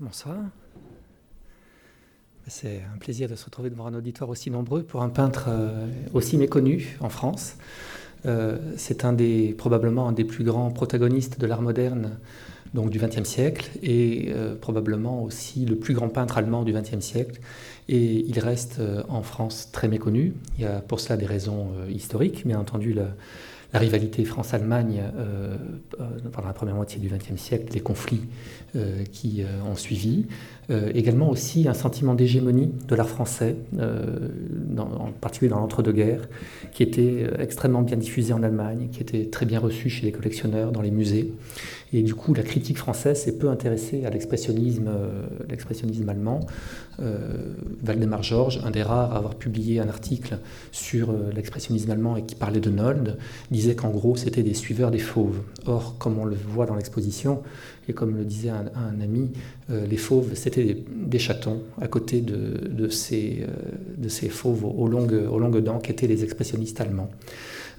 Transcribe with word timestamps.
Bonsoir. 0.00 0.36
C'est 2.46 2.84
un 2.94 2.98
plaisir 2.98 3.28
de 3.28 3.34
se 3.34 3.44
retrouver 3.44 3.68
devant 3.68 3.86
un 3.86 3.94
auditoire 3.94 4.30
aussi 4.30 4.48
nombreux 4.48 4.84
pour 4.84 5.02
un 5.02 5.08
peintre 5.08 5.46
euh, 5.48 5.88
aussi 6.14 6.36
méconnu 6.36 6.96
en 7.00 7.08
France. 7.08 7.56
Euh, 8.24 8.58
c'est 8.76 9.04
un 9.04 9.12
des, 9.12 9.56
probablement 9.58 10.06
un 10.06 10.12
des 10.12 10.22
plus 10.22 10.44
grands 10.44 10.70
protagonistes 10.70 11.40
de 11.40 11.46
l'art 11.48 11.62
moderne 11.62 12.20
donc 12.74 12.90
du 12.90 13.00
XXe 13.00 13.24
siècle 13.24 13.70
et 13.82 14.26
euh, 14.28 14.54
probablement 14.54 15.24
aussi 15.24 15.66
le 15.66 15.74
plus 15.74 15.94
grand 15.94 16.10
peintre 16.10 16.38
allemand 16.38 16.62
du 16.62 16.72
XXe 16.72 17.00
siècle. 17.00 17.40
Et 17.88 18.24
il 18.24 18.38
reste 18.38 18.80
en 19.08 19.24
France 19.24 19.70
très 19.72 19.88
méconnu. 19.88 20.32
Il 20.58 20.62
y 20.62 20.66
a 20.66 20.80
pour 20.80 21.00
cela 21.00 21.16
des 21.16 21.26
raisons 21.26 21.72
historiques, 21.88 22.46
bien 22.46 22.60
entendu. 22.60 22.94
La 23.72 23.78
rivalité 23.78 24.24
France-Allemagne 24.24 25.02
euh, 25.16 25.56
euh, 26.00 26.04
pendant 26.32 26.48
la 26.48 26.54
première 26.54 26.74
moitié 26.74 26.98
du 26.98 27.08
XXe 27.08 27.40
siècle, 27.40 27.72
les 27.74 27.80
conflits 27.80 28.26
euh, 28.76 29.04
qui 29.04 29.44
ont 29.66 29.76
suivi, 29.76 30.26
également 30.70 31.30
aussi 31.30 31.66
un 31.66 31.74
sentiment 31.74 32.14
d'hégémonie 32.14 32.70
de 32.88 32.94
l'art 32.94 33.08
français, 33.08 33.56
en 33.78 35.12
particulier 35.20 35.50
dans 35.50 35.60
l'entre-deux-guerres, 35.60 36.28
qui 36.72 36.82
était 36.82 37.26
extrêmement 37.38 37.82
bien 37.82 37.96
diffusé 37.96 38.32
en 38.32 38.42
Allemagne, 38.42 38.88
qui 38.92 39.00
était 39.00 39.26
très 39.26 39.46
bien 39.46 39.60
reçu 39.60 39.88
chez 39.88 40.04
les 40.04 40.12
collectionneurs, 40.12 40.72
dans 40.72 40.82
les 40.82 40.90
musées. 40.90 41.32
Et 41.94 42.02
du 42.02 42.14
coup, 42.14 42.34
la 42.34 42.42
critique 42.42 42.76
française 42.76 43.18
s'est 43.18 43.38
peu 43.38 43.48
intéressée 43.48 44.04
à 44.04 44.10
l'expressionnisme, 44.10 44.90
l'expressionnisme 45.48 46.06
allemand. 46.08 46.40
Valdemar 47.82 48.22
Georges, 48.22 48.60
un 48.62 48.70
des 48.70 48.82
rares 48.82 49.14
à 49.14 49.16
avoir 49.16 49.36
publié 49.36 49.80
un 49.80 49.88
article 49.88 50.38
sur 50.70 51.14
l'expressionnisme 51.34 51.90
allemand 51.90 52.16
et 52.16 52.24
qui 52.24 52.34
parlait 52.34 52.60
de 52.60 52.68
Nold, 52.70 53.16
disait 53.50 53.74
qu'en 53.74 53.88
gros, 53.88 54.16
c'était 54.16 54.42
des 54.42 54.52
suiveurs 54.52 54.90
des 54.90 54.98
fauves. 54.98 55.40
Or, 55.64 55.96
comme 55.98 56.18
on 56.18 56.26
le 56.26 56.36
voit 56.36 56.66
dans 56.66 56.74
l'exposition, 56.74 57.42
et 57.88 57.94
comme 57.94 58.16
le 58.16 58.24
disait 58.24 58.50
un, 58.50 59.00
ami, 59.00 59.30
euh, 59.70 59.86
les 59.86 59.96
fauves, 59.96 60.34
c'était 60.34 60.76
des, 60.94 61.18
chatons 61.18 61.62
à 61.80 61.88
côté 61.88 62.20
de, 62.20 62.88
ces, 62.88 63.40
euh, 63.42 64.08
ces 64.08 64.28
fauves 64.28 64.64
aux 64.64 64.88
longues, 64.88 65.26
aux 65.30 65.38
longues 65.38 65.62
dents 65.62 65.78
qui 65.78 65.90
étaient 65.90 66.06
les 66.06 66.22
expressionnistes 66.22 66.80
allemands. 66.80 67.10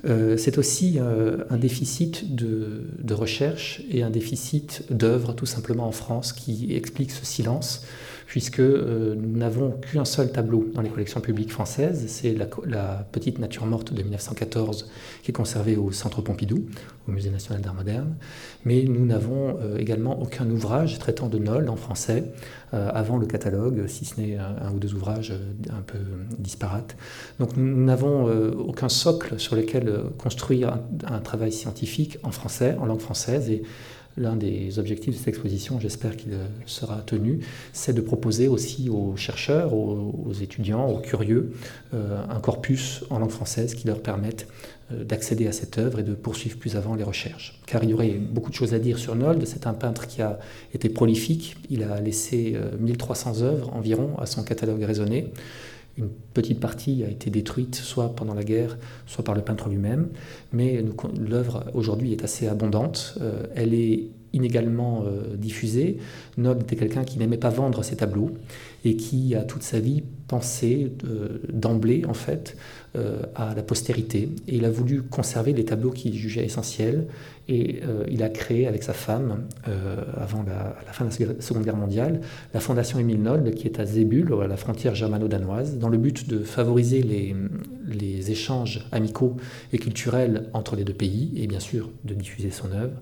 Euh, 0.06 0.38
c'est 0.38 0.58
aussi 0.58 0.98
un 0.98 1.58
déficit 1.58 2.36
de, 2.36 2.84
de, 3.00 3.14
recherche 3.14 3.82
et 3.92 4.02
un 4.02 4.10
déficit 4.10 4.84
d'œuvres, 4.90 5.34
tout 5.34 5.46
simplement 5.46 5.88
en 5.88 5.92
France, 5.92 6.34
qui 6.34 6.74
explique 6.74 7.12
ce 7.12 7.26
silence 7.26 7.84
puisque 8.30 8.60
euh, 8.60 9.16
nous 9.18 9.40
n'avons 9.40 9.72
qu'un 9.72 10.06
seul 10.06 10.32
tableau 10.32 10.70
dans 10.76 10.84
les 10.84 10.90
collections 10.90 11.20
publiques 11.20 11.52
françaises, 11.52 12.06
c'est 12.08 12.36
la, 12.36 13.08
petite 13.12 13.40
nature 13.40 13.66
morte 13.66 13.92
de 13.92 14.04
1914 14.04 14.88
qui 15.24 15.32
est 15.32 15.34
conservée 15.34 15.76
au 15.76 15.92
Centre 15.92 16.22
Pompidou, 16.22 16.64
au 17.08 17.12
Musée 17.12 17.32
national 17.32 17.64
d'art 17.64 17.74
moderne, 17.74 18.14
mais 18.66 18.84
nous 18.84 19.04
n'avons 19.04 19.58
euh, 19.60 19.80
également 19.80 20.22
aucun 20.22 20.48
ouvrage 20.48 21.00
traitant 21.00 21.28
de 21.28 21.40
Nol 21.40 21.70
en 21.70 21.76
français 21.76 22.24
euh, 22.76 22.92
avant 22.94 23.18
le 23.18 23.26
catalogue, 23.26 23.88
si 23.88 24.06
ce 24.06 24.22
n'est 24.22 24.38
un, 24.38 24.72
ou 24.76 24.78
deux 24.78 24.94
ouvrages 24.94 25.34
un 25.72 25.82
peu 25.82 25.98
disparates. 26.38 26.98
Donc 27.40 27.58
nous 27.58 27.84
n'avons 27.84 28.26
aucun 28.60 28.90
socle 28.90 29.40
sur 29.40 29.56
lequel 29.56 30.04
construire 30.20 30.78
un, 31.08 31.20
travail 31.20 31.52
scientifique 31.52 32.20
en 32.22 32.30
français, 32.30 32.76
en 32.80 32.86
langue 32.86 33.02
française, 33.02 33.50
L'un 34.18 34.36
des 34.36 34.80
objectifs 34.80 35.14
de 35.14 35.18
cette 35.18 35.30
exposition, 35.30 35.80
j'espère 35.80 36.18
qu'il 36.18 36.34
sera 36.66 36.98
tenu, 36.98 37.40
c'est 37.72 37.94
de 37.94 38.02
proposer 38.02 38.48
aussi 38.48 38.90
aux 38.90 39.16
chercheurs, 39.16 39.74
aux, 39.74 40.34
étudiants, 40.42 40.90
aux 40.90 41.00
curieux, 41.00 41.54
euh, 41.94 42.22
un 42.30 42.40
corpus 42.40 43.04
en 43.10 43.20
langue 43.20 43.30
française 43.30 43.76
qui 43.76 43.88
leur 43.88 44.02
permette 44.02 44.48
euh, 44.92 45.04
d'accéder 45.04 45.48
à 45.48 45.52
cette 45.52 45.78
œuvre 45.78 46.00
et 46.00 46.04
de 46.04 46.14
poursuivre 46.14 46.58
plus 46.58 46.76
avant 46.76 46.96
les 46.96 47.04
recherches. 47.04 47.60
Car 47.66 47.84
il 47.84 47.92
y 47.92 47.94
aurait 47.94 48.10
beaucoup 48.10 48.50
de 48.50 48.56
choses 48.56 48.74
à 48.74 48.80
dire 48.80 48.98
sur 48.98 49.16
Nold. 49.16 49.46
C'est 49.46 49.68
un 49.68 49.74
peintre 49.74 50.08
qui 50.08 50.22
a 50.22 50.40
été 50.74 50.90
prolifique. 50.90 51.56
Il 51.70 51.84
a 51.84 52.02
laissé 52.02 52.58
1300 52.80 53.42
euh, 53.42 53.46
œuvres 53.46 53.74
environ 53.74 54.18
à 54.18 54.26
son 54.26 54.44
catalogue 54.44 54.84
raisonné. 54.84 55.32
Une 56.00 56.10
petite 56.34 56.62
partie 56.62 57.04
a 57.04 57.10
été 57.10 57.30
détruite 57.30 57.76
soit 57.76 58.16
pendant 58.16 58.34
la 58.34 58.44
guerre, 58.44 58.78
soit 59.06 59.24
par 59.24 59.36
le 59.36 59.42
peintre 59.42 59.68
lui-même, 59.68 60.08
mais 60.54 60.82
l'œuvre 61.20 61.66
aujourd'hui 61.74 62.14
est 62.14 62.24
assez 62.24 62.48
abondante. 62.48 63.18
Euh, 63.20 63.48
elle 63.54 63.74
est 63.74 64.08
inégalement 64.32 65.04
euh, 65.06 65.36
diffusée. 65.36 65.98
Nob 66.38 66.62
était 66.62 66.78
quelqu'un 66.78 67.04
qui 67.04 67.20
n'aimait 67.20 67.38
pas 67.38 67.50
vendre 67.50 67.84
ses 67.84 67.98
tableaux 67.98 68.32
et 68.86 68.96
qui 68.96 69.36
a 69.36 69.44
toute 69.44 69.64
sa 69.64 69.80
vie 69.80 70.04
pensé 70.28 70.94
euh, 71.04 71.40
d'emblée 71.52 72.06
en 72.08 72.14
fait 72.14 72.56
à 73.36 73.54
la 73.56 73.62
postérité. 73.64 74.30
Et 74.48 74.58
il 74.58 74.66
a 74.66 74.70
voulu 74.70 75.04
conserver 75.04 75.54
les 75.54 75.66
tableaux 75.66 75.92
qu'il 75.92 76.16
jugeait 76.16 76.46
essentiels 76.46 77.08
et 77.50 77.82
euh, 77.84 78.06
il 78.12 78.22
a 78.22 78.30
créé 78.30 78.68
avec 78.68 78.84
sa 78.84 78.94
femme, 78.94 79.48
euh, 79.68 80.04
avant 80.16 80.44
la, 80.44 80.76
fin 80.94 81.04
de 81.04 81.10
la 81.10 81.42
Seconde 81.42 81.64
Guerre 81.64 81.76
mondiale, 81.76 82.22
la 82.54 82.60
Fondation 82.60 83.00
Émile 83.00 83.24
Nold, 83.24 83.56
qui 83.56 83.66
est 83.66 83.80
à 83.80 83.86
Zébul, 83.86 84.32
à 84.44 84.46
la 84.46 84.56
frontière 84.56 84.94
germano-danoise, 84.94 85.80
dans 85.80 85.90
le 85.90 85.98
but 85.98 86.30
de 86.30 86.44
favoriser 86.44 87.02
les, 87.02 87.36
les, 87.88 88.30
échanges 88.30 88.88
amicaux 88.92 89.38
et 89.74 89.80
culturels 89.80 90.48
entre 90.54 90.76
les 90.76 90.84
deux 90.84 90.94
pays, 90.94 91.32
et 91.38 91.48
bien 91.48 91.60
sûr 91.60 91.90
de 92.04 92.14
diffuser 92.14 92.52
son 92.52 92.72
œuvre. 92.72 93.02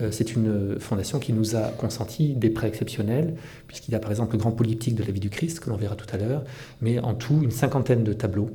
Euh, 0.00 0.08
c'est 0.10 0.34
une 0.34 0.80
fondation 0.80 1.20
qui 1.20 1.32
nous 1.32 1.54
a 1.54 1.68
consenti 1.68 2.34
des 2.34 2.50
prêts 2.50 2.66
exceptionnels, 2.66 3.36
puisqu'il 3.68 3.92
y 3.92 3.94
a 3.94 4.00
par 4.00 4.10
exemple 4.10 4.32
le 4.32 4.38
grand 4.38 4.50
polyptyque 4.50 4.96
de 4.96 5.04
la 5.04 5.12
vie 5.12 5.20
du 5.20 5.30
Christ, 5.30 5.60
que 5.60 5.70
l'on 5.70 5.76
verra 5.76 5.94
tout 5.94 6.12
à 6.12 6.16
l'heure, 6.16 6.42
mais 6.80 6.98
en 6.98 7.14
tout 7.14 7.38
une 7.40 7.52
cinquantaine 7.52 8.02
de 8.02 8.12
tableaux 8.12 8.50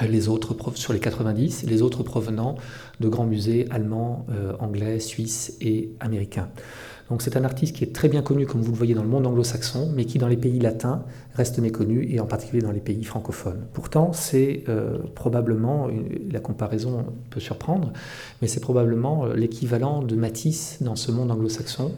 les 0.00 0.28
autres 0.28 0.56
sur 0.74 0.92
les 0.92 1.00
90, 1.00 1.64
les 1.64 1.82
autres 1.82 2.02
provenant 2.02 2.56
de 3.00 3.08
grands 3.08 3.26
musées 3.26 3.66
allemands, 3.70 4.26
euh, 4.30 4.54
anglais, 4.58 5.00
suisses 5.00 5.56
et 5.60 5.90
américains. 6.00 6.48
C'est 7.20 7.36
un 7.36 7.44
artiste 7.44 7.76
qui 7.76 7.84
est 7.84 7.94
très 7.94 8.08
bien 8.08 8.22
connu, 8.22 8.46
comme 8.46 8.62
vous 8.62 8.72
le 8.72 8.76
voyez, 8.76 8.94
dans 8.94 9.02
le 9.02 9.08
monde 9.08 9.26
anglo-saxon, 9.26 9.90
mais 9.94 10.04
qui 10.04 10.18
dans 10.18 10.28
les 10.28 10.36
pays 10.36 10.58
latins 10.58 11.04
reste 11.34 11.58
méconnu, 11.58 12.06
et 12.10 12.20
en 12.20 12.26
particulier 12.26 12.62
dans 12.62 12.72
les 12.72 12.80
pays 12.80 13.04
francophones. 13.04 13.64
Pourtant, 13.72 14.12
c'est 14.12 14.64
euh, 14.68 14.98
probablement, 15.14 15.88
la 16.30 16.40
comparaison 16.40 17.06
peut 17.30 17.40
surprendre, 17.40 17.92
mais 18.40 18.48
c'est 18.48 18.60
probablement 18.60 19.26
euh, 19.26 19.34
l'équivalent 19.34 20.02
de 20.02 20.14
Matisse 20.14 20.78
dans 20.82 20.96
ce 20.96 21.10
monde 21.10 21.30
anglo-saxon. 21.30 21.92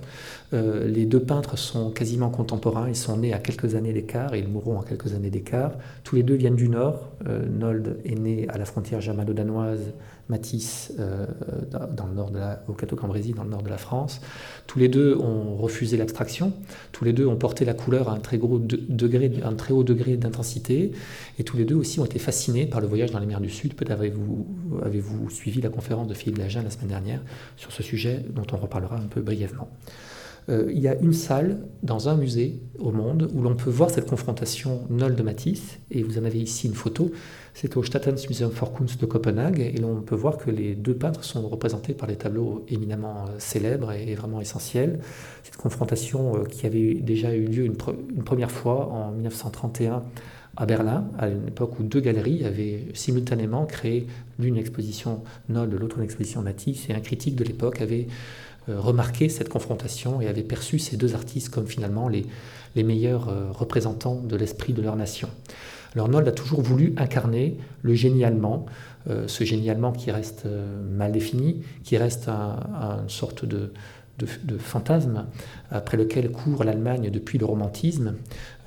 Euh, 0.52 0.86
les 0.86 1.06
deux 1.06 1.20
peintres 1.20 1.58
sont 1.58 1.90
quasiment 1.90 2.30
contemporains, 2.30 2.88
ils 2.88 2.96
sont 2.96 3.16
nés 3.16 3.32
à 3.32 3.38
quelques 3.38 3.74
années 3.74 3.92
d'écart 3.92 4.34
et 4.34 4.38
ils 4.38 4.48
mourront 4.48 4.80
à 4.80 4.84
quelques 4.84 5.14
années 5.14 5.30
d'écart. 5.30 5.72
Tous 6.04 6.14
les 6.14 6.22
deux 6.22 6.34
viennent 6.34 6.56
du 6.56 6.68
Nord. 6.68 7.10
Nold 7.24 7.98
est 8.04 8.14
né 8.14 8.46
à 8.48 8.58
la 8.58 8.64
frontière 8.64 9.00
germano-danoise, 9.00 9.92
Matisse 10.28 10.92
dans, 11.70 12.06
le 12.06 12.14
nord 12.14 12.30
de 12.30 12.38
la, 12.38 12.62
au 12.68 12.72
Cateau-Cambrésis, 12.72 13.34
dans 13.34 13.44
le 13.44 13.50
nord 13.50 13.62
de 13.62 13.68
la 13.68 13.78
France. 13.78 14.20
Tous 14.66 14.78
les 14.78 14.88
deux 14.88 15.16
ont 15.16 15.56
refusé 15.56 15.96
l'abstraction, 15.96 16.52
tous 16.92 17.04
les 17.04 17.12
deux 17.12 17.26
ont 17.26 17.36
porté 17.36 17.64
la 17.64 17.74
couleur 17.74 18.08
à 18.08 18.12
un 18.14 18.20
très 18.20 18.38
gros 18.38 18.58
degré 18.58 19.30
un 19.44 19.54
très 19.54 19.72
haut 19.72 19.84
degré 19.84 20.16
d'intensité, 20.16 20.92
et 21.38 21.44
tous 21.44 21.56
les 21.56 21.64
deux 21.64 21.74
aussi 21.74 22.00
ont 22.00 22.04
été 22.04 22.18
fascinés 22.18 22.66
par 22.66 22.80
le 22.80 22.86
voyage 22.86 23.10
dans 23.10 23.18
les 23.18 23.26
mers 23.26 23.40
du 23.40 23.50
Sud. 23.50 23.74
Peut-être 23.74 23.92
avez-vous 23.92 24.46
avez 24.82 25.00
-vous 25.00 25.30
suivi 25.30 25.60
la 25.60 25.70
conférence 25.70 26.08
de 26.08 26.14
Philippe 26.14 26.38
Lagen 26.38 26.62
la 26.62 26.70
semaine 26.70 26.88
dernière 26.88 27.20
sur 27.56 27.72
ce 27.72 27.82
sujet, 27.82 28.24
dont 28.30 28.46
on 28.52 28.56
reparlera 28.56 28.96
un 28.96 29.08
peu 29.08 29.20
brièvement. 29.20 29.68
Euh, 30.50 30.70
il 30.70 30.80
y 30.80 30.88
a 30.88 30.94
une 30.96 31.14
salle 31.14 31.58
dans 31.82 32.08
un 32.08 32.16
musée 32.16 32.60
au 32.78 32.92
monde 32.92 33.30
où 33.32 33.42
l'on 33.42 33.54
peut 33.54 33.70
voir 33.70 33.90
cette 33.90 34.06
confrontation 34.06 34.82
Nol 34.90 35.14
de 35.14 35.22
Matisse, 35.22 35.78
et 35.90 36.02
vous 36.02 36.18
en 36.18 36.24
avez 36.24 36.38
ici 36.38 36.66
une 36.66 36.74
photo. 36.74 37.10
C'est 37.56 37.76
au 37.76 37.84
Staatsmuseum 37.84 38.50
for 38.50 38.74
Kunst 38.74 39.00
de 39.00 39.06
Copenhague, 39.06 39.60
et 39.60 39.78
l'on 39.78 40.02
peut 40.02 40.16
voir 40.16 40.38
que 40.38 40.50
les 40.50 40.74
deux 40.74 40.96
peintres 40.96 41.22
sont 41.22 41.48
représentés 41.48 41.94
par 41.94 42.08
des 42.08 42.16
tableaux 42.16 42.64
éminemment 42.68 43.26
euh, 43.28 43.38
célèbres 43.38 43.92
et 43.92 44.12
vraiment 44.16 44.40
essentiels. 44.40 44.98
Cette 45.44 45.56
confrontation 45.56 46.34
euh, 46.34 46.44
qui 46.46 46.66
avait 46.66 46.94
déjà 46.94 47.32
eu 47.32 47.44
lieu 47.44 47.64
une, 47.64 47.76
première 47.76 48.50
fois 48.50 48.88
en 48.88 49.12
1931 49.12 50.02
à 50.56 50.66
Berlin, 50.66 51.04
à 51.16 51.28
une 51.28 51.46
époque 51.46 51.78
où 51.78 51.84
deux 51.84 52.00
galeries 52.00 52.44
avaient 52.44 52.86
simultanément 52.92 53.66
créé 53.66 54.08
l'une 54.40 54.56
exposition 54.56 55.22
Nol, 55.48 55.70
l'autre 55.70 55.98
une 55.98 56.04
exposition 56.04 56.42
Matisse, 56.42 56.90
et 56.90 56.92
un 56.92 57.00
critique 57.00 57.36
de 57.36 57.44
l'époque 57.44 57.80
avait 57.80 58.08
euh, 58.68 58.80
remarqué 58.80 59.28
cette 59.28 59.48
confrontation 59.48 60.20
et 60.20 60.26
avait 60.26 60.42
perçu 60.42 60.80
ces 60.80 60.96
deux 60.96 61.14
artistes 61.14 61.50
comme 61.50 61.68
finalement 61.68 62.08
les, 62.08 62.26
meilleurs 62.82 63.28
représentants 63.56 64.16
de 64.16 64.34
l'esprit 64.34 64.72
de 64.72 64.82
leur 64.82 64.96
nation. 64.96 65.28
Alors 65.94 66.08
Nold 66.08 66.26
a 66.26 66.32
toujours 66.32 66.60
voulu 66.60 66.92
incarner 66.96 67.56
le 67.82 67.94
génie 67.94 68.24
allemand, 68.24 68.66
euh, 69.08 69.28
ce 69.28 69.44
génie 69.44 69.70
allemand 69.70 69.92
qui 69.92 70.10
reste 70.10 70.46
mal 70.90 71.12
défini, 71.12 71.62
qui 71.82 71.96
reste 71.96 72.28
une 72.28 73.08
sorte 73.08 73.44
de, 73.44 73.72
fantasme 74.58 75.26
après 75.72 75.96
lequel 75.96 76.30
court 76.30 76.62
l'Allemagne 76.62 77.10
depuis 77.10 77.36
le 77.36 77.46
romantisme, 77.46 78.14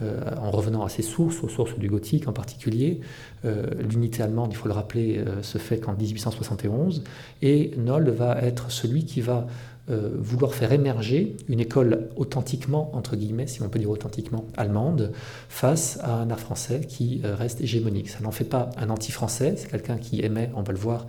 en 0.02 0.52
revenant 0.52 0.84
à 0.84 0.90
ses 0.90 1.04
sources, 1.04 1.42
aux 1.42 1.48
sources 1.48 1.78
du 1.80 1.88
gothique 1.88 2.28
en 2.28 2.34
particulier. 2.34 3.00
L'unité 3.46 4.24
allemande, 4.24 4.52
il 4.52 4.58
faut 4.58 4.68
le 4.68 4.74
rappeler, 4.74 5.24
se 5.44 5.58
fait 5.58 5.80
qu'en 5.80 5.94
1871, 5.94 7.06
et 7.42 7.72
Nold 7.78 8.10
va 8.10 8.42
être 8.42 8.72
celui 8.72 9.06
qui 9.06 9.22
va 9.22 9.48
euh, 9.90 10.10
vouloir 10.18 10.54
faire 10.54 10.74
émerger 10.74 11.38
une 11.48 11.62
école 11.62 12.10
authentiquement, 12.18 12.90
entre 12.94 13.16
guillemets, 13.16 13.48
si 13.48 13.62
on 13.62 13.70
peut 13.70 13.80
dire 13.80 13.90
authentiquement, 13.90 14.46
allemande, 14.58 15.14
face 15.48 15.98
à 16.04 16.16
un 16.16 16.30
art 16.30 16.42
français 16.42 16.82
qui 16.82 17.22
euh, 17.24 17.36
reste 17.36 17.62
hégémonique. 17.62 18.10
Ça 18.10 18.20
n'en 18.20 18.32
fait 18.32 18.44
pas 18.44 18.70
un 18.78 18.90
anti-français, 18.90 19.56
c'est 19.56 19.70
quelqu'un 19.72 19.98
qui 19.98 20.22
aimait, 20.22 20.52
on 20.56 20.62
va 20.62 20.74
le 20.74 20.80
voir, 20.80 21.08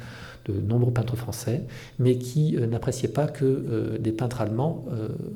de 0.48 0.60
nombreux 0.60 0.92
peintres 0.92 1.16
français, 1.16 1.62
mais 1.98 2.16
qui 2.18 2.56
n'appréciait 2.56 3.08
pas 3.08 3.26
que 3.26 3.98
des 3.98 4.12
peintres 4.12 4.40
allemands, 4.40 4.84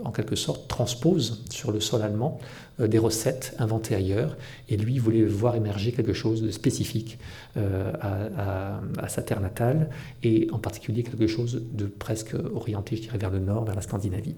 en 0.05 0.11
quelque 0.11 0.37
sorte, 0.37 0.69
transposent 0.69 1.45
sur 1.51 1.73
le 1.73 1.81
sol 1.81 2.03
allemand 2.03 2.39
des 2.79 2.99
recettes 2.99 3.55
inventées 3.59 3.95
ailleurs, 3.95 4.37
et 4.69 4.77
lui 4.77 4.99
voulait 4.99 5.25
voir 5.25 5.55
émerger 5.55 5.93
quelque 5.93 6.13
chose 6.13 6.43
de 6.43 6.51
spécifique 6.51 7.19
à, 7.57 8.81
à, 8.99 9.09
sa 9.09 9.23
terre 9.23 9.41
natale, 9.41 9.91
et 10.23 10.49
en 10.53 10.59
particulier 10.59 11.03
quelque 11.03 11.27
chose 11.27 11.63
de 11.73 11.87
presque 11.87 12.35
orienté, 12.55 12.97
je 12.97 13.03
dirais, 13.03 13.19
vers 13.19 13.31
le 13.31 13.41
nord, 13.41 13.65
vers 13.65 13.75
la 13.75 13.83
Scandinavie. 13.83 14.37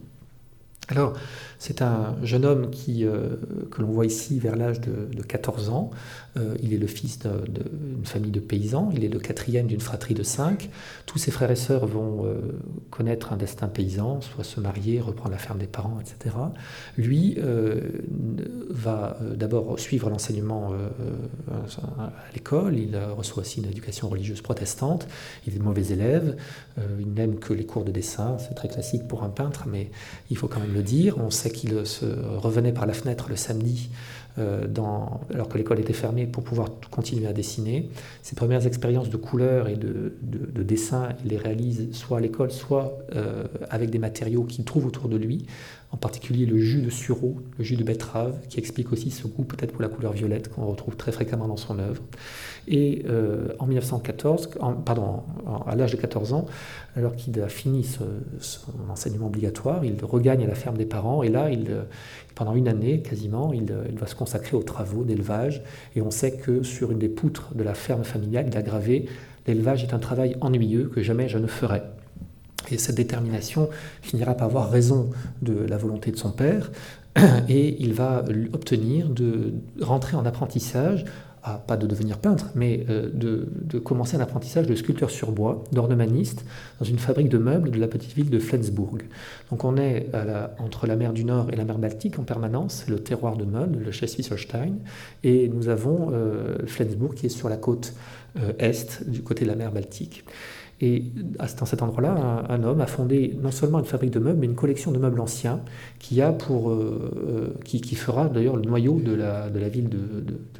Alors, 0.88 1.14
c'est 1.58 1.80
un 1.80 2.16
jeune 2.22 2.44
homme 2.44 2.70
qui, 2.70 3.06
euh, 3.06 3.36
que 3.70 3.80
l'on 3.80 3.88
voit 3.88 4.04
ici 4.04 4.38
vers 4.38 4.54
l'âge 4.54 4.80
de, 4.80 5.22
14 5.22 5.70
ans. 5.70 5.90
Euh, 6.36 6.54
il 6.62 6.74
est 6.74 6.78
le 6.78 6.86
fils 6.86 7.20
d'une 7.20 8.04
famille 8.04 8.30
de 8.30 8.40
paysans. 8.40 8.90
Il 8.94 9.02
est 9.02 9.08
le 9.08 9.18
quatrième 9.18 9.66
d'une 9.66 9.80
fratrie 9.80 10.12
de 10.12 10.22
cinq. 10.22 10.68
Tous 11.06 11.16
ses 11.16 11.30
frères 11.30 11.50
et 11.50 11.56
sœurs 11.56 11.86
vont 11.86 12.26
euh, 12.26 12.34
connaître 12.90 13.32
un 13.32 13.36
destin 13.38 13.68
paysan, 13.68 14.20
soit 14.20 14.44
se 14.44 14.60
marier, 14.60 15.00
reprendre 15.00 15.30
la 15.30 15.38
ferme 15.38 15.58
des 15.58 15.66
parents, 15.66 15.98
etc. 16.00 16.36
Lui 16.98 17.38
va 18.68 19.16
d'abord 19.34 19.78
suivre 19.78 20.10
l'enseignement 20.10 20.72
à 21.98 22.12
l'école. 22.34 22.76
Il 22.76 22.96
reçoit 23.16 23.42
aussi 23.42 23.60
une 23.60 23.68
éducation 23.68 24.08
religieuse 24.08 24.42
protestante. 24.42 25.06
Il 25.46 25.54
est 25.54 25.58
mauvais 25.58 25.86
élève. 25.86 26.36
il 27.00 27.12
n'aime 27.12 27.38
que 27.38 27.54
les 27.54 27.64
cours 27.64 27.84
de 27.84 27.92
dessin. 27.92 28.36
C'est 28.38 28.54
très 28.54 28.68
classique 28.68 29.08
pour 29.08 29.22
un 29.22 29.30
peintre, 29.30 29.66
mais 29.66 29.90
il 30.30 30.36
faut 30.36 30.48
quand 30.48 30.60
même 30.60 30.73
On 31.16 31.30
sait 31.30 31.50
qu'il 31.50 31.74
revenait 31.74 32.72
par 32.72 32.86
la 32.86 32.92
fenêtre 32.92 33.26
le 33.28 33.36
samedi 33.36 33.90
euh, 34.38 34.66
alors 35.32 35.48
que 35.48 35.56
l'école 35.56 35.78
était 35.78 35.92
fermée 35.92 36.26
pour 36.26 36.42
pouvoir 36.42 36.68
continuer 36.90 37.26
à 37.26 37.32
dessiner. 37.32 37.88
Ses 38.22 38.34
premières 38.34 38.66
expériences 38.66 39.08
de 39.08 39.16
couleur 39.16 39.68
et 39.68 39.76
de, 39.76 40.14
de, 40.22 40.62
dessin, 40.62 41.10
il 41.24 41.30
les 41.30 41.36
réalise 41.36 41.92
soit 41.92 42.18
à 42.18 42.20
l'école, 42.20 42.50
soit 42.50 42.98
euh, 43.14 43.44
avec 43.70 43.90
des 43.90 43.98
matériaux 43.98 44.42
qu'il 44.42 44.64
trouve 44.64 44.86
autour 44.86 45.08
de 45.08 45.16
lui, 45.16 45.46
en 45.94 45.96
particulier 45.96 46.44
le 46.44 46.58
jus 46.58 46.82
de 46.82 46.90
sureau, 46.90 47.36
le 47.56 47.62
jus 47.62 47.76
de 47.76 47.84
betterave, 47.84 48.34
qui 48.48 48.58
explique 48.58 48.92
aussi 48.92 49.12
ce 49.12 49.28
goût 49.28 49.44
peut-être 49.44 49.70
pour 49.70 49.80
la 49.80 49.86
couleur 49.86 50.12
violette 50.12 50.52
qu'on 50.52 50.66
retrouve 50.66 50.96
très 50.96 51.12
fréquemment 51.12 51.46
dans 51.46 51.56
son 51.56 51.78
œuvre. 51.78 52.02
Et 52.66 53.04
euh, 53.08 53.50
en 53.60 53.66
1914, 53.66 54.50
pardon, 54.84 55.22
à 55.66 55.76
l'âge 55.76 55.92
de 55.92 55.96
14 55.96 56.32
ans, 56.32 56.46
alors 56.96 57.14
qu'il 57.14 57.40
a 57.40 57.48
fini 57.48 57.84
son 57.84 58.08
enseignement 58.90 59.28
obligatoire, 59.28 59.84
il 59.84 59.96
regagne 60.04 60.42
à 60.42 60.48
la 60.48 60.56
ferme 60.56 60.76
des 60.76 60.84
parents 60.84 61.22
et 61.22 61.28
là, 61.28 61.50
il, 61.50 61.70
pendant 62.34 62.56
une 62.56 62.66
année 62.66 63.00
quasiment, 63.00 63.52
il, 63.52 63.72
il 63.88 63.96
va 63.96 64.08
se 64.08 64.16
consacrer 64.16 64.56
aux 64.56 64.64
travaux 64.64 65.04
d'élevage. 65.04 65.62
Et 65.94 66.02
on 66.02 66.10
sait 66.10 66.32
que 66.32 66.64
sur 66.64 66.90
une 66.90 66.98
des 66.98 67.08
poutres 67.08 67.54
de 67.54 67.62
la 67.62 67.74
ferme 67.74 68.02
familiale, 68.02 68.46
il 68.48 68.56
a 68.56 68.62
gravé 68.62 69.06
L'élevage 69.46 69.84
est 69.84 69.92
un 69.92 69.98
travail 69.98 70.36
ennuyeux 70.40 70.88
que 70.88 71.02
jamais 71.02 71.28
je 71.28 71.38
ne 71.38 71.46
ferai. 71.46 71.82
Et 72.70 72.78
cette 72.78 72.96
détermination 72.96 73.68
finira 74.02 74.34
par 74.34 74.46
avoir 74.46 74.70
raison 74.70 75.10
de 75.42 75.54
la 75.54 75.76
volonté 75.76 76.10
de 76.10 76.16
son 76.16 76.30
père, 76.30 76.70
et 77.48 77.76
il 77.82 77.94
va 77.94 78.24
obtenir 78.52 79.08
de 79.08 79.54
rentrer 79.80 80.16
en 80.16 80.26
apprentissage, 80.26 81.04
pas 81.66 81.76
de 81.76 81.86
devenir 81.86 82.18
peintre, 82.18 82.50
mais 82.54 82.86
euh, 82.88 83.10
de, 83.12 83.78
commencer 83.78 84.16
un 84.16 84.20
apprentissage 84.20 84.66
de 84.66 84.74
sculpteur 84.74 85.10
sur 85.10 85.30
bois, 85.30 85.64
d'ornemaniste, 85.72 86.44
dans 86.78 86.86
une 86.86 86.98
fabrique 86.98 87.28
de 87.28 87.36
meubles 87.36 87.70
de 87.70 87.78
la 87.78 87.86
petite 87.86 88.14
ville 88.14 88.30
de 88.30 88.38
Flensburg. 88.38 89.02
Donc 89.50 89.64
on 89.64 89.76
est 89.76 90.08
entre 90.58 90.86
la 90.86 90.96
mer 90.96 91.12
du 91.12 91.24
Nord 91.24 91.50
et 91.52 91.56
la 91.56 91.64
mer 91.64 91.78
Baltique 91.78 92.18
en 92.18 92.22
permanence, 92.22 92.86
le 92.88 92.98
terroir 92.98 93.36
de 93.36 93.44
meubles, 93.44 93.80
le 93.84 93.90
Schleswig-Holstein, 93.90 94.76
et 95.22 95.48
nous 95.48 95.68
avons 95.68 96.10
euh, 96.12 96.56
Flensburg 96.66 97.14
qui 97.14 97.26
est 97.26 97.30
sur 97.30 97.50
la 97.50 97.58
côte 97.58 97.92
euh, 98.38 98.52
est, 98.58 99.08
du 99.08 99.22
côté 99.22 99.44
de 99.44 99.50
la 99.50 99.56
mer 99.56 99.70
Baltique. 99.70 100.24
Et 100.84 101.02
dans 101.58 101.64
cet 101.64 101.80
endroit-là, 101.80 102.44
un, 102.46 102.62
homme 102.62 102.82
a 102.82 102.86
fondé 102.86 103.38
non 103.42 103.50
seulement 103.50 103.78
une 103.78 103.86
fabrique 103.86 104.10
de 104.10 104.18
meubles, 104.18 104.38
mais 104.38 104.44
une 104.44 104.54
collection 104.54 104.92
de 104.92 104.98
meubles 104.98 105.18
anciens 105.18 105.60
qui, 105.98 106.20
a 106.20 106.30
pour, 106.30 106.68
euh, 106.68 107.10
euh, 107.26 107.48
qui, 107.64 107.94
fera 107.94 108.28
d'ailleurs 108.28 108.56
le 108.56 108.64
noyau 108.64 109.00
de 109.00 109.14
la, 109.14 109.48
de 109.48 109.58
la 109.58 109.70
ville 109.70 109.88
de, 109.88 109.98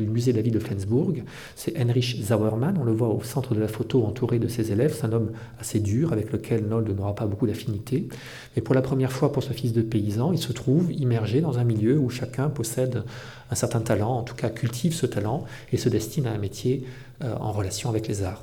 du 0.01 0.09
musée 0.09 0.33
de 0.33 0.39
la 0.39 0.43
ville 0.43 0.55
de 0.55 0.59
Flensburg. 0.59 1.25
C'est 1.57 1.77
Heinrich 1.77 2.25
Sauermann, 2.25 2.79
on 2.81 2.85
le 2.85 2.93
voit 2.93 3.09
au 3.09 3.23
centre 3.23 3.55
de 3.55 3.61
la 3.61 3.69
photo 3.69 4.03
entouré 4.07 4.39
de 4.39 4.49
ses 4.49 4.73
élèves. 4.73 4.97
C'est 4.99 5.05
un 5.05 5.13
homme 5.13 5.33
assez 5.61 5.79
dur 5.79 6.15
avec 6.15 6.33
lequel 6.33 6.65
Nold 6.69 6.89
n'aura 6.97 7.15
pas 7.15 7.27
beaucoup 7.27 7.47
d'affinité. 7.47 8.09
Mais 8.57 8.63
pour 8.63 8.75
la 8.75 8.81
première 8.81 9.13
fois 9.13 9.31
pour 9.31 9.43
ce 9.43 9.53
fils 9.53 9.75
de 9.75 9.83
paysan, 9.83 10.33
il 10.33 10.39
se 10.39 10.55
trouve 10.55 10.91
immergé 10.91 11.43
dans 11.43 11.59
un 11.59 11.65
milieu 11.65 11.99
où 11.99 12.09
chacun 12.09 12.49
possède 12.49 13.05
un 13.51 13.55
certain 13.55 13.81
talent, 13.81 14.13
en 14.17 14.23
tout 14.23 14.37
cas 14.37 14.49
cultive 14.49 14.95
ce 14.95 15.05
talent 15.05 15.45
et 15.71 15.77
se 15.77 15.91
destine 15.91 16.27
à 16.27 16.33
un 16.33 16.39
métier 16.39 16.87
euh, 17.23 17.35
en 17.39 17.53
relation 17.53 17.91
avec 17.91 18.09
les 18.09 18.23
arts. 18.23 18.43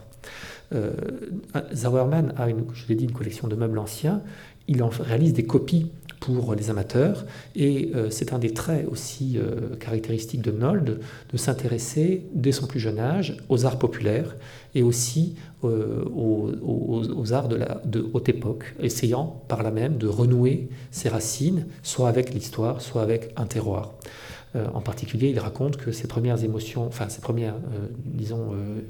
Euh, 0.74 0.92
Zauermann 1.74 2.34
a, 2.38 2.50
une, 2.50 2.66
je 2.74 2.88
l'ai 2.88 2.96
dit, 2.96 3.06
une 3.06 3.12
collection 3.12 3.48
de 3.48 3.56
meubles 3.56 3.78
anciens. 3.78 4.22
Il 4.68 4.84
en 4.84 4.90
réalise 4.90 5.34
des 5.34 5.44
copies 5.44 5.92
pour 6.20 6.54
les 6.56 6.70
amateurs. 6.70 7.26
Et 7.56 7.92
euh, 7.96 8.10
c'est 8.10 8.32
un 8.32 8.40
des 8.40 8.54
traits 8.54 8.88
aussi 8.90 9.38
euh, 9.38 9.76
caractéristiques 9.80 10.42
de 10.42 10.52
Nold 10.52 11.00
de 11.32 11.38
s'intéresser 11.38 12.24
dès 12.34 12.52
son 12.52 12.68
plus 12.68 12.80
jeune 12.80 13.00
âge 13.00 13.38
aux 13.50 13.66
arts 13.66 13.80
populaires 13.80 14.36
et 14.74 14.84
aussi 14.84 15.36
aux, 15.64 17.34
arts 17.34 17.48
de, 17.48 17.60
de 17.86 18.10
haute 18.14 18.30
époque, 18.30 18.74
essayant 18.80 19.44
par 19.48 19.62
là 19.62 19.70
même 19.70 19.98
de 19.98 20.08
renouer 20.08 20.70
ses 20.90 21.10
racines, 21.10 21.68
soit 21.84 22.10
avec 22.10 22.34
l'histoire, 22.34 22.82
soit 22.82 23.04
avec 23.04 23.32
un 23.36 23.46
terroir. 23.46 23.94
Euh, 24.56 24.68
en 24.74 24.82
particulier, 24.82 25.30
il 25.30 25.40
raconte 25.40 25.78
que 25.78 25.92
ses 25.92 26.08
premières 26.08 26.44
émotions, 26.44 26.86
enfin 26.86 27.08
ses 27.08 27.22
premières, 27.22 27.56
euh, 27.56 27.88
disons, 28.06 28.54
euh, 28.54 28.82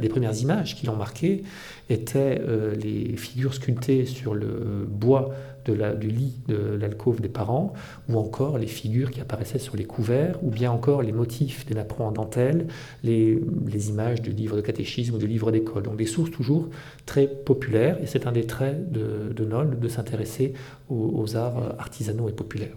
les 0.00 0.08
premières 0.08 0.36
images 0.36 0.76
qui 0.76 0.86
l'ont 0.86 0.96
marqué 0.96 1.42
étaient 1.88 2.40
les 2.76 3.16
figures 3.16 3.54
sculptées 3.54 4.04
sur 4.04 4.34
le 4.34 4.86
bois 4.88 5.30
de 5.64 5.72
la, 5.72 5.94
du 5.94 6.08
lit 6.08 6.34
de 6.48 6.56
l'alcôve 6.56 7.20
des 7.20 7.28
parents, 7.28 7.72
ou 8.08 8.18
encore 8.18 8.58
les 8.58 8.66
figures 8.66 9.10
qui 9.10 9.20
apparaissaient 9.20 9.58
sur 9.58 9.76
les 9.76 9.84
couverts, 9.84 10.38
ou 10.42 10.50
bien 10.50 10.70
encore 10.70 11.02
les 11.02 11.12
motifs 11.12 11.64
des 11.66 11.74
napperons 11.74 12.08
en 12.08 12.12
dentelle, 12.12 12.66
les, 13.04 13.40
images 13.88 14.20
de 14.22 14.30
livres 14.30 14.56
de 14.56 14.62
catéchisme 14.62 15.14
ou 15.14 15.18
de 15.18 15.26
livres 15.26 15.52
d'école. 15.52 15.84
Donc 15.84 15.96
des 15.96 16.06
sources 16.06 16.30
toujours 16.30 16.68
très 17.04 17.26
populaires, 17.26 17.98
et 18.02 18.06
c'est 18.06 18.26
un 18.26 18.32
des 18.32 18.46
traits 18.46 18.90
de, 18.90 19.32
de 19.34 19.44
Noll 19.44 19.78
de 19.78 19.88
s'intéresser 19.88 20.54
aux 20.88 21.36
arts 21.36 21.76
artisanaux 21.78 22.28
et 22.28 22.32
populaires. 22.32 22.76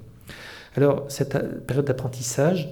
Alors, 0.75 1.06
cette 1.10 1.66
période 1.66 1.86
d'apprentissage, 1.86 2.69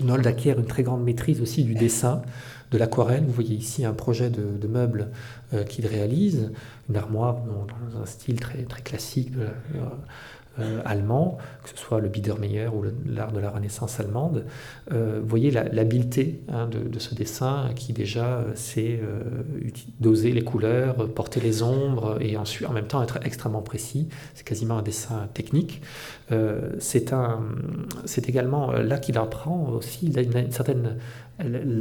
Nold 0.00 0.26
acquiert 0.26 0.58
une 0.58 0.66
très 0.66 0.82
grande 0.82 1.04
maîtrise 1.04 1.40
aussi 1.40 1.64
du 1.64 1.74
dessin, 1.74 2.22
de 2.70 2.78
l'aquarelle. 2.78 3.24
Vous 3.24 3.32
voyez 3.32 3.54
ici 3.54 3.84
un 3.84 3.92
projet 3.92 4.30
de, 4.30 4.66
meuble 4.66 5.08
euh, 5.52 5.64
qu'il 5.64 5.86
réalise, 5.86 6.50
une 6.88 6.96
armoire 6.96 7.36
dans 7.44 8.00
un 8.00 8.06
style 8.06 8.40
très, 8.40 8.62
très 8.62 8.82
classique 8.82 9.32
de 9.32 9.46
euh, 10.60 10.80
allemand, 10.84 11.38
que 11.64 11.70
ce 11.70 11.76
soit 11.76 11.98
le 11.98 12.08
Biedermeier 12.08 12.68
ou 12.68 12.84
l'art 13.06 13.32
de 13.32 13.40
la 13.40 13.50
Renaissance 13.50 13.98
allemande. 13.98 14.44
Euh, 14.92 15.18
vous 15.20 15.26
voyez 15.28 15.50
l'habileté 15.50 16.42
hein, 16.48 16.68
de, 16.68 16.98
ce 17.00 17.12
dessin 17.16 17.70
qui 17.74 17.92
déjà 17.92 18.38
euh, 18.38 18.52
sait 18.54 19.00
doser 19.98 20.30
les 20.30 20.44
couleurs, 20.44 21.08
porter 21.12 21.40
les 21.40 21.64
ombres 21.64 22.18
et 22.20 22.36
ensuite 22.36 22.68
en 22.68 22.72
même 22.72 22.86
temps 22.86 23.02
être 23.02 23.18
extrêmement 23.24 23.62
précis. 23.62 24.08
C'est 24.36 24.46
quasiment 24.46 24.78
un 24.78 24.82
dessin 24.82 25.28
technique. 25.34 25.82
C'est 26.78 28.28
également 28.28 28.72
là 28.72 28.98
qu'il 28.98 29.18
apprend 29.18 29.68
aussi 29.68 30.06
une 30.06 30.50
certaine 30.50 30.96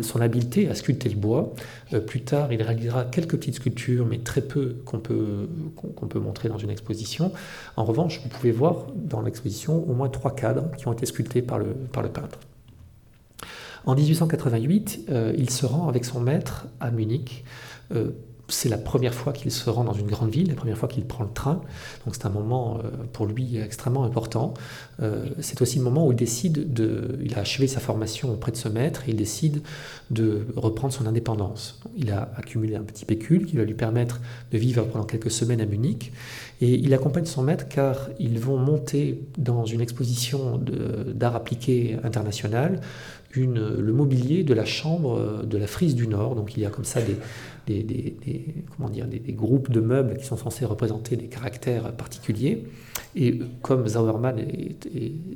son 0.01 0.21
habileté 0.21 0.69
à 0.69 0.75
sculpter 0.75 1.09
le 1.09 1.15
bois. 1.15 1.53
Euh, 1.93 1.99
plus 1.99 2.21
tard, 2.21 2.51
il 2.51 2.61
réalisera 2.61 3.05
quelques 3.05 3.37
petites 3.37 3.55
sculptures, 3.55 4.05
mais 4.05 4.19
très 4.19 4.41
peu 4.41 4.77
qu'on 4.85 4.99
peut, 4.99 5.47
qu'on 5.75 6.07
peut 6.07 6.19
montrer 6.19 6.49
dans 6.49 6.57
une 6.57 6.69
exposition. 6.69 7.31
En 7.75 7.83
revanche, 7.83 8.21
vous 8.23 8.29
pouvez 8.29 8.51
voir 8.51 8.87
dans 8.95 9.21
l'exposition 9.21 9.87
au 9.87 9.93
moins 9.93 10.09
trois 10.09 10.35
cadres 10.35 10.71
qui 10.77 10.87
ont 10.87 10.93
été 10.93 11.05
sculptés 11.05 11.41
par 11.41 11.59
le, 11.59 11.65
par 11.65 12.01
le 12.01 12.09
peintre. 12.09 12.39
En 13.85 13.95
1888, 13.95 15.07
euh, 15.09 15.33
il 15.37 15.49
se 15.49 15.65
rend 15.65 15.87
avec 15.89 16.05
son 16.05 16.21
maître 16.21 16.67
à 16.79 16.89
Munich. 16.89 17.43
Euh, 17.93 18.11
c'est 18.53 18.69
la 18.69 18.77
première 18.77 19.13
fois 19.13 19.33
qu'il 19.33 19.51
se 19.51 19.69
rend 19.69 19.83
dans 19.83 19.93
une 19.93 20.07
grande 20.07 20.29
ville, 20.29 20.47
la 20.49 20.55
première 20.55 20.77
fois 20.77 20.87
qu'il 20.87 21.05
prend 21.05 21.23
le 21.23 21.33
train. 21.33 21.61
Donc 22.05 22.15
c'est 22.15 22.25
un 22.25 22.29
moment 22.29 22.77
euh, 22.77 22.89
pour 23.11 23.25
lui 23.25 23.57
extrêmement 23.57 24.03
important. 24.03 24.53
Euh, 25.01 25.25
c'est 25.39 25.61
aussi 25.61 25.79
le 25.79 25.83
moment 25.83 26.07
où 26.07 26.11
il 26.11 26.15
décide 26.15 26.73
de... 26.73 27.19
Il 27.23 27.35
a 27.35 27.39
achevé 27.39 27.67
sa 27.67 27.79
formation 27.79 28.31
auprès 28.31 28.51
de 28.51 28.57
ce 28.57 28.69
maître 28.69 29.03
et 29.07 29.11
il 29.11 29.17
décide 29.17 29.61
de 30.11 30.45
reprendre 30.55 30.93
son 30.93 31.07
indépendance. 31.07 31.81
Il 31.97 32.11
a 32.11 32.31
accumulé 32.35 32.75
un 32.75 32.83
petit 32.83 33.05
pécule 33.05 33.45
qui 33.45 33.57
va 33.57 33.63
lui 33.63 33.73
permettre 33.73 34.21
de 34.51 34.57
vivre 34.57 34.83
pendant 34.85 35.05
quelques 35.05 35.31
semaines 35.31 35.61
à 35.61 35.65
Munich. 35.65 36.13
Et 36.61 36.75
il 36.75 36.93
accompagne 36.93 37.25
son 37.25 37.41
maître 37.41 37.67
car 37.67 38.09
ils 38.19 38.39
vont 38.39 38.57
monter 38.57 39.19
dans 39.37 39.65
une 39.65 39.81
exposition 39.81 40.61
d'art 41.13 41.35
appliqué 41.35 41.97
international 42.03 42.79
le 43.35 43.93
mobilier 43.93 44.43
de 44.43 44.53
la 44.53 44.63
chambre 44.63 45.43
de 45.43 45.57
la 45.57 45.65
Frise 45.65 45.95
du 45.95 46.07
Nord. 46.07 46.35
Donc 46.35 46.55
il 46.55 46.61
y 46.61 46.65
a 46.67 46.69
comme 46.69 46.85
ça 46.85 47.01
des, 47.01 47.17
des, 47.67 48.17
comment 48.75 48.89
dire, 48.89 49.07
des, 49.07 49.19
groupes 49.33 49.71
de 49.71 49.79
meubles 49.79 50.17
qui 50.17 50.25
sont 50.25 50.37
censés 50.37 50.65
représenter 50.65 51.15
des 51.15 51.27
caractères 51.27 51.91
particuliers. 51.93 52.65
Et 53.15 53.39
comme 53.61 53.87
Zauermann 53.87 54.39
est, 54.39 54.75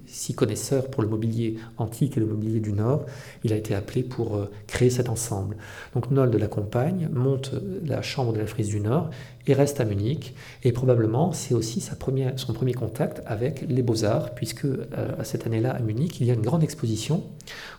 si 0.08 0.34
connaisseur 0.34 0.90
pour 0.90 1.04
le 1.04 1.10
mobilier 1.10 1.58
antique 1.78 2.18
et 2.18 2.20
le 2.20 2.26
mobilier 2.26 2.60
du 2.60 2.74
Nord, 2.74 3.06
il 3.44 3.54
a 3.54 3.56
été 3.56 3.76
appelé 3.76 4.04
pour 4.04 4.36
euh, 4.36 4.50
créer 4.66 4.90
cet 4.90 5.10
ensemble. 5.10 5.58
Donc 5.94 6.10
Nold 6.10 6.34
l'accompagne, 6.36 7.08
monte 7.14 7.54
la 7.86 8.02
chambre 8.02 8.34
de 8.34 8.40
la 8.40 8.48
frise 8.48 8.70
du 8.70 8.80
Nord 8.80 9.12
et 9.46 9.54
reste 9.54 9.80
à 9.80 9.86
Munich. 9.86 10.34
Et 10.64 10.72
probablement, 10.72 11.32
c'est 11.34 11.54
aussi 11.54 11.80
sa 11.82 11.96
première, 11.96 12.38
son 12.40 12.54
premier 12.54 12.74
contact 12.74 13.22
avec 13.26 13.64
les 13.68 13.82
beaux-arts, 13.82 14.34
puisque 14.34 14.66
euh, 14.66 14.84
cette 15.24 15.46
année-là, 15.46 15.72
à 15.72 15.80
Munich, 15.80 16.20
il 16.20 16.28
y 16.28 16.32
a 16.32 16.34
une 16.34 16.42
grande 16.42 16.64
exposition 16.64 17.24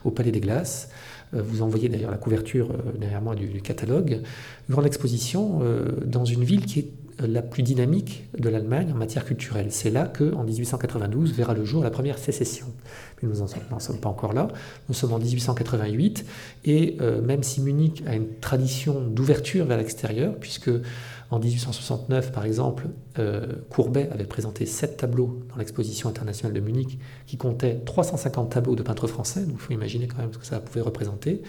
au 0.03 0.11
Palais 0.11 0.31
des 0.31 0.39
Glaces. 0.39 0.89
Euh, 1.33 1.41
vous 1.41 1.61
envoyez 1.61 1.89
d'ailleurs 1.89 2.11
la 2.11 2.17
couverture 2.17 2.69
derrière 2.99 3.21
moi 3.21 3.35
du, 3.35 3.61
catalogue. 3.61 4.21
Une 4.67 4.73
grande 4.73 4.85
exposition 4.85 5.61
dans 6.05 6.25
une 6.25 6.43
ville 6.43 6.65
qui 6.65 6.79
est 6.79 6.91
la 7.27 7.41
plus 7.41 7.63
dynamique 7.63 8.27
de 8.37 8.49
l'Allemagne 8.49 8.91
en 8.93 8.95
matière 8.95 9.25
culturelle. 9.25 9.67
C'est 9.69 9.89
là 9.89 10.07
que, 10.07 10.33
en 10.33 10.43
1892, 10.43 11.33
verra 11.33 11.53
le 11.53 11.65
jour 11.65 11.83
la 11.83 11.89
première 11.89 12.17
sécession. 12.17 12.67
Mais 13.21 13.29
nous 13.29 13.35
n'en 13.35 13.79
sommes 13.79 13.99
pas 13.99 14.09
encore 14.09 14.33
là. 14.33 14.47
Nous 14.87 14.95
sommes 14.95 15.13
en 15.13 15.19
1888, 15.19 16.25
et 16.65 16.97
euh, 17.01 17.21
même 17.21 17.43
si 17.43 17.61
Munich 17.61 18.03
a 18.07 18.15
une 18.15 18.27
tradition 18.39 19.01
d'ouverture 19.01 19.65
vers 19.65 19.77
l'extérieur, 19.77 20.35
puisque 20.39 20.71
en 21.31 21.39
1869, 21.39 22.31
par 22.31 22.45
exemple, 22.45 22.87
euh, 23.19 23.47
Courbet 23.69 24.09
avait 24.11 24.25
présenté 24.25 24.65
sept 24.65 24.97
tableaux 24.97 25.41
dans 25.49 25.57
l'exposition 25.57 26.09
internationale 26.09 26.53
de 26.53 26.59
Munich, 26.59 26.99
qui 27.27 27.37
comptait 27.37 27.75
350 27.85 28.49
tableaux 28.49 28.75
de 28.75 28.81
peintres 28.81 29.07
français, 29.07 29.41
donc 29.41 29.55
il 29.55 29.61
faut 29.61 29.73
imaginer 29.73 30.07
quand 30.07 30.17
même 30.17 30.33
ce 30.33 30.39
que 30.39 30.45
ça 30.45 30.59
pouvait 30.59 30.81
représenter. 30.81 31.41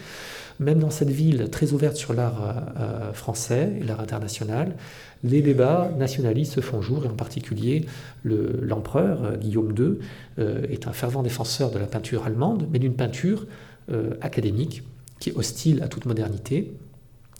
Même 0.59 0.79
dans 0.79 0.91
cette 0.91 1.09
ville 1.09 1.49
très 1.49 1.73
ouverte 1.73 1.95
sur 1.95 2.13
l'art 2.13 2.71
euh, 2.79 3.13
français 3.13 3.73
et 3.79 3.83
l'art 3.83 3.99
international, 3.99 4.75
les 5.23 5.41
débats 5.41 5.91
nationalistes 5.97 6.53
se 6.53 6.61
font 6.61 6.81
jour, 6.81 7.05
et 7.05 7.07
en 7.07 7.15
particulier 7.15 7.85
l'empereur 8.23 9.23
euh, 9.23 9.37
Guillaume 9.37 9.73
II 9.77 9.99
euh, 10.39 10.63
est 10.69 10.87
un 10.87 10.93
fervent 10.93 11.23
défenseur 11.23 11.71
de 11.71 11.79
la 11.79 11.85
peinture 11.85 12.25
allemande, 12.25 12.67
mais 12.71 12.79
d'une 12.79 12.95
peinture 12.95 13.45
euh, 13.91 14.15
académique 14.21 14.83
qui 15.19 15.29
est 15.29 15.35
hostile 15.35 15.83
à 15.83 15.87
toute 15.87 16.05
modernité. 16.05 16.73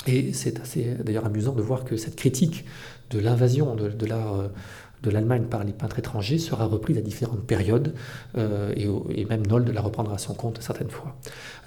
Et 0.08 0.34
c'est 0.34 0.60
assez 0.60 0.96
d'ailleurs 1.04 1.26
amusant 1.26 1.54
de 1.54 1.62
voir 1.62 1.84
que 1.84 1.96
cette 1.98 2.16
critique 2.16 2.66
de 3.12 3.20
l'invasion 3.20 3.76
de, 3.76 3.90
de 3.90 5.10
l'Allemagne 5.10 5.44
par 5.44 5.64
les 5.64 5.74
peintres 5.74 6.00
étrangers 6.00 6.40
sera 6.40 6.66
reprise 6.66 6.98
à 6.98 7.02
différentes 7.02 7.46
périodes, 7.46 7.94
et, 8.38 8.88
et, 9.10 9.26
même 9.26 9.46
Nold 9.46 9.70
la 9.70 9.82
reprendra 9.82 10.16
à 10.16 10.18
son 10.18 10.34
compte 10.34 10.60
certaines 10.62 10.90
fois. 10.90 11.16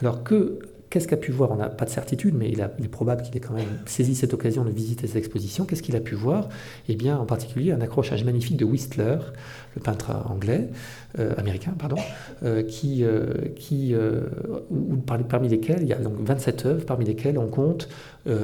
Alors 0.01 0.25
que 0.25 0.59
Qu'est-ce 0.95 1.09
qu'a 1.09 1.17
pu 1.17 1.33
voir 1.33 1.51
On 1.51 1.57
n'a 1.57 1.71
pas 1.71 1.87
de 1.87 1.91
certitude, 1.91 2.37
mais 2.37 2.49
il, 2.49 2.61
est 2.61 2.89
probable 2.89 3.23
qu'il 3.23 3.37
ait 3.37 3.41
quand 3.41 3.55
même 3.55 3.81
saisi 3.85 4.15
cette 4.15 4.33
occasion 4.33 4.65
de 4.65 4.71
visiter 4.71 5.09
cette 5.09 5.17
exposition. 5.17 5.65
Qu'est-ce 5.65 5.83
qu'il 5.83 5.97
a 5.97 6.01
pu 6.01 6.15
voir? 6.15 6.49
Eh 6.89 6.95
bien, 6.95 7.19
en 7.19 7.27
particulier, 7.27 7.73
un 7.73 7.81
accrochage 7.81 8.23
magnifique 8.23 8.57
de 8.57 8.65
Whistler, 8.65 9.19
le 9.75 9.83
peintre 9.83 10.11
anglais, 10.29 10.69
euh, 11.21 11.33
américain, 11.39 11.73
pardon, 11.79 11.95
euh, 12.43 12.65
qui, 12.65 13.05
euh, 13.05 13.35
qui 13.55 13.95
parmi, 15.07 15.49
lesquels 15.49 15.83
il 15.83 15.87
y 15.87 15.93
a 15.93 15.99
donc 15.99 16.15
27 16.19 16.67
œuvres, 16.67 16.85
parmi 16.85 17.05
lesquelles 17.05 17.39
on 17.39 17.47
compte 17.47 17.89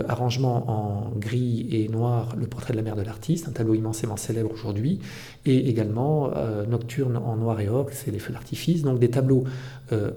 arrangement 0.09 0.71
en 0.71 1.11
gris 1.19 1.67
et 1.73 1.89
noir, 1.89 2.37
le 2.39 2.47
portrait 2.47 2.75
de 2.75 2.77
la 2.77 2.83
mère 2.83 2.97
de 2.97 3.03
l'artiste, 3.03 3.49
un 3.49 3.53
tableau 3.53 3.73
immensément 3.73 4.19
célèbre 4.19 4.51
aujourd'hui, 4.53 5.01
et 5.47 5.71
également 5.71 6.31
Nocturne 6.69 7.17
en 7.17 7.37
noir 7.37 7.59
et 7.61 7.69
or, 7.71 7.87
c'est 7.91 8.11
les 8.11 8.19
feux 8.19 8.35
d'artifice, 8.35 8.83
donc 8.83 8.99
des 8.99 9.09
tableaux 9.09 9.45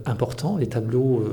importants, 0.06 0.58
des 0.58 0.68
tableaux 0.68 1.24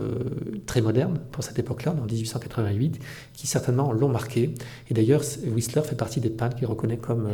très 0.64 0.80
moderne 0.80 1.18
pour 1.32 1.42
cette 1.42 1.58
époque-là, 1.58 1.92
en 2.00 2.06
1888, 2.06 3.00
qui 3.32 3.49
certainement 3.49 3.92
l'ont 3.92 4.08
marqué. 4.08 4.54
Et 4.88 4.94
d'ailleurs, 4.94 5.22
Whistler 5.52 5.82
fait 5.82 5.96
partie 5.96 6.20
des 6.20 6.30
peintres 6.30 6.56
qui 6.56 6.66
reconnaît, 6.66 6.99
comme, 6.99 7.26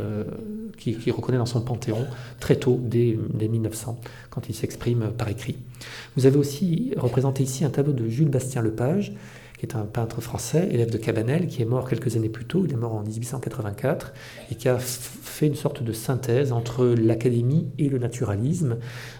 qui, 0.77 1.11
reconnaît 1.11 1.37
dans 1.37 1.45
son 1.45 1.61
panthéon 1.61 2.05
très 2.39 2.55
tôt, 2.55 2.79
dès 2.81 3.17
1900, 3.47 3.99
quand 4.29 4.49
il 4.49 4.55
s'exprime 4.55 5.11
par 5.17 5.29
écrit. 5.29 5.57
Vous 6.15 6.25
avez 6.25 6.37
aussi 6.37 6.93
représenté 6.97 7.43
ici 7.43 7.65
un 7.65 7.69
tableau 7.69 7.93
de 7.93 8.07
Jules 8.07 8.29
Bastien 8.29 8.61
Lepage, 8.61 9.13
qui 9.57 9.65
est 9.65 9.75
un 9.75 9.85
peintre 9.85 10.21
français, 10.21 10.67
élève 10.71 10.91
de 10.91 10.97
Cabanel, 10.97 11.47
qui 11.47 11.63
est 11.63 11.65
mort 11.65 11.89
quelques 11.89 12.15
années 12.15 12.29
plus 12.29 12.45
tôt, 12.45 12.63
il 12.65 12.71
est 12.71 12.77
mort 12.77 12.93
en 12.93 13.01
1884, 13.01 14.13
et 14.51 14.55
qui 14.55 14.69
a 14.69 14.77
fait 14.77 15.47
une 15.47 15.55
sorte 15.55 15.81
de 15.83 15.91
synthèse 15.93 16.51
entre 16.51 16.85
l'académie 16.85 17.69
et 17.79 17.89
le 17.89 17.97
naturalisme. 17.97 18.77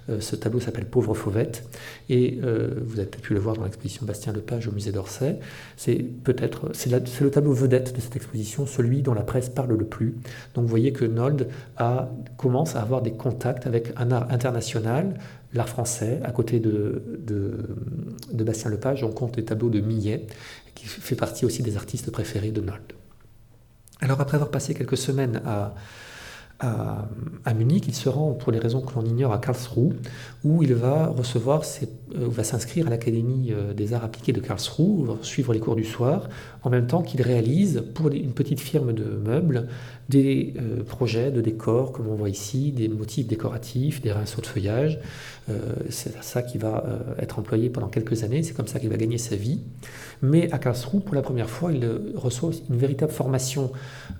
Euh, 0.09 0.19
ce 0.19 0.35
tableau 0.35 0.59
s'appelle 0.59 0.85
Pauvre 0.85 1.15
Fauvette, 1.15 1.67
et 2.09 2.39
euh, 2.43 2.75
vous 2.85 2.99
avez 2.99 3.07
peut-être 3.07 3.23
pu 3.23 3.33
le 3.33 3.39
voir 3.39 3.55
dans 3.55 3.63
l'exposition 3.63 4.05
Bastien 4.05 4.31
Lepage 4.31 4.67
au 4.67 4.71
musée 4.71 4.91
d'Orsay. 4.91 5.39
C'est 5.75 6.05
peut-être 6.23 6.69
c'est 6.73 6.91
le 6.91 7.31
tableau 7.31 7.53
vedette 7.53 7.95
de 7.95 7.99
cette 7.99 8.15
exposition, 8.15 8.67
celui 8.67 9.01
dont 9.01 9.15
la 9.15 9.23
presse 9.23 9.49
parle 9.49 9.73
le 9.73 9.85
plus. 9.85 10.17
Donc 10.53 10.65
vous 10.65 10.69
voyez 10.69 10.93
que 10.93 11.05
Nold 11.05 11.47
a, 11.77 12.11
commence 12.37 12.75
à 12.75 12.81
avoir 12.81 13.01
des 13.01 13.13
contacts 13.13 13.65
avec 13.65 13.91
un 13.97 14.11
art 14.11 14.27
international, 14.31 15.17
l'art 15.53 15.69
français. 15.69 16.19
À 16.23 16.31
côté 16.31 16.59
de, 16.59 17.01
Bastien 18.33 18.69
Lepage, 18.69 19.03
on 19.03 19.11
compte 19.11 19.37
les 19.37 19.45
tableaux 19.45 19.69
de 19.69 19.79
Millet, 19.79 20.27
qui 20.75 20.85
fait 20.87 21.15
partie 21.15 21.45
aussi 21.45 21.63
des 21.63 21.77
artistes 21.77 22.11
préférés 22.11 22.51
de 22.51 22.61
Nold. 22.61 22.93
Alors 23.99 24.21
après 24.21 24.35
avoir 24.35 24.51
passé 24.51 24.73
quelques 24.73 24.97
semaines 24.97 25.41
à, 25.45 25.73
à, 26.59 27.53
Munich, 27.53 27.85
il 27.87 27.93
se 27.93 28.09
rend, 28.09 28.33
pour 28.33 28.51
les 28.51 28.59
raisons 28.59 28.81
que 28.81 28.93
l'on 28.95 29.05
ignore, 29.05 29.31
à 29.31 29.37
Karlsruhe, 29.37 29.93
où 30.43 30.63
il 30.63 30.73
va 30.73 31.07
recevoir, 31.07 31.61
euh, 31.61 32.27
va 32.27 32.43
s'inscrire 32.43 32.87
à 32.87 32.89
l'Académie 32.89 33.51
euh, 33.51 33.73
des 33.73 33.93
arts 33.93 34.03
appliqués 34.03 34.33
de 34.33 34.39
Karlsruhe, 34.39 35.17
suivre 35.21 35.53
les 35.53 35.59
cours 35.59 35.75
du 35.75 35.83
soir, 35.83 36.29
en 36.63 36.69
même 36.69 36.87
temps 36.87 37.03
qu'il 37.03 37.21
réalise 37.21 37.83
pour 37.93 38.09
une 38.09 38.33
petite 38.33 38.59
firme 38.59 38.93
de 38.93 39.03
meubles 39.03 39.67
des 40.09 40.53
euh, 40.57 40.83
projets 40.83 41.31
de 41.31 41.41
décors, 41.41 41.91
comme 41.91 42.07
on 42.07 42.15
voit 42.15 42.29
ici, 42.29 42.71
des 42.71 42.87
motifs 42.87 43.27
décoratifs, 43.27 44.01
des 44.01 44.11
rinceaux 44.11 44.41
de 44.41 44.47
feuillage. 44.47 44.99
c'est 45.89 46.21
ça 46.21 46.41
qui 46.41 46.57
va 46.57 46.83
être 47.19 47.39
employé 47.39 47.69
pendant 47.69 47.87
quelques 47.87 48.23
années, 48.23 48.43
c'est 48.43 48.53
comme 48.53 48.67
ça 48.67 48.79
qu'il 48.79 48.89
va 48.89 48.97
gagner 48.97 49.17
sa 49.17 49.37
vie. 49.37 49.61
Mais 50.21 50.51
à 50.51 50.57
Karlsruhe, 50.57 51.01
pour 51.01 51.15
la 51.15 51.21
première 51.21 51.49
fois, 51.49 51.71
il 51.71 51.87
reçoit 52.15 52.51
une 52.69 52.75
véritable 52.75 53.13
formation 53.13 53.71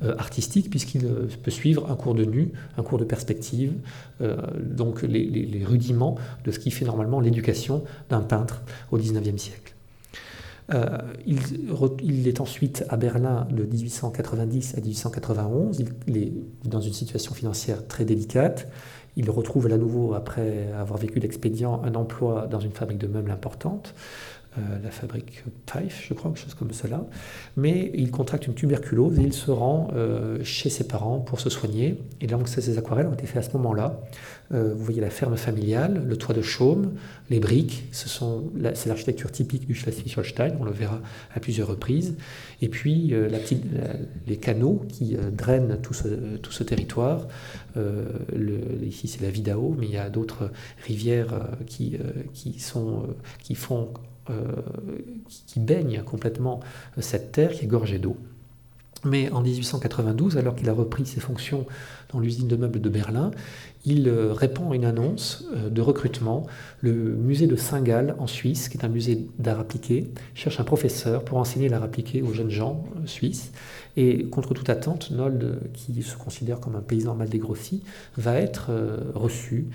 artistique, 0.02 0.70
puisqu'il 0.70 1.02
peut 1.44 1.52
suivre 1.52 1.92
un 1.92 1.96
cours 1.96 2.16
de 2.16 2.24
nu, 2.24 2.52
un 2.78 2.84
cours 2.84 2.98
de 2.98 3.04
perspective, 3.04 3.74
donc 4.22 5.02
les 5.02 5.64
rudiments 5.66 6.16
de 6.46 6.52
ce 6.52 6.60
qui 6.60 6.72
fait 6.72 6.86
normalement 6.86 7.20
l'éducation 7.20 7.84
d'un 8.10 8.22
peintre 8.22 8.62
au 8.92 8.98
XIXe 8.98 9.42
siècle. 9.42 9.77
Euh, 10.74 10.98
il, 11.26 12.28
est 12.28 12.42
ensuite 12.42 12.84
à 12.90 12.98
Berlin 12.98 13.48
de 13.52 13.64
1890 13.64 14.76
à 14.78 14.82
1891. 14.82 15.80
Il, 16.08 16.18
est 16.18 16.34
dans 16.66 16.82
une 16.82 16.94
situation 16.94 17.34
financière 17.34 17.88
très 17.88 18.06
délicate. 18.06 18.68
Il 19.16 19.30
retrouve 19.30 19.72
à 19.72 19.78
nouveau, 19.78 20.14
après 20.14 20.72
avoir 20.74 21.00
vécu 21.00 21.20
l'expédient, 21.20 21.82
un 21.84 21.96
emploi 21.96 22.48
dans 22.48 22.60
une 22.60 22.72
fabrique 22.72 23.00
de 23.00 23.08
meubles 23.08 23.32
importante. 23.32 23.96
Euh, 24.58 24.62
la 24.84 24.90
fabrique 24.90 25.44
Pfeiffe, 25.68 26.06
je 26.08 26.14
crois, 26.14 26.32
quelque 26.32 26.44
chose 26.44 26.54
comme 26.56 26.72
cela. 26.72 27.06
Mais 27.58 27.92
il 27.94 28.10
contracte 28.10 28.48
une 28.48 28.56
tuberculose 28.56 29.20
et 29.20 29.24
il 29.24 29.34
se 29.34 29.52
rend 29.52 29.90
euh, 29.94 30.44
chez 30.44 30.70
ses 30.70 30.88
parents 30.88 31.20
pour 31.20 31.40
se 31.40 31.50
soigner. 31.50 32.02
Et 32.22 32.28
donc 32.28 32.48
ces 32.48 32.78
aquarelles 32.78 33.08
ont 33.08 33.14
été 33.14 33.28
faites 33.28 33.38
à 33.38 33.50
ce 33.50 33.56
moment-là. 33.58 34.00
Euh, 34.54 34.74
vous 34.74 34.84
voyez 34.84 35.02
la 35.02 35.10
ferme 35.10 35.36
familiale, 35.38 36.04
le 36.08 36.18
toit 36.18 36.34
de 36.34 36.42
chaume, 36.42 36.94
les 37.30 37.40
briques, 37.40 37.88
ce 37.92 38.08
c'est 38.74 38.88
l'architecture 38.88 39.32
typique 39.32 39.68
du 39.68 39.76
Schleswig-Holstein, 39.76 40.56
on 40.60 40.64
le 40.64 40.72
verra 40.72 41.02
à 41.36 41.40
plusieurs 41.40 41.68
reprises. 41.68 42.16
Et 42.62 42.70
puis 42.70 43.10
la 43.10 43.38
petite, 43.40 43.66
les 44.26 44.38
canaux 44.38 44.86
qui 44.88 45.18
drainent 45.34 45.78
tout 45.84 45.94
ce, 45.94 46.38
tout 46.38 46.52
ce 46.52 46.64
territoire. 46.64 47.28
Ici 48.82 49.08
c'est 49.08 49.22
la 49.22 49.30
Vidao, 49.30 49.76
mais 49.78 49.86
il 49.86 49.92
y 49.92 49.98
a 49.98 50.10
d'autres 50.10 50.50
rivières 50.86 51.48
qui, 51.66 51.98
qui, 52.34 52.60
sont, 52.60 53.08
qui 53.44 53.54
font 53.54 53.90
qui 55.46 55.60
baigne 55.60 56.02
complètement 56.04 56.60
cette 57.00 57.32
terre 57.32 57.52
qui 57.52 57.66
est 57.66 57.68
gorgée 57.68 58.00
d'eau. 58.00 58.18
Mais 59.04 59.30
en 59.32 59.42
1892, 59.42 60.38
alors 60.38 60.56
qu'il 60.56 60.70
a 60.70 60.74
repris 60.74 61.06
ses 61.06 61.20
fonctions 61.20 61.66
dans 62.12 62.20
l'usine 62.20 62.48
de 62.48 62.56
meubles 62.56 62.82
de 62.82 62.90
Berlin, 62.90 63.32
il 63.86 64.08
euh, 64.10 64.34
répond 64.34 64.72
à 64.72 64.76
une 64.76 64.86
annonce 64.86 65.46
euh, 65.56 65.70
de 65.70 65.82
recrutement. 65.82 66.48
Le 66.82 66.92
musée 66.92 67.48
de 67.48 67.56
Saint-Gall 67.56 68.16
en 68.18 68.28
Suisse, 68.28 68.70
qui 68.70 68.78
est 68.78 68.86
un 68.86 68.90
musée 68.90 69.28
d'art 69.40 69.60
appliqué, 69.60 70.12
cherche 70.34 70.60
un 70.60 70.64
professeur 70.64 71.24
pour 71.24 71.38
enseigner 71.38 71.70
l'art 71.70 71.84
appliqué 71.84 72.22
aux 72.22 72.34
jeunes 72.34 72.50
gens 72.50 72.84
suisses. 73.06 73.52
Et 73.98 74.26
contre 74.30 74.54
toute 74.54 74.70
attente, 74.70 75.12
Nold, 75.12 75.72
qui 75.74 76.02
se 76.04 76.16
considère 76.16 76.60
comme 76.60 76.76
un 76.76 76.82
paysan 76.82 77.16
mal 77.16 77.28
dégrossi, 77.28 77.84
va 78.16 78.36
être 78.36 78.72
reçu 79.16 79.70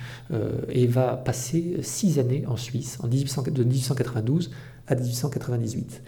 et 0.69 0.87
va 0.87 1.17
passer 1.17 1.79
six 1.83 2.21
années 2.21 2.45
en 2.47 2.57
Suisse, 2.57 2.99
en 3.03 3.09
1800, 3.09 3.43
de 3.51 3.65
1892 3.65 4.53
à 4.87 4.95
1898. 4.95 6.03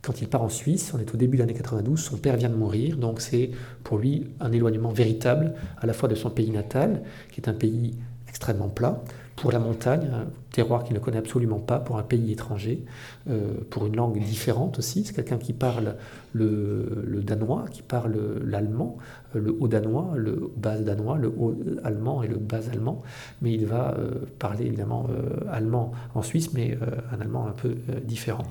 Quand 0.00 0.20
il 0.20 0.28
part 0.28 0.42
en 0.42 0.48
Suisse, 0.48 0.92
on 0.94 1.00
est 1.00 1.12
au 1.12 1.16
début 1.16 1.36
de 1.36 1.42
l'année 1.42 1.54
92, 1.54 1.98
son 1.98 2.16
père 2.16 2.36
vient 2.36 2.48
de 2.48 2.54
mourir, 2.54 2.96
donc 2.96 3.20
c'est 3.20 3.50
pour 3.82 3.98
lui 3.98 4.28
un 4.38 4.52
éloignement 4.52 4.92
véritable 4.92 5.54
à 5.78 5.86
la 5.86 5.92
fois 5.92 6.08
de 6.08 6.14
son 6.14 6.30
pays 6.30 6.52
natal, 6.52 7.02
qui 7.32 7.40
est 7.40 7.48
un 7.48 7.54
pays 7.54 7.96
extrêmement 8.28 8.68
plat, 8.68 9.02
pour 9.36 9.52
la 9.52 9.58
montagne, 9.58 10.08
un 10.12 10.26
terroir 10.50 10.82
qu'il 10.82 10.94
ne 10.94 10.98
connaît 10.98 11.18
absolument 11.18 11.58
pas, 11.58 11.78
pour 11.78 11.98
un 11.98 12.02
pays 12.02 12.32
étranger, 12.32 12.84
euh, 13.28 13.52
pour 13.68 13.86
une 13.86 13.94
langue 13.94 14.18
différente 14.18 14.78
aussi. 14.78 15.04
C'est 15.04 15.14
quelqu'un 15.14 15.36
qui 15.36 15.52
parle 15.52 15.96
le, 16.32 17.20
danois, 17.22 17.66
qui 17.70 17.82
parle 17.82 18.16
l'allemand, 18.42 18.96
euh, 19.34 19.40
le 19.40 19.56
haut 19.60 19.68
danois, 19.68 20.12
le 20.16 20.50
bas 20.56 20.78
danois, 20.78 21.18
le 21.18 21.28
haut 21.28 21.54
allemand 21.84 22.22
et 22.22 22.28
le 22.28 22.36
bas 22.36 22.60
allemand. 22.72 23.02
Mais 23.42 23.52
il 23.52 23.66
va 23.66 23.94
euh, 23.98 24.12
parler 24.38 24.64
évidemment 24.64 25.06
allemand 25.52 25.92
en 26.14 26.22
Suisse, 26.22 26.54
mais 26.54 26.78
un 27.12 27.20
allemand 27.20 27.46
un 27.46 27.52
peu 27.52 27.74
différent. 28.04 28.44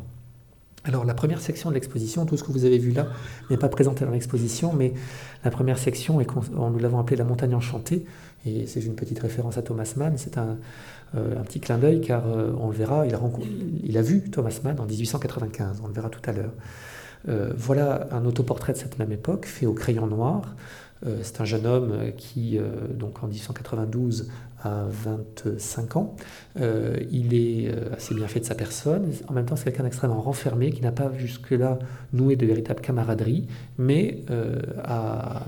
Alors 0.83 1.03
la 1.03 1.15
première 1.15 1.41
section 1.41 1.69
de 1.69 1.73
l'exposition, 1.73 2.25
tout 2.25 2.37
ce 2.37 2.43
que 2.43 2.51
vous 2.51 2.65
avez 2.65 2.77
vu 2.77 2.91
là 2.91 3.07
n'est 3.49 3.57
pas 3.57 3.69
présenté 3.69 4.05
dans 4.05 4.11
l'exposition, 4.11 4.71
mais 4.71 4.93
la 5.43 5.49
première 5.49 5.79
section, 5.79 6.21
est, 6.21 6.27
nous 6.51 6.77
l'avons 6.77 6.99
appelée 6.99 7.17
la 7.17 7.23
montagne 7.23 7.55
enchantée, 7.55 8.05
et 8.45 8.67
c'est 8.67 8.81
une 8.81 8.95
petite 8.95 9.19
référence 9.19 9.57
à 9.57 9.61
Thomas 9.61 9.91
Mann, 9.97 10.13
c'est 10.17 10.37
un, 10.37 10.57
euh, 11.15 11.35
petit 11.43 11.59
clin 11.59 11.77
d'œil 11.77 12.01
car 12.01 12.27
euh, 12.27 12.51
on 12.59 12.69
le 12.69 12.75
verra, 12.75 13.05
il 13.07 13.97
a, 13.97 14.01
vu 14.01 14.29
Thomas 14.29 14.59
Mann 14.63 14.79
en 14.79 14.85
1895, 14.85 15.81
on 15.83 15.87
le 15.87 15.93
verra 15.93 16.09
tout 16.09 16.21
à 16.29 16.33
l'heure. 16.33 16.53
Euh, 17.27 17.53
voilà 17.57 18.07
un 18.11 18.25
autoportrait 18.25 18.73
de 18.73 18.77
cette 18.77 18.99
même 18.99 19.11
époque, 19.11 19.45
fait 19.45 19.65
au 19.65 19.73
crayon 19.73 20.07
noir. 20.07 20.55
c'est 21.21 21.41
un 21.41 21.45
jeune 21.45 21.65
homme 21.65 22.11
qui, 22.17 22.59
donc 22.93 23.23
en 23.23 23.27
1892, 23.27 24.29
25 24.89 25.95
ans. 25.97 26.15
Euh, 26.59 26.97
il 27.11 27.33
est 27.33 27.67
euh, 27.67 27.93
assez 27.95 28.15
bien 28.15 28.27
fait 28.27 28.39
de 28.39 28.45
sa 28.45 28.55
personne. 28.55 29.11
En 29.27 29.33
même 29.33 29.45
temps, 29.45 29.55
c'est 29.55 29.65
quelqu'un 29.65 29.83
d'extrêmement 29.83 30.21
renfermé 30.21 30.71
qui 30.71 30.81
n'a 30.81 30.91
pas 30.91 31.11
jusque-là 31.17 31.79
noué 32.13 32.35
de 32.35 32.45
véritable 32.45 32.81
camaraderie, 32.81 33.47
mais 33.77 34.19
euh, 34.29 34.59
à, 34.83 35.43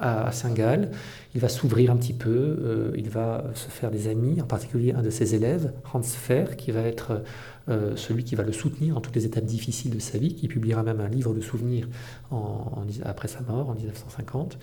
à, 0.00 0.32
Saint-Gall, 0.32 0.90
il 1.34 1.40
va 1.40 1.48
s'ouvrir 1.48 1.90
un 1.90 1.96
petit 1.96 2.12
peu, 2.12 2.92
il 2.96 3.10
va 3.10 3.44
se 3.54 3.68
faire 3.68 3.90
des 3.90 4.06
amis, 4.06 4.40
en 4.40 4.46
particulier 4.46 4.92
un 4.92 5.02
de 5.02 5.10
ses 5.10 5.34
élèves, 5.34 5.72
Hans 5.92 6.02
Fer, 6.02 6.56
qui 6.56 6.70
va 6.70 6.82
être 6.82 7.22
euh, 7.68 7.96
celui 7.96 8.24
qui 8.24 8.34
va 8.34 8.42
le 8.42 8.52
soutenir 8.52 8.94
dans 8.94 9.00
toutes 9.00 9.16
les 9.16 9.24
étapes 9.24 9.44
difficiles 9.44 9.94
de 9.94 9.98
sa 9.98 10.18
vie, 10.18 10.34
qui 10.34 10.48
publiera 10.48 10.82
même 10.82 11.00
un 11.00 11.08
livre 11.08 11.32
de 11.32 11.40
souvenirs 11.40 11.88
en, 12.30 12.84
après 13.04 13.28
sa 13.28 13.40
mort 13.40 13.70
en 13.70 13.74
1950, 13.74 14.58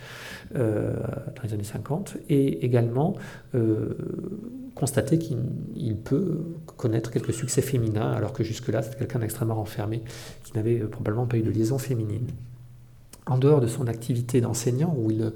euh, 0.55 0.93
dans 1.35 1.43
les 1.43 1.53
années 1.53 1.63
50, 1.63 2.17
et 2.29 2.63
également 2.63 3.15
euh, 3.55 3.97
constater 4.75 5.17
qu'il 5.17 5.97
peut 5.97 6.41
connaître 6.77 7.11
quelques 7.11 7.33
succès 7.33 7.61
féminins, 7.61 8.11
alors 8.11 8.33
que 8.33 8.43
jusque-là, 8.43 8.83
c'était 8.83 8.97
quelqu'un 8.97 9.19
d'extrêmement 9.19 9.55
renfermé, 9.55 10.03
qui 10.43 10.53
n'avait 10.53 10.79
probablement 10.79 11.25
pas 11.25 11.37
eu 11.37 11.41
de 11.41 11.49
liaison 11.49 11.77
féminine. 11.77 12.27
En 13.27 13.37
dehors 13.37 13.61
de 13.61 13.67
son 13.67 13.87
activité 13.87 14.41
d'enseignant, 14.41 14.95
où 14.97 15.11
il 15.11 15.31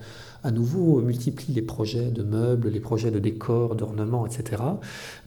à 0.45 0.51
nouveau 0.51 1.01
multiplie 1.01 1.53
les 1.53 1.63
projets 1.63 2.11
de 2.11 2.21
meubles, 2.21 2.69
les 2.69 2.79
projets 2.79 3.09
de 3.09 3.17
décors, 3.17 3.75
d'ornements, 3.75 4.27
etc. 4.27 4.61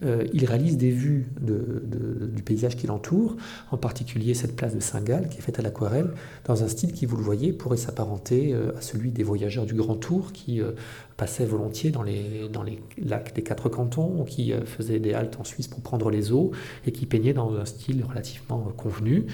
Euh, 0.04 0.24
il 0.32 0.44
réalise 0.44 0.78
des 0.78 0.92
vues 0.92 1.26
du 1.40 2.42
paysage 2.44 2.76
qui 2.76 2.86
l'entoure, 2.86 3.36
en 3.72 3.76
particulier 3.76 4.34
cette 4.34 4.54
place 4.54 4.76
de 4.76 4.80
Saint-Gall 4.80 5.28
qui 5.28 5.38
est 5.38 5.40
faite 5.40 5.58
à 5.58 5.62
l'aquarelle, 5.62 6.12
dans 6.44 6.62
un 6.62 6.68
style 6.68 6.92
qui, 6.92 7.04
vous 7.04 7.16
le 7.16 7.24
voyez, 7.24 7.52
pourrait 7.52 7.76
s'apparenter 7.76 8.54
euh, 8.54 8.76
à 8.78 8.80
celui 8.80 9.10
des 9.10 9.24
voyageurs 9.24 9.66
du 9.66 9.74
Grand 9.74 9.96
Tour 9.96 10.32
qui 10.32 10.62
euh, 10.62 10.70
passaient 11.18 11.44
volontiers 11.44 11.90
dans 11.90 12.02
les, 12.02 12.48
lacs 12.96 13.34
des 13.34 13.42
quatre 13.42 13.68
cantons, 13.68 14.24
qui 14.24 14.54
faisaient 14.64 15.00
des 15.00 15.12
haltes 15.12 15.38
en 15.38 15.44
Suisse 15.44 15.68
pour 15.68 15.80
prendre 15.82 16.08
les 16.10 16.32
eaux 16.32 16.52
et 16.86 16.92
qui 16.92 17.04
peignaient 17.04 17.34
dans 17.34 17.54
un 17.54 17.66
style 17.66 18.02
relativement 18.08 18.60
convenu. 18.76 19.26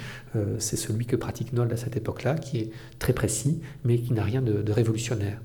C'est 0.59 0.77
celui 0.77 1.07
que 1.07 1.15
pratique 1.15 1.53
Nold 1.53 1.73
à 1.73 1.77
cette 1.77 1.97
époque-là, 1.97 2.35
qui 2.35 2.59
est 2.59 2.71
très 2.99 3.13
précis, 3.13 3.61
mais 3.85 3.99
qui 3.99 4.13
n'a 4.15 4.25
rien 4.25 4.43
de 4.43 4.73
révolutionnaire. 4.73 5.39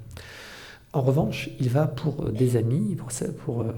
En 0.92 1.02
revanche, 1.02 1.52
il 1.60 1.70
va 1.70 1.86
pour 1.86 2.24
euh, 2.24 2.32
des 2.32 2.58
amis, 2.58 2.98
pour, 3.46 3.62
euh, 3.62 3.72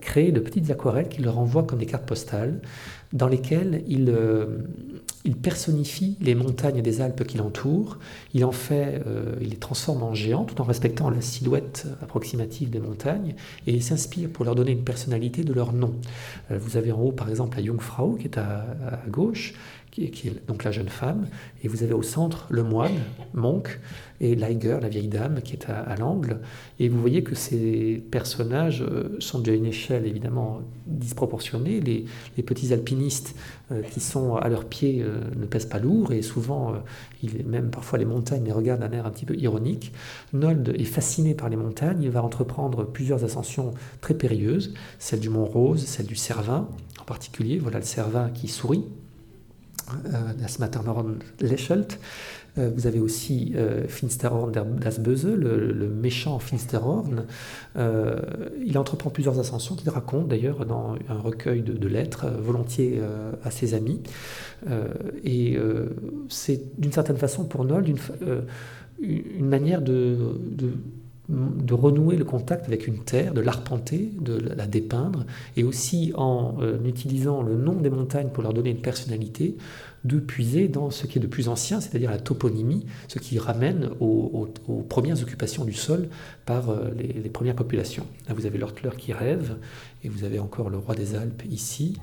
créer 0.00 0.32
de 0.32 0.40
petites 0.40 0.68
aquarelles 0.68 1.08
qu'il 1.08 1.24
leur 1.24 1.38
envoie 1.38 1.62
comme 1.62 1.78
des 1.78 1.86
cartes 1.86 2.06
postales, 2.06 2.60
dans 3.12 3.28
lesquelles 3.28 3.84
il, 3.86 4.08
euh, 4.08 4.58
personnifie 5.42 6.16
les 6.20 6.34
montagnes 6.34 6.82
des 6.82 7.00
Alpes 7.00 7.24
qui 7.24 7.38
l'entourent, 7.38 7.98
il 8.34 8.44
en 8.44 8.50
fait, 8.52 9.00
il 9.40 9.48
les 9.50 9.56
transforme 9.56 10.02
en 10.02 10.12
géants 10.12 10.44
tout 10.44 10.60
en 10.60 10.64
respectant 10.64 11.08
la 11.08 11.20
silhouette 11.20 11.86
approximative 12.02 12.68
des 12.68 12.80
montagnes, 12.80 13.34
et 13.66 13.72
il 13.72 13.82
s'inspire 13.82 14.28
pour 14.28 14.44
leur 14.44 14.54
donner 14.54 14.72
une 14.72 14.84
personnalité 14.84 15.44
de 15.44 15.52
leur 15.52 15.72
nom. 15.72 15.94
vous 16.50 16.76
avez 16.76 16.92
en 16.92 17.00
haut 17.00 17.12
par 17.12 17.30
exemple 17.30 17.58
la 17.58 17.64
Jungfrau 17.64 18.16
qui 18.20 18.26
est 18.26 18.38
à 18.38 18.66
gauche, 19.08 19.54
qui 19.90 20.04
est, 20.04 20.46
donc 20.46 20.64
la 20.64 20.70
jeune 20.70 20.88
femme, 20.88 21.26
et 21.62 21.68
vous 21.68 21.82
avez 21.82 21.94
au 21.94 22.02
centre 22.02 22.46
le 22.50 22.62
moine, 22.62 22.98
Monk, 23.34 23.80
et 24.20 24.34
Liger, 24.34 24.78
la 24.82 24.88
vieille 24.88 25.08
dame, 25.08 25.40
qui 25.42 25.54
est 25.54 25.70
à, 25.70 25.96
l'angle. 25.96 26.40
Et 26.78 26.88
vous 26.88 27.00
voyez 27.00 27.22
que 27.22 27.34
ces 27.34 28.04
personnages 28.10 28.82
euh, 28.82 29.16
sont 29.18 29.38
d'une 29.38 29.64
échelle 29.64 30.06
évidemment 30.06 30.60
disproportionnée. 30.86 31.80
Les, 31.80 32.42
petits 32.42 32.72
alpinistes 32.72 33.34
euh, 33.70 33.82
qui 33.82 34.00
sont 34.00 34.36
à 34.36 34.48
leurs 34.48 34.64
pieds 34.64 35.02
euh, 35.02 35.20
ne 35.36 35.46
pèsent 35.46 35.66
pas 35.66 35.78
lourd, 35.78 36.12
et 36.12 36.20
souvent, 36.20 36.74
même 37.46 37.70
parfois 37.70 37.98
les 37.98 38.04
montagnes 38.04 38.44
les 38.44 38.52
regardent 38.52 38.80
d'un 38.80 38.92
air 38.92 39.06
un 39.06 39.10
petit 39.10 39.24
peu 39.24 39.36
ironique. 39.36 39.92
Nold 40.32 40.74
est 40.76 40.84
fasciné 40.84 41.34
par 41.34 41.48
les 41.48 41.56
montagnes, 41.56 42.02
il 42.02 42.10
va 42.10 42.22
entreprendre 42.22 42.84
plusieurs 42.84 43.24
ascensions 43.24 43.72
très 44.00 44.14
périlleuses, 44.14 44.74
celle 44.98 45.20
du 45.20 45.30
Mont 45.30 45.46
Rose, 45.46 45.84
celle 45.86 46.06
du 46.06 46.16
Cervin 46.16 46.68
en 47.00 47.04
particulier. 47.04 47.58
Voilà 47.58 47.78
le 47.78 47.84
Cervin 47.84 48.28
qui 48.30 48.48
sourit 48.48 48.84
das 50.40 50.56
euh, 50.56 50.60
Matterhorn 50.60 51.18
Lächelt. 51.40 51.98
Euh, 52.58 52.70
vous 52.74 52.86
avez 52.86 52.98
aussi 52.98 53.52
euh, 53.54 53.86
Finsterhorn 53.86 54.52
das 54.52 54.98
Böse, 54.98 55.26
le, 55.26 55.88
méchant 55.88 56.38
Finsterhorn. 56.38 57.24
il 57.76 58.78
entreprend 58.78 59.10
plusieurs 59.10 59.38
ascensions 59.38 59.76
qu'il 59.76 59.90
raconte 59.90 60.28
d'ailleurs 60.28 60.66
dans 60.66 60.96
un 61.08 61.18
recueil 61.18 61.62
de, 61.62 61.88
lettres 61.88 62.26
volontiers 62.40 63.00
à 63.44 63.50
ses 63.50 63.74
amis. 63.74 64.00
et 65.24 65.58
c'est 66.28 66.60
d'une 66.80 66.92
certaine 66.92 67.16
façon 67.16 67.44
pour 67.44 67.64
Noll 67.64 67.86
une, 69.00 69.46
manière 69.46 69.82
de 69.82 70.16
renouer 71.74 72.16
le 72.16 72.24
contact 72.24 72.66
avec 72.66 72.86
une 72.86 72.98
terre, 72.98 73.34
de 73.34 73.40
l'arpenter, 73.40 74.10
de 74.20 74.34
la 74.34 74.66
dépeindre, 74.66 75.24
et 75.56 75.64
aussi 75.64 76.12
en 76.16 76.56
euh, 76.60 76.78
utilisant 76.84 77.42
le 77.42 77.56
nom 77.56 77.74
des 77.74 77.90
montagnes 77.90 78.28
pour 78.28 78.42
leur 78.42 78.52
donner 78.52 78.70
une 78.70 78.82
personnalité, 78.82 79.56
de 80.04 80.18
puiser 80.18 80.68
dans 80.68 80.90
ce 80.90 81.06
qui 81.06 81.18
est 81.18 81.20
de 81.20 81.26
plus 81.26 81.48
ancien, 81.48 81.80
c'est-à-dire 81.80 82.10
la 82.10 82.18
toponymie, 82.18 82.86
ce 83.08 83.18
qui 83.18 83.38
ramène 83.38 83.90
aux, 84.00 84.48
premières 84.88 85.20
occupations 85.22 85.64
du 85.64 85.74
sol 85.74 86.08
par 86.46 86.70
euh, 86.70 86.90
les, 86.96 87.28
premières 87.28 87.54
populations. 87.54 88.06
Là, 88.28 88.34
vous 88.34 88.46
avez 88.46 88.58
l'Ortler 88.58 88.90
qui 88.96 89.12
rêve, 89.12 89.56
et 90.02 90.08
vous 90.08 90.24
avez 90.24 90.38
encore 90.38 90.70
le 90.70 90.78
roi 90.78 90.94
des 90.94 91.14
Alpes 91.14 91.42
ici, 91.50 91.98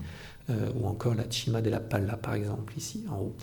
euh, 0.49 0.69
ou 0.79 0.87
encore 0.87 1.15
la 1.15 1.23
Cima 1.29 1.61
la 1.61 1.79
Palla, 1.79 2.17
par 2.17 2.35
exemple, 2.35 2.73
ici 2.77 3.03
en 3.09 3.17
haut. 3.17 3.35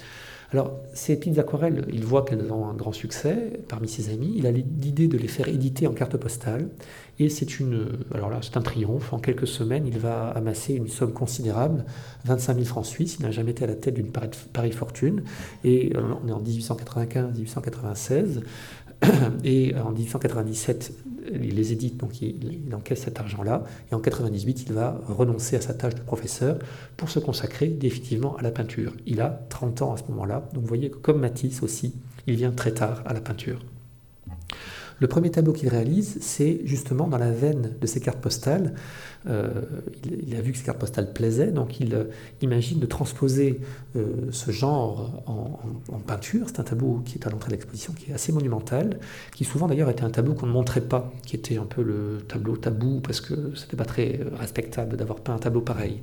Alors, 0.52 0.72
ces 0.92 1.16
petites 1.16 1.38
aquarelles, 1.38 1.84
il 1.92 2.04
voit 2.04 2.24
qu'elles 2.24 2.52
ont 2.52 2.68
un 2.68 2.74
grand 2.74 2.92
succès 2.92 3.60
parmi 3.68 3.88
ses 3.88 4.10
amis. 4.12 4.34
Il 4.36 4.46
a 4.46 4.52
l'idée 4.52 5.08
de 5.08 5.18
les 5.18 5.28
faire 5.28 5.48
éditer 5.48 5.86
en 5.86 5.92
carte 5.92 6.16
postale. 6.16 6.68
Et 7.18 7.28
c'est 7.28 7.60
une, 7.60 7.88
alors 8.12 8.28
là, 8.30 8.40
c'est 8.42 8.56
un 8.56 8.60
triomphe. 8.60 9.12
En 9.12 9.18
quelques 9.18 9.46
semaines, 9.46 9.86
il 9.86 9.98
va 9.98 10.28
amasser 10.30 10.74
une 10.74 10.88
somme 10.88 11.12
considérable, 11.12 11.84
25 12.24 12.54
000 12.54 12.66
francs 12.66 12.86
suisses. 12.86 13.16
Il 13.20 13.24
n'a 13.24 13.30
jamais 13.30 13.52
été 13.52 13.64
à 13.64 13.68
la 13.68 13.76
tête 13.76 13.94
d'une 13.94 14.10
pareille 14.10 14.72
fortune. 14.72 15.22
Et 15.64 15.92
euh, 15.96 16.02
on 16.24 16.28
est 16.28 16.32
en 16.32 16.42
1895-1896. 16.42 18.40
Et 19.44 19.74
en 19.76 19.90
1897, 19.90 20.92
il 21.32 21.54
les 21.54 21.72
édite, 21.72 21.96
donc 21.96 22.20
il, 22.20 22.68
encaisse 22.74 23.02
cet 23.02 23.20
argent-là. 23.20 23.64
Et 23.90 23.94
en 23.94 24.00
98, 24.00 24.64
il 24.66 24.72
va 24.72 25.00
renoncer 25.06 25.56
à 25.56 25.60
sa 25.60 25.74
tâche 25.74 25.94
de 25.94 26.00
professeur 26.00 26.58
pour 26.96 27.10
se 27.10 27.18
consacrer 27.18 27.68
définitivement 27.68 28.36
à 28.36 28.42
la 28.42 28.50
peinture. 28.50 28.92
Il 29.06 29.20
a 29.20 29.46
30 29.48 29.82
ans 29.82 29.94
à 29.94 29.96
ce 29.96 30.04
moment-là, 30.10 30.48
donc 30.52 30.62
vous 30.62 30.68
voyez 30.68 30.90
que 30.90 30.96
comme 30.96 31.20
Matisse 31.20 31.62
aussi, 31.62 31.94
il 32.26 32.36
vient 32.36 32.52
très 32.52 32.72
tard 32.72 33.02
à 33.06 33.12
la 33.12 33.20
peinture. 33.20 33.60
Le 35.00 35.08
premier 35.08 35.30
tableau 35.30 35.52
qu'il 35.52 35.68
réalise, 35.68 36.18
c'est 36.20 36.60
justement 36.64 37.08
dans 37.08 37.18
la 37.18 37.30
veine 37.30 37.72
de 37.80 37.86
ses 37.86 38.00
cartes 38.00 38.20
postales. 38.20 38.74
Euh, 39.26 39.48
il, 40.04 40.36
a 40.36 40.40
vu 40.40 40.52
que 40.52 40.58
ces 40.58 40.64
cartes 40.64 40.78
postales 40.78 41.12
plaisaient, 41.12 41.50
donc 41.50 41.80
il 41.80 41.94
euh, 41.94 42.04
imagine 42.42 42.78
de 42.78 42.86
transposer 42.86 43.60
euh, 43.96 44.28
ce 44.30 44.50
genre 44.50 45.22
en, 45.26 45.98
peinture. 45.98 46.46
C'est 46.48 46.60
un 46.60 46.64
tableau 46.64 47.02
qui 47.04 47.18
est 47.18 47.26
à 47.26 47.30
l'entrée 47.30 47.48
de 47.48 47.54
l'exposition, 47.54 47.92
qui 47.94 48.10
est 48.10 48.14
assez 48.14 48.32
monumental, 48.32 48.98
qui 49.34 49.44
souvent 49.44 49.66
d'ailleurs 49.66 49.88
était 49.88 50.04
un 50.04 50.10
tableau 50.10 50.34
qu'on 50.34 50.46
ne 50.46 50.52
montrait 50.52 50.82
pas, 50.82 51.12
qui 51.24 51.36
était 51.36 51.56
un 51.56 51.64
peu 51.64 51.82
le 51.82 52.22
tableau 52.28 52.56
tabou, 52.56 53.00
parce 53.00 53.20
que 53.20 53.52
c'était 53.56 53.76
pas 53.76 53.86
très 53.86 54.20
respectable 54.34 54.96
d'avoir 54.96 55.20
peint 55.20 55.34
un 55.34 55.38
tableau 55.38 55.62
pareil. 55.62 56.02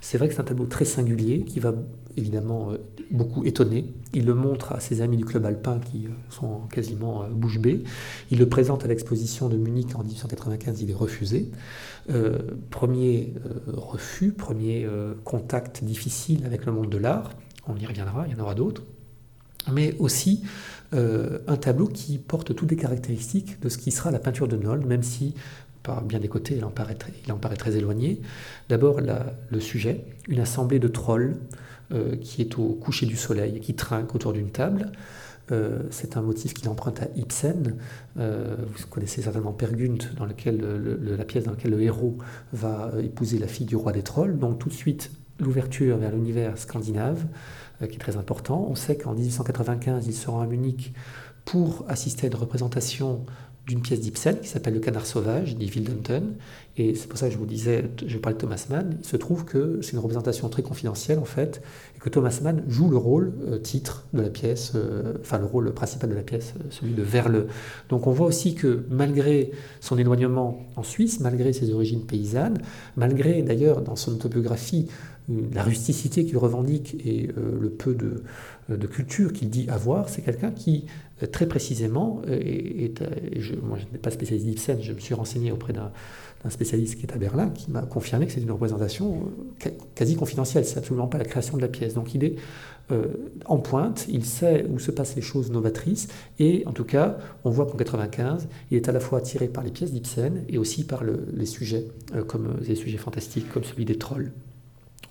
C'est 0.00 0.18
vrai 0.18 0.28
que 0.28 0.34
c'est 0.34 0.40
un 0.40 0.44
tableau 0.44 0.66
très 0.66 0.84
singulier 0.84 1.42
qui 1.42 1.60
va 1.60 1.74
évidemment 2.18 2.72
euh, 2.72 2.78
beaucoup 3.10 3.44
étonner. 3.44 3.92
Il 4.12 4.26
le 4.26 4.34
montre 4.34 4.72
à 4.72 4.80
ses 4.80 5.00
amis 5.00 5.16
du 5.16 5.24
club 5.24 5.46
alpin 5.46 5.78
qui 5.78 6.06
euh, 6.06 6.10
sont 6.30 6.60
quasiment 6.70 7.22
euh, 7.22 7.28
bouche 7.28 7.58
bée. 7.58 7.82
Il 8.30 8.38
le 8.38 8.48
présente 8.48 8.84
à 8.84 8.88
l'exposition 8.88 9.48
de 9.48 9.56
Munich 9.56 9.94
en 9.94 10.02
1895, 10.02 10.82
il 10.82 10.90
est 10.90 10.94
refusé. 10.94 11.50
premier 12.70 13.34
refus, 13.66 14.32
premier 14.32 14.86
contact 15.24 15.84
difficile 15.84 16.44
avec 16.46 16.66
le 16.66 16.72
monde 16.72 16.88
de 16.88 16.96
l'art. 16.98 17.30
On 17.66 17.76
y 17.76 17.86
reviendra, 17.86 18.26
il 18.26 18.32
y 18.32 18.36
en 18.36 18.42
aura 18.42 18.54
d'autres. 18.54 18.82
mais 19.70 19.94
aussi 19.98 20.42
un 20.92 21.56
tableau 21.56 21.86
qui 21.86 22.18
porte 22.18 22.54
toutes 22.54 22.70
les 22.70 22.76
caractéristiques 22.76 23.60
de 23.60 23.68
ce 23.68 23.76
qui 23.76 23.90
sera 23.90 24.10
la 24.10 24.18
peinture 24.18 24.48
de 24.48 24.56
Nold, 24.56 24.86
même 24.86 25.02
si 25.02 25.34
par 25.82 26.02
bien 26.02 26.18
des 26.18 26.28
côtés 26.28 26.56
il 26.56 26.64
en 26.64 26.70
paraît 26.70 27.56
très, 27.56 27.76
éloigné. 27.76 28.20
D'abord 28.68 29.00
le 29.00 29.60
sujet, 29.60 30.04
une 30.28 30.40
assemblée 30.40 30.78
de 30.78 30.88
trolls 30.88 31.36
qui 32.20 32.42
est 32.42 32.58
au 32.58 32.74
coucher 32.74 33.06
du 33.06 33.16
soleil, 33.16 33.60
qui 33.60 33.74
trinque 33.74 34.14
autour 34.14 34.32
d'une 34.32 34.50
table. 34.50 34.92
Euh, 35.50 35.82
c'est 35.90 36.16
un 36.16 36.22
motif 36.22 36.54
qu'il 36.54 36.68
emprunte 36.68 37.02
à 37.02 37.08
Ibsen. 37.16 37.76
Euh, 38.18 38.56
vous 38.58 38.86
connaissez 38.88 39.22
certainement 39.22 39.52
Per 39.52 39.68
Gunt, 39.72 39.98
dans 40.16 40.26
la 40.26 40.34
pièce 40.34 41.44
dans 41.44 41.52
laquelle 41.52 41.70
le 41.70 41.82
héros 41.82 42.18
va 42.52 42.90
euh, 42.94 43.02
épouser 43.02 43.38
la 43.38 43.48
fille 43.48 43.66
du 43.66 43.76
roi 43.76 43.92
des 43.92 44.02
trolls. 44.02 44.38
Donc 44.38 44.58
tout 44.58 44.68
de 44.68 44.74
suite, 44.74 45.10
l'ouverture 45.40 45.96
vers 45.96 46.12
l'univers 46.12 46.58
scandinave, 46.58 47.24
qui 47.80 47.94
est 47.94 47.98
très 47.98 48.16
important. 48.16 48.66
On 48.68 48.74
sait 48.74 48.96
qu'en 48.96 49.14
1895, 49.14 50.06
il 50.06 50.12
se 50.12 50.28
rend 50.28 50.40
à 50.40 50.46
Munich 50.46 50.92
pour 51.44 51.84
assister 51.88 52.26
à 52.26 52.30
une 52.30 52.34
représentation 52.34 53.24
d'une 53.68 53.82
pièce 53.82 54.00
d'Ibsen 54.00 54.40
qui 54.40 54.48
s'appelle 54.48 54.72
Le 54.74 54.80
Canard 54.80 55.04
Sauvage 55.04 55.56
d'Evil 55.56 55.84
Dunton. 55.84 56.34
Et 56.78 56.94
c'est 56.94 57.06
pour 57.06 57.18
ça 57.18 57.26
que 57.26 57.34
je 57.34 57.38
vous 57.38 57.46
disais, 57.46 57.84
je 58.06 58.16
parlais 58.16 58.34
de 58.34 58.40
Thomas 58.40 58.66
Mann. 58.70 58.96
Il 59.02 59.06
se 59.06 59.16
trouve 59.16 59.44
que 59.44 59.80
c'est 59.82 59.92
une 59.92 59.98
représentation 59.98 60.48
très 60.48 60.62
confidentielle 60.62 61.18
en 61.18 61.26
fait, 61.26 61.60
et 61.94 61.98
que 61.98 62.08
Thomas 62.08 62.40
Mann 62.42 62.64
joue 62.66 62.88
le 62.88 62.96
rôle 62.96 63.34
euh, 63.46 63.58
titre 63.58 64.06
de 64.14 64.22
la 64.22 64.30
pièce, 64.30 64.72
euh, 64.74 65.14
enfin 65.20 65.38
le 65.38 65.44
rôle 65.44 65.72
principal 65.74 66.08
de 66.08 66.14
la 66.14 66.22
pièce, 66.22 66.54
euh, 66.58 66.64
celui 66.70 66.94
de 66.94 67.02
Verle. 67.02 67.46
Donc 67.90 68.06
on 68.06 68.12
voit 68.12 68.26
aussi 68.26 68.54
que 68.54 68.84
malgré 68.88 69.50
son 69.80 69.98
éloignement 69.98 70.66
en 70.76 70.82
Suisse, 70.82 71.20
malgré 71.20 71.52
ses 71.52 71.70
origines 71.72 72.06
paysannes, 72.06 72.62
malgré 72.96 73.42
d'ailleurs 73.42 73.82
dans 73.82 73.96
son 73.96 74.12
autobiographie 74.12 74.88
la 75.52 75.62
rusticité 75.62 76.24
qu'il 76.24 76.38
revendique 76.38 76.96
et 77.04 77.28
le 77.36 77.68
peu 77.68 77.94
de 77.94 78.86
culture 78.86 79.34
qu'il 79.34 79.50
dit 79.50 79.68
avoir, 79.68 80.08
c'est 80.08 80.22
quelqu'un 80.22 80.50
qui 80.50 80.86
très 81.26 81.46
précisément, 81.46 82.22
et, 82.28 82.92
je, 83.36 83.54
moi 83.56 83.78
je 83.78 83.84
n'ai 83.92 83.98
pas 83.98 84.10
spécialiste 84.10 84.46
d'Ibsen, 84.46 84.78
je 84.80 84.92
me 84.92 84.98
suis 84.98 85.14
renseigné 85.14 85.52
auprès 85.52 85.72
d'un 85.72 85.90
spécialiste 86.48 86.96
qui 86.96 87.06
est 87.06 87.12
à 87.12 87.18
Berlin, 87.18 87.50
qui 87.50 87.70
m'a 87.70 87.82
confirmé 87.82 88.26
que 88.26 88.32
c'est 88.32 88.40
une 88.40 88.50
représentation 88.50 89.22
euh, 89.66 89.70
quasi 89.94 90.16
confidentielle, 90.16 90.64
c'est 90.64 90.78
absolument 90.78 91.08
pas 91.08 91.18
la 91.18 91.24
création 91.24 91.56
de 91.56 91.62
la 91.62 91.68
pièce. 91.68 91.94
Donc 91.94 92.14
il 92.14 92.24
est 92.24 92.36
euh, 92.90 93.06
en 93.44 93.58
pointe, 93.58 94.06
il 94.08 94.24
sait 94.24 94.64
où 94.70 94.78
se 94.78 94.90
passent 94.90 95.16
les 95.16 95.22
choses 95.22 95.50
novatrices, 95.50 96.08
et 96.38 96.62
en 96.66 96.72
tout 96.72 96.84
cas, 96.84 97.18
on 97.44 97.50
voit 97.50 97.66
qu'en 97.66 97.76
95, 97.76 98.48
il 98.70 98.76
est 98.76 98.88
à 98.88 98.92
la 98.92 99.00
fois 99.00 99.18
attiré 99.18 99.48
par 99.48 99.64
les 99.64 99.70
pièces 99.70 99.92
d'Ibsen 99.92 100.44
et 100.48 100.58
aussi 100.58 100.84
par 100.84 101.02
les 101.04 101.12
euh, 101.14 102.24
comme 102.24 102.56
les 102.66 102.76
sujets 102.76 102.98
fantastiques, 102.98 103.48
comme 103.50 103.64
celui 103.64 103.84
des 103.84 103.98
trolls. 103.98 104.32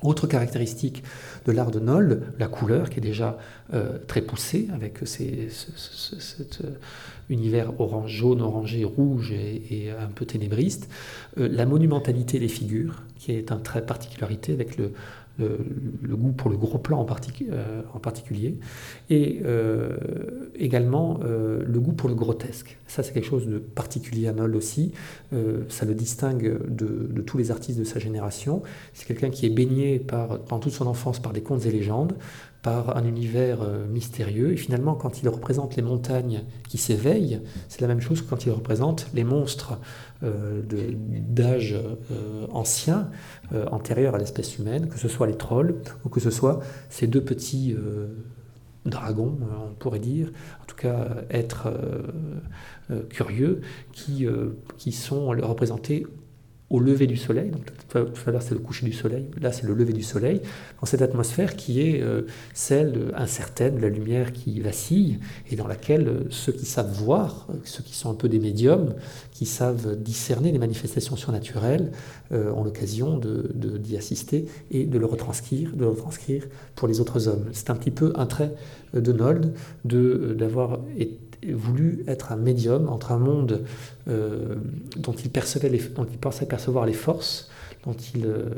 Autre 0.03 0.27
caractéristique 0.27 1.03
de 1.45 1.51
l'art 1.51 1.71
de 1.71 1.79
Noll, 1.79 2.21
la 2.37 2.47
couleur 2.47 2.91
qui 2.91 2.99
est 2.99 3.01
déjà 3.01 3.39
euh, 3.73 3.97
très 4.07 4.21
poussée 4.21 4.67
avec 4.71 4.99
cet 5.05 6.61
euh, 6.63 6.75
univers 7.29 7.79
orange, 7.81 8.11
jaune, 8.11 8.41
orangé, 8.41 8.83
rouge 8.83 9.31
et, 9.31 9.89
un 9.89 10.07
peu 10.07 10.25
ténébriste. 10.25 10.87
Euh, 11.39 11.49
la 11.51 11.65
monumentalité 11.65 12.37
des 12.37 12.47
figures 12.47 13.01
qui 13.17 13.31
est 13.31 13.51
un 13.51 13.57
trait 13.57 13.83
particularité 13.83 14.53
avec 14.53 14.77
le, 14.77 14.91
le, 15.39 16.15
goût 16.15 16.31
pour 16.31 16.49
le 16.49 16.57
gros 16.57 16.77
plan 16.77 16.99
en, 16.99 17.05
euh, 17.05 17.81
en 17.93 17.99
particulier, 17.99 18.57
et 19.09 19.41
euh, 19.45 19.97
également 20.55 21.19
euh, 21.23 21.63
le 21.65 21.79
goût 21.79 21.93
pour 21.93 22.09
le 22.09 22.15
grotesque. 22.15 22.77
Ça, 22.87 23.03
c'est 23.03 23.13
quelque 23.13 23.27
chose 23.27 23.47
de 23.47 23.59
particulier 23.59 24.27
à 24.27 24.33
Noll 24.33 24.55
aussi. 24.55 24.93
ça 25.69 25.85
le 25.85 25.93
distingue 25.93 26.59
de, 26.67 27.21
tous 27.21 27.37
les 27.37 27.51
artistes 27.51 27.77
de 27.77 27.83
sa 27.83 27.99
génération. 27.99 28.61
C'est 28.93 29.05
quelqu'un 29.05 29.29
qui 29.29 29.45
est 29.45 29.49
baigné 29.49 29.99
par, 29.99 30.39
dans 30.39 30.59
toute 30.59 30.73
son 30.73 30.87
enfance 30.87 31.19
par 31.19 31.33
des 31.33 31.41
contes 31.41 31.65
et 31.65 31.71
légendes, 31.71 32.15
par 32.61 32.97
un 32.97 33.05
univers 33.05 33.59
mystérieux. 33.89 34.53
Et 34.53 34.57
finalement, 34.57 34.95
quand 34.95 35.21
il 35.21 35.29
représente 35.29 35.75
les 35.75 35.83
montagnes 35.83 36.43
qui 36.67 36.77
s'éveillent, 36.77 37.41
c'est 37.69 37.81
la 37.81 37.87
même 37.87 38.01
chose 38.01 38.21
que 38.21 38.29
quand 38.29 38.45
il 38.45 38.51
représente 38.51 39.07
les 39.13 39.23
monstres 39.23 39.77
euh, 40.23 40.63
d'âge 40.67 41.75
euh, 41.75 42.47
ancien, 42.51 43.11
euh, 43.53 43.67
antérieur 43.67 44.15
à 44.15 44.17
l'espèce 44.17 44.57
humaine, 44.57 44.87
que 44.87 44.97
ce 44.97 45.07
soit 45.07 45.27
les 45.27 45.37
trolls 45.37 45.75
ou 46.05 46.09
que 46.09 46.19
ce 46.19 46.31
soit 46.31 46.59
ces 46.89 47.05
deux 47.05 47.23
petits 47.23 47.75
dragons, 48.85 49.37
on 49.69 49.75
pourrait 49.75 49.99
dire, 49.99 50.31
en 50.63 50.65
tout 50.65 50.75
cas 50.75 51.07
êtres 51.29 51.71
curieux, 53.09 53.61
qui, 53.91 54.25
qui 54.77 54.91
sont 54.91 55.27
représentés 55.27 56.07
au 56.69 56.79
lever 56.79 57.07
du 57.07 57.15
soleil, 57.15 57.49
donc 57.49 57.65
tout 57.89 57.97
à 57.97 58.31
l'heure 58.31 58.41
c'est 58.41 58.53
le 58.53 58.59
coucher 58.59 58.85
du 58.85 58.91
soleil, 58.91 59.27
là 59.39 59.53
c'est 59.53 59.65
le 59.65 59.73
lever 59.73 59.93
du 59.93 60.03
soleil, 60.03 60.41
dans 60.81 60.85
cette 60.85 61.01
atmosphère 61.01 61.55
qui 61.55 61.81
est 61.81 62.01
euh, 62.01 62.23
celle 62.53 63.13
incertaine 63.15 63.79
la 63.79 63.87
lumière 63.87 64.33
qui 64.33 64.59
vacille 64.59 65.19
et 65.49 65.55
dans 65.55 65.67
laquelle 65.67 66.07
euh, 66.07 66.23
ceux 66.29 66.51
qui 66.51 66.65
savent 66.65 66.91
voir, 66.91 67.47
ceux 67.63 67.83
qui 67.83 67.95
sont 67.95 68.09
un 68.09 68.15
peu 68.15 68.27
des 68.27 68.39
médiums, 68.39 68.95
qui 69.31 69.45
savent 69.45 69.95
discerner 69.95 70.51
les 70.51 70.59
manifestations 70.59 71.15
surnaturelles, 71.15 71.91
euh, 72.33 72.51
ont 72.51 72.65
l'occasion 72.65 73.17
d'y 73.17 73.95
assister 73.95 74.47
et 74.69 74.85
de 74.85 74.97
le 74.97 75.05
retranscrire, 75.05 75.73
de 75.73 75.85
le 75.85 75.93
pour 76.75 76.87
les 76.87 76.99
autres 76.99 77.27
hommes. 77.29 77.45
C'est 77.53 77.69
un 77.69 77.75
petit 77.75 77.91
peu 77.91 78.11
un 78.15 78.25
trait 78.25 78.53
de 78.93 79.11
Nold 79.11 79.53
d'avoir 79.85 80.79
été 80.97 81.26
voulu 81.53 82.03
être 82.07 82.31
un 82.31 82.35
médium 82.35 82.89
entre 82.89 83.11
un 83.11 83.19
monde 83.19 83.63
euh, 84.07 84.55
dont, 84.97 85.13
il 85.13 85.29
pensait 85.29 86.45
percevoir 86.45 86.85
les 86.85 86.93
forces, 86.93 87.49
euh, 87.87 88.49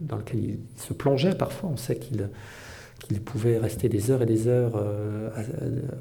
dans 0.00 0.16
lequel 0.16 0.44
il 0.44 0.58
se 0.76 0.92
plongeait 0.92 1.34
parfois. 1.34 1.70
On 1.72 1.76
sait 1.76 1.98
qu'il 1.98 3.20
pouvait 3.20 3.58
rester 3.58 3.88
des 3.88 4.10
heures 4.10 4.22
et 4.22 4.26
des 4.26 4.46
heures 4.46 4.74
euh, 4.76 5.30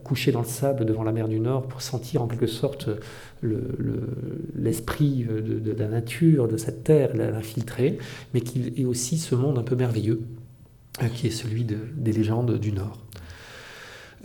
couché 0.04 0.32
dans 0.32 0.42
le 0.42 0.48
sable 0.48 0.86
devant 0.86 1.04
la 1.04 1.12
mer 1.12 1.28
du 1.28 1.40
Nord 1.40 1.68
pour 1.68 1.82
sentir 1.82 2.22
en 2.22 2.28
quelque 2.28 2.48
sorte 2.48 2.90
l'esprit 3.42 5.26
le, 5.28 5.42
de, 5.42 5.72
la 5.72 5.88
nature, 5.88 6.48
de 6.48 6.58
cette 6.58 6.84
terre, 6.84 7.16
l'infiltrer, 7.16 7.98
mais 8.34 8.42
qu'il 8.42 8.80
est 8.80 8.86
aussi 8.86 9.18
ce 9.18 9.36
monde 9.36 9.58
un 9.58 9.64
peu 9.64 9.76
merveilleux 9.76 10.22
qui 11.16 11.28
est 11.28 11.32
celui 11.32 11.64
de, 11.64 11.78
des 11.96 12.12
légendes 12.12 12.60
du 12.60 12.74
Nord. 12.74 13.00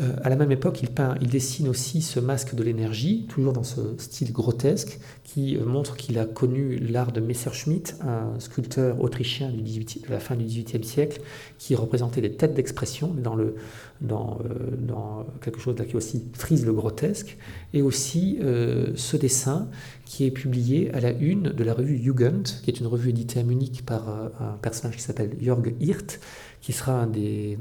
Euh, 0.00 0.12
à 0.22 0.28
la 0.28 0.36
même 0.36 0.50
époque, 0.50 0.82
il, 0.82 0.90
peint, 0.90 1.14
il 1.20 1.28
dessine 1.28 1.68
aussi 1.68 2.02
ce 2.02 2.18
masque 2.18 2.54
de 2.54 2.62
l'énergie, 2.64 3.26
toujours 3.28 3.52
dans 3.52 3.62
ce 3.62 3.80
style 3.98 4.32
grotesque, 4.32 4.98
qui 5.22 5.56
euh, 5.56 5.64
montre 5.64 5.96
qu'il 5.96 6.18
a 6.18 6.24
connu 6.24 6.78
l'art 6.78 7.12
de 7.12 7.20
Messerschmitt, 7.20 7.96
un 8.00 8.38
sculpteur 8.40 9.00
autrichien 9.00 9.50
du 9.50 9.62
18, 9.62 10.06
de 10.06 10.10
la 10.10 10.18
fin 10.18 10.34
du 10.34 10.44
XVIIIe 10.44 10.84
siècle, 10.84 11.20
qui 11.58 11.74
représentait 11.76 12.20
des 12.20 12.32
têtes 12.32 12.54
d'expression 12.54 13.14
dans, 13.14 13.36
le, 13.36 13.54
dans, 14.00 14.38
euh, 14.44 14.76
dans 14.76 15.26
quelque 15.40 15.60
chose 15.60 15.78
là 15.78 15.84
qui 15.84 15.96
aussi 15.96 16.24
frise 16.34 16.66
le 16.66 16.72
grotesque, 16.72 17.36
et 17.72 17.82
aussi 17.82 18.38
ce 18.40 19.16
dessin 19.16 19.68
qui 20.04 20.24
est 20.24 20.30
publié 20.30 20.92
à 20.94 21.00
la 21.00 21.10
une 21.10 21.50
de 21.50 21.64
la 21.64 21.74
revue 21.74 22.00
Jugend, 22.02 22.44
qui 22.62 22.70
est 22.70 22.78
une 22.78 22.86
revue 22.86 23.10
éditée 23.10 23.40
à 23.40 23.42
Munich 23.42 23.84
par 23.84 24.08
un 24.08 24.56
personnage 24.62 24.96
qui 24.96 25.02
s'appelle 25.02 25.36
Jörg 25.40 25.74
Hirt, 25.80 26.20
qui 26.64 26.72
sera 26.72 26.92
un 26.92 27.06
des, 27.06 27.58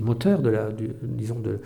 moteurs 0.00 0.40
de 0.40 0.48
la, 0.48 0.70
disons 1.02 1.38
de, 1.38 1.60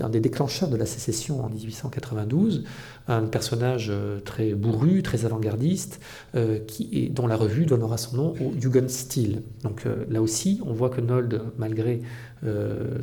un 0.00 0.08
des 0.08 0.20
déclencheurs 0.20 0.68
de 0.68 0.76
la 0.76 0.86
sécession 0.86 1.44
en 1.44 1.48
1892, 1.48 2.62
un 3.08 3.22
personnage 3.22 3.88
euh, 3.90 4.20
très 4.20 4.54
bourru, 4.54 5.02
très 5.02 5.24
avant-gardiste, 5.24 5.98
euh, 6.36 6.60
qui, 6.60 7.10
dont 7.10 7.26
la 7.26 7.34
revue 7.34 7.66
donnera 7.66 7.96
son 7.96 8.16
nom 8.16 8.34
au 8.40 8.52
Jugendstil. 8.56 9.42
Donc 9.64 9.84
euh, 9.84 10.04
là 10.08 10.22
aussi, 10.22 10.60
on 10.64 10.72
voit 10.72 10.90
que 10.90 11.00
Nold, 11.00 11.42
malgré 11.58 12.02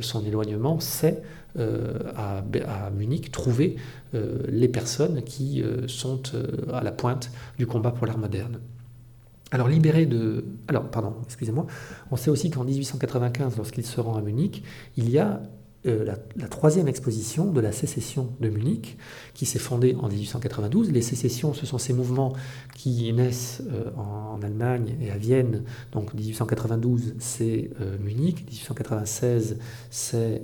son 0.00 0.24
éloignement, 0.24 0.80
sait 0.80 1.22
à, 1.58 2.42
Munich 2.94 3.30
trouver 3.30 3.76
les 4.12 4.68
personnes 4.68 5.22
qui 5.22 5.64
sont 5.86 6.20
à 6.70 6.82
la 6.82 6.92
pointe 6.92 7.30
du 7.56 7.66
combat 7.66 7.90
pour 7.90 8.06
l'art 8.06 8.18
moderne. 8.18 8.58
Alors 9.50 9.68
libéré 9.68 10.06
de... 10.06 10.44
Alors, 10.68 10.90
pardon, 10.90 11.16
excusez-moi. 11.24 11.66
On 12.10 12.16
sait 12.16 12.30
aussi 12.30 12.50
qu'en 12.50 12.64
1895, 12.64 13.56
lorsqu'il 13.56 13.84
se 13.84 14.00
rend 14.00 14.16
à 14.16 14.22
Munich, 14.22 14.62
il 14.96 15.10
y 15.10 15.18
a 15.18 15.42
euh, 15.86 16.04
la, 16.04 16.46
troisième 16.48 16.88
exposition 16.88 17.50
de 17.52 17.60
la 17.60 17.72
sécession 17.72 18.34
de 18.40 18.50
Munich, 18.50 18.98
qui 19.32 19.46
s'est 19.46 19.58
fondée 19.58 19.96
en 19.98 20.08
1892. 20.08 20.90
Les 20.90 21.00
sécessions, 21.00 21.54
ce 21.54 21.64
sont 21.64 21.78
ces 21.78 21.94
mouvements 21.94 22.34
qui 22.74 23.10
naissent 23.14 23.62
euh, 23.72 23.90
en, 23.96 24.42
Allemagne 24.42 24.96
et 25.00 25.10
à 25.10 25.16
Vienne. 25.16 25.64
Donc 25.92 26.12
1892, 26.12 27.14
c'est 27.18 27.70
euh, 27.80 27.96
Munich, 27.98 28.44
1896, 28.44 29.56
c'est 29.90 30.42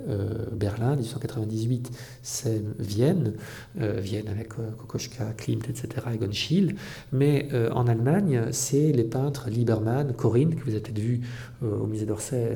Berlin, 0.53 0.95
1898, 0.95 1.91
c'est 2.21 2.63
Vienne, 2.79 3.33
Vienne 3.75 4.27
avec 4.27 4.49
Kokoschka, 4.49 5.33
Klimt, 5.37 5.67
etc., 5.69 5.87
Egon 6.13 6.31
Schiele. 6.31 6.75
Mais 7.11 7.49
en 7.71 7.87
Allemagne, 7.87 8.47
c'est 8.51 8.91
les 8.91 9.03
peintres 9.03 9.49
Liebermann, 9.49 10.13
Corinne, 10.13 10.55
que 10.55 10.63
vous 10.63 10.71
avez 10.71 10.79
peut-être 10.81 10.99
vu 10.99 11.21
au 11.63 11.87
musée 11.87 12.05
d'Orsay 12.05 12.55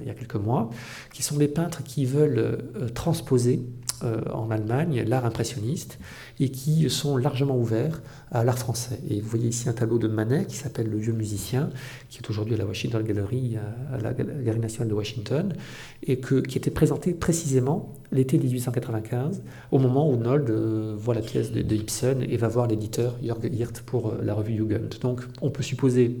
il 0.00 0.06
y 0.06 0.10
a 0.10 0.14
quelques 0.14 0.36
mois, 0.36 0.70
qui 1.12 1.22
sont 1.22 1.36
des 1.36 1.48
peintres 1.48 1.82
qui 1.82 2.04
veulent 2.04 2.15
veulent 2.16 2.58
transposer 2.94 3.62
en 4.02 4.50
Allemagne 4.50 5.04
l'art 5.06 5.24
impressionniste 5.24 5.98
et 6.38 6.50
qui 6.50 6.90
sont 6.90 7.16
largement 7.16 7.56
ouverts 7.56 8.02
à 8.30 8.44
l'art 8.44 8.58
français. 8.58 9.00
Et 9.08 9.22
vous 9.22 9.28
voyez 9.28 9.48
ici 9.48 9.70
un 9.70 9.72
tableau 9.72 9.98
de 9.98 10.06
Manet 10.06 10.44
qui 10.44 10.56
s'appelle 10.56 10.90
Le 10.90 10.98
vieux 10.98 11.14
musicien, 11.14 11.70
qui 12.10 12.18
est 12.18 12.28
aujourd'hui 12.28 12.54
à 12.54 12.58
la 12.58 12.66
Washington 12.66 13.02
Gallery, 13.02 13.56
à 13.90 13.98
la 13.98 14.12
Galerie 14.12 14.60
nationale 14.60 14.88
de 14.88 14.94
Washington, 14.94 15.54
et 16.02 16.18
que, 16.18 16.40
qui 16.40 16.58
était 16.58 16.70
présenté 16.70 17.14
précisément 17.14 17.94
l'été 18.12 18.38
1895, 18.38 19.42
au 19.70 19.78
moment 19.78 20.10
où 20.10 20.16
Nold 20.16 20.50
euh, 20.50 20.94
voit 20.96 21.14
la 21.14 21.22
pièce 21.22 21.52
de, 21.52 21.74
Ibsen 21.74 22.22
et 22.22 22.36
va 22.36 22.48
voir 22.48 22.66
l'éditeur 22.66 23.16
Jörg 23.22 23.44
Hirt 23.52 23.82
pour 23.82 24.08
euh, 24.08 24.20
la 24.22 24.34
revue 24.34 24.56
Jugend. 24.56 24.98
Donc 25.00 25.22
on 25.40 25.50
peut 25.50 25.62
supposer, 25.62 26.20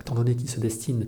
étant 0.00 0.14
donné 0.14 0.34
qu'il 0.34 0.48
se 0.48 0.60
destine 0.60 1.06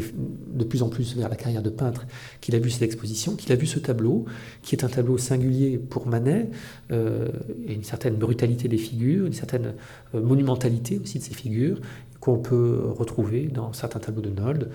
de 0.00 0.64
plus 0.64 0.82
en 0.82 0.88
plus 0.88 1.16
vers 1.16 1.28
la 1.28 1.36
carrière 1.36 1.62
de 1.62 1.70
peintre, 1.70 2.06
qu'il 2.40 2.54
a 2.54 2.58
vu 2.58 2.70
cette 2.70 2.82
exposition, 2.82 3.36
qu'il 3.36 3.52
a 3.52 3.56
vu 3.56 3.66
ce 3.66 3.78
tableau, 3.78 4.24
qui 4.62 4.74
est 4.74 4.84
un 4.84 4.88
tableau 4.88 5.18
singulier 5.18 5.78
pour 5.78 6.06
Manet, 6.06 6.50
euh, 6.90 7.28
et 7.66 7.74
une 7.74 7.84
certaine 7.84 8.16
brutalité 8.16 8.68
des 8.68 8.78
figures, 8.78 9.26
une 9.26 9.32
certaine 9.32 9.74
euh, 10.14 10.20
monumentalité 10.20 10.98
aussi 10.98 11.18
de 11.18 11.24
ces 11.24 11.34
figures, 11.34 11.80
qu'on 12.20 12.38
peut 12.38 12.80
retrouver 12.96 13.46
dans 13.46 13.72
certains 13.72 14.00
tableaux 14.00 14.22
de 14.22 14.30
Nold. 14.30 14.70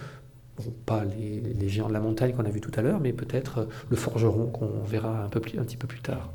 pas 0.86 1.04
les, 1.06 1.70
géants 1.70 1.88
de 1.88 1.94
la 1.94 2.00
montagne 2.00 2.34
qu'on 2.34 2.46
a 2.46 2.52
vu 2.52 2.62
tout 2.62 2.72
à 2.76 2.82
l'heure, 2.82 3.00
mais 3.00 3.14
peut-être 3.14 3.68
le 3.90 3.96
forgeron 3.96 4.48
qu'on 4.48 4.84
verra 4.86 5.26
un 5.26 5.30
petit 5.30 5.78
peu 5.78 5.88
plus 5.88 6.02
tard. 6.02 6.32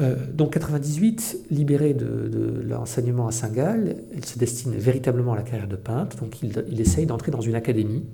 Euh, 0.00 0.16
donc 0.32 0.54
98, 0.54 1.46
libéré 1.50 1.92
de, 1.92 2.62
l'enseignement 2.66 3.26
à 3.26 3.32
Saint-Gall, 3.32 3.96
il 4.14 4.24
se 4.24 4.38
destine 4.38 4.72
véritablement 4.74 5.34
à 5.34 5.36
la 5.36 5.42
carrière 5.42 5.68
de 5.68 5.76
peintre, 5.76 6.16
donc 6.16 6.42
il, 6.42 6.80
essaye 6.80 7.04
d'entrer 7.04 7.30
dans 7.30 7.42
une 7.42 7.54
académie. 7.54 8.04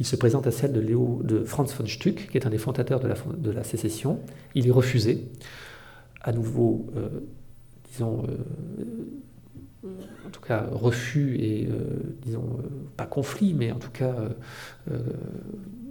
Il 0.00 0.06
se 0.06 0.16
présente 0.16 0.46
à 0.46 0.50
celle 0.50 0.72
de, 0.72 0.80
Léo, 0.80 1.20
de 1.24 1.44
Franz 1.44 1.74
von 1.76 1.86
Stuck, 1.86 2.28
qui 2.30 2.38
est 2.38 2.46
un 2.46 2.50
des 2.50 2.58
fondateurs 2.58 3.00
de 3.00 3.50
la, 3.50 3.64
sécession. 3.64 4.20
Il 4.54 4.66
est 4.66 4.72
refusé. 4.72 5.28
À 6.22 6.32
nouveau, 6.32 6.86
euh, 6.96 7.08
disons, 7.92 8.22
euh, 8.24 9.88
en 10.26 10.30
tout 10.30 10.40
cas, 10.40 10.66
refus 10.72 11.36
et, 11.38 11.68
disons, 12.22 12.58
pas 12.96 13.06
conflit, 13.06 13.54
mais 13.54 13.70
en 13.70 13.78
tout 13.78 13.92
cas, 13.92 14.16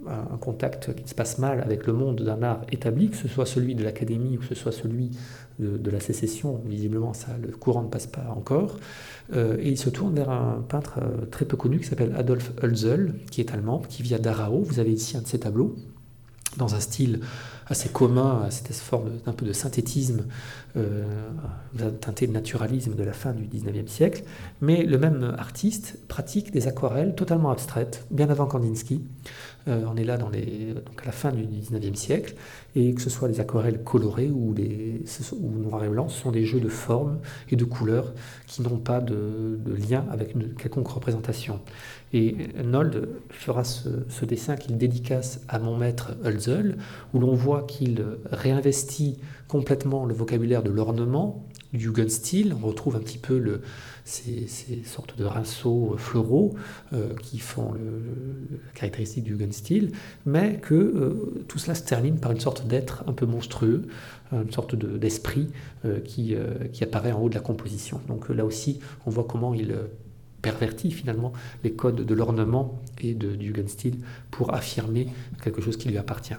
un 0.08 0.36
contact 0.36 0.94
qui 0.94 1.08
se 1.08 1.14
passe 1.14 1.38
mal 1.38 1.60
avec 1.60 1.86
le 1.86 1.92
monde 1.92 2.22
d'un 2.22 2.42
art 2.42 2.60
établi, 2.70 3.10
que 3.10 3.16
ce 3.16 3.28
soit 3.28 3.46
celui 3.46 3.74
de 3.74 3.84
l'académie 3.84 4.36
ou 4.36 4.40
que 4.40 4.46
ce 4.46 4.54
soit 4.54 4.72
celui 4.72 5.10
de, 5.58 5.90
la 5.90 6.00
sécession, 6.00 6.60
visiblement 6.66 7.14
ça, 7.14 7.28
le 7.40 7.48
courant 7.48 7.82
ne 7.82 7.88
passe 7.88 8.06
pas 8.06 8.26
encore, 8.34 8.76
euh, 9.34 9.56
et 9.58 9.70
il 9.70 9.78
se 9.78 9.88
tourne 9.88 10.14
vers 10.14 10.30
un 10.30 10.64
peintre 10.68 10.98
euh, 11.00 11.24
très 11.26 11.44
peu 11.44 11.56
connu 11.56 11.78
qui 11.78 11.86
s'appelle 11.86 12.14
Adolf 12.16 12.52
Hölzel, 12.62 13.14
qui 13.30 13.40
est 13.40 13.52
allemand, 13.52 13.82
qui 13.88 14.02
vit 14.02 14.14
à 14.14 14.18
Darao. 14.18 14.62
Vous 14.62 14.80
avez 14.80 14.92
ici 14.92 15.16
un 15.16 15.22
de 15.22 15.26
ses 15.26 15.40
tableaux, 15.40 15.74
dans 16.58 16.74
un 16.74 16.80
style 16.80 17.20
assez 17.68 17.88
commun 17.88 18.46
cette 18.50 18.72
forme 18.74 19.10
d'un 19.24 19.32
peu 19.32 19.44
de 19.44 19.52
synthétisme 19.52 20.26
euh, 20.76 21.04
teinté 22.00 22.26
de 22.26 22.32
naturalisme 22.32 22.94
de 22.94 23.02
la 23.02 23.12
fin 23.12 23.32
du 23.32 23.44
19e 23.44 23.88
siècle, 23.88 24.22
mais 24.60 24.84
le 24.84 24.98
même 24.98 25.34
artiste 25.38 25.98
pratique 26.06 26.52
des 26.52 26.68
aquarelles 26.68 27.14
totalement 27.14 27.50
abstraites, 27.50 28.06
bien 28.10 28.30
avant 28.30 28.46
Kandinsky, 28.46 29.02
euh, 29.68 29.84
on 29.90 29.96
est 29.96 30.04
là 30.04 30.16
dans 30.16 30.28
à 30.28 31.04
la 31.04 31.12
fin 31.12 31.32
du 31.32 31.44
19e 31.44 31.94
siècle, 31.94 32.34
et 32.74 32.94
que 32.94 33.00
ce 33.00 33.10
soit 33.10 33.28
les 33.28 33.40
aquarelles 33.40 33.82
colorées 33.82 34.30
ou, 34.30 34.54
les, 34.54 35.02
ou 35.32 35.50
noir 35.58 35.84
et 35.84 35.88
blanc, 35.88 36.08
ce 36.08 36.20
sont 36.20 36.30
des 36.30 36.44
jeux 36.44 36.60
de 36.60 36.68
formes 36.68 37.18
et 37.50 37.56
de 37.56 37.64
couleurs 37.64 38.12
qui 38.46 38.62
n'ont 38.62 38.78
pas 38.78 39.00
de, 39.00 39.58
lien 39.88 40.04
avec 40.10 40.34
une 40.34 40.54
quelconque 40.54 40.88
représentation. 40.88 41.60
Et 42.12 42.36
Nold 42.64 43.08
fera 43.30 43.64
ce, 43.64 44.24
dessin 44.24 44.56
qu'il 44.56 44.78
dédicace 44.78 45.40
à 45.48 45.58
mon 45.58 45.76
maître 45.76 46.12
Hölzel, 46.24 46.76
où 47.12 47.18
l'on 47.18 47.34
voit 47.34 47.62
qu'il 47.62 48.04
réinvestit 48.30 49.18
complètement 49.48 50.04
le 50.04 50.14
vocabulaire 50.14 50.62
de 50.62 50.70
l'ornement, 50.70 51.44
du 51.72 51.86
Jugendstil. 51.86 52.54
On 52.62 52.66
retrouve 52.66 52.96
un 52.96 53.00
petit 53.00 53.18
peu 53.18 53.38
le, 53.38 53.62
ces, 54.06 54.84
sortes 54.84 55.18
de 55.18 55.24
rinceaux 55.24 55.92
euh, 55.92 55.96
floraux 55.96 56.54
euh, 56.92 57.14
qui 57.22 57.38
font 57.38 57.74
la 57.74 58.72
caractéristique 58.72 59.24
du 59.24 59.32
Jugendstil, 59.32 59.92
mais 60.24 60.58
que 60.60 60.74
euh, 60.74 61.44
tout 61.48 61.58
cela 61.58 61.74
se 61.74 61.82
termine 61.82 62.18
par 62.18 62.30
une 62.30 62.40
sorte 62.40 62.66
d'être 62.66 63.04
un 63.08 63.12
peu 63.12 63.26
monstrueux, 63.26 63.88
une 64.32 64.50
sorte 64.50 64.74
d'esprit 64.74 65.48
qui, 66.04 66.34
qui 66.72 66.84
apparaît 66.84 67.12
en 67.12 67.20
haut 67.22 67.28
de 67.28 67.34
la 67.34 67.40
composition. 67.40 68.00
Donc 68.08 68.28
là 68.28 68.44
aussi, 68.44 68.80
on 69.06 69.10
voit 69.10 69.24
comment 69.24 69.54
il 69.54 69.72
pervertit 70.42 70.90
finalement 70.90 71.32
les 71.62 71.72
codes 71.72 72.04
de 72.04 72.14
l'ornement 72.14 72.80
et 73.00 73.14
de, 73.14 73.36
du 73.36 73.48
Jugendstil 73.48 73.98
pour 74.32 74.52
affirmer 74.52 75.08
quelque 75.44 75.60
chose 75.60 75.76
qui 75.76 75.88
lui 75.88 75.98
appartient. 75.98 76.34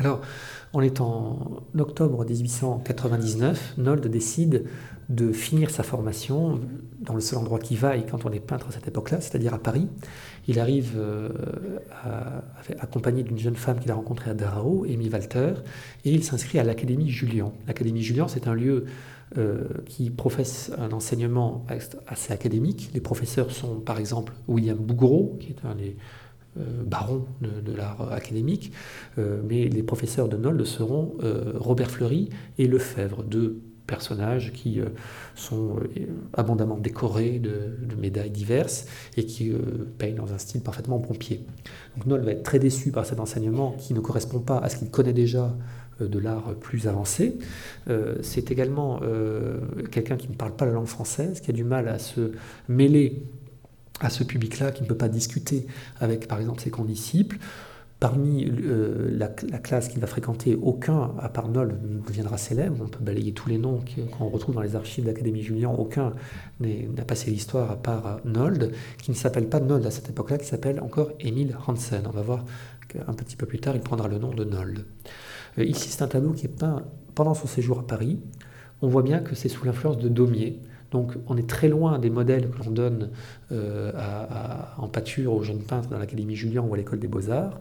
Alors, 0.00 0.22
on 0.72 0.80
est 0.80 1.02
en 1.02 1.62
octobre 1.78 2.24
1899, 2.24 3.74
Nold 3.76 4.06
décide 4.06 4.64
de 5.10 5.30
finir 5.30 5.68
sa 5.68 5.82
formation 5.82 6.58
dans 7.00 7.14
le 7.14 7.20
seul 7.20 7.38
endroit 7.38 7.58
qui 7.58 7.76
vaille 7.76 8.06
quand 8.10 8.24
on 8.24 8.32
est 8.32 8.40
peintre 8.40 8.68
à 8.68 8.72
cette 8.72 8.88
époque-là, 8.88 9.20
c'est-à-dire 9.20 9.52
à 9.52 9.58
Paris. 9.58 9.88
Il 10.48 10.58
arrive 10.58 10.94
euh, 10.96 11.28
accompagné 12.78 13.22
d'une 13.24 13.36
jeune 13.36 13.56
femme 13.56 13.78
qu'il 13.78 13.90
a 13.90 13.94
rencontrée 13.94 14.30
à 14.30 14.34
Darao, 14.34 14.84
Amy 14.84 15.10
Walter, 15.10 15.52
et 16.06 16.12
il 16.14 16.24
s'inscrit 16.24 16.58
à 16.58 16.64
l'Académie 16.64 17.10
Julian. 17.10 17.52
L'Académie 17.66 18.02
Julian, 18.02 18.26
c'est 18.26 18.48
un 18.48 18.54
lieu 18.54 18.86
euh, 19.36 19.64
qui 19.84 20.08
professe 20.08 20.72
un 20.78 20.92
enseignement 20.92 21.66
assez 22.06 22.32
académique. 22.32 22.90
Les 22.94 23.00
professeurs 23.00 23.50
sont 23.50 23.80
par 23.80 23.98
exemple 23.98 24.32
William 24.48 24.78
Bouguereau, 24.78 25.36
qui 25.40 25.48
est 25.50 25.66
un 25.68 25.74
des 25.74 25.94
euh, 26.58 26.82
barons 26.84 27.26
de, 27.40 27.72
l'art 27.72 28.12
académique, 28.12 28.72
mais 29.16 29.68
les 29.68 29.82
professeurs 29.82 30.28
de 30.28 30.36
Nolde 30.36 30.64
seront 30.64 31.14
Robert 31.54 31.90
Fleury 31.90 32.30
et 32.58 32.66
Lefebvre, 32.66 33.22
deux 33.22 33.60
personnages 33.90 34.52
qui 34.52 34.80
euh, 34.80 34.86
sont 35.34 35.76
euh, 35.76 36.06
abondamment 36.32 36.78
décorés 36.78 37.38
de, 37.38 37.76
médailles 38.00 38.30
diverses 38.30 38.86
et 39.16 39.26
qui 39.26 39.50
euh, 39.50 39.58
peignent 39.98 40.14
dans 40.14 40.32
un 40.32 40.38
style 40.38 40.62
parfaitement 40.62 41.00
pompier. 41.00 41.44
Donc 41.96 42.06
Noll 42.06 42.20
va 42.22 42.30
être 42.30 42.44
très 42.44 42.58
déçu 42.58 42.92
par 42.92 43.04
cet 43.04 43.20
enseignement 43.20 43.72
qui 43.72 43.92
ne 43.92 44.00
correspond 44.00 44.38
pas 44.38 44.58
à 44.58 44.68
ce 44.68 44.76
qu'il 44.76 44.90
connaît 44.90 45.12
déjà 45.12 45.54
de 46.00 46.18
l'art 46.18 46.54
plus 46.54 46.88
avancé. 46.88 47.36
c'est 48.22 48.50
également 48.50 49.00
quelqu'un 49.90 50.16
qui 50.16 50.30
ne 50.30 50.34
parle 50.34 50.56
pas 50.56 50.64
la 50.64 50.72
langue 50.72 50.86
française, 50.86 51.40
qui 51.40 51.50
a 51.50 51.52
du 51.52 51.62
mal 51.62 51.88
à 51.88 51.98
se 51.98 52.32
mêler 52.70 53.22
à 54.00 54.10
ce 54.10 54.24
public-là, 54.24 54.72
qui 54.72 54.82
ne 54.82 54.88
peut 54.88 54.96
pas 54.96 55.08
discuter 55.08 55.66
avec, 56.00 56.26
par 56.26 56.40
exemple, 56.40 56.60
ses 56.60 56.70
condisciples. 56.70 57.38
Parmi 58.00 58.46
euh, 58.46 59.10
la, 59.12 59.28
classe 59.28 59.88
qu'il 59.88 60.00
va 60.00 60.06
fréquenter, 60.06 60.58
aucun, 60.62 61.12
à 61.20 61.28
part 61.28 61.50
Noll, 61.50 61.78
ne 61.86 62.00
deviendra 62.00 62.38
célèbre. 62.38 62.78
On 62.80 62.88
peut 62.88 63.04
balayer 63.04 63.32
tous 63.32 63.50
les 63.50 63.58
noms 63.58 63.84
qu'on 64.16 64.28
retrouve 64.30 64.54
dans 64.54 64.62
les 64.62 64.74
archives 64.74 65.04
de 65.04 65.10
l'Académie 65.10 65.42
Julien. 65.42 65.68
Aucun 65.68 66.14
n'a 66.60 67.04
passé 67.04 67.30
l'histoire 67.30 67.70
à 67.70 67.76
part 67.76 68.20
Nold, 68.24 68.72
qui 69.02 69.10
ne 69.10 69.16
s'appelle 69.16 69.50
pas 69.50 69.60
Nold 69.60 69.84
à 69.84 69.90
cette 69.90 70.08
époque-là, 70.08 70.38
qui 70.38 70.46
s'appelle 70.46 70.80
encore 70.80 71.10
Émile 71.20 71.58
Hansen. 71.66 72.02
On 72.06 72.10
va 72.10 72.22
voir 72.22 72.46
qu'un 72.88 73.12
petit 73.12 73.36
peu 73.36 73.44
plus 73.44 73.60
tard, 73.60 73.76
il 73.76 73.82
prendra 73.82 74.08
le 74.08 74.16
nom 74.16 74.32
de 74.32 74.44
Nold. 74.44 74.86
Euh, 75.58 75.64
ici, 75.64 75.90
c'est 75.90 76.02
un 76.02 76.08
tableau 76.08 76.32
qui 76.32 76.46
est 76.46 76.48
peint 76.48 76.82
pendant 77.14 77.34
son 77.34 77.48
séjour 77.48 77.80
à 77.80 77.86
Paris. 77.86 78.18
On 78.80 78.88
voit 78.88 79.02
bien 79.02 79.18
que 79.18 79.34
c'est 79.34 79.50
sous 79.50 79.66
l'influence 79.66 79.98
de 79.98 80.08
Daumier, 80.08 80.58
donc 80.90 81.12
on 81.28 81.36
est 81.36 81.48
très 81.48 81.68
loin 81.68 81.98
des 81.98 82.10
modèles 82.10 82.50
que 82.50 82.64
l'on 82.64 82.70
donne 82.70 83.10
euh, 83.52 83.92
en 84.78 84.88
pâture 84.88 85.32
aux 85.32 85.42
jeunes 85.42 85.62
peintres 85.62 85.88
dans 85.88 85.98
l'Académie 85.98 86.36
Julien 86.36 86.62
ou 86.62 86.74
à 86.74 86.76
l'École 86.76 86.98
des 86.98 87.08
Beaux-Arts. 87.08 87.58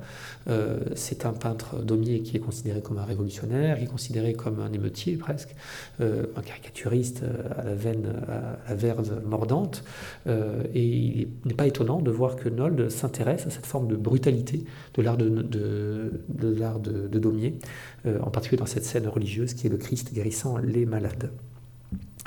Euh, 0.49 0.79
c'est 0.95 1.25
un 1.25 1.33
peintre 1.33 1.83
daumier 1.83 2.21
qui 2.21 2.37
est 2.37 2.39
considéré 2.39 2.81
comme 2.81 2.97
un 2.97 3.05
révolutionnaire, 3.05 3.77
qui 3.77 3.83
est 3.83 3.87
considéré 3.87 4.33
comme 4.33 4.59
un 4.59 4.71
émeutier 4.73 5.15
presque, 5.15 5.55
euh, 6.01 6.25
un 6.35 6.41
caricaturiste 6.41 7.23
à 7.57 7.63
la 7.63 7.75
veine, 7.75 8.13
à 8.67 8.75
verve 8.75 9.21
mordante. 9.25 9.83
et 10.27 10.83
il 10.83 11.29
n'est 11.45 11.53
pas 11.53 11.67
étonnant 11.67 12.01
de 12.01 12.11
voir 12.11 12.35
que 12.35 12.49
Nold 12.49 12.89
s'intéresse 12.89 13.45
à 13.47 13.49
cette 13.49 13.65
forme 13.65 13.87
de 13.87 13.95
brutalité 13.95 14.63
de 14.95 15.01
l'art 15.01 15.17
de 15.17 17.19
Daumier, 17.19 17.59
en 18.05 18.29
particulier 18.29 18.59
dans 18.59 18.65
cette 18.65 18.85
scène 18.85 19.07
religieuse 19.07 19.53
qui 19.53 19.67
est 19.67 19.69
le 19.69 19.77
Christ 19.77 20.13
guérissant 20.13 20.57
les 20.57 20.85
malades. 20.85 21.29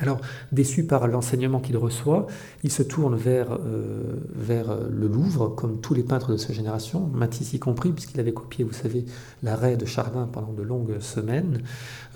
Alors, 0.03 0.21
déçu 0.51 0.85
par 0.85 1.07
l'enseignement 1.07 1.61
qu'il 1.61 1.77
reçoit, 1.77 2.27
il 2.65 2.73
se 2.73 2.83
tourne 2.83 3.15
vers, 3.15 3.53
euh, 3.53 4.17
vers 4.35 4.77
le 4.91 5.07
Louvre, 5.07 5.47
comme 5.51 5.81
tous 5.81 5.95
les 5.95 6.03
peintres 6.03 6.33
de 6.33 6.37
sa 6.37 6.53
génération, 6.53 7.07
Matisse 7.15 7.53
y 7.53 7.61
compris, 7.61 7.93
puisqu'il 7.93 8.19
avait 8.19 8.33
copié, 8.33 8.65
vous 8.65 8.73
savez, 8.73 9.05
l'arrêt 9.45 9.77
de 9.77 9.87
Chardin 9.87 10.27
pendant 10.27 10.53
de 10.53 10.63
longues 10.63 10.99
semaines. 10.99 11.63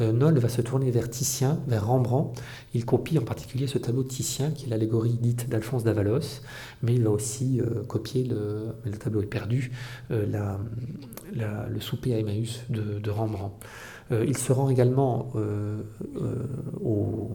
Euh, 0.01 0.11
Noll 0.11 0.37
va 0.41 0.49
se 0.49 0.63
tourner 0.63 0.91
vers 0.91 1.09
Titien, 1.09 1.61
vers 1.69 1.87
Rembrandt. 1.87 2.43
Il 2.75 2.85
copie 2.85 3.21
en 3.21 3.25
particulier 3.25 3.69
ce 3.69 3.79
tableau 3.79 4.03
de 4.03 4.09
Titien, 4.09 4.51
qui 4.51 4.67
est 4.67 4.69
l'allégorie 4.69 5.17
dite 5.21 5.49
d'Alphonse 5.49 5.85
d'Avalos, 5.85 6.43
mais 6.83 6.93
il 6.93 7.05
va 7.05 7.11
aussi 7.11 7.61
euh, 7.61 7.85
copier, 7.87 8.25
le, 8.25 8.75
le 8.85 8.99
tableau 8.99 9.23
est 9.23 9.27
perdu, 9.27 9.71
le 10.11 11.81
souper 11.81 12.15
à 12.15 12.19
Emmaüs 12.19 12.63
de 12.69 13.11
Rembrandt. 13.11 13.55
Euh, 14.13 14.25
il 14.27 14.37
se 14.37 14.53
rend 14.53 14.71
également 14.71 15.33
euh, 15.35 15.83
euh, 16.17 16.47
au, 16.81 17.31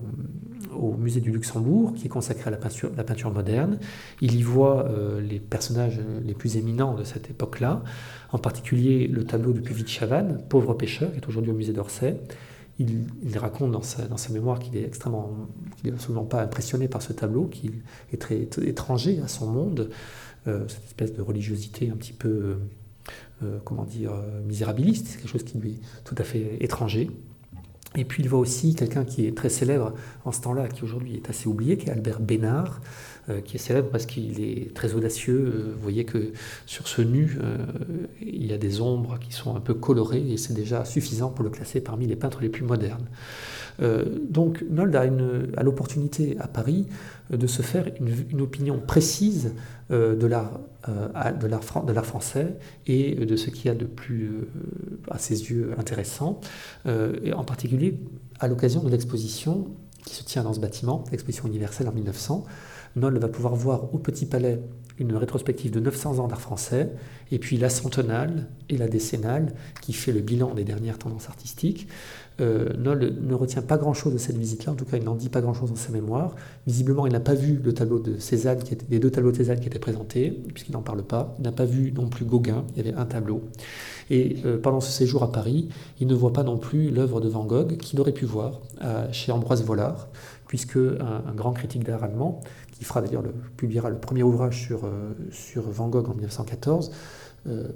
musée 0.97 1.19
du 1.19 1.31
Luxembourg, 1.31 1.93
qui 1.95 2.05
est 2.05 2.09
consacré 2.09 2.47
à 2.47 2.51
la 2.51 2.57
peinture, 3.03 3.31
moderne. 3.31 3.79
Il 4.21 4.35
y 4.35 4.43
voit 4.43 4.89
les 5.21 5.39
personnages 5.39 5.99
les 6.23 6.33
plus 6.33 6.57
éminents 6.57 6.93
de 6.93 7.03
cette 7.03 7.29
époque-là, 7.29 7.83
en 8.31 8.37
particulier 8.37 9.07
le 9.07 9.23
tableau 9.25 9.51
de 9.51 9.59
Puvis 9.59 9.83
de 9.83 9.87
Chavannes, 9.87 10.41
Pauvre 10.47 10.73
pêcheur, 10.73 11.11
qui 11.11 11.17
est 11.17 11.27
aujourd'hui 11.27 11.51
au 11.51 11.55
musée 11.55 11.73
d'Orsay. 11.73 12.17
Il, 12.79 13.07
raconte 13.37 13.71
dans 13.71 13.81
sa, 13.81 14.07
dans 14.07 14.17
sa 14.17 14.31
mémoire 14.31 14.59
qu'il 14.59 14.77
est 14.77 14.85
extrêmement, 14.85 15.47
qu'il 15.77 15.89
n'est 15.89 15.95
absolument 15.95 16.23
pas 16.23 16.41
impressionné 16.41 16.87
par 16.87 17.01
ce 17.01 17.13
tableau, 17.13 17.45
qu'il 17.45 17.81
est 18.13 18.17
très, 18.17 18.47
étranger 18.63 19.19
à 19.23 19.27
son 19.27 19.47
monde, 19.47 19.89
cette 20.45 20.85
espèce 20.85 21.13
de 21.13 21.21
religiosité 21.21 21.89
un 21.91 21.95
petit 21.95 22.13
peu 22.13 22.57
euh, 23.43 23.59
comment 23.63 23.83
dire, 23.83 24.13
euh, 24.13 24.41
misérabiliste, 24.45 25.07
c'est 25.07 25.17
quelque 25.17 25.29
chose 25.29 25.43
qui 25.43 25.57
lui 25.57 25.71
est 25.71 26.03
tout 26.03 26.15
à 26.17 26.23
fait 26.23 26.57
étranger. 26.59 27.09
Et 27.97 28.05
puis 28.05 28.23
il 28.23 28.29
voit 28.29 28.39
aussi 28.39 28.73
quelqu'un 28.73 29.03
qui 29.03 29.25
est 29.25 29.35
très 29.35 29.49
célèbre 29.49 29.93
en 30.23 30.31
ce 30.31 30.39
temps-là, 30.41 30.69
qui 30.69 30.83
aujourd'hui 30.83 31.15
est 31.15 31.29
assez 31.29 31.49
oublié, 31.49 31.77
qui 31.77 31.87
est 31.87 31.91
Albert 31.91 32.21
Bénard, 32.21 32.79
euh, 33.27 33.41
qui 33.41 33.57
est 33.57 33.59
célèbre 33.59 33.89
parce 33.89 34.05
qu'il 34.05 34.41
est 34.41 34.73
très 34.73 34.93
audacieux. 34.93 35.73
vous 35.75 35.81
voyez 35.81 36.05
que 36.05 36.31
sur 36.65 36.87
ce 36.87 37.01
nu, 37.01 37.37
il 38.21 38.45
y 38.45 38.53
a 38.53 38.57
des 38.57 38.79
ombres 38.79 39.19
qui 39.19 39.33
sont 39.33 39.57
un 39.57 39.59
peu 39.59 39.73
colorées 39.73 40.31
et 40.31 40.37
c'est 40.37 40.53
déjà 40.53 40.85
suffisant 40.85 41.31
pour 41.31 41.43
le 41.43 41.49
classer 41.49 41.81
parmi 41.81 42.07
les 42.07 42.15
peintres 42.15 42.39
les 42.41 42.49
plus 42.49 42.63
modernes. 42.63 43.09
Donc 43.79 44.63
Nold 44.69 44.95
a, 44.95 45.63
l'opportunité 45.63 46.37
à 46.39 46.47
Paris 46.47 46.87
de 47.31 47.47
se 47.47 47.61
faire 47.61 47.85
une, 47.99 48.41
opinion 48.41 48.79
précise 48.79 49.53
euh, 49.91 50.15
de 50.15 50.27
l'art 50.27 50.59
euh, 50.89 52.01
français 52.01 52.57
et 52.87 53.25
de 53.25 53.35
ce 53.35 53.49
qu'il 53.49 53.65
y 53.65 53.69
a 53.69 53.75
de 53.75 53.85
plus, 53.85 54.25
euh, 54.25 54.49
à 55.09 55.17
ses 55.17 55.49
yeux, 55.49 55.73
intéressant, 55.77 56.39
et 56.85 57.33
en 57.33 57.43
particulier 57.43 57.99
à 58.39 58.47
l'occasion 58.47 58.83
de 58.83 58.89
l'exposition 58.89 59.67
qui 60.05 60.15
se 60.15 60.23
tient 60.23 60.43
dans 60.43 60.53
ce 60.53 60.59
bâtiment, 60.59 61.03
l'exposition 61.11 61.47
universelle 61.47 61.87
en 61.87 61.91
1900. 61.91 62.45
Noll 62.95 63.19
va 63.19 63.27
pouvoir 63.27 63.55
voir 63.55 63.93
au 63.93 63.99
Petit 63.99 64.25
Palais 64.25 64.59
une 64.97 65.15
rétrospective 65.15 65.71
de 65.71 65.79
900 65.79 66.19
ans 66.19 66.27
d'art 66.27 66.41
français, 66.41 66.91
et 67.31 67.39
puis 67.39 67.57
la 67.57 67.69
centenale 67.69 68.47
et 68.69 68.77
la 68.77 68.87
décennale, 68.87 69.53
qui 69.81 69.93
fait 69.93 70.11
le 70.11 70.21
bilan 70.21 70.53
des 70.53 70.63
dernières 70.63 70.97
tendances 70.97 71.27
artistiques. 71.27 71.87
Euh, 72.39 72.69
Noll 72.77 73.13
ne 73.21 73.33
retient 73.33 73.61
pas 73.61 73.77
grand-chose 73.77 74.13
de 74.13 74.17
cette 74.17 74.37
visite-là, 74.37 74.71
en 74.71 74.75
tout 74.75 74.85
cas 74.85 74.97
il 74.97 75.03
n'en 75.03 75.15
dit 75.15 75.29
pas 75.29 75.41
grand-chose 75.41 75.69
dans 75.69 75.75
sa 75.75 75.91
mémoire. 75.91 76.35
Visiblement 76.65 77.05
il 77.05 77.13
n'a 77.13 77.19
pas 77.19 77.33
vu 77.33 77.59
le 77.61 77.73
tableau 77.73 77.99
de 77.99 78.17
Cézanne, 78.17 78.59
les 78.89 78.99
deux 78.99 79.11
tableaux 79.11 79.31
de 79.31 79.37
Cézanne 79.37 79.59
qui 79.59 79.67
étaient 79.67 79.79
présentés, 79.79 80.31
puisqu'il 80.53 80.71
n'en 80.71 80.81
parle 80.81 81.03
pas. 81.03 81.35
Il 81.39 81.43
n'a 81.43 81.51
pas 81.51 81.65
vu 81.65 81.91
non 81.91 82.07
plus 82.07 82.25
Gauguin, 82.25 82.63
il 82.71 82.85
y 82.85 82.87
avait 82.87 82.97
un 82.97 83.05
tableau. 83.05 83.43
Et 84.09 84.37
euh, 84.45 84.57
pendant 84.57 84.81
ce 84.81 84.91
séjour 84.91 85.23
à 85.23 85.31
Paris, 85.31 85.69
il 85.99 86.07
ne 86.07 86.15
voit 86.15 86.33
pas 86.33 86.43
non 86.43 86.57
plus 86.57 86.89
l'œuvre 86.89 87.21
de 87.21 87.27
Van 87.27 87.45
Gogh, 87.45 87.77
qu'il 87.77 87.99
aurait 87.99 88.11
pu 88.13 88.25
voir 88.25 88.61
chez 89.11 89.31
Ambroise 89.31 89.63
Vollard, 89.63 90.07
puisque 90.47 90.77
un, 90.77 91.33
grand 91.35 91.53
critique 91.53 91.83
d'art 91.83 92.03
allemand, 92.03 92.41
qui 92.71 92.83
fera 92.83 93.01
d'ailleurs 93.01 93.21
le, 93.21 93.31
publiera 93.57 93.89
le 93.89 93.97
premier 93.97 94.23
ouvrage 94.23 94.65
sur, 94.65 94.85
euh, 94.85 95.13
sur 95.31 95.69
Van 95.69 95.87
Gogh 95.87 96.09
en 96.09 96.13
1914, 96.13 96.91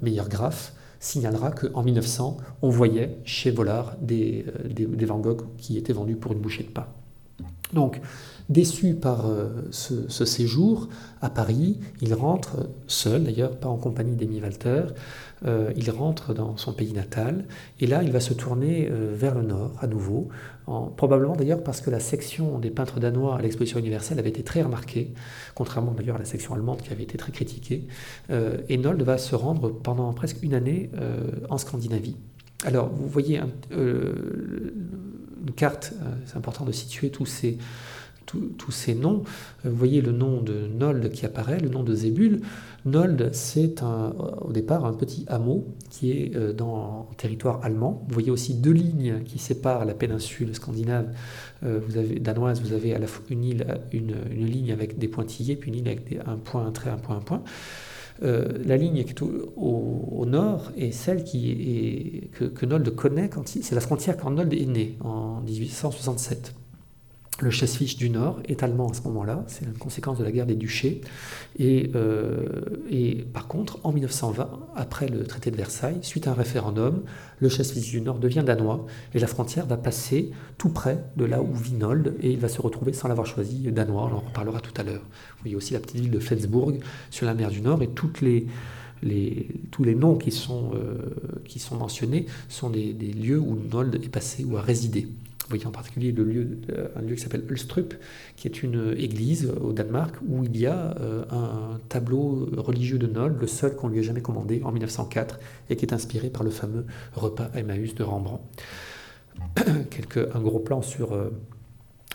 Meilleur 0.02 0.30
Graphe, 0.30 0.74
signalera 1.00 1.52
qu'en 1.52 1.84
1900, 1.84 2.38
on 2.62 2.70
voyait 2.70 3.18
chez 3.24 3.52
Vollard 3.52 3.96
des, 4.02 4.46
euh, 4.48 4.68
des, 4.70 5.06
Van 5.06 5.20
Gogh 5.20 5.44
qui 5.58 5.78
étaient 5.78 5.94
vendus 5.94 6.16
pour 6.16 6.32
une 6.32 6.40
bouchée 6.40 6.64
de 6.64 6.70
pain. 6.70 6.88
Donc, 7.74 8.00
déçu 8.50 8.94
par 8.94 9.26
euh, 9.26 9.50
ce, 9.72 10.26
séjour 10.26 10.88
à 11.22 11.30
Paris, 11.30 11.80
il 12.02 12.14
rentre 12.14 12.70
seul, 12.88 13.24
d'ailleurs 13.24 13.58
pas 13.58 13.70
en 13.70 13.78
compagnie 13.78 14.16
d'Amy 14.16 14.40
Walter, 14.42 14.84
euh, 15.46 15.74
il 15.76 15.90
rentre 15.92 16.34
dans 16.34 16.56
son 16.58 16.74
pays 16.74 16.94
natal, 16.94 17.46
et 17.80 17.88
là 17.88 18.04
il 18.04 18.12
va 18.12 18.20
se 18.20 18.34
tourner 18.34 18.90
vers 18.90 19.36
le 19.36 19.42
nord 19.42 19.74
à 19.82 19.88
nouveau, 19.88 20.30
probablement 20.66 21.36
d'ailleurs 21.36 21.64
parce 21.64 21.82
que 21.82 21.90
la 21.90 22.00
section 22.00 22.58
des 22.60 22.72
peintres 22.72 23.00
danois 23.00 23.38
à 23.38 23.42
l'exposition 23.42 23.80
universelle 23.80 24.18
avait 24.20 24.30
été 24.30 24.44
très 24.44 24.62
remarquée, 24.62 25.14
contrairement 25.54 25.92
d'ailleurs 25.92 26.16
à 26.16 26.20
la 26.20 26.26
section 26.26 26.54
allemande 26.54 26.82
qui 26.82 26.92
avait 26.92 27.04
été 27.04 27.18
très 27.18 27.32
critiquée. 27.32 27.88
Euh, 28.32 28.58
Enold 28.70 29.02
va 29.04 29.18
se 29.18 29.36
rendre 29.36 29.70
pendant 29.70 30.12
presque 30.14 30.42
une 30.42 30.54
année 30.54 30.90
euh, 30.98 31.30
en 31.50 31.58
Scandinavie. 31.58 32.18
Alors 32.64 32.90
vous 32.90 33.08
voyez 33.08 33.40
euh, 33.72 34.74
une 35.46 35.54
carte, 35.54 35.94
c'est 36.26 36.38
important 36.38 36.66
de 36.66 36.72
situer 36.72 37.12
tous 37.12 37.28
ces 37.28 37.60
tous 38.58 38.72
ces 38.72 38.96
noms. 38.96 39.24
Euh, 39.66 39.70
vous 39.70 39.76
voyez 39.76 40.02
le 40.02 40.12
nom 40.12 40.42
de 40.42 40.68
Nold 40.68 41.12
qui 41.12 41.26
apparaît, 41.26 41.60
le 41.60 41.70
nom 41.70 41.84
de 41.84 41.94
Zébul. 41.94 42.42
Nold, 42.86 43.30
c'est 43.34 43.82
au 44.42 44.52
départ 44.52 44.86
un 44.86 44.94
petit 44.94 45.26
hameau 45.28 45.66
qui 45.90 46.12
est 46.12 46.36
euh, 46.36 46.54
dans 46.54 47.08
le 47.10 47.16
territoire 47.16 47.64
allemand. 47.64 48.04
Vous 48.08 48.14
voyez 48.14 48.32
aussi 48.32 48.54
deux 48.56 48.72
lignes 48.72 49.24
qui 49.24 49.40
séparent 49.40 49.86
la 49.86 49.94
péninsule 49.94 50.54
scandinave 50.56 51.08
euh, 51.64 51.80
vous 51.86 51.98
avez, 51.98 52.20
danoise. 52.20 52.62
Vous 52.62 52.74
avez 52.74 52.94
à 52.94 53.00
la 53.00 53.08
une, 53.30 53.44
île, 53.44 53.66
une, 53.92 54.46
ligne 54.46 54.72
avec 54.72 54.98
des 54.98 55.08
pointillés, 55.08 55.56
puis 55.56 55.70
une 55.70 55.78
ligne 55.78 55.88
avec 55.88 56.20
un 56.26 56.38
point, 56.38 56.66
un 56.66 56.72
trait, 56.72 56.90
un 56.90 56.98
point, 56.98 57.18
un 57.18 57.22
point. 57.22 57.44
la 58.22 58.78
ligne 58.78 59.04
qui 59.04 59.12
est 59.12 59.22
au, 59.22 60.26
nord 60.28 60.72
est 60.78 60.92
celle 60.92 61.24
qui 61.24 61.52
est, 61.52 62.28
que, 62.32 62.46
que 62.46 62.66
Nold 62.66 62.90
connaît, 62.96 63.30
c'est 63.46 63.76
la 63.76 63.82
frontière 63.82 64.18
quand 64.18 64.32
Nold 64.32 64.54
est 64.54 64.66
né, 64.66 64.98
en 65.02 65.42
1867. 65.42 66.54
Le 67.42 67.52
chasse 67.52 67.78
du 67.98 68.10
Nord 68.10 68.40
est 68.46 68.64
allemand 68.64 68.92
à 68.92 68.94
ce 68.94 69.02
moment-là, 69.02 69.44
c'est 69.48 69.66
une 69.66 69.74
conséquence 69.74 70.18
de 70.18 70.24
la 70.24 70.32
guerre 70.32 70.46
des 70.46 70.56
duchés. 70.56 71.02
Et, 71.60 71.92
euh, 71.94 72.64
par 73.34 73.48
contre, 73.48 73.78
en 73.84 73.92
1920, 73.92 74.68
après 74.74 75.10
le 75.10 75.26
traité 75.26 75.52
de 75.52 75.58
Versailles, 75.58 75.98
suite 76.02 76.28
à 76.28 76.32
un 76.32 76.34
référendum, 76.34 77.04
le 77.40 77.50
chasse 77.50 77.74
du 77.74 78.00
Nord 78.00 78.20
devient 78.20 78.44
danois 78.46 78.86
et 79.14 79.20
la 79.20 79.28
frontière 79.28 79.66
va 79.66 79.76
passer 79.76 80.32
tout 80.58 80.70
près 80.70 81.04
de 81.18 81.26
là 81.26 81.42
où 81.42 81.54
vit 81.54 81.74
Nold 81.74 82.16
et 82.22 82.32
il 82.32 82.40
va 82.40 82.48
se 82.48 82.62
retrouver 82.62 82.94
sans 82.94 83.10
l'avoir 83.10 83.28
choisi 83.28 83.70
danois, 83.70 84.10
on 84.10 84.16
en 84.16 84.22
reparlera 84.22 84.62
tout 84.62 84.74
à 84.78 84.84
l'heure. 84.84 85.04
Vous 85.04 85.42
voyez 85.42 85.58
aussi 85.58 85.74
la 85.74 85.82
petite 85.82 86.00
ville 86.00 86.12
de 86.12 86.20
Flensburg 86.20 86.80
sur 87.10 87.26
la 87.26 87.34
mer 87.34 87.50
du 87.50 87.60
Nord 87.60 87.84
et 87.84 87.90
tous 87.90 88.14
les 88.24 88.48
noms 89.96 90.16
qui 90.16 90.32
sont, 90.32 90.72
euh, 90.74 91.42
qui 91.44 91.60
sont 91.60 91.76
mentionnés 91.76 92.28
sont 92.48 92.70
des, 92.70 92.94
des 92.94 93.12
lieux 93.12 93.40
où 93.40 93.60
Nold 93.70 93.96
est 93.96 94.10
passé 94.10 94.46
ou 94.46 94.56
a 94.56 94.62
résidé. 94.62 95.10
Vous 95.46 95.50
voyez 95.50 95.68
en 95.68 95.72
particulier 95.72 96.12
le 96.12 96.24
lieu, 96.24 96.48
euh, 96.72 96.88
un 96.96 97.02
lieu 97.04 97.14
qui 97.14 97.22
s'appelle 97.22 97.44
Ulstrup, 97.48 97.94
qui 98.36 98.48
est 98.48 98.64
une 98.64 98.96
église 98.98 99.52
au 99.62 99.74
Danemark 99.74 100.16
où 100.28 100.44
il 100.44 100.58
y 100.58 100.66
a 100.66 100.98
euh, 101.00 101.24
un 101.30 101.80
tableau 101.88 102.50
religieux 102.58 102.98
de 102.98 103.06
Noll, 103.06 103.38
le 103.40 103.46
seul 103.46 103.76
qu'on 103.76 103.88
lui 103.88 104.00
ait 104.00 104.04
jamais 104.04 104.22
commandé 104.22 104.64
en 104.64 104.72
1904, 104.72 105.40
et 105.70 105.76
qui 105.76 105.86
est 105.86 105.94
inspiré 105.94 106.32
par 106.32 106.44
le 106.44 106.50
fameux 106.50 106.86
repas 107.14 107.52
Emmaüs 107.54 107.94
de 107.94 108.02
Rembrandt. 108.02 108.44
un 110.34 110.42
gros 110.42 110.58
plan 110.58 110.82
sur 110.82 111.14
euh, 111.14 111.30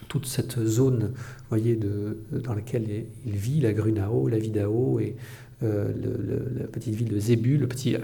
toute 0.09 0.25
cette 0.25 0.59
zone 0.65 1.13
voyez, 1.47 1.77
de, 1.77 2.17
dans 2.33 2.53
laquelle 2.53 3.05
il 3.25 3.35
vit, 3.37 3.61
la 3.61 3.71
Grunao, 3.71 4.27
la 4.27 4.39
Vidao 4.39 4.99
et 4.99 5.15
la 5.61 6.67
petite 6.67 6.95
ville 6.95 7.09
de 7.09 7.19
Zébul, 7.19 7.59
le 7.59 7.67
petit, 7.67 7.95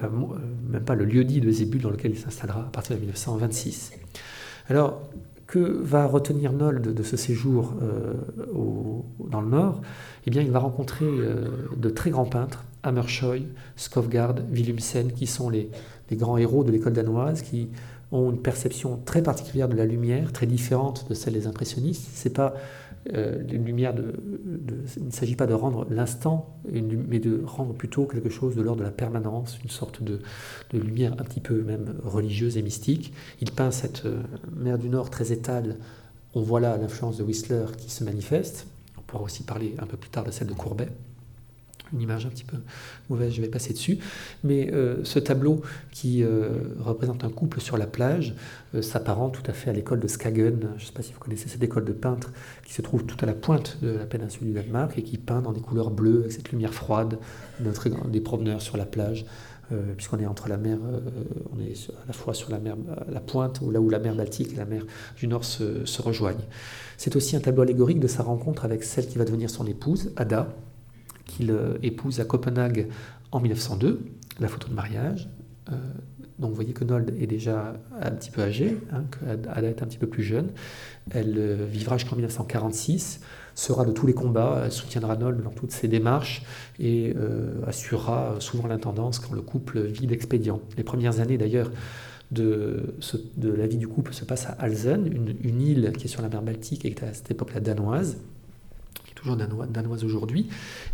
même 0.69 0.83
pas 0.83 0.93
le 0.93 1.05
lieu-dit 1.05 1.41
de 1.41 1.51
Zébul 1.51 1.81
dans 1.81 1.89
lequel 1.89 2.11
il 2.11 2.17
s'installera 2.17 2.61
à 2.61 2.69
partir 2.69 2.95
de 2.95 2.99
1926. 3.01 3.93
Alors, 4.69 5.01
que 5.47 5.59
va 5.59 6.05
retenir 6.05 6.51
Nold 6.51 6.93
de 6.93 7.03
ce 7.03 7.15
séjour 7.15 7.73
euh, 7.81 8.13
dans 9.29 9.41
le 9.41 9.47
Nord? 9.47 9.81
Eh 10.25 10.29
bien, 10.29 10.41
il 10.41 10.51
va 10.51 10.59
rencontrer 10.59 11.05
euh, 11.05 11.47
de 11.75 11.89
très 11.89 12.09
grands 12.09 12.25
peintres, 12.25 12.65
Hammershoy, 12.83 13.47
Skofgard, 13.77 14.35
Willumsen, 14.51 15.13
qui 15.13 15.25
sont 15.25 15.49
les, 15.49 15.69
grands 16.11 16.37
héros 16.37 16.63
de 16.63 16.71
l'école 16.71 16.93
danoise, 16.93 17.41
qui 17.41 17.69
ont 18.11 18.29
une 18.31 18.41
perception 18.41 18.99
très 19.05 19.21
particulière 19.21 19.69
de 19.69 19.75
la 19.75 19.85
lumière, 19.85 20.33
très 20.33 20.45
différente 20.45 21.07
de 21.09 21.13
celle 21.13 21.33
des 21.33 21.47
impressionnistes. 21.47 22.05
Euh, 23.13 23.41
une 23.51 23.63
de, 23.65 24.13
il 24.97 25.05
ne 25.05 25.11
s'agit 25.11 25.35
pas 25.35 25.47
de 25.47 25.53
rendre 25.53 25.87
l'instant, 25.89 26.57
mais 26.71 27.19
de 27.19 27.41
rendre 27.45 27.73
plutôt 27.73 28.05
quelque 28.05 28.29
chose 28.29 28.55
de 28.55 28.61
l'ordre 28.61 28.79
de 28.79 28.85
la 28.85 28.91
permanence, 28.91 29.59
une 29.63 29.69
sorte 29.69 30.03
de, 30.03 30.19
lumière 30.73 31.13
un 31.13 31.23
petit 31.23 31.39
peu 31.39 31.61
même 31.61 31.95
religieuse 32.03 32.57
et 32.57 32.61
mystique. 32.61 33.13
Il 33.41 33.51
peint 33.51 33.71
cette 33.71 34.05
euh, 34.05 34.21
mer 34.55 34.77
du 34.77 34.89
Nord 34.89 35.09
très 35.09 35.31
étale. 35.31 35.77
On 36.33 36.41
voit 36.41 36.59
là 36.59 36.77
l'influence 36.77 37.17
de 37.17 37.23
Whistler 37.23 37.65
qui 37.77 37.89
se 37.89 38.03
manifeste. 38.03 38.67
On 38.97 39.01
pourra 39.01 39.23
aussi 39.23 39.43
parler 39.43 39.75
un 39.79 39.85
peu 39.85 39.97
plus 39.97 40.09
tard 40.09 40.23
de 40.23 40.31
celle 40.31 40.47
de 40.47 40.53
Courbet 40.53 40.89
une 41.93 42.01
image 42.01 42.25
un 42.25 42.29
petit 42.29 42.43
peu 42.43 42.57
mauvaise, 43.09 43.33
je 43.33 43.41
vais 43.41 43.47
passer 43.47 43.73
dessus. 43.73 43.99
Mais 44.43 44.71
euh, 44.73 45.03
ce 45.03 45.19
tableau 45.19 45.61
qui 45.91 46.23
euh, 46.23 46.49
représente 46.79 47.23
un 47.23 47.29
couple 47.29 47.61
sur 47.61 47.77
la 47.77 47.87
plage 47.87 48.35
euh, 48.75 48.81
s'apparente 48.81 49.33
tout 49.33 49.49
à 49.49 49.53
fait 49.53 49.69
à 49.69 49.73
l'école 49.73 49.99
de 49.99 50.07
Skagen. 50.07 50.69
Je 50.77 50.83
ne 50.83 50.87
sais 50.87 50.93
pas 50.93 51.01
si 51.01 51.13
vous 51.13 51.19
connaissez 51.19 51.49
cette 51.49 51.63
école 51.63 51.85
de 51.85 51.93
peintres 51.93 52.31
qui 52.65 52.73
se 52.73 52.81
trouve 52.81 53.05
tout 53.05 53.17
à 53.21 53.25
la 53.25 53.33
pointe 53.33 53.77
de 53.81 53.89
la 53.89 54.05
péninsule 54.05 54.47
du 54.47 54.53
Danemark 54.53 54.97
et 54.97 55.03
qui 55.03 55.17
peint 55.17 55.41
dans 55.41 55.53
des 55.53 55.61
couleurs 55.61 55.91
bleues 55.91 56.21
avec 56.21 56.31
cette 56.31 56.51
lumière 56.51 56.73
froide 56.73 57.19
des 57.59 58.21
promeneurs 58.21 58.61
sur 58.61 58.77
la 58.77 58.85
plage. 58.85 59.25
puisqu'on 59.97 60.19
est 60.19 60.25
entre 60.25 60.47
la 60.47 60.57
mer, 60.57 60.77
on 61.53 61.59
est 61.59 61.89
à 61.89 62.07
la 62.07 62.13
fois 62.13 62.33
sur 62.33 62.49
la 62.51 62.59
mer, 62.59 62.75
la 63.09 63.19
pointe, 63.19 63.61
là 63.61 63.81
où 63.81 63.89
la 63.89 63.99
mer 63.99 64.15
Baltique 64.15 64.53
et 64.53 64.55
la 64.55 64.65
mer 64.65 64.83
du 65.17 65.27
Nord 65.27 65.43
se 65.43 66.01
rejoignent. 66.01 66.45
C'est 66.97 67.15
aussi 67.15 67.35
un 67.35 67.39
tableau 67.39 67.63
allégorique 67.63 67.99
de 67.99 68.07
sa 68.07 68.23
rencontre 68.23 68.65
avec 68.65 68.83
celle 68.83 69.07
qui 69.07 69.17
va 69.17 69.25
devenir 69.25 69.49
son 69.49 69.65
épouse, 69.67 70.11
Ada, 70.15 70.55
qu'il 71.27 71.51
euh, 71.51 71.77
épouse 71.83 72.19
à 72.19 72.25
Copenhague 72.25 72.87
en 73.31 73.39
1902, 73.39 74.01
la 74.39 74.47
photo 74.47 74.69
de 74.69 74.73
mariage. 74.73 75.29
Euh, 75.69 75.75
Donc 76.39 76.51
vous 76.51 76.55
voyez 76.55 76.73
que 76.73 76.83
Nold 76.83 77.13
est 77.19 77.27
déjà 77.27 77.75
un 78.01 78.11
petit 78.11 78.31
peu 78.31 78.41
âgée, 78.41 78.77
hein, 78.93 79.03
Ada 79.49 79.67
est 79.67 79.83
un 79.83 79.85
petit 79.85 79.97
peu 79.97 80.07
plus 80.07 80.23
jeune. 80.23 80.49
Elle 81.11 81.35
euh, 81.37 81.65
vivra 81.69 81.97
jusqu'en 81.97 82.15
1946, 82.15 83.21
sera 83.53 83.85
de 83.85 83.91
tous 83.91 84.07
les 84.07 84.13
combats, 84.13 84.69
soutiendra 84.69 85.15
Nold 85.17 85.43
dans 85.43 85.51
toutes 85.51 85.71
ses 85.71 85.87
démarches 85.87 86.43
et 86.79 87.15
assurera 87.65 88.35
souvent 88.37 88.67
l'intendance 88.67 89.17
quand 89.17 89.33
le 89.33 89.41
couple 89.41 89.81
vit 89.81 90.05
d'expédients. 90.05 90.61
Les 90.77 90.83
premières 90.83 91.21
années 91.21 91.39
d'ailleurs 91.39 91.71
de, 92.29 92.93
la 93.41 93.65
vie 93.65 93.77
du 93.77 93.87
couple 93.87 94.13
se 94.13 94.25
passent 94.25 94.45
à 94.45 94.51
Alzen, 94.59 95.07
une, 95.07 95.35
une, 95.41 95.61
île 95.61 95.91
qui 95.97 96.05
est 96.05 96.07
sur 96.07 96.21
la 96.21 96.29
mer 96.29 96.43
Baltique 96.43 96.85
et 96.85 96.93
qui 96.93 97.03
est 97.03 97.07
à 97.07 97.13
cette 97.15 97.31
époque-là 97.31 97.59
danoise 97.59 98.17
toujours 99.17 99.35
danoise, 99.35 100.03
aujourd'hui. 100.03 100.47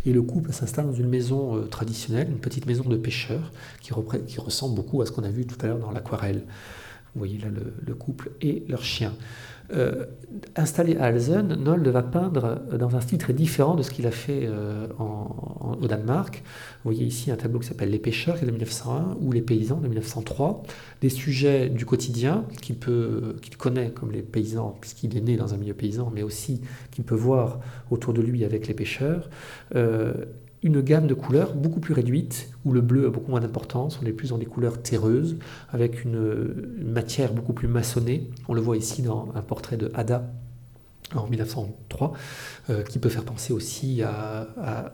Et 0.06 0.12
le 0.12 0.22
couple 0.22 0.52
s'installe 0.52 0.86
dans 0.86 0.94
une 0.94 1.08
maison 1.08 1.56
euh, 1.56 1.62
traditionnelle, 1.66 2.28
une 2.28 2.38
petite 2.38 2.66
maison 2.66 2.84
de 2.84 2.96
pêcheurs, 2.96 3.52
qui, 3.80 3.92
qui 4.26 4.40
ressemble 4.40 4.74
beaucoup 4.74 5.02
à 5.02 5.06
ce 5.06 5.12
qu'on 5.12 5.24
a 5.24 5.30
vu 5.30 5.46
tout 5.46 5.56
à 5.64 5.68
l'heure 5.68 5.78
dans 5.78 5.90
l'aquarelle. 5.90 6.42
Vous 7.14 7.20
voyez 7.20 7.38
là 7.38 7.46
le, 7.86 7.94
couple 7.94 8.32
et 8.40 8.64
leur 8.68 8.82
chien. 8.82 9.12
Euh, 9.72 10.04
installé 10.56 10.96
à 10.96 11.04
Alzen, 11.04 11.54
Nold 11.54 11.86
va 11.88 12.02
peindre 12.02 12.60
dans 12.76 12.96
un 12.96 13.00
style 13.00 13.18
très 13.18 13.32
différent 13.32 13.76
de 13.76 13.82
ce 13.82 13.90
qu'il 13.90 14.06
a 14.06 14.10
fait 14.10 14.42
euh, 14.44 14.88
au 14.98 15.86
Danemark. 15.86 16.42
Vous 16.82 16.90
voyez 16.90 17.06
ici 17.06 17.30
un 17.30 17.36
tableau 17.36 17.60
qui 17.60 17.68
s'appelle 17.68 17.90
Les 17.90 17.98
pêcheurs, 17.98 18.36
qui 18.36 18.42
est 18.42 18.46
de 18.46 18.52
1901, 18.52 19.16
ou 19.20 19.32
Les 19.32 19.40
paysans 19.40 19.76
de 19.76 19.86
1903. 19.86 20.64
Des 21.00 21.08
sujets 21.08 21.68
du 21.68 21.86
quotidien 21.86 22.44
qu'il 22.60 22.76
connaît 23.56 23.90
comme 23.90 24.10
les 24.10 24.22
paysans, 24.22 24.76
puisqu'il 24.80 25.16
est 25.16 25.20
né 25.20 25.36
dans 25.36 25.54
un 25.54 25.56
milieu 25.56 25.74
paysan, 25.74 26.10
mais 26.14 26.22
aussi 26.22 26.60
qu'il 26.90 27.04
peut 27.04 27.14
voir 27.14 27.60
autour 27.90 28.12
de 28.12 28.20
lui 28.20 28.44
avec 28.44 28.66
les 28.66 28.74
pêcheurs. 28.74 29.30
Euh, 29.76 30.12
une 30.64 30.80
gamme 30.80 31.06
de 31.06 31.14
couleurs 31.14 31.54
beaucoup 31.54 31.78
plus 31.78 31.92
réduite, 31.92 32.48
où 32.64 32.72
le 32.72 32.80
bleu 32.80 33.06
a 33.06 33.10
beaucoup 33.10 33.30
moins 33.30 33.40
d'importance, 33.40 34.00
on 34.02 34.06
est 34.06 34.12
plus 34.12 34.30
dans 34.30 34.38
des 34.38 34.46
couleurs 34.46 34.82
terreuses, 34.82 35.36
avec 35.70 36.04
une, 36.04 36.54
matière 36.82 37.32
beaucoup 37.32 37.52
plus 37.52 37.68
maçonnée. 37.68 38.30
On 38.48 38.54
le 38.54 38.62
voit 38.62 38.76
ici 38.76 39.02
dans 39.02 39.28
un 39.34 39.42
portrait 39.42 39.76
de 39.76 39.90
Ada 39.94 40.32
en 41.14 41.28
1903, 41.28 42.14
euh, 42.70 42.82
qui 42.82 42.98
peut 42.98 43.10
faire 43.10 43.24
penser 43.24 43.52
aussi 43.52 44.02
à, 44.02 44.48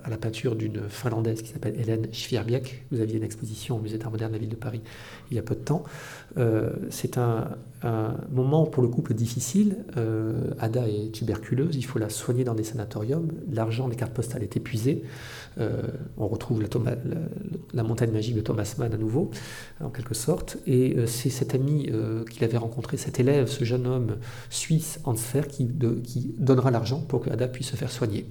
la 0.08 0.16
peinture 0.16 0.56
d'une 0.56 0.88
Finlandaise 0.88 1.40
qui 1.40 1.50
s'appelle 1.52 1.78
Hélène 1.78 2.08
Schwierbiek. 2.12 2.84
Vous 2.90 3.00
aviez 3.00 3.16
une 3.16 3.22
exposition 3.22 3.76
au 3.76 3.80
Musée 3.80 3.96
d'art 3.96 4.10
moderne 4.10 4.32
de 4.32 4.36
la 4.36 4.40
ville 4.40 4.50
de 4.50 4.56
Paris 4.56 4.82
il 5.30 5.36
y 5.36 5.38
a 5.38 5.42
peu 5.42 5.54
de 5.54 5.60
temps. 5.60 5.84
Euh, 6.36 6.70
c'est 6.90 7.16
un, 7.16 7.48
moment 8.30 8.66
pour 8.66 8.82
le 8.82 8.90
couple 8.90 9.14
difficile. 9.14 9.78
Euh, 9.96 10.50
Ada 10.58 10.86
est 10.86 11.12
tuberculeuse, 11.12 11.76
il 11.76 11.84
faut 11.86 11.98
la 11.98 12.10
soigner 12.10 12.44
dans 12.44 12.54
des 12.54 12.64
sanatoriums. 12.64 13.28
L'argent 13.50 13.88
des 13.88 13.96
cartes 13.96 14.12
postales 14.12 14.42
est 14.42 14.56
épuisé. 14.56 15.02
Euh, 15.59 15.82
on 16.16 16.28
retrouve 16.28 16.62
la, 16.62 17.82
montagne 17.82 18.11
magique 18.11 18.36
de 18.36 18.40
Thomas 18.40 18.74
Mann 18.78 18.94
à 18.94 18.96
nouveau, 18.96 19.30
en 19.80 19.90
quelque 19.90 20.14
sorte. 20.14 20.59
Et 20.66 20.96
c'est 21.07 21.30
cet 21.30 21.55
ami 21.55 21.90
qu'il 22.30 22.44
avait 22.44 22.59
rencontré, 22.59 22.96
cet 22.96 23.20
élève, 23.20 23.48
ce 23.48 23.64
jeune 23.64 23.86
homme 23.86 24.16
suisse, 24.48 25.01
Ansfer, 25.05 25.42
qui, 25.48 25.68
qui 26.05 26.34
donnera 26.38 26.70
l'argent 26.70 27.01
pour 27.01 27.20
que 27.20 27.30
Ada 27.30 27.48
puisse 27.48 27.68
se 27.68 27.76
faire 27.76 27.90
soigner. 27.90 28.26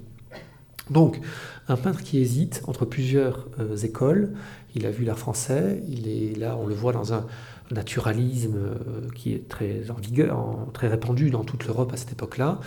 Donc, 0.89 1.19
un 1.67 1.75
peintre 1.75 2.01
qui 2.01 2.17
hésite 2.19 2.63
entre 2.65 2.85
plusieurs 2.85 3.47
écoles, 3.83 4.33
il 4.75 4.85
a 4.85 4.91
vu 4.91 5.05
l'art 5.05 5.19
français, 5.19 5.83
il 5.87 6.07
est 6.07 6.37
là, 6.37 6.57
on 6.57 6.65
le 6.65 6.73
voit 6.73 6.93
dans 6.93 7.13
un 7.13 7.25
naturalisme 7.71 8.55
euh, 8.57 9.09
qui 9.15 9.33
est 9.33 9.47
très 9.47 9.91
en 9.91 9.95
vigueur, 9.95 10.67
très 10.73 10.87
répandu 10.87 11.29
dans 11.29 11.43
toute 11.43 11.65
l'Europe 11.65 11.93
à 11.93 11.97
cette 11.97 12.11
époque-là, 12.11 12.59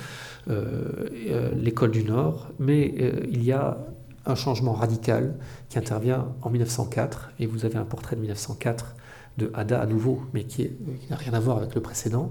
euh, 0.48 1.08
euh, 1.28 1.50
l'école 1.54 1.90
du 1.90 2.04
Nord, 2.04 2.50
mais 2.58 2.94
il 3.30 3.44
y 3.44 3.52
a 3.52 3.78
un 4.26 4.34
changement 4.34 4.72
radical 4.72 5.34
qui 5.68 5.78
intervient 5.78 6.28
en 6.42 6.50
1904, 6.50 7.32
et 7.38 7.46
vous 7.46 7.64
avez 7.64 7.76
un 7.76 7.84
portrait 7.84 8.16
de 8.16 8.20
1904 8.20 8.96
de 9.38 9.50
Ada 9.54 9.80
à 9.80 9.86
nouveau, 9.86 10.22
mais 10.34 10.44
qui, 10.44 10.68
qui 10.68 11.10
n'a 11.10 11.16
rien 11.16 11.32
à 11.32 11.40
voir 11.40 11.56
avec 11.56 11.74
le 11.74 11.80
précédent. 11.80 12.30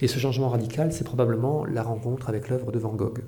Et 0.00 0.08
ce 0.08 0.18
changement 0.18 0.48
radical, 0.48 0.92
c'est 0.92 1.04
probablement 1.04 1.64
la 1.64 1.82
rencontre 1.82 2.28
avec 2.28 2.48
l'œuvre 2.48 2.70
de 2.72 2.78
Van 2.78 2.94
Gogh. 2.94 3.24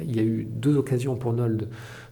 Il 0.00 0.16
y 0.16 0.18
a 0.18 0.22
eu 0.22 0.46
deux 0.50 0.76
occasions 0.76 1.16
pour 1.16 1.32
Nold 1.32 1.68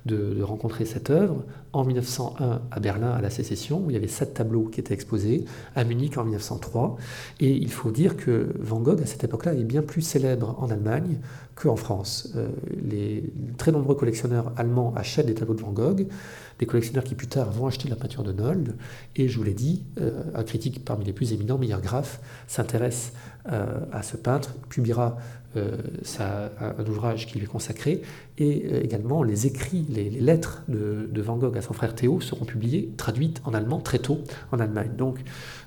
de, 0.06 0.42
rencontrer 0.42 0.84
cette 0.84 1.10
œuvre. 1.10 1.44
En 1.72 1.84
1901 1.84 2.62
à 2.70 2.80
Berlin 2.80 3.10
à 3.10 3.20
la 3.20 3.30
Sécession, 3.30 3.82
où 3.84 3.90
il 3.90 3.94
y 3.94 3.96
avait 3.96 4.06
sept 4.06 4.34
tableaux 4.34 4.64
qui 4.64 4.78
étaient 4.78 4.94
exposés, 4.94 5.44
à 5.74 5.82
Munich 5.82 6.16
en 6.16 6.22
1903. 6.22 6.96
Et 7.40 7.50
il 7.50 7.70
faut 7.70 7.90
dire 7.90 8.16
que 8.16 8.52
Van 8.60 8.80
Gogh, 8.80 9.02
à 9.02 9.06
cette 9.06 9.24
époque-là, 9.24 9.54
est 9.54 9.64
bien 9.64 9.82
plus 9.82 10.02
célèbre 10.02 10.56
en 10.60 10.70
Allemagne 10.70 11.18
qu'en 11.56 11.76
France. 11.76 12.32
Euh, 12.36 12.48
les 12.88 13.32
très 13.58 13.72
nombreux 13.72 13.94
collectionneurs 13.94 14.52
allemands 14.56 14.92
achètent 14.96 15.26
des 15.26 15.34
tableaux 15.34 15.54
de 15.54 15.62
Van 15.62 15.72
Gogh, 15.72 16.06
des 16.58 16.66
collectionneurs 16.66 17.04
qui 17.04 17.14
plus 17.14 17.26
tard 17.26 17.50
vont 17.50 17.66
acheter 17.66 17.88
la 17.88 17.96
peinture 17.96 18.22
de 18.22 18.32
Nold. 18.32 18.76
Et 19.16 19.28
je 19.28 19.36
vous 19.36 19.44
l'ai 19.44 19.54
dit, 19.54 19.84
euh, 20.00 20.22
un 20.34 20.42
critique 20.44 20.84
parmi 20.84 21.04
les 21.04 21.12
plus 21.12 21.32
éminents, 21.32 21.58
Meyer 21.58 21.76
Graf, 21.82 22.20
s'intéresse 22.46 23.12
euh, 23.50 23.80
à 23.92 24.02
ce 24.02 24.16
peintre, 24.16 24.54
publiera 24.68 25.18
un 25.56 26.86
ouvrage 26.86 27.26
qui 27.26 27.38
lui 27.38 27.44
est 27.44 27.48
consacré, 27.48 28.02
et 28.38 28.84
également 28.84 29.22
les 29.22 29.46
écrits, 29.46 29.86
les, 29.88 30.10
lettres 30.10 30.62
de, 30.68 31.22
Van 31.22 31.36
Gogh 31.36 31.56
à 31.56 31.62
son 31.62 31.72
frère 31.72 31.94
Théo 31.94 32.20
seront 32.20 32.44
publiées, 32.44 32.90
traduites 32.96 33.40
en 33.44 33.54
allemand 33.54 33.80
très 33.80 33.98
tôt 33.98 34.18
en 34.52 34.58
Allemagne. 34.58 34.90
Donc 34.96 35.20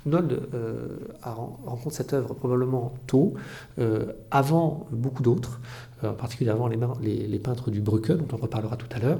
Nold 0.06 0.40
euh, 0.54 0.98
rencontre 1.22 1.96
cette 1.96 2.14
œuvre 2.14 2.34
probablement 2.34 2.94
tôt, 3.08 3.34
euh, 3.80 4.14
avant 4.32 4.88
beaucoup 4.92 5.24
d'autres, 5.24 5.60
euh, 6.04 6.12
en 6.12 6.14
particulier 6.14 6.50
avant 6.50 6.68
les, 6.68 7.40
peintres 7.40 7.72
du 7.72 7.82
Brücke, 7.82 8.12
dont 8.12 8.28
on 8.34 8.38
reparlera 8.38 8.78
tout 8.78 8.88
à 8.92 9.00
l'heure. 9.00 9.20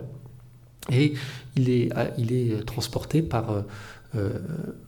Et 0.90 1.14
il 1.56 1.70
est 1.70 2.66
transporté 2.66 3.22
par 3.22 3.64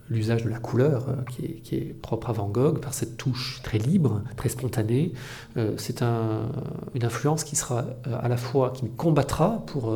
l'usage 0.10 0.44
de 0.44 0.50
la 0.50 0.60
couleur 0.60 1.06
qui 1.30 1.62
est, 1.72 1.94
propre 2.02 2.30
à 2.30 2.34
Van 2.34 2.48
Gogh, 2.48 2.80
par 2.80 2.94
cette 2.94 3.18
touche 3.18 3.62
très 3.64 3.78
libre, 3.78 4.22
très 4.38 4.50
spontanée. 4.50 5.14
c'est 5.78 6.02
une 6.02 7.04
influence 7.04 7.44
qui 7.44 7.56
sera 7.56 7.86
à 8.06 8.28
la 8.28 8.38
fois, 8.38 8.72
qui 8.72 8.90
combattra 8.90 9.64
pour 9.68 9.94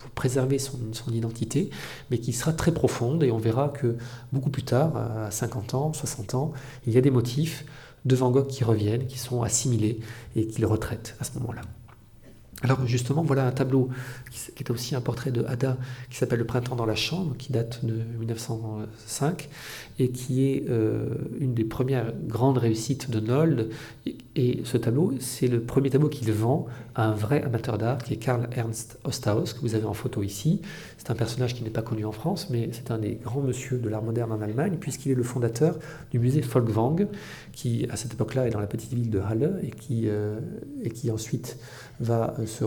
pour 0.00 0.10
préserver 0.12 0.58
son, 0.58 0.78
identité, 1.12 1.68
mais 2.10 2.18
qui 2.18 2.32
sera 2.32 2.54
très 2.54 2.72
profonde 2.72 3.22
et 3.22 3.30
on 3.30 3.36
verra 3.36 3.68
que 3.68 3.96
beaucoup 4.32 4.48
plus 4.48 4.62
tard, 4.62 4.96
à 4.96 5.30
50 5.30 5.74
ans, 5.74 5.92
60 5.92 6.34
ans, 6.34 6.52
il 6.86 6.94
y 6.94 6.98
a 6.98 7.02
des 7.02 7.10
motifs 7.10 7.66
de 8.06 8.16
Van 8.16 8.30
Gogh 8.30 8.46
qui 8.46 8.64
reviennent, 8.64 9.06
qui 9.06 9.18
sont 9.18 9.42
assimilés 9.42 10.00
et 10.36 10.46
qui 10.46 10.62
le 10.62 10.66
retraitent 10.66 11.16
à 11.20 11.24
ce 11.24 11.38
moment-là. 11.38 11.60
Alors 12.62 12.86
justement, 12.86 13.22
voilà 13.22 13.46
un 13.46 13.52
tableau 13.52 13.88
qui 14.30 14.62
est 14.62 14.70
aussi 14.70 14.94
un 14.94 15.00
portrait 15.00 15.30
de 15.30 15.44
Ada 15.44 15.78
qui 16.10 16.18
s'appelle 16.18 16.40
Le 16.40 16.44
printemps 16.44 16.76
dans 16.76 16.86
la 16.86 16.94
chambre, 16.94 17.34
qui 17.38 17.52
date 17.52 17.84
de 17.84 17.94
1905 18.18 19.48
et 19.98 20.10
qui 20.10 20.46
est 20.46 20.64
euh, 20.68 21.06
une 21.38 21.54
des 21.54 21.64
premières 21.64 22.12
grandes 22.26 22.58
réussites 22.58 23.10
de 23.10 23.20
Nold. 23.20 23.70
Et, 24.36 24.60
ce 24.64 24.76
tableau, 24.76 25.14
c'est 25.20 25.48
le 25.48 25.60
premier 25.60 25.90
tableau 25.90 26.08
qu'il 26.08 26.30
vend 26.32 26.66
à 26.94 27.06
un 27.06 27.12
vrai 27.12 27.42
amateur 27.42 27.78
d'art 27.78 27.98
qui 27.98 28.14
est 28.14 28.16
Karl 28.16 28.48
Ernst 28.52 28.98
Osthaus, 29.04 29.54
que 29.54 29.60
vous 29.60 29.74
avez 29.74 29.84
en 29.84 29.94
photo 29.94 30.22
ici. 30.22 30.60
C'est 30.98 31.10
un 31.10 31.14
personnage 31.14 31.54
qui 31.54 31.64
n'est 31.64 31.70
pas 31.70 31.82
connu 31.82 32.04
en 32.04 32.12
France, 32.12 32.48
mais 32.50 32.68
c'est 32.72 32.90
un 32.90 32.98
des 32.98 33.14
grands 33.14 33.40
monsieur 33.40 33.78
de 33.78 33.88
l'art 33.88 34.02
moderne 34.02 34.32
en 34.32 34.40
Allemagne, 34.40 34.76
puisqu'il 34.78 35.12
est 35.12 35.14
le 35.14 35.22
fondateur 35.22 35.78
du 36.10 36.18
musée 36.18 36.42
Folkwang, 36.42 37.08
qui 37.52 37.86
à 37.90 37.96
cette 37.96 38.12
époque-là 38.12 38.46
est 38.46 38.50
dans 38.50 38.60
la 38.60 38.66
petite 38.66 38.92
ville 38.92 39.10
de 39.10 39.18
Halle 39.18 39.60
et 39.62 39.70
euh, 40.06 40.38
et 40.82 40.90
qui 40.90 41.10
ensuite 41.10 41.58
va 42.00 42.34
se 42.46 42.64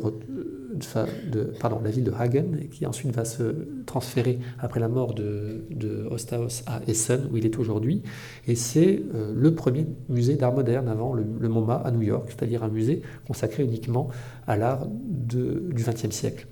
de, 1.32 1.54
pardon, 1.60 1.80
la 1.84 1.92
ville 1.92 2.04
de 2.04 2.12
Hagen, 2.12 2.46
qui 2.72 2.86
ensuite 2.86 3.12
va 3.12 3.26
se 3.26 3.56
transférer 3.86 4.40
après 4.60 4.80
la 4.80 4.88
mort 4.88 5.14
de, 5.14 5.66
de 5.70 6.08
Osthaus 6.10 6.64
à 6.66 6.82
Essen, 6.88 7.28
où 7.32 7.38
il 7.38 7.46
est 7.46 7.58
aujourd'hui. 7.58 8.04
Et 8.48 8.56
c'est 8.56 9.02
euh, 9.14 9.34
le 9.36 9.54
premier 9.54 9.86
musée 10.10 10.36
d'art 10.36 10.54
moderne 10.54 10.88
avant 10.88 11.14
le, 11.14 11.24
MoMA 11.24 11.76
à 11.76 11.92
New 11.92 12.02
York, 12.02 12.30
c'est-à-dire 12.30 12.64
un 12.64 12.70
musée 12.70 13.02
consacré 13.28 13.64
uniquement 13.64 14.10
à 14.48 14.58
l'art 14.58 14.88
du 14.88 15.74
XXe 15.74 16.12
siècle. 16.12 16.48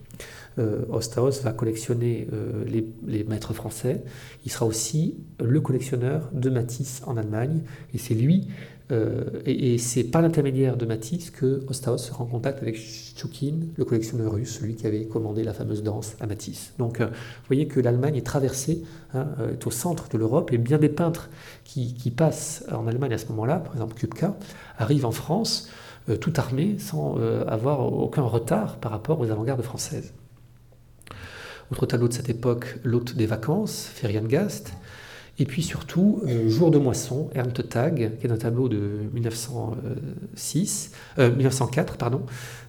Euh, 0.60 0.84
Osthaus 0.90 1.42
va 1.44 1.54
collectionner 1.54 2.28
euh, 2.34 2.66
les, 2.66 2.86
les, 3.08 3.24
maîtres 3.24 3.54
français. 3.54 4.04
Il 4.46 4.52
sera 4.52 4.66
aussi 4.66 5.16
le 5.40 5.62
collectionneur 5.62 6.30
de 6.34 6.50
Matisse 6.50 7.02
en 7.06 7.16
Allemagne. 7.16 7.62
Et 7.94 7.98
c'est 7.98 8.16
lui 8.16 8.50
euh, 8.92 9.24
et, 9.46 9.78
c'est 9.78 10.04
par 10.04 10.22
l'intermédiaire 10.22 10.76
de 10.76 10.86
Matisse 10.86 11.30
que 11.30 11.64
Osthaus 11.68 11.98
se 11.98 12.14
rend 12.14 12.26
en 12.26 12.28
contact 12.28 12.62
avec 12.62 12.78
Choukin, 12.78 13.54
le 13.78 13.86
collectionneur 13.86 14.34
russe, 14.34 14.60
celui 14.60 14.76
qui 14.76 14.86
avait 14.86 15.06
commandé 15.06 15.44
la 15.44 15.54
fameuse 15.54 15.84
danse 15.84 16.16
à 16.20 16.28
Matisse. 16.28 16.74
Donc 16.78 17.00
euh, 17.00 17.08
vous 17.08 17.48
voyez 17.48 17.68
que 17.68 17.80
l'Allemagne 17.80 18.18
est 18.18 18.26
traversée, 18.26 18.84
hein, 19.14 19.28
euh, 19.40 19.54
est 19.54 19.66
au 19.66 19.72
centre 19.72 20.10
de 20.10 20.18
l'Europe, 20.18 20.52
et 20.52 20.58
bien 20.58 20.78
des 20.78 20.90
peintres 20.90 21.30
qui, 21.64 22.12
passent 22.12 22.66
en 22.72 22.88
Allemagne 22.88 23.14
à 23.14 23.18
ce 23.18 23.28
moment-là, 23.28 23.58
par 23.58 23.74
exemple 23.74 23.96
Kupka, 23.96 24.36
arrivent 24.78 25.06
en 25.06 25.12
France 25.12 25.70
tout 26.20 26.34
armés, 26.36 26.76
sans 26.78 27.16
avoir 27.48 27.94
aucun 27.94 28.24
retard 28.24 28.78
par 28.78 28.92
rapport 28.92 29.22
aux 29.22 29.32
avant-gardes 29.32 29.62
françaises. 29.62 30.12
Autre 31.72 31.86
tableau 31.86 32.10
de 32.10 32.14
cette 32.14 32.28
époque, 32.28 32.80
l'hôte 32.84 33.16
des 33.16 33.26
vacances, 33.26 33.90
Gast. 34.04 34.74
Et 35.42 35.46
puis 35.46 35.64
surtout, 35.64 36.22
Jour 36.46 36.70
de 36.70 36.78
moisson, 36.78 37.32
Ernst 37.34 37.68
Tag, 37.68 38.12
qui 38.20 38.28
est 38.28 38.32
un 38.32 38.38
tableau 38.38 38.70
de 38.70 39.10
1906, 39.12 40.92
1904, 41.18 41.98
pardon, 41.98 42.22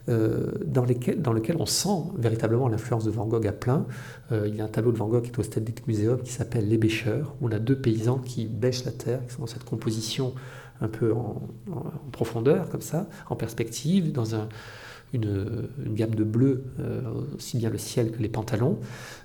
dans, 0.09 0.87
dans, 1.19 1.33
lequel 1.35 1.57
on 1.59 1.67
sent 1.67 2.03
véritablement 2.17 2.69
l'influence 2.69 3.05
de 3.05 3.11
Van 3.11 3.27
Gogh 3.27 3.47
à 3.47 3.53
plein. 3.53 3.85
il 4.31 4.57
y 4.57 4.63
a 4.63 4.65
un 4.65 4.69
tableau 4.69 4.91
de 4.91 4.97
Van 4.97 5.07
Gogh 5.07 5.23
qui 5.23 5.31
est 5.33 5.39
au 5.39 5.43
Stedelijk 5.43 5.87
Museum 5.87 6.19
qui 6.23 6.33
s'appelle 6.33 6.67
Les 6.67 6.79
Bêcheurs, 6.79 7.35
où 7.43 7.49
on 7.49 7.53
a 7.53 7.59
deux 7.59 7.77
paysans 7.77 8.17
qui 8.17 8.47
bêchent 8.47 8.87
la 8.87 8.93
terre, 8.93 9.21
qui 9.27 9.35
sont 9.35 9.43
dans 9.43 9.47
cette 9.47 9.65
composition 9.65 10.33
un 10.81 10.89
peu 10.89 11.13
en, 11.13 11.43
profondeur, 12.11 12.71
comme 12.71 12.81
ça, 12.81 13.07
en 13.29 13.37
perspective, 13.37 14.13
dans 14.13 14.35
une, 15.13 15.69
gamme 15.95 16.15
de 16.15 16.25
bleu, 16.25 16.65
euh, 16.81 17.03
aussi 17.37 17.59
bien 17.59 17.71
le 17.71 17.79
ciel 17.79 18.13
que 18.13 18.19
les 18.23 18.29
pantalons. 18.29 18.79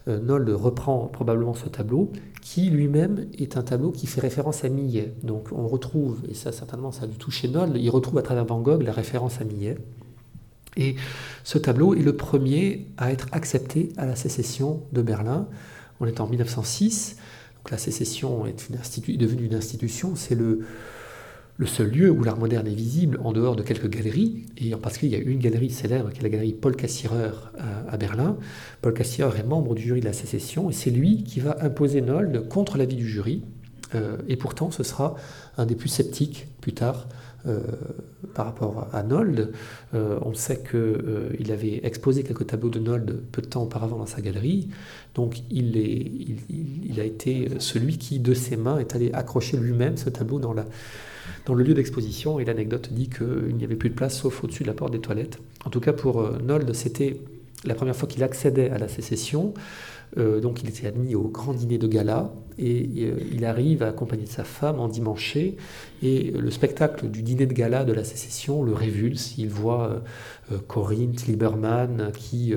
Euh, 0.08 0.20
Nold 0.20 0.50
reprend 0.50 1.08
probablement 1.08 1.54
ce 1.54 1.70
tableau, 1.70 2.12
qui 2.42 2.70
lui-même 2.70 3.28
est 3.38 3.58
un 3.58 3.64
tableau 3.64 3.92
qui 3.92 4.08
fait 4.08 4.22
référence 4.22 4.64
à 4.64 4.70
Millet. 4.70 5.14
Donc 5.24 5.50
on 5.52 5.68
retrouve, 5.68 6.22
et 6.30 6.34
ça 6.34 6.52
certainement 6.52 6.92
ça 6.92 7.04
a 7.04 7.08
dû 7.08 7.18
toucher 7.18 7.48
Nold, 7.48 7.78
il 7.78 7.90
retrouve 7.90 8.18
à 8.18 8.22
travers 8.22 8.46
Van 8.46 8.60
Gogh 8.60 8.82
la 8.82 8.92
référence 8.92 9.40
à 9.42 9.46
Millet. 9.46 9.78
Et 10.76 10.96
ce 11.44 11.58
tableau 11.58 11.96
est 11.96 12.04
le 12.04 12.16
premier 12.16 12.88
à 12.98 13.12
être 13.12 13.28
accepté 13.32 13.90
à 13.98 14.06
la 14.06 14.16
sécession 14.16 14.84
de 14.92 15.02
Berlin. 15.02 15.48
On 16.00 16.06
est 16.06 16.20
en 16.20 16.28
1906, 16.28 17.18
donc 17.58 17.72
la 17.72 17.80
sécession 17.80 18.46
est, 18.46 18.70
une 18.70 19.18
devenue 19.18 19.46
une 19.46 19.56
institution, 19.56 20.16
c'est 20.16 20.36
le, 20.36 20.68
le 21.58 21.66
seul 21.66 21.90
lieu 21.90 22.12
où 22.12 22.24
l'art 22.24 22.38
moderne 22.38 22.68
est 22.68 22.76
visible 22.76 23.20
en 23.24 23.32
dehors 23.32 23.56
de 23.56 23.64
quelques 23.64 23.90
galeries, 23.90 24.46
et 24.58 24.74
en 24.76 24.78
particulier 24.78 25.18
il 25.18 25.24
y 25.24 25.28
a 25.28 25.32
une 25.32 25.40
galerie 25.40 25.72
célèbre 25.72 26.12
qui 26.12 26.20
est 26.20 26.24
la 26.24 26.30
galerie 26.30 26.54
Paul 26.54 26.76
Cassirer 26.76 27.32
à, 27.88 27.98
Berlin. 27.98 28.38
Paul 28.82 28.94
Cassirer 28.94 29.40
est 29.40 29.44
membre 29.44 29.74
du 29.74 29.82
jury 29.82 30.00
de 30.00 30.06
la 30.06 30.14
sécession 30.14 30.70
et 30.70 30.74
c'est 30.74 30.92
lui 30.92 31.24
qui 31.24 31.40
va 31.40 31.58
imposer 31.62 32.02
Nold 32.02 32.48
contre 32.48 32.78
l'avis 32.78 32.96
du 32.96 33.08
jury. 33.08 33.44
Euh, 33.96 34.18
et 34.28 34.36
pourtant, 34.36 34.72
ce 34.72 34.84
sera 34.84 35.16
un 35.58 35.66
des 35.66 35.76
plus 35.76 35.90
sceptiques 35.90 36.48
plus 36.62 36.74
tard 36.74 37.08
euh, 37.48 37.60
par 38.34 38.46
rapport 38.46 38.88
à 38.94 39.04
Nold. 39.04 39.52
Euh, 39.94 40.20
on 40.24 40.34
sait 40.34 40.62
qu'il 40.62 41.52
avait 41.52 41.80
exposé 41.84 42.24
quelques 42.24 42.48
tableaux 42.48 42.70
de 42.70 42.80
Nold 42.80 43.22
peu 43.32 43.42
de 43.42 43.48
temps 43.48 43.64
auparavant 43.64 43.98
dans 43.98 44.06
sa 44.06 44.22
galerie. 44.22 44.70
Donc 45.16 45.42
il, 45.50 47.00
a 47.00 47.04
été 47.04 47.50
celui 47.60 47.98
qui, 47.98 48.20
de 48.20 48.34
ses 48.34 48.58
mains, 48.58 48.80
est 48.80 48.96
allé 48.96 49.12
accrocher 49.14 49.58
lui-même 49.58 49.98
ce 49.98 50.10
tableau 50.10 50.40
dans 50.40 50.56
dans 51.46 51.54
le 51.54 51.64
lieu 51.64 51.74
d'exposition 51.74 52.40
et 52.40 52.46
l'anecdote 52.46 52.90
dit 52.92 53.10
qu'il 53.10 53.56
n'y 53.56 53.64
avait 53.64 53.76
plus 53.76 53.90
de 53.90 53.96
place 53.96 54.20
sauf 54.20 54.44
au-dessus 54.44 54.64
de 54.64 54.68
la 54.68 54.74
porte 54.74 54.92
des 54.92 55.00
toilettes. 55.00 55.40
En 55.66 55.70
tout 55.70 55.80
cas 55.80 55.94
pour 55.94 56.22
euh, 56.22 56.38
Nold, 56.44 56.74
c'était 56.74 57.22
la 57.64 57.76
première 57.76 57.96
fois 57.96 58.08
qu'il 58.08 58.24
accédait 58.24 58.70
à 58.70 58.78
la 58.78 58.88
sécession. 58.88 59.54
Euh, 60.18 60.40
donc 60.40 60.64
il 60.64 60.70
était 60.70 60.88
admis 60.88 61.16
au 61.16 61.28
grand 61.28 61.54
dîner 61.54 61.78
de 61.78 61.88
gala 61.88 62.32
et 62.58 62.90
euh, 63.00 63.20
il 63.32 63.46
arrive 63.46 63.84
à 63.84 63.90
accompagner 63.90 64.26
sa 64.26 64.44
femme 64.44 64.80
en 64.80 64.88
dimanché 64.88 65.58
et 66.02 66.32
le 66.32 66.50
spectacle 66.50 67.10
du 67.10 67.22
dîner 67.22 67.46
de 67.46 67.54
gala 67.54 67.84
de 67.84 67.94
la 67.94 68.04
sécession 68.04 68.64
le 68.64 68.74
révulse. 68.74 69.38
Il 69.38 69.50
voit 69.50 70.02
euh, 70.52 70.58
Corinne, 70.68 71.14
Lieberman 71.28 72.12
qui, 72.14 72.54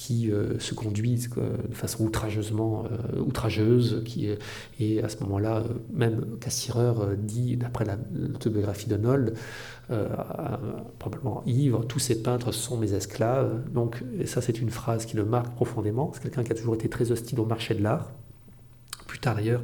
qui 0.00 0.30
se 0.58 0.72
conduisent 0.72 1.28
de 1.28 1.74
façon 1.74 2.04
outrageusement 2.04 2.84
outrageuse 3.18 4.02
qui, 4.06 4.30
et 4.78 5.02
à 5.02 5.10
ce 5.10 5.22
moment-là 5.24 5.62
même 5.92 6.38
Cassirer 6.40 6.94
dit 7.18 7.58
d'après 7.58 7.84
l'autobiographie 8.14 8.88
de 8.88 8.96
Nold 8.96 9.34
probablement 10.98 11.42
ivre, 11.44 11.84
tous 11.84 11.98
ces 11.98 12.22
peintres 12.22 12.50
sont 12.50 12.78
mes 12.78 12.94
esclaves. 12.94 13.60
Donc 13.74 14.02
ça 14.24 14.40
c'est 14.40 14.58
une 14.58 14.70
phrase 14.70 15.04
qui 15.04 15.16
le 15.16 15.26
marque 15.26 15.54
profondément. 15.54 16.12
C'est 16.14 16.22
quelqu'un 16.22 16.44
qui 16.44 16.52
a 16.52 16.54
toujours 16.54 16.76
été 16.76 16.88
très 16.88 17.12
hostile 17.12 17.38
au 17.38 17.44
marché 17.44 17.74
de 17.74 17.82
l'art. 17.82 18.10
Plus 19.06 19.18
tard 19.18 19.34
d'ailleurs, 19.34 19.62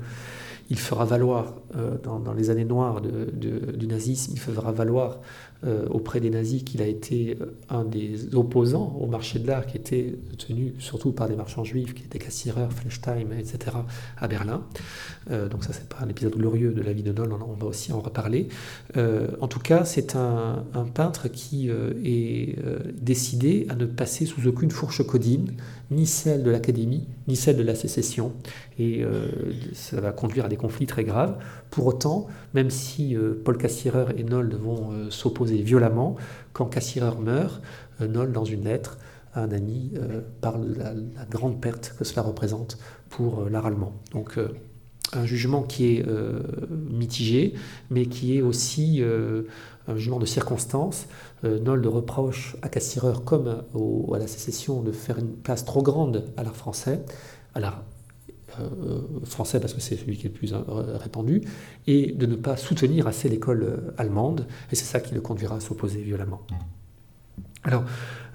il 0.68 0.78
fera 0.78 1.05
valoir, 1.05 1.55
euh, 1.76 1.97
dans, 2.03 2.32
les 2.32 2.51
années 2.51 2.64
noires 2.64 3.01
du 3.01 3.87
nazisme, 3.87 4.32
il 4.34 4.41
fera 4.41 4.72
valoir 4.72 5.20
euh, 5.65 5.87
auprès 5.89 6.21
des 6.21 6.31
nazis 6.31 6.63
qu'il 6.63 6.83
a 6.83 6.87
été 6.87 7.39
euh, 7.41 7.57
un 7.71 7.85
des 7.85 8.35
opposants 8.35 8.97
au 9.01 9.07
marché 9.07 9.39
de 9.39 9.47
l'art 9.47 9.67
qui 9.67 9.77
était 9.77 10.15
tenu 10.39 10.75
surtout 10.79 11.13
par 11.13 11.29
des 11.29 11.37
marchands 11.37 11.65
juifs, 11.65 11.95
qui 11.95 12.05
étaient 12.05 12.19
Cassirer, 12.19 12.69
Fleischtheim, 12.71 13.33
etc., 13.39 13.77
à 14.19 14.29
Berlin. 14.29 14.63
donc 15.29 15.65
ça, 15.65 15.73
c'est 15.73 15.89
pas 15.89 15.99
un 16.03 16.09
épisode 16.09 16.35
glorieux 16.35 16.73
de 16.73 16.83
la 16.83 16.93
vie 16.93 17.03
de 17.03 17.13
Noll, 17.13 17.33
on, 17.33 17.55
va 17.55 17.67
aussi 17.67 17.93
en 17.93 18.01
reparler. 18.01 18.49
en 18.97 19.49
tout 19.49 19.61
cas, 19.61 19.85
c'est 19.85 20.17
un, 20.17 20.65
peintre 20.95 21.29
qui 21.29 21.69
est 21.69 22.57
décidé 23.01 23.67
à 23.69 23.75
ne 23.75 23.87
passer 23.87 24.27
sous 24.27 24.47
aucune 24.47 24.71
fourche 24.71 25.07
codine, 25.07 25.53
ni 25.91 26.07
celle 26.07 26.43
de 26.43 26.51
l'Académie, 26.51 27.07
ni 27.29 27.37
celle 27.37 27.57
de 27.57 27.63
la 27.63 27.75
sécession. 27.75 28.33
Et 28.79 29.03
euh, 29.03 29.29
ça 29.73 30.01
va 30.01 30.13
conduire 30.13 30.47
à 30.47 30.49
des 30.49 30.57
conflits 30.57 30.87
très 30.87 31.05
graves. 31.05 31.37
Pour 31.71 31.87
autant, 31.87 32.27
même 32.55 32.71
si 32.71 33.17
euh, 33.17 33.41
Paul 33.45 33.57
Cassirer 33.57 34.07
et 34.17 34.25
Nold 34.25 34.55
vont 34.55 34.93
euh, 34.93 35.11
s'opposer 35.11 35.56
violemment, 35.63 36.17
quand 36.53 36.67
Cassirer 36.67 37.17
meurt, 37.21 37.61
Nold, 38.01 38.33
dans 38.33 38.45
une 38.45 38.65
lettre 38.65 38.99
à 39.35 39.43
un 39.43 39.53
ami, 39.53 39.93
parle 40.41 40.73
de 40.73 40.79
la, 40.79 41.25
grande 41.31 41.61
perte 41.61 41.95
que 41.99 42.05
cela 42.05 42.23
représente 42.23 42.79
pour 43.11 43.49
l'art 43.51 43.67
allemand. 43.67 43.93
Donc, 44.13 44.39
un 45.13 45.27
jugement 45.27 45.63
qui 45.63 45.97
est 45.97 46.07
mitigé, 46.71 47.55
mais 47.91 48.07
qui 48.07 48.37
est 48.37 48.43
aussi 48.43 49.03
un 49.89 49.97
jugement 49.97 50.19
de 50.19 50.27
circonstance. 50.27 51.07
Euh, 51.45 51.59
reproche 51.89 52.57
à 52.63 52.69
Cassirer, 52.69 53.13
comme 53.25 53.49
à 53.49 54.19
la 54.19 54.27
sécession, 54.27 54.83
de 54.83 54.93
faire 54.93 55.19
une 55.19 55.33
place 55.33 55.65
trop 55.65 55.83
grande 55.83 56.25
à 56.37 56.43
l'art 56.43 56.57
français, 56.57 57.05
à 57.55 57.61
l'art 57.61 57.79
euh, 57.79 57.96
français 59.25 59.61
parce 59.61 59.75
que 59.75 59.81
c'est 59.81 59.97
celui 59.97 60.17
qui 60.17 60.27
est 60.27 60.31
le 60.31 60.35
plus 60.35 60.53
euh, 60.53 60.97
répandu, 60.97 61.43
et 61.87 62.13
de 62.13 62.27
ne 62.27 62.37
pas 62.37 62.57
soutenir 62.57 63.07
assez 63.07 63.29
l'école 63.29 63.93
allemande, 63.99 64.47
et 64.73 64.77
c'est 64.77 64.85
ça 64.85 65.01
qui 65.01 65.15
le 65.15 65.21
conduira 65.21 65.57
à 65.57 65.61
s'opposer 65.61 66.01
violemment. 66.01 66.41
Alors, 67.65 67.85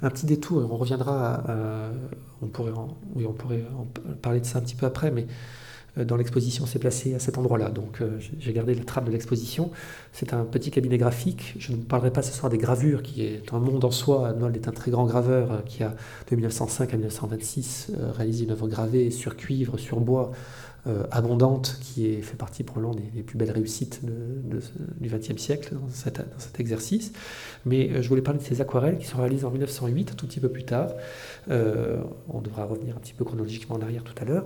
un 0.02 0.10
petit 0.10 0.26
détour, 0.26 0.68
on 0.70 0.78
reviendra, 0.78 1.44
on, 2.42 2.48
pourrait 2.48 2.74
oui, 3.16 3.26
on 3.26 3.34
pourrait 3.34 3.64
en 3.78 3.88
parler 4.22 4.42
de 4.42 4.46
ça 4.46 4.60
un 4.60 4.62
petit 4.62 4.76
peu 4.76 4.86
après, 4.86 5.12
mais 5.12 5.24
euh, 5.24 5.26
dans 5.98 6.16
l'exposition 6.16 6.66
s'est 6.66 6.80
placé 6.80 7.14
à 7.16 7.20
cet 7.20 7.38
endroit-là. 7.38 7.70
Donc 7.70 8.02
euh, 8.02 8.18
j'ai 8.40 8.54
gardé 8.54 8.74
la 8.74 8.84
trappe 8.84 9.06
de 9.06 9.12
l'exposition. 9.12 9.72
C'est 10.14 10.34
un 10.34 10.46
petit 10.46 10.72
cabinet 10.72 10.98
graphique. 10.98 11.56
Je 11.60 11.74
ne 11.74 11.78
parlerai 11.78 12.12
pas 12.12 12.22
ce 12.22 12.32
soir 12.32 12.50
des 12.50 12.58
gravures, 12.58 13.04
qui 13.04 13.24
est 13.24 13.54
un 13.54 13.60
monde 13.60 13.84
en 13.84 13.92
soi. 13.92 14.34
Noël 14.34 14.56
est 14.56 14.68
un 14.70 14.72
très 14.72 14.90
grand 14.90 15.06
graveur 15.06 15.52
euh, 15.52 15.58
qui 15.66 15.84
a, 15.84 15.94
de 16.30 16.36
1905 16.36 16.94
à 16.94 16.98
1926, 16.98 17.92
réalisé 18.16 18.46
une 18.46 18.52
œuvre 18.52 18.68
gravée 18.70 19.12
sur 19.12 19.36
cuivre, 19.36 19.78
sur 19.78 20.00
bois, 20.00 20.32
abondante, 21.12 21.78
qui 21.80 22.22
fait 22.24 22.38
partie 22.38 22.64
probablement 22.64 22.96
des, 22.96 23.04
des 23.14 23.22
plus 23.22 23.38
belles 23.38 23.52
réussites 23.52 24.02
du 24.04 25.10
XXe 25.10 25.40
siècle 25.40 25.76
dans, 25.76 25.88
cet 25.90 26.60
exercice. 26.60 27.12
Mais 27.66 28.02
je 28.02 28.10
voulais 28.10 28.24
parler 28.24 28.40
de 28.40 28.44
ces 28.44 28.62
aquarelles 28.62 28.98
qui 28.98 29.06
sont 29.06 29.20
réalisées 29.20 29.46
en 29.46 29.52
1908, 29.52 30.12
un 30.12 30.16
tout 30.16 30.26
petit 30.26 30.40
peu 30.40 30.50
plus 30.50 30.64
tard. 30.64 30.90
on 31.50 32.42
devra 32.42 32.66
revenir 32.66 32.96
un 32.96 33.00
petit 33.00 33.14
peu 33.14 33.26
chronologiquement 33.26 33.76
en 33.76 33.82
arrière 33.82 34.04
tout 34.04 34.16
à 34.20 34.26
l'heure 34.26 34.46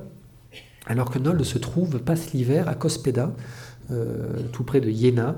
alors 0.87 1.09
que 1.09 1.19
Nold 1.19 1.43
se 1.43 1.57
trouve, 1.57 1.99
passe 1.99 2.33
l'hiver 2.33 2.67
à 2.67 2.75
Cospeda, 2.75 3.33
euh, 3.91 4.39
tout 4.51 4.63
près 4.63 4.81
de 4.81 4.89
Iéna. 4.89 5.35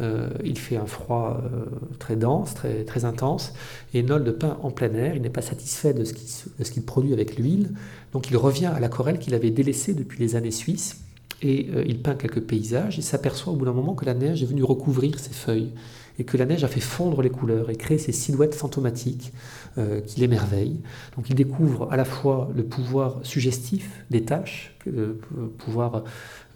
Euh, 0.00 0.30
il 0.44 0.58
fait 0.58 0.76
un 0.76 0.86
froid 0.86 1.42
euh, 1.44 1.66
très 1.98 2.16
dense, 2.16 2.54
très, 2.54 3.04
intense, 3.04 3.52
et 3.92 4.02
Nold 4.02 4.30
peint 4.32 4.58
en 4.62 4.70
plein 4.70 4.94
air. 4.94 5.14
Il 5.14 5.22
n'est 5.22 5.30
pas 5.30 5.42
satisfait 5.42 5.92
de 5.92 6.04
ce 6.04 6.70
qu'il 6.70 6.82
produit 6.84 7.12
avec 7.12 7.36
l'huile, 7.36 7.70
donc 8.12 8.30
il 8.30 8.36
revient 8.36 8.66
à 8.66 8.80
l'aquarelle 8.80 9.18
qu'il 9.18 9.34
avait 9.34 9.50
délaissée 9.50 9.94
depuis 9.94 10.18
les 10.18 10.36
années 10.36 10.50
suisses, 10.50 11.02
et 11.42 11.68
il 11.86 12.00
peint 12.00 12.14
quelques 12.14 12.42
paysages, 12.42 12.98
et 12.98 13.02
s'aperçoit 13.02 13.52
au 13.52 13.56
bout 13.56 13.64
d'un 13.64 13.72
moment 13.72 13.94
que 13.94 14.04
la 14.04 14.14
neige 14.14 14.42
est 14.42 14.46
venue 14.46 14.62
recouvrir 14.62 15.18
ses 15.18 15.32
feuilles, 15.32 15.72
et 16.18 16.24
que 16.24 16.36
la 16.36 16.46
neige 16.46 16.64
a 16.64 16.68
fait 16.68 16.80
fondre 16.80 17.22
les 17.22 17.30
couleurs 17.30 17.70
et 17.70 17.76
créer 17.76 17.98
ces 17.98 18.12
silhouettes 18.12 18.54
fantomatiques 18.54 19.32
euh, 19.78 20.00
qui 20.00 20.20
l'émerveille. 20.20 20.80
Donc 21.16 21.30
il 21.30 21.34
découvre 21.34 21.90
à 21.92 21.96
la 21.96 22.04
fois 22.04 22.50
le 22.54 22.64
pouvoir 22.64 23.20
suggestif 23.22 24.04
des 24.10 24.24
tâches, 24.24 24.74
le 24.86 25.18
pouvoir 25.58 26.04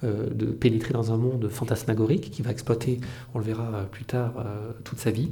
euh, 0.04 0.28
de 0.30 0.46
pénétrer 0.46 0.92
dans 0.92 1.12
un 1.12 1.16
monde 1.16 1.48
fantasmagorique 1.48 2.30
qui 2.30 2.42
va 2.42 2.50
exploiter, 2.50 3.00
on 3.34 3.38
le 3.38 3.44
verra 3.44 3.86
plus 3.90 4.04
tard, 4.04 4.34
euh, 4.38 4.72
toute 4.84 4.98
sa 4.98 5.10
vie 5.10 5.30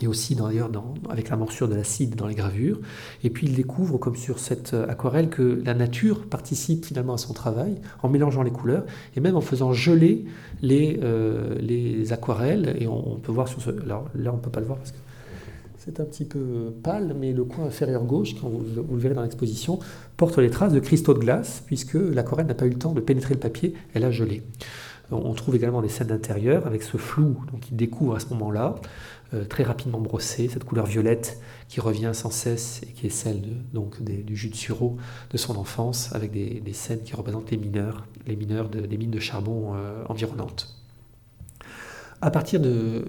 et 0.00 0.06
aussi 0.06 0.34
d'ailleurs 0.34 0.70
avec 1.08 1.28
la 1.28 1.36
morsure 1.36 1.68
de 1.68 1.74
l'acide 1.74 2.14
dans 2.14 2.26
les 2.26 2.34
gravures. 2.34 2.80
Et 3.24 3.30
puis 3.30 3.46
il 3.46 3.54
découvre, 3.54 3.98
comme 3.98 4.16
sur 4.16 4.38
cette 4.38 4.74
aquarelle, 4.74 5.28
que 5.28 5.62
la 5.64 5.74
nature 5.74 6.26
participe 6.26 6.86
finalement 6.86 7.14
à 7.14 7.18
son 7.18 7.32
travail 7.32 7.80
en 8.02 8.08
mélangeant 8.08 8.42
les 8.42 8.50
couleurs 8.50 8.84
et 9.16 9.20
même 9.20 9.36
en 9.36 9.40
faisant 9.40 9.72
geler 9.72 10.24
les, 10.62 11.00
les 11.60 12.12
aquarelles. 12.12 12.76
Et 12.78 12.86
on, 12.86 13.18
peut 13.22 13.32
voir 13.32 13.48
sur 13.48 13.60
ce. 13.60 13.70
Alors 13.82 14.08
là, 14.14 14.32
on 14.32 14.36
ne 14.36 14.42
peut 14.42 14.50
pas 14.50 14.60
le 14.60 14.66
voir 14.66 14.78
parce 14.78 14.92
que 14.92 14.98
c'est 15.88 16.00
un 16.00 16.04
petit 16.04 16.26
peu 16.26 16.74
pâle, 16.82 17.16
mais 17.18 17.32
le 17.32 17.44
coin 17.44 17.64
inférieur 17.64 18.04
gauche, 18.04 18.34
quand 18.38 18.48
vous, 18.48 18.62
le 18.76 18.98
verrez 18.98 19.14
dans 19.14 19.22
l'exposition, 19.22 19.78
porte 20.18 20.36
les 20.36 20.50
traces 20.50 20.74
de 20.74 20.80
cristaux 20.80 21.14
de 21.14 21.18
glace, 21.18 21.62
puisque 21.64 21.94
l'aquarelle 21.94 22.46
n'a 22.46 22.54
pas 22.54 22.66
eu 22.66 22.70
le 22.70 22.78
temps 22.78 22.92
de 22.92 23.00
pénétrer 23.00 23.32
le 23.32 23.40
papier, 23.40 23.74
elle 23.94 24.04
a 24.04 24.10
gelé. 24.10 24.42
On 25.10 25.32
trouve 25.32 25.56
également 25.56 25.80
des 25.80 25.88
scènes 25.88 26.08
d'intérieur 26.08 26.66
avec 26.66 26.82
ce 26.82 26.98
flou 26.98 27.38
qu'il 27.62 27.76
découvre 27.76 28.16
à 28.16 28.20
ce 28.20 28.28
moment-là, 28.34 28.74
euh, 29.34 29.44
très 29.44 29.62
rapidement 29.62 30.00
brossé, 30.00 30.48
cette 30.48 30.64
couleur 30.64 30.86
violette 30.86 31.38
qui 31.68 31.80
revient 31.80 32.12
sans 32.14 32.30
cesse 32.30 32.80
et 32.82 32.92
qui 32.92 33.06
est 33.06 33.10
celle 33.10 33.42
donc 33.74 34.02
du 34.02 34.36
jus 34.36 34.48
de 34.48 34.54
sureau 34.54 34.96
de 35.30 35.36
son 35.36 35.56
enfance, 35.56 36.10
avec 36.14 36.32
des, 36.32 36.72
scènes 36.72 37.02
qui 37.02 37.14
représentent 37.14 37.50
les 37.50 37.58
mineurs, 37.58 38.06
les 38.26 38.36
mineurs 38.36 38.68
des 38.70 38.96
mines 38.96 39.10
de 39.10 39.20
charbon 39.20 39.74
euh, 39.74 40.02
environnantes. 40.08 40.74
À 42.20 42.30
partir 42.30 42.58
de 42.58 43.04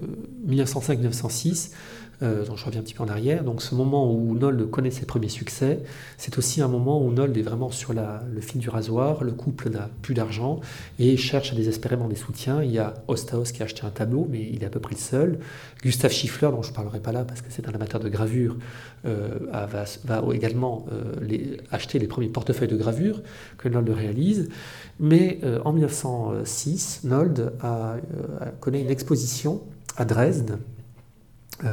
1905-1906, 0.46 1.72
euh, 2.22 2.44
donc 2.44 2.58
je 2.58 2.64
reviens 2.64 2.80
un 2.80 2.84
petit 2.84 2.94
peu 2.94 3.02
en 3.02 3.08
arrière. 3.08 3.44
Donc 3.44 3.62
ce 3.62 3.74
moment 3.74 4.12
où 4.12 4.36
Nold 4.36 4.70
connaît 4.70 4.90
ses 4.90 5.06
premiers 5.06 5.28
succès, 5.28 5.80
c'est 6.18 6.38
aussi 6.38 6.60
un 6.60 6.68
moment 6.68 7.02
où 7.02 7.10
Nold 7.10 7.36
est 7.36 7.42
vraiment 7.42 7.70
sur 7.70 7.92
le 7.92 8.40
fil 8.40 8.60
du 8.60 8.68
rasoir, 8.68 9.24
le 9.24 9.32
couple 9.32 9.70
n'a 9.70 9.88
plus 10.02 10.14
d'argent 10.14 10.60
et 10.98 11.16
cherche 11.16 11.54
désespérément 11.54 12.08
des 12.08 12.16
soutiens. 12.16 12.62
Il 12.62 12.70
y 12.70 12.78
a 12.78 12.94
Ostaos 13.08 13.44
qui 13.44 13.62
a 13.62 13.64
acheté 13.64 13.82
un 13.84 13.90
tableau, 13.90 14.26
mais 14.30 14.40
il 14.52 14.62
est 14.62 14.66
à 14.66 14.70
peu 14.70 14.80
près 14.80 14.94
le 14.94 15.00
seul. 15.00 15.38
Gustave 15.82 16.12
Schiffler, 16.12 16.48
dont 16.50 16.62
je 16.62 16.70
ne 16.70 16.74
parlerai 16.74 17.00
pas 17.00 17.12
là 17.12 17.24
parce 17.24 17.40
que 17.40 17.48
c'est 17.50 17.68
un 17.68 17.72
amateur 17.72 18.00
de 18.00 18.08
gravure, 18.08 18.56
euh, 19.06 19.38
va, 19.50 20.22
également 20.34 20.86
euh, 20.92 21.56
acheter 21.70 21.98
les 21.98 22.06
premiers 22.06 22.28
portefeuilles 22.28 22.68
de 22.68 22.76
gravure 22.76 23.22
que 23.56 23.68
Nold 23.68 23.88
réalise. 23.88 24.48
Mais 24.98 25.40
en 25.64 25.72
1906, 25.72 27.00
Nold 27.04 27.52
connaît 28.60 28.82
une 28.82 28.90
exposition 28.90 29.62
à 29.96 30.04
Dresde 30.04 30.58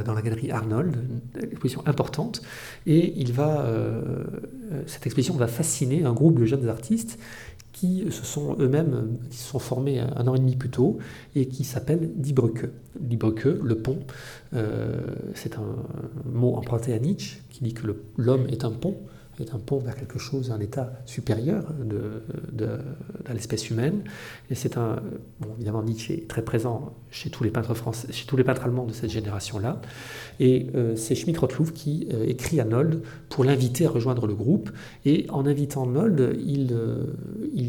dans 0.05 0.13
la 0.13 0.21
galerie 0.21 0.51
Arnold, 0.51 0.95
une 1.35 1.51
exposition 1.51 1.81
importante, 1.85 2.41
et 2.85 3.21
va, 3.31 3.61
euh, 3.61 4.23
cette 4.85 5.05
exposition 5.05 5.35
va 5.35 5.47
fasciner 5.47 6.03
un 6.03 6.13
groupe 6.13 6.39
de 6.39 6.45
jeunes 6.45 6.67
artistes 6.67 7.19
qui 7.73 8.05
se 8.09 8.25
sont 8.25 8.55
eux-mêmes 8.59 9.19
qui 9.29 9.37
se 9.37 9.49
sont 9.49 9.59
formés 9.59 9.99
un 9.99 10.27
an 10.27 10.33
et 10.33 10.39
demi 10.39 10.55
plus 10.55 10.71
tôt 10.71 10.97
et 11.35 11.47
qui 11.47 11.63
Brücke. 12.33 12.69
Die 12.99 13.17
Brücke, 13.17 13.45
le 13.45 13.75
pont, 13.75 13.99
euh, 14.55 14.99
c'est 15.35 15.57
un 15.57 15.75
mot 16.25 16.55
emprunté 16.55 16.93
à 16.93 16.99
Nietzsche 16.99 17.43
qui 17.51 17.63
dit 17.63 17.75
que 17.75 17.85
l'homme 18.17 18.47
est 18.47 18.65
un 18.65 18.71
pont 18.71 18.97
est 19.43 19.53
un 19.53 19.59
pont 19.59 19.79
vers 19.79 19.95
quelque 19.95 20.19
chose, 20.19 20.51
un 20.51 20.59
état 20.59 20.93
supérieur 21.05 21.63
de, 21.83 22.23
de, 22.51 22.79
l'espèce 23.33 23.69
humaine. 23.69 24.03
Et 24.49 24.55
c'est 24.55 24.77
un, 24.77 25.01
bon, 25.39 25.49
évidemment, 25.55 25.83
Nietzsche 25.83 26.13
est 26.13 26.27
très 26.27 26.41
présent 26.41 26.93
chez 27.11 27.29
tous 27.29 27.43
les 27.43 27.51
peintres 27.51 27.71
allemands 28.63 28.85
de 28.85 28.93
cette 28.93 29.09
génération-là. 29.09 29.81
Et 30.39 30.67
euh, 30.75 30.95
c'est 30.95 31.15
Schmidt-Rottluff 31.15 31.73
qui 31.73 32.07
euh, 32.13 32.25
écrit 32.27 32.59
à 32.59 32.65
Nold 32.65 33.01
pour 33.29 33.43
l'inviter 33.43 33.85
à 33.85 33.89
rejoindre 33.89 34.27
le 34.27 34.35
groupe. 34.35 34.71
Et 35.05 35.25
en 35.29 35.45
invitant 35.45 35.85
Nold, 35.85 36.37
il, 36.45 36.69
euh, 36.73 37.05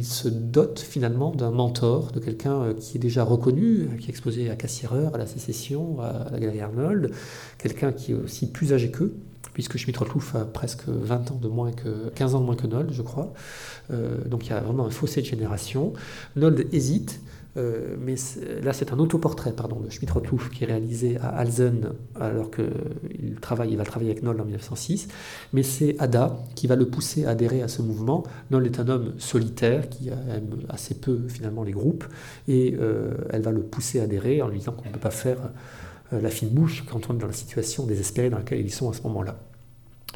se 0.03 0.29
dote 0.29 0.79
finalement 0.79 1.35
d'un 1.35 1.51
mentor, 1.51 2.12
de 2.12 2.21
quelqu'un 2.21 2.73
qui 2.79 2.97
est 2.97 3.01
déjà 3.01 3.25
reconnu, 3.25 3.89
qui 3.99 4.07
est 4.07 4.11
exposé 4.11 4.49
à 4.49 4.57
Cassiereur, 4.57 5.14
à 5.14 5.19
la 5.19 5.27
Sécession, 5.27 6.01
à 6.01 6.31
la 6.31 6.39
Galerie 6.39 6.61
Arnold, 6.61 7.11
quelqu'un 7.59 7.93
qui 7.93 8.12
est 8.12 8.14
aussi 8.14 8.51
plus 8.51 8.73
âgé 8.73 8.91
qu'eux 8.91 9.14
puisque 9.55 9.76
Schmidt-Rottluff 9.76 10.34
a 10.36 10.45
presque 10.45 10.86
20 10.86 11.32
ans 11.32 11.39
de 11.41 11.49
moins 11.49 11.72
que 11.72 12.11
15 12.14 12.34
ans 12.34 12.41
de 12.41 12.45
moins 12.45 12.57
que 12.57 12.66
Nold, 12.66 12.93
je 12.93 13.03
crois. 13.03 13.32
Euh, 13.91 14.18
donc 14.24 14.47
il 14.47 14.51
y 14.51 14.53
a 14.53 14.61
vraiment 14.61 14.86
un 14.86 14.91
fossé 14.91 15.20
de 15.20 15.26
génération. 15.26 15.93
Nold 16.36 16.68
hésite, 16.72 17.20
euh, 17.57 17.97
mais 17.99 18.14
là 18.62 18.72
c'est 18.72 18.93
un 18.93 18.99
autoportrait 18.99 19.53
pardon, 19.53 19.80
de 19.80 19.91
Schmidt-Rottluff 19.91 20.51
qui 20.51 20.64
est 20.64 20.66
réalisé 20.66 21.16
à 21.18 21.28
Alzen 21.28 21.91
alors 22.20 22.51
qu'il 22.51 22.70
il 23.20 23.76
va 23.76 23.84
travailler 23.84 24.11
avec 24.11 24.22
Nold 24.22 24.41
en 24.41 24.45
1906. 24.45 25.09
Mais 25.53 25.62
c'est 25.62 25.97
Ada 25.99 26.39
qui 26.55 26.66
va 26.66 26.76
le 26.76 26.86
pousser 26.86 27.24
à 27.24 27.30
adhérer 27.30 27.62
à 27.62 27.68
ce 27.68 27.82
mouvement. 27.82 28.24
Nold 28.51 28.66
est 28.66 28.80
un 28.80 28.89
homme 28.89 29.14
solitaire 29.18 29.89
qui 29.89 30.09
aime 30.09 30.51
assez 30.68 30.95
peu 30.95 31.26
finalement 31.28 31.64
les 31.64 31.72
groupes 31.72 32.05
et 32.47 32.76
euh, 32.78 33.14
elle 33.30 33.43
va 33.43 33.51
le 33.51 33.62
pousser 33.62 34.01
à 34.01 34.05
adhérer 34.05 34.41
en 34.43 34.49
lui 34.49 34.59
disant 34.59 34.72
qu'on 34.72 34.89
ne 34.89 34.95
peut 34.95 35.01
pas 35.01 35.11
faire 35.11 35.39
la 36.13 36.31
fine 36.31 36.49
bouche 36.49 36.85
quand 36.91 37.11
on 37.11 37.15
est 37.15 37.19
dans 37.19 37.27
la 37.27 37.33
situation 37.33 37.87
désespérée 37.87 38.31
dans 38.31 38.39
laquelle 38.39 38.61
ils 38.61 38.73
sont 38.73 38.91
à 38.91 38.95
ce 38.95 39.03
moment-là. 39.03 39.39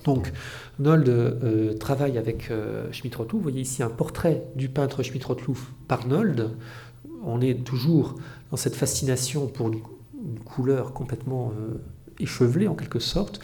Donc, 0.05 0.33
Nold 0.79 1.09
euh, 1.09 1.75
travaille 1.75 2.19
avec 2.19 2.51
euh, 2.51 2.91
Schmidt-Rottluff. 2.93 3.39
Vous 3.39 3.43
voyez 3.43 3.61
ici 3.61 3.83
un 3.83 3.89
portrait 3.89 4.45
du 4.57 4.69
peintre 4.69 5.03
Schmidt-Rottluff 5.03 5.73
par 5.87 6.07
Nold. 6.07 6.51
On 7.25 7.41
est 7.41 7.65
toujours 7.65 8.17
dans 8.51 8.57
cette 8.57 8.75
fascination 8.75 9.47
pour 9.47 9.69
une, 9.69 9.81
couleur 10.45 10.93
complètement 10.93 11.53
euh, 11.59 11.79
échevelée 12.21 12.69
en 12.69 12.75
quelque 12.75 13.01
sorte. 13.01 13.41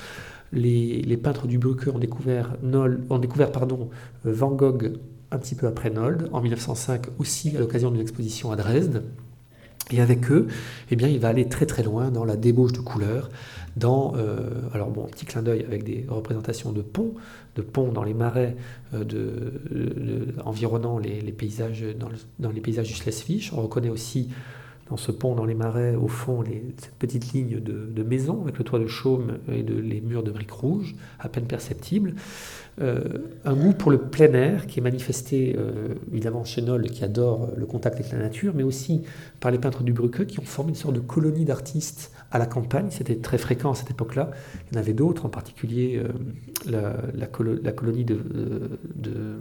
Les, 0.53 1.17
peintres 1.17 1.49
du 1.49 1.59
Brucker 1.59 1.91
ont 1.91 1.99
découvert, 1.99 2.57
Nold, 2.63 3.05
ont 3.11 3.19
découvert 3.19 3.51
pardon, 3.51 3.91
Van 4.25 4.53
Gogh 4.53 4.93
un 5.33 5.39
petit 5.39 5.57
peu 5.57 5.67
après 5.67 5.91
Nold, 5.91 6.29
en 6.33 6.41
1905 6.41 7.07
aussi 7.19 7.55
à 7.57 7.59
l'occasion 7.59 7.91
d'une 7.91 8.01
exposition 8.01 8.53
à 8.53 8.57
Dresde. 8.57 9.03
Et 9.91 10.01
avec 10.01 10.31
eux, 10.31 10.49
eh 10.91 10.97
bien, 10.97 11.09
il 11.09 11.19
va 11.19 11.29
aller 11.29 11.49
très 11.49 11.67
très 11.67 11.83
loin 11.83 12.11
dans 12.11 12.25
la 12.25 12.37
débauche 12.37 12.73
de 12.73 12.81
couleurs, 12.81 13.31
dans, 13.77 14.15
euh, 14.17 14.51
alors 14.73 14.91
bon, 14.91 15.07
petit 15.07 15.25
clin 15.25 15.43
d'œil 15.43 15.65
avec 15.65 15.85
des 15.85 16.05
représentations 16.09 16.73
de 16.73 16.83
ponts, 16.83 17.15
de 17.57 17.63
ponts 17.63 17.93
dans 17.93 18.03
les 18.03 18.15
marais 18.15 18.57
euh, 18.93 19.05
de, 19.05 20.35
environnant 20.45 20.99
les, 20.99 21.21
paysages, 21.33 21.85
dans, 22.39 22.51
les 22.51 22.61
paysages 22.61 22.89
du 22.89 22.95
Schleswig. 22.95 23.51
On 23.53 23.63
reconnaît 23.63 23.89
aussi 23.89 24.31
dans 24.91 24.97
ce 24.97 25.13
pont 25.13 25.35
dans 25.35 25.45
les 25.45 25.55
marais, 25.55 25.95
au 25.95 26.09
fond, 26.09 26.43
les, 26.43 26.65
cette 26.79 26.95
petite 26.95 27.33
ligne 27.33 27.61
de, 27.61 28.03
maisons 28.03 28.43
avec 28.43 28.59
le 28.59 28.65
toit 28.65 28.79
de 28.79 28.87
chaume 28.87 29.39
et 29.53 29.63
de, 29.63 29.75
les 29.75 30.01
murs 30.01 30.23
de 30.23 30.31
briques 30.31 30.51
rouges, 30.51 30.97
à 31.21 31.29
peine 31.29 31.45
perceptibles. 31.45 32.15
Euh, 32.81 33.01
un 33.45 33.55
goût 33.55 33.73
pour 33.73 33.91
le 33.91 33.99
plein 33.99 34.33
air 34.35 34.67
qui 34.67 34.79
est 34.79 34.83
manifesté 34.83 35.57
euh, 35.59 35.95
évidemment 36.13 36.45
chez 36.45 36.63
Noll 36.63 36.85
qui 36.91 37.03
adore 37.03 37.49
le 37.57 37.67
contact 37.67 37.97
avec 37.99 38.13
la 38.13 38.19
nature, 38.19 38.53
mais 38.55 38.63
aussi 38.63 39.03
par 39.41 39.51
les 39.51 39.59
peintres 39.59 39.83
du 39.83 39.93
Bruque 39.93 40.27
qui 40.27 40.39
ont 40.39 40.45
formé 40.45 40.71
une 40.71 40.77
sorte 40.77 40.95
de 40.95 41.01
colonie 41.01 41.45
d'artistes 41.45 42.13
à 42.31 42.39
la 42.39 42.47
campagne. 42.47 42.89
C'était 42.91 43.17
très 43.17 43.39
fréquent 43.39 43.73
à 43.73 43.75
cette 43.75 43.91
époque-là. 43.91 44.31
Il 44.71 44.75
y 44.75 44.79
en 44.79 44.81
avait 44.81 44.93
d'autres, 44.93 45.27
en 45.27 45.29
particulier 45.29 46.03
euh, 46.69 46.93
la, 47.15 47.27
colonie 47.73 48.05
de, 48.05 48.21
de, 48.95 49.39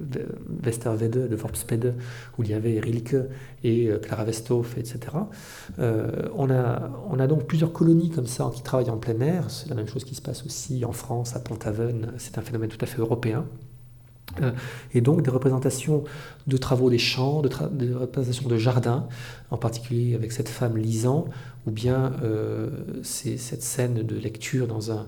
de 0.00 0.26
Westerwede, 0.64 1.28
de 1.28 1.94
où 2.38 2.42
il 2.42 2.50
y 2.50 2.54
avait 2.54 2.80
Rilke 2.80 3.16
et 3.64 3.90
Clara 4.02 4.24
Westhoff, 4.24 4.76
etc. 4.78 5.00
on, 5.78 6.50
a, 6.50 6.90
on 7.08 7.18
a 7.18 7.26
donc 7.26 7.46
plusieurs 7.46 7.72
colonies 7.72 8.10
comme 8.10 8.26
ça 8.26 8.50
qui 8.54 8.62
travaillent 8.62 8.90
en 8.90 8.98
plein 8.98 9.20
air. 9.20 9.50
C'est 9.50 9.68
la 9.68 9.74
même 9.74 9.88
chose 9.88 10.04
qui 10.04 10.14
se 10.14 10.22
passe 10.22 10.44
aussi 10.44 10.84
en 10.84 10.92
France, 10.92 11.36
à 11.36 11.40
Pont-Aven 11.40 12.06
c'est 12.18 12.38
un 12.38 12.42
phénomène 12.42 12.70
tout 12.70 12.78
à 12.80 12.86
fait 12.86 13.00
européen. 13.00 13.46
Euh, 14.42 14.52
et 14.94 15.00
donc 15.00 15.22
des 15.22 15.30
représentations 15.30 16.04
de 16.46 16.56
travaux 16.56 16.90
des 16.90 16.98
champs, 16.98 17.42
de 17.42 17.50
des 17.72 17.92
représentations 17.92 18.48
de 18.48 18.56
jardins, 18.56 19.08
en 19.50 19.56
particulier 19.56 20.14
avec 20.14 20.32
cette 20.32 20.48
femme 20.48 20.76
lisant, 20.76 21.26
ou 21.66 21.70
bien 21.70 22.12
euh, 22.22 22.70
cette 23.02 23.62
scène 23.62 24.02
de 24.02 24.16
lecture 24.16 24.66
dans 24.66 24.92
un, 24.92 25.06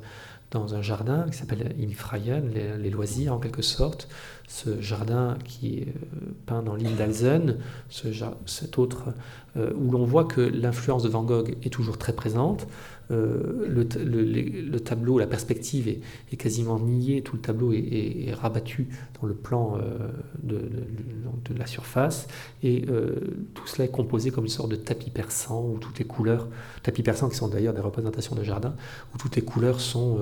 dans 0.51 0.75
un 0.75 0.83
jardin 0.83 1.27
qui 1.31 1.39
s'appelle 1.39 1.75
Infrayen, 1.81 2.43
les, 2.79 2.91
loisirs 2.91 3.35
en 3.35 3.39
quelque 3.39 3.63
sorte, 3.63 4.09
ce 4.47 4.81
jardin 4.81 5.37
qui 5.45 5.79
est 5.79 5.89
euh, 5.89 6.35
peint 6.47 6.63
dans 6.63 6.75
l'île 6.75 6.97
d'Alzen, 6.97 7.57
ce, 7.89 8.09
cet 8.47 8.79
autre 8.79 9.15
où 9.57 9.91
l'on 9.91 10.05
voit 10.05 10.25
que 10.25 10.41
l'influence 10.41 11.03
de 11.03 11.09
Van 11.09 11.25
Gogh 11.25 11.57
est 11.65 11.73
toujours 11.73 11.99
très 11.99 12.13
présente, 12.13 12.69
euh, 13.11 13.67
le, 13.69 14.81
tableau, 14.81 15.19
la 15.19 15.27
perspective 15.27 15.89
est, 15.89 16.37
quasiment 16.37 16.79
niée, 16.79 17.23
tout 17.23 17.37
le 17.37 17.43
tableau 17.43 17.73
est, 17.73 18.33
rabattu 18.35 18.89
dans 19.21 19.27
le 19.27 19.35
plan 19.35 19.79
euh, 19.79 20.09
de, 20.43 20.59
la 21.57 21.67
surface, 21.67 22.29
et 22.63 22.85
euh, 22.89 23.17
tout 23.55 23.67
cela 23.67 23.87
est 23.87 23.91
composé 23.91 24.31
comme 24.31 24.45
une 24.45 24.51
sorte 24.51 24.71
de 24.71 24.77
tapis 24.77 25.11
persan, 25.11 25.65
où 25.65 25.79
toutes 25.79 25.99
les 25.99 26.05
couleurs, 26.05 26.49
tapis 26.83 27.03
persans 27.03 27.29
qui 27.29 27.37
sont 27.37 27.49
d'ailleurs 27.49 27.75
des 27.75 27.81
représentations 27.81 28.37
de 28.37 28.45
jardin, 28.45 28.75
où 29.15 29.19
toutes 29.19 29.37
les 29.37 29.43
couleurs 29.43 29.81
sont, 29.81 30.21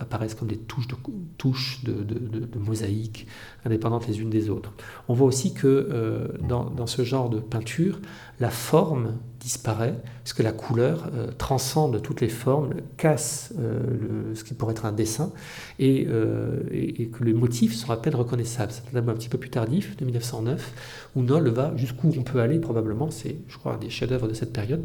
apparaissent 0.00 0.34
comme 0.34 0.48
des 0.48 0.58
touches 0.58 0.88
de, 0.88 0.96
touches 1.36 1.84
de, 1.84 2.58
mosaïque, 2.58 3.28
indépendantes 3.64 4.08
les 4.08 4.20
unes 4.20 4.30
des 4.30 4.50
autres. 4.50 4.72
On 5.06 5.14
voit 5.14 5.28
aussi 5.28 5.54
que 5.54 6.28
dans 6.48 6.86
ce 6.86 7.04
genre 7.04 7.30
de 7.30 7.38
peinture, 7.38 8.00
la 8.40 8.50
forme 8.50 9.14
disparaît, 9.38 9.94
parce 10.24 10.32
que 10.32 10.42
la 10.42 10.52
couleur 10.52 11.10
euh, 11.14 11.30
transcende 11.36 12.02
toutes 12.02 12.20
les 12.20 12.28
formes, 12.28 12.74
casse 12.96 13.52
euh, 13.58 14.34
ce 14.34 14.44
qui 14.44 14.54
pourrait 14.54 14.72
être 14.72 14.84
un 14.84 14.92
dessin, 14.92 15.32
euh, 15.80 16.60
et, 16.70 17.06
que 17.08 17.24
les 17.24 17.32
motifs 17.32 17.74
sont 17.74 17.90
à 17.90 17.96
peine 17.96 18.14
reconnaissables. 18.14 18.72
C'est 18.72 18.96
un 18.96 19.08
un 19.08 19.14
petit 19.14 19.28
peu 19.28 19.38
plus 19.38 19.50
tardif, 19.50 19.96
de 19.96 20.04
1909, 20.04 21.10
où 21.16 21.22
Noll 21.22 21.48
va 21.48 21.76
jusqu'où 21.76 22.12
on 22.18 22.22
peut 22.22 22.40
aller, 22.40 22.58
probablement, 22.58 23.10
c'est, 23.10 23.36
je 23.48 23.58
crois, 23.58 23.74
un 23.74 23.78
des 23.78 23.90
chefs-d'œuvre 23.90 24.28
de 24.28 24.34
cette 24.34 24.52
période. 24.52 24.84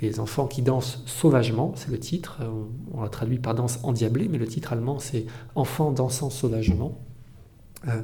Les 0.00 0.18
enfants 0.18 0.46
qui 0.46 0.62
dansent 0.62 1.02
sauvagement, 1.06 1.72
c'est 1.76 1.90
le 1.90 1.98
titre, 1.98 2.40
on, 2.92 3.02
l'a 3.02 3.08
traduit 3.08 3.38
par 3.38 3.54
danse 3.54 3.78
endiablée, 3.84 4.28
mais 4.28 4.38
le 4.38 4.46
titre 4.46 4.72
allemand, 4.72 4.98
c'est 4.98 5.26
Enfants 5.54 5.92
dansant 5.92 6.28
sauvagement. 6.28 6.98
Euh, 7.88 8.00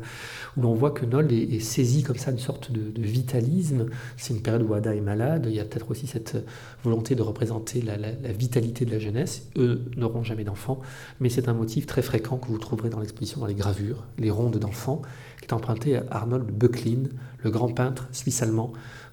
où 0.57 0.63
l'on 0.63 0.75
voit 0.75 0.91
que 0.91 1.05
Nold 1.05 1.31
est, 1.33 1.61
saisi 1.61 2.03
comme 2.03 2.17
ça 2.17 2.31
d'une 2.31 2.41
sorte 2.41 2.73
de, 2.73 3.01
vitalisme. 3.01 3.87
C'est 4.17 4.35
une 4.35 4.43
période 4.43 4.63
où 4.63 4.75
Ada 4.75 4.95
est 4.95 5.01
malade, 5.01 5.47
il 5.49 5.55
y 5.55 5.61
a 5.61 5.65
peut-être 5.65 5.91
aussi 5.91 6.07
cette 6.07 6.37
volonté 6.85 7.15
de 7.15 7.23
représenter 7.23 7.83
la, 7.83 7.97
vitalité 8.33 8.85
de 8.85 8.91
la 8.91 8.99
jeunesse. 8.99 9.49
Eux 9.57 9.83
n'auront 9.97 10.25
jamais 10.25 10.45
d'enfants, 10.45 10.81
mais 11.21 11.29
c'est 11.29 11.49
un 11.49 11.55
motif 11.55 11.87
très 11.87 12.03
fréquent 12.03 12.37
que 12.39 12.49
vous 12.49 12.59
trouverez 12.59 12.91
dans 12.91 13.01
l'exposition, 13.01 13.41
dans 13.41 13.47
les 13.47 13.55
gravures, 13.55 14.05
les 14.19 14.31
rondes 14.31 14.59
d'enfants, 14.59 15.03
qui 15.41 15.47
est 15.47 15.53
emprunté 15.53 15.97
à 15.97 16.05
Arnold 16.11 16.47
Böcklin, 16.47 17.05
le 17.43 17.51
grand 17.51 17.73
peintre 17.73 18.09
suisse-allemand, 18.13 18.73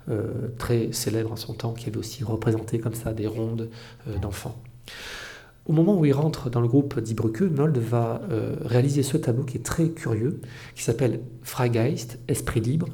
euh, 0.09 0.49
très 0.57 0.91
célèbre 0.91 1.31
en 1.31 1.35
son 1.35 1.53
temps, 1.53 1.73
qui 1.73 1.89
avait 1.89 1.97
aussi 1.97 2.23
représenté 2.23 2.79
comme 2.79 2.93
ça 2.93 3.13
des 3.13 3.27
rondes 3.27 3.69
euh, 4.07 4.17
d'enfants. 4.17 4.55
Au 5.65 5.73
moment 5.73 5.97
où 5.97 6.05
il 6.05 6.13
rentre 6.13 6.51
dans 6.51 6.61
le 6.61 6.67
groupe 6.67 6.99
d'Ibruke, 6.99 7.41
Nold 7.41 7.77
va 7.79 8.21
euh, 8.29 8.55
réaliser 8.65 9.01
ce 9.01 9.17
tableau 9.17 9.43
qui 9.43 9.57
est 9.57 9.63
très 9.63 9.89
curieux, 9.89 10.39
qui 10.75 10.83
s'appelle 10.83 11.21
Freigeist, 11.41 12.19
Esprit 12.27 12.61
libre, 12.61 12.87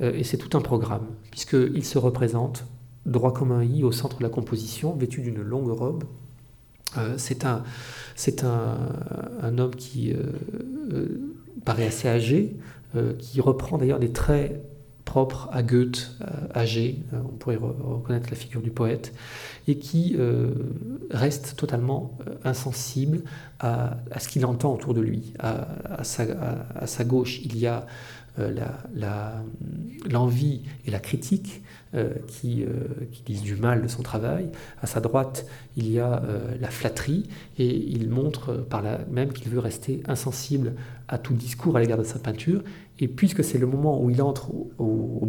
euh, 0.00 0.12
et 0.12 0.24
c'est 0.24 0.36
tout 0.36 0.56
un 0.56 0.60
programme, 0.60 1.06
puisqu'il 1.30 1.84
se 1.84 1.96
représente 1.96 2.64
droit 3.06 3.32
comme 3.32 3.52
un 3.52 3.62
i 3.62 3.84
au 3.84 3.92
centre 3.92 4.18
de 4.18 4.24
la 4.24 4.30
composition, 4.30 4.96
vêtu 4.96 5.22
d'une 5.22 5.40
longue 5.40 5.70
robe. 5.70 6.04
Euh, 6.96 7.14
c'est 7.16 7.44
un, 7.44 7.62
homme 9.58 9.76
qui 9.76 10.12
paraît 11.64 11.86
assez 11.86 12.08
âgé, 12.08 12.56
qui 13.18 13.40
reprend 13.40 13.78
d'ailleurs 13.78 14.00
des 14.00 14.12
traits 14.12 14.60
propre 15.08 15.48
à 15.52 15.62
Goethe, 15.62 16.14
âgé, 16.54 16.98
euh, 17.14 17.20
on 17.24 17.36
pourrait 17.38 17.56
reconnaître 17.56 18.28
la 18.28 18.36
figure 18.36 18.60
du 18.60 18.70
poète, 18.70 19.14
et 19.66 19.78
qui 19.78 20.14
euh, 20.18 20.52
reste 21.10 21.56
totalement 21.56 22.18
euh, 22.26 22.34
insensible 22.44 23.22
à, 23.58 23.96
ce 24.18 24.28
qu'il 24.28 24.44
entend 24.44 24.74
autour 24.74 24.92
de 24.92 25.00
lui. 25.00 25.32
À, 25.38 26.04
sa, 26.04 27.04
gauche, 27.04 27.40
il 27.42 27.58
y 27.58 27.66
a 27.66 27.86
l'envie 30.08 30.62
et 30.86 30.90
la 30.90 31.00
critique 31.00 31.62
qui, 32.26 32.64
qui, 33.12 33.22
disent 33.22 33.42
du 33.42 33.56
mal 33.56 33.82
de 33.82 33.88
son 33.88 34.02
travail. 34.02 34.50
À 34.82 34.86
sa 34.86 35.00
droite, 35.00 35.46
il 35.76 35.90
y 35.90 35.98
a 35.98 36.22
la 36.60 36.68
flatterie 36.68 37.28
et 37.58 37.66
il 37.66 38.10
montre 38.10 38.52
par 38.54 38.82
là 38.82 39.00
même 39.10 39.32
qu'il 39.32 39.48
veut 39.48 39.58
rester 39.58 40.02
insensible 40.06 40.74
à 41.08 41.18
tout 41.18 41.34
discours 41.34 41.76
à 41.76 41.80
l'égard 41.80 41.98
de 41.98 42.04
sa 42.04 42.18
peinture 42.18 42.62
et 42.98 43.08
puisque 43.08 43.42
c'est 43.42 43.58
le 43.58 43.66
moment 43.66 44.02
où 44.02 44.10
il 44.10 44.20
entre 44.22 44.50
au, 44.50 44.70
au, 44.78 45.26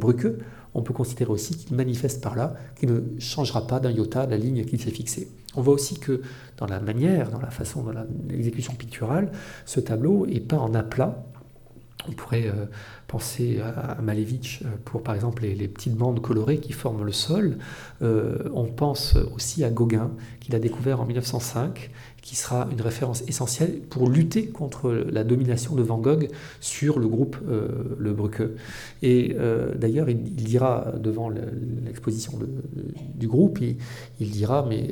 on 0.73 0.81
peut 0.81 0.93
considérer 0.93 1.31
aussi 1.31 1.55
qu'il 1.55 1.75
manifeste 1.75 2.21
par 2.21 2.35
là 2.35 2.53
qu'il 2.75 2.91
ne 2.91 3.19
changera 3.19 3.65
pas 3.65 3.79
d'un 3.79 3.91
iota 3.91 4.25
la 4.25 4.37
ligne 4.37 4.65
qu'il 4.65 4.79
s'est 4.79 4.91
fixée. 4.91 5.29
On 5.55 5.61
voit 5.61 5.73
aussi 5.73 5.99
que 5.99 6.21
dans 6.57 6.67
la 6.67 6.79
manière, 6.79 7.31
dans 7.31 7.41
la 7.41 7.49
façon, 7.49 7.83
dans 7.83 7.93
l'exécution 8.27 8.73
picturale, 8.75 9.31
ce 9.65 9.79
tableau 9.79 10.25
est 10.27 10.39
peint 10.39 10.59
en 10.59 10.73
aplat. 10.75 11.23
On 12.07 12.11
pourrait 12.11 12.51
penser 13.09 13.59
à, 13.59 13.97
Malevich 14.01 14.61
euh, 14.63 14.67
pour 14.85 15.03
par 15.03 15.15
exemple 15.15 15.43
les, 15.43 15.67
petites 15.67 15.95
bandes 15.95 16.21
colorées 16.21 16.59
qui 16.59 16.71
forment 16.71 17.03
le 17.03 17.11
sol. 17.11 17.57
Euh, 18.01 18.37
on 18.53 18.65
pense 18.65 19.17
aussi 19.35 19.63
à 19.63 19.69
Gauguin, 19.69 20.11
qu'il 20.39 20.55
a 20.55 20.59
découvert 20.59 21.01
en 21.01 21.05
1905 21.05 21.89
qui 22.21 22.35
sera 22.35 22.67
une 22.71 22.81
référence 22.81 23.23
essentielle 23.27 23.79
pour 23.89 24.09
lutter 24.09 24.47
contre 24.47 24.91
la 24.91 25.23
domination 25.23 25.73
de 25.73 25.81
Van 25.81 25.97
Gogh 25.97 26.27
sur 26.59 26.99
le 26.99 27.07
groupe 27.07 27.37
euh, 27.49 27.95
Le 27.97 28.13
Bruque. 28.13 28.43
Et 29.01 29.35
d'ailleurs, 29.75 30.09
il, 30.09 30.21
dira 30.35 30.93
devant 30.97 31.29
l'exposition 31.29 32.33
du 33.15 33.27
groupe, 33.27 33.59
il, 33.61 34.29
dira, 34.29 34.65
mais 34.67 34.91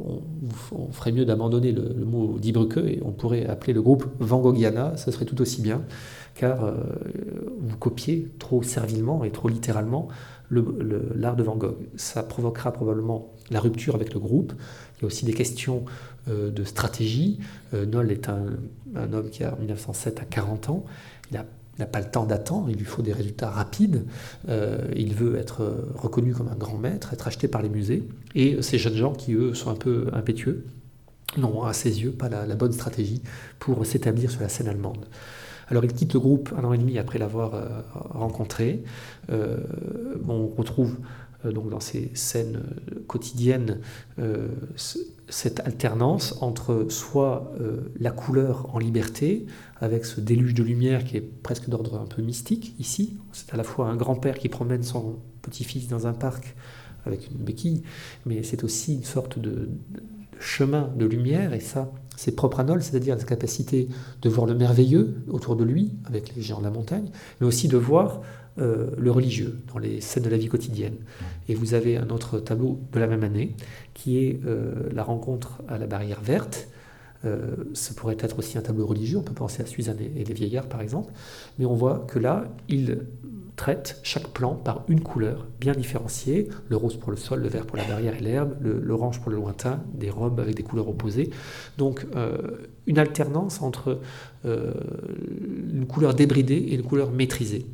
on, 0.00 0.90
ferait 0.90 1.12
mieux 1.12 1.26
d'abandonner 1.26 1.72
le, 1.72 2.04
mot 2.04 2.38
dit 2.38 2.52
Bruque 2.52 2.78
et 2.78 3.00
on 3.04 3.12
pourrait 3.12 3.46
appeler 3.46 3.74
le 3.74 3.82
groupe 3.82 4.06
Van 4.18 4.40
Goghiana, 4.40 4.96
ce 4.96 5.10
serait 5.10 5.26
tout 5.26 5.40
aussi 5.42 5.60
bien, 5.60 5.82
car 6.34 6.74
vous 7.60 7.76
copiez 7.76 8.32
trop 8.38 8.62
servilement 8.62 9.24
et 9.24 9.30
trop 9.30 9.48
littéralement 9.48 10.08
l'art 10.50 11.36
de 11.36 11.42
Van 11.42 11.56
Gogh. 11.56 11.76
Ça 11.96 12.22
provoquera 12.22 12.72
probablement 12.72 13.32
la 13.50 13.60
rupture 13.60 13.94
avec 13.94 14.14
le 14.14 14.20
groupe. 14.20 14.52
Il 14.98 15.02
y 15.02 15.04
a 15.04 15.06
aussi 15.06 15.24
des 15.24 15.32
questions 15.32 15.84
euh, 16.28 16.50
de 16.50 16.64
stratégie. 16.64 17.38
Euh, 17.72 17.86
Noll 17.86 18.10
est 18.10 18.28
un, 18.28 18.46
homme 19.12 19.30
qui 19.30 19.44
a 19.44 19.54
en 19.54 19.58
1907 19.58 20.20
à 20.20 20.24
40 20.24 20.70
ans. 20.70 20.84
Il 21.30 21.42
n'a 21.80 21.86
pas 21.86 22.00
le 22.00 22.08
temps 22.08 22.24
d'attendre, 22.24 22.70
il 22.70 22.76
lui 22.76 22.84
faut 22.84 23.02
des 23.02 23.12
résultats 23.12 23.50
rapides. 23.50 24.04
Euh, 24.48 24.88
il 24.94 25.14
veut 25.14 25.36
être 25.36 25.88
reconnu 25.96 26.32
comme 26.32 26.48
un 26.48 26.54
grand 26.54 26.78
maître, 26.78 27.12
être 27.12 27.26
acheté 27.26 27.48
par 27.48 27.62
les 27.62 27.68
musées. 27.68 28.08
Et 28.34 28.62
ces 28.62 28.78
jeunes 28.78 28.94
gens 28.94 29.12
qui, 29.12 29.32
eux, 29.32 29.54
sont 29.54 29.70
un 29.70 29.74
peu 29.74 30.06
impétueux, 30.12 30.66
n'ont 31.36 31.64
à 31.64 31.72
ses 31.72 32.02
yeux 32.02 32.12
pas 32.12 32.28
la, 32.28 32.46
bonne 32.54 32.72
stratégie 32.72 33.22
pour 33.58 33.84
s'établir 33.84 34.30
sur 34.30 34.40
la 34.40 34.48
scène 34.48 34.68
allemande. 34.68 35.06
Alors 35.74 35.84
il 35.84 35.92
quitte 35.92 36.14
le 36.14 36.20
groupe 36.20 36.54
un 36.56 36.62
an 36.62 36.72
et 36.72 36.78
demi 36.78 36.98
après 36.98 37.18
l'avoir 37.18 37.52
rencontré. 37.92 38.84
on 39.28 40.46
retrouve 40.46 40.96
donc 41.44 41.68
dans 41.68 41.80
ces 41.80 42.12
scènes 42.14 42.62
quotidiennes 43.08 43.80
cette 45.28 45.60
alternance 45.60 46.36
entre 46.42 46.86
soit 46.88 47.52
euh, 47.60 47.92
la 47.98 48.10
couleur 48.10 48.74
en 48.74 48.78
liberté, 48.78 49.46
avec 49.80 50.04
ce 50.04 50.20
déluge 50.20 50.54
de 50.54 50.62
lumière 50.62 51.04
qui 51.04 51.16
est 51.16 51.42
presque 51.42 51.68
d'ordre 51.68 51.98
un 51.98 52.06
peu 52.06 52.22
mystique 52.22 52.74
ici, 52.78 53.16
c'est 53.32 53.52
à 53.52 53.56
la 53.56 53.64
fois 53.64 53.88
un 53.88 53.96
grand-père 53.96 54.38
qui 54.38 54.48
promène 54.48 54.82
son 54.82 55.18
petit-fils 55.42 55.88
dans 55.88 56.06
un 56.06 56.12
parc 56.12 56.54
avec 57.06 57.28
une 57.30 57.38
béquille, 57.38 57.82
mais 58.26 58.42
c'est 58.42 58.64
aussi 58.64 58.94
une 58.94 59.04
sorte 59.04 59.38
de, 59.38 59.68
chemin 60.40 60.90
de 60.96 61.06
lumière, 61.06 61.52
et 61.52 61.60
ça 61.60 61.92
c'est 62.16 62.32
propre 62.32 62.60
à 62.60 62.64
Nol, 62.64 62.82
c'est-à-dire 62.82 63.16
la 63.16 63.24
capacité 63.24 63.88
de 64.22 64.28
voir 64.28 64.46
le 64.46 64.54
merveilleux 64.54 65.14
autour 65.28 65.56
de 65.56 65.64
lui, 65.64 65.92
avec 66.06 66.34
les 66.34 66.42
géants 66.42 66.60
de 66.60 66.64
la 66.64 66.70
montagne, 66.70 67.08
mais 67.40 67.46
aussi 67.46 67.68
de 67.68 67.76
voir 67.76 68.20
euh, 68.60 68.90
le 68.96 69.10
religieux 69.10 69.58
dans 69.72 69.78
les 69.80 70.00
scènes 70.00 70.22
de 70.22 70.28
la 70.28 70.36
vie 70.36 70.46
quotidienne. 70.46 70.94
Et 71.48 71.56
vous 71.56 71.74
avez 71.74 71.96
un 71.96 72.08
autre 72.10 72.38
tableau 72.38 72.78
de 72.92 73.00
la 73.00 73.08
même 73.08 73.24
année 73.24 73.52
qui 73.94 74.18
est 74.18 74.40
euh, 74.46 74.90
la 74.92 75.02
rencontre 75.02 75.60
à 75.68 75.76
la 75.76 75.86
barrière 75.86 76.20
verte. 76.20 76.68
Euh, 77.24 77.56
ce 77.72 77.92
pourrait 77.94 78.16
être 78.20 78.38
aussi 78.38 78.56
un 78.56 78.60
tableau 78.60 78.86
religieux, 78.86 79.18
on 79.18 79.22
peut 79.22 79.32
penser 79.32 79.62
à 79.62 79.66
Suzanne 79.66 79.98
et 79.98 80.22
les 80.22 80.34
vieillards 80.34 80.68
par 80.68 80.82
exemple, 80.82 81.12
mais 81.58 81.64
on 81.64 81.74
voit 81.74 82.06
que 82.06 82.18
là, 82.18 82.44
il 82.68 82.98
traite 83.56 84.00
chaque 84.02 84.28
plan 84.28 84.54
par 84.54 84.84
une 84.88 85.00
couleur 85.00 85.46
bien 85.60 85.72
différenciée, 85.72 86.48
le 86.68 86.76
rose 86.76 86.96
pour 86.96 87.10
le 87.10 87.16
sol, 87.16 87.40
le 87.40 87.48
vert 87.48 87.66
pour 87.66 87.76
la 87.76 87.84
barrière 87.84 88.16
et 88.16 88.20
l'herbe, 88.20 88.54
l'orange 88.60 89.20
pour 89.20 89.30
le 89.30 89.36
lointain, 89.36 89.82
des 89.94 90.10
robes 90.10 90.40
avec 90.40 90.56
des 90.56 90.62
couleurs 90.62 90.88
opposées. 90.88 91.30
Donc 91.78 92.06
une 92.86 92.98
alternance 92.98 93.62
entre 93.62 94.00
une 94.44 95.86
couleur 95.86 96.14
débridée 96.14 96.54
et 96.54 96.74
une 96.74 96.82
couleur 96.82 97.12
maîtrisée. 97.12 97.66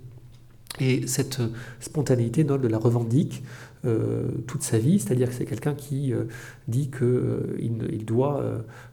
Et 0.78 1.07
cette 1.07 1.41
spontanéité, 1.81 2.45
Noll 2.45 2.66
la 2.66 2.78
revendique 2.78 3.43
euh, 3.85 4.28
toute 4.47 4.62
sa 4.62 4.78
vie, 4.78 4.99
c'est-à-dire 4.99 5.28
que 5.28 5.35
c'est 5.35 5.47
quelqu'un 5.47 5.74
qui 5.74 6.12
euh, 6.12 6.24
dit 6.68 6.91
qu'il 6.91 7.03
euh, 7.03 7.57
il 7.61 8.05
doit 8.05 8.45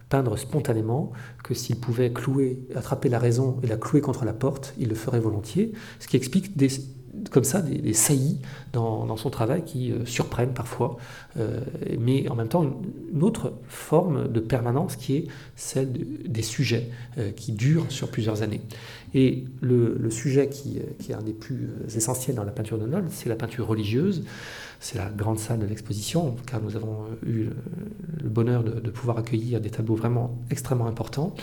peindre 0.09 0.37
spontanément, 0.37 1.11
que 1.47 1.53
s'il 1.53 1.77
pouvait 1.77 2.11
clouer, 2.11 2.59
attraper 2.75 3.09
la 3.09 3.19
raison 3.19 3.59
et 3.63 3.67
la 3.67 3.77
clouer 3.77 4.01
contre 4.01 4.25
la 4.25 4.33
porte, 4.33 4.73
il 4.77 4.89
le 4.89 4.95
ferait 4.95 5.19
volontiers, 5.19 5.71
ce 5.99 6.07
qui 6.07 6.17
explique 6.17 6.57
des, 6.57 6.67
comme 7.31 7.43
ça 7.43 7.61
des, 7.61 7.93
saillies 7.93 8.39
dans, 8.73 9.15
son 9.15 9.29
travail 9.29 9.63
qui 9.63 9.93
surprennent 10.05 10.53
parfois, 10.53 10.97
mais 11.97 12.27
en 12.29 12.35
même 12.35 12.49
temps 12.49 12.63
une, 12.63 13.23
autre 13.23 13.53
forme 13.67 14.27
de 14.27 14.39
permanence 14.39 14.95
qui 14.95 15.15
est 15.15 15.27
celle 15.55 15.91
des 16.27 16.41
sujets 16.41 16.89
qui 17.35 17.53
durent 17.53 17.89
sur 17.89 18.09
plusieurs 18.09 18.43
années. 18.43 18.61
Et 19.13 19.45
le, 19.61 20.09
sujet 20.11 20.49
qui, 20.49 20.79
qui, 20.99 21.11
est 21.11 21.15
un 21.15 21.23
des 21.23 21.33
plus 21.33 21.69
essentiels 21.95 22.35
dans 22.35 22.43
la 22.43 22.51
peinture 22.51 22.77
de 22.77 22.85
Noll, 22.85 23.05
c'est 23.09 23.29
la 23.29 23.35
peinture 23.35 23.67
religieuse. 23.67 24.23
C'est 24.79 24.97
la 24.97 25.09
grande 25.09 25.39
salle 25.39 25.59
de 25.59 25.65
l'exposition, 25.65 26.35
car 26.45 26.61
nous 26.61 26.75
avons 26.75 27.05
eu 27.25 27.49
le 28.21 28.29
bonheur 28.29 28.63
de, 28.63 28.89
pouvoir 28.91 29.17
accueillir 29.17 29.59
des 29.59 29.69
tableaux 29.69 29.95
vraiment 29.95 30.37
extrêmement 30.51 30.87
importants. 30.87 31.33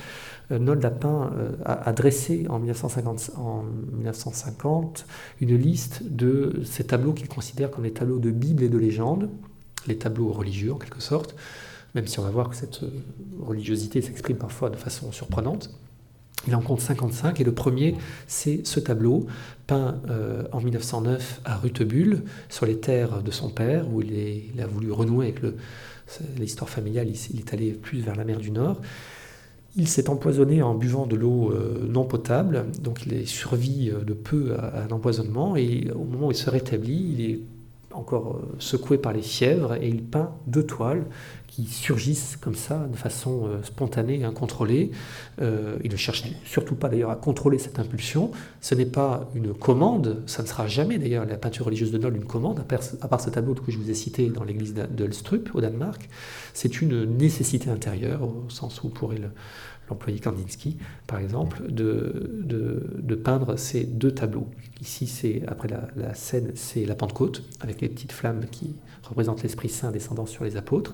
Euh, 0.52 0.58
Nold 0.58 0.82
Lapin 0.82 1.32
euh, 1.36 1.52
a, 1.64 1.92
dressé 1.92 2.46
en 2.48 2.58
1950, 2.58 3.32
en 3.36 3.64
1950 3.92 5.06
une 5.40 5.56
liste 5.56 6.02
de 6.04 6.62
ces 6.64 6.84
tableaux 6.84 7.12
qu'il 7.12 7.28
considère 7.28 7.70
comme 7.70 7.84
des 7.84 7.92
tableaux 7.92 8.18
de 8.18 8.30
Bible 8.30 8.62
et 8.62 8.68
de 8.68 8.78
légende, 8.78 9.28
les 9.86 9.98
tableaux 9.98 10.32
religieux 10.32 10.72
en 10.72 10.76
quelque 10.76 11.00
sorte, 11.00 11.34
même 11.94 12.06
si 12.06 12.18
on 12.18 12.22
va 12.22 12.30
voir 12.30 12.48
que 12.48 12.56
cette 12.56 12.80
religiosité 13.40 14.00
s'exprime 14.00 14.36
parfois 14.36 14.70
de 14.70 14.76
façon 14.76 15.12
surprenante. 15.12 15.70
Il 16.46 16.54
en 16.54 16.60
compte 16.60 16.80
55 16.80 17.40
et 17.40 17.44
le 17.44 17.52
premier, 17.52 17.94
c'est 18.26 18.66
ce 18.66 18.78
tableau 18.78 19.26
peint 19.66 19.96
euh, 20.10 20.42
en 20.52 20.60
1909 20.60 21.40
à 21.44 21.56
Rutebulle, 21.56 22.22
sur 22.50 22.66
les 22.66 22.78
terres 22.78 23.22
de 23.22 23.30
son 23.30 23.48
père, 23.48 23.86
où 23.92 24.02
il, 24.02 24.60
a 24.60 24.66
voulu 24.66 24.92
renouer 24.92 25.28
avec 25.28 25.40
l'histoire 26.38 26.68
familiale, 26.68 27.08
il, 27.08 27.40
est 27.40 27.54
allé 27.54 27.72
plus 27.72 28.00
vers 28.00 28.14
la 28.14 28.24
mer 28.24 28.38
du 28.38 28.50
Nord. 28.50 28.80
Il 29.76 29.88
s'est 29.88 30.08
empoisonné 30.08 30.62
en 30.62 30.74
buvant 30.74 31.06
de 31.06 31.16
l'eau 31.16 31.50
euh, 31.50 31.84
non 31.88 32.04
potable, 32.04 32.66
donc 32.80 33.06
il 33.06 33.14
est 33.14 33.26
survie 33.26 33.90
euh, 33.90 34.04
de 34.04 34.12
peu 34.12 34.54
à, 34.58 34.84
un 34.84 34.90
empoisonnement, 34.90 35.56
et 35.56 35.90
au 35.94 36.04
moment 36.04 36.28
où 36.28 36.30
il 36.30 36.36
se 36.36 36.50
rétablit, 36.50 37.14
il 37.14 37.20
est 37.24 37.40
encore 37.94 38.40
secoué 38.58 38.98
par 38.98 39.12
les 39.12 39.22
fièvres, 39.22 39.74
et 39.74 39.88
il 39.88 40.02
peint 40.02 40.32
deux 40.46 40.64
toiles 40.64 41.04
qui 41.54 41.66
surgissent 41.66 42.36
comme 42.40 42.56
ça, 42.56 42.88
de 42.90 42.96
façon 42.96 43.46
euh, 43.46 43.62
spontanée 43.62 44.18
et 44.18 44.24
incontrôlée. 44.24 44.90
Euh, 45.40 45.76
il 45.84 45.92
ne 45.92 45.96
cherche 45.96 46.24
surtout 46.44 46.74
pas 46.74 46.88
d'ailleurs 46.88 47.10
à 47.10 47.16
contrôler 47.16 47.58
cette 47.58 47.78
impulsion. 47.78 48.32
Ce 48.60 48.74
n'est 48.74 48.86
pas 48.86 49.30
une 49.36 49.54
commande, 49.54 50.22
ça 50.26 50.42
ne 50.42 50.48
sera 50.48 50.66
jamais 50.66 50.98
d'ailleurs 50.98 51.24
la 51.26 51.36
peinture 51.36 51.66
religieuse 51.66 51.92
de 51.92 51.98
Noll 51.98 52.16
une 52.16 52.24
commande, 52.24 52.64
à 53.00 53.08
part 53.08 53.20
ce 53.20 53.30
tableau 53.30 53.54
que 53.54 53.70
je 53.70 53.78
vous 53.78 53.88
ai 53.88 53.94
cité 53.94 54.28
dans 54.30 54.42
l'église 54.42 54.74
de 54.74 55.08
au 55.54 55.60
Danemark. 55.60 56.08
C'est 56.54 56.80
une 56.80 57.04
nécessité 57.04 57.70
intérieure, 57.70 58.22
au 58.22 58.50
sens 58.50 58.82
où 58.82 58.88
pourrait 58.88 59.18
le 59.18 59.28
l'employé 59.88 60.18
Kandinsky, 60.18 60.78
par 61.06 61.18
exemple, 61.18 61.62
de, 61.68 63.14
peindre 63.22 63.56
ces 63.56 63.84
deux 63.84 64.12
tableaux. 64.12 64.48
Ici, 64.80 65.06
c'est 65.06 65.42
après 65.46 65.68
la, 65.68 65.88
la 65.96 66.14
scène, 66.14 66.52
c'est 66.54 66.84
la 66.84 66.94
Pentecôte, 66.94 67.42
avec 67.60 67.80
les 67.80 67.88
petites 67.88 68.12
flammes 68.12 68.44
qui 68.50 68.74
représentent 69.02 69.42
l'Esprit 69.42 69.68
Saint 69.68 69.90
descendant 69.90 70.26
sur 70.26 70.44
les 70.44 70.56
apôtres. 70.56 70.92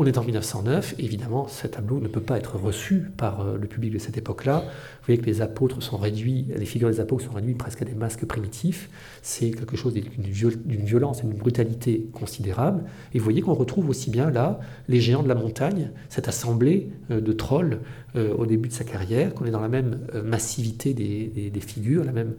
On 0.00 0.06
est 0.06 0.16
en 0.16 0.22
1909, 0.22 0.94
évidemment, 1.00 1.48
ce 1.48 1.66
tableau 1.66 1.98
ne 1.98 2.06
peut 2.06 2.20
pas 2.20 2.38
être 2.38 2.54
reçu 2.56 3.10
par 3.16 3.40
euh, 3.40 3.58
le 3.60 3.66
public 3.66 3.92
de 3.92 3.98
cette 3.98 4.16
époque-là. 4.16 4.60
Vous 4.60 5.06
voyez 5.06 5.20
que 5.20 5.26
les 5.26 5.42
apôtres 5.42 5.82
sont 5.82 5.96
réduits, 5.96 6.46
les 6.56 6.66
figures 6.66 6.88
des 6.88 7.00
apôtres 7.00 7.24
sont 7.24 7.32
réduites 7.32 7.58
presque 7.58 7.82
à 7.82 7.84
des 7.84 7.94
masques 7.94 8.24
primitifs. 8.24 8.90
C'est 9.22 9.50
quelque 9.50 9.76
chose 9.76 9.94
d'une 9.94 10.84
violence 10.84 11.22
d'une 11.22 11.36
brutalité 11.36 12.06
considérable. 12.12 12.84
Et 13.12 13.18
vous 13.18 13.24
voyez 13.24 13.40
qu'on 13.40 13.54
retrouve 13.54 13.88
aussi 13.88 14.10
bien 14.10 14.30
là 14.30 14.60
les 14.86 15.00
géants 15.00 15.24
de 15.24 15.28
la 15.28 15.34
montagne, 15.34 15.90
cette 16.10 16.28
assemblée 16.28 16.90
euh, 17.10 17.20
de 17.20 17.32
trolls 17.32 17.80
euh, 18.14 18.32
au 18.36 18.46
début 18.46 18.68
de 18.68 18.74
sa 18.74 18.84
carrière, 18.84 19.34
qu'on 19.34 19.46
est 19.46 19.50
dans 19.50 19.58
la 19.60 19.68
même 19.68 19.98
massivité 20.22 20.94
des, 20.94 21.60
figures, 21.60 22.04
la 22.04 22.12
même, 22.12 22.36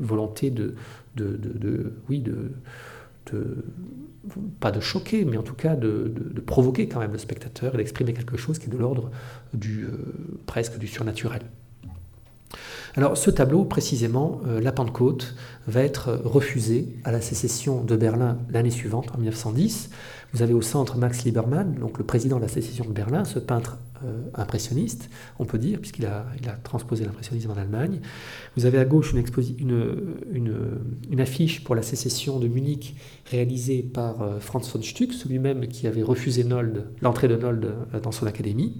volonté 0.00 0.50
oui, 2.08 2.20
de 2.20 2.52
pas 4.60 4.70
de 4.70 4.80
choquer, 4.80 5.24
mais 5.24 5.36
en 5.36 5.42
tout 5.42 5.54
cas 5.54 5.76
de, 5.76 6.12
provoquer 6.46 6.88
quand 6.88 7.00
même 7.00 7.12
le 7.12 7.18
spectateur 7.18 7.74
et 7.74 7.78
d'exprimer 7.78 8.12
quelque 8.12 8.36
chose 8.36 8.58
qui 8.58 8.66
est 8.66 8.72
de 8.72 8.76
l'ordre 8.76 9.10
du 9.52 9.84
euh, 9.84 9.90
presque 10.46 10.78
du 10.78 10.86
surnaturel. 10.86 11.42
Alors 12.96 13.16
ce 13.16 13.30
tableau, 13.30 13.64
précisément, 13.64 14.40
euh, 14.46 14.60
La 14.60 14.70
Pentecôte, 14.70 15.34
va 15.66 15.82
être 15.82 16.20
refusé 16.24 16.96
à 17.04 17.10
la 17.10 17.20
sécession 17.20 17.82
de 17.82 17.96
Berlin 17.96 18.38
l'année 18.50 18.70
suivante, 18.70 19.10
en 19.14 19.18
1910. 19.18 19.90
Vous 20.32 20.42
avez 20.42 20.54
au 20.54 20.62
centre 20.62 20.96
Max 20.96 21.24
Liebermann, 21.24 21.74
donc 21.74 21.98
le 21.98 22.04
président 22.04 22.36
de 22.36 22.42
la 22.42 22.48
sécession 22.48 22.84
de 22.84 22.92
Berlin, 22.92 23.24
ce 23.24 23.38
peintre 23.38 23.78
impressionniste, 24.34 25.10
on 25.38 25.44
peut 25.44 25.58
dire, 25.58 25.80
puisqu'il 25.80 26.06
a, 26.06 26.26
transposé 26.62 27.04
l'impressionnisme 27.04 27.50
en 27.50 27.56
Allemagne. 27.56 28.00
Vous 28.56 28.66
avez 28.66 28.78
à 28.78 28.84
gauche 28.84 29.12
une, 29.12 29.24
affiche 31.18 31.64
pour 31.64 31.74
la 31.74 31.82
sécession 31.82 32.38
de 32.38 32.48
Munich 32.48 32.96
réalisée 33.30 33.82
par 33.82 34.22
euh, 34.22 34.40
Franz 34.40 34.70
von 34.72 34.82
Stuck, 34.82 35.12
celui-même 35.12 35.66
qui 35.68 35.86
avait 35.86 36.02
refusé 36.02 36.44
l'entrée 37.00 37.28
de 37.28 37.36
Nold 37.36 37.74
dans 38.02 38.12
son 38.12 38.26
académie. 38.26 38.74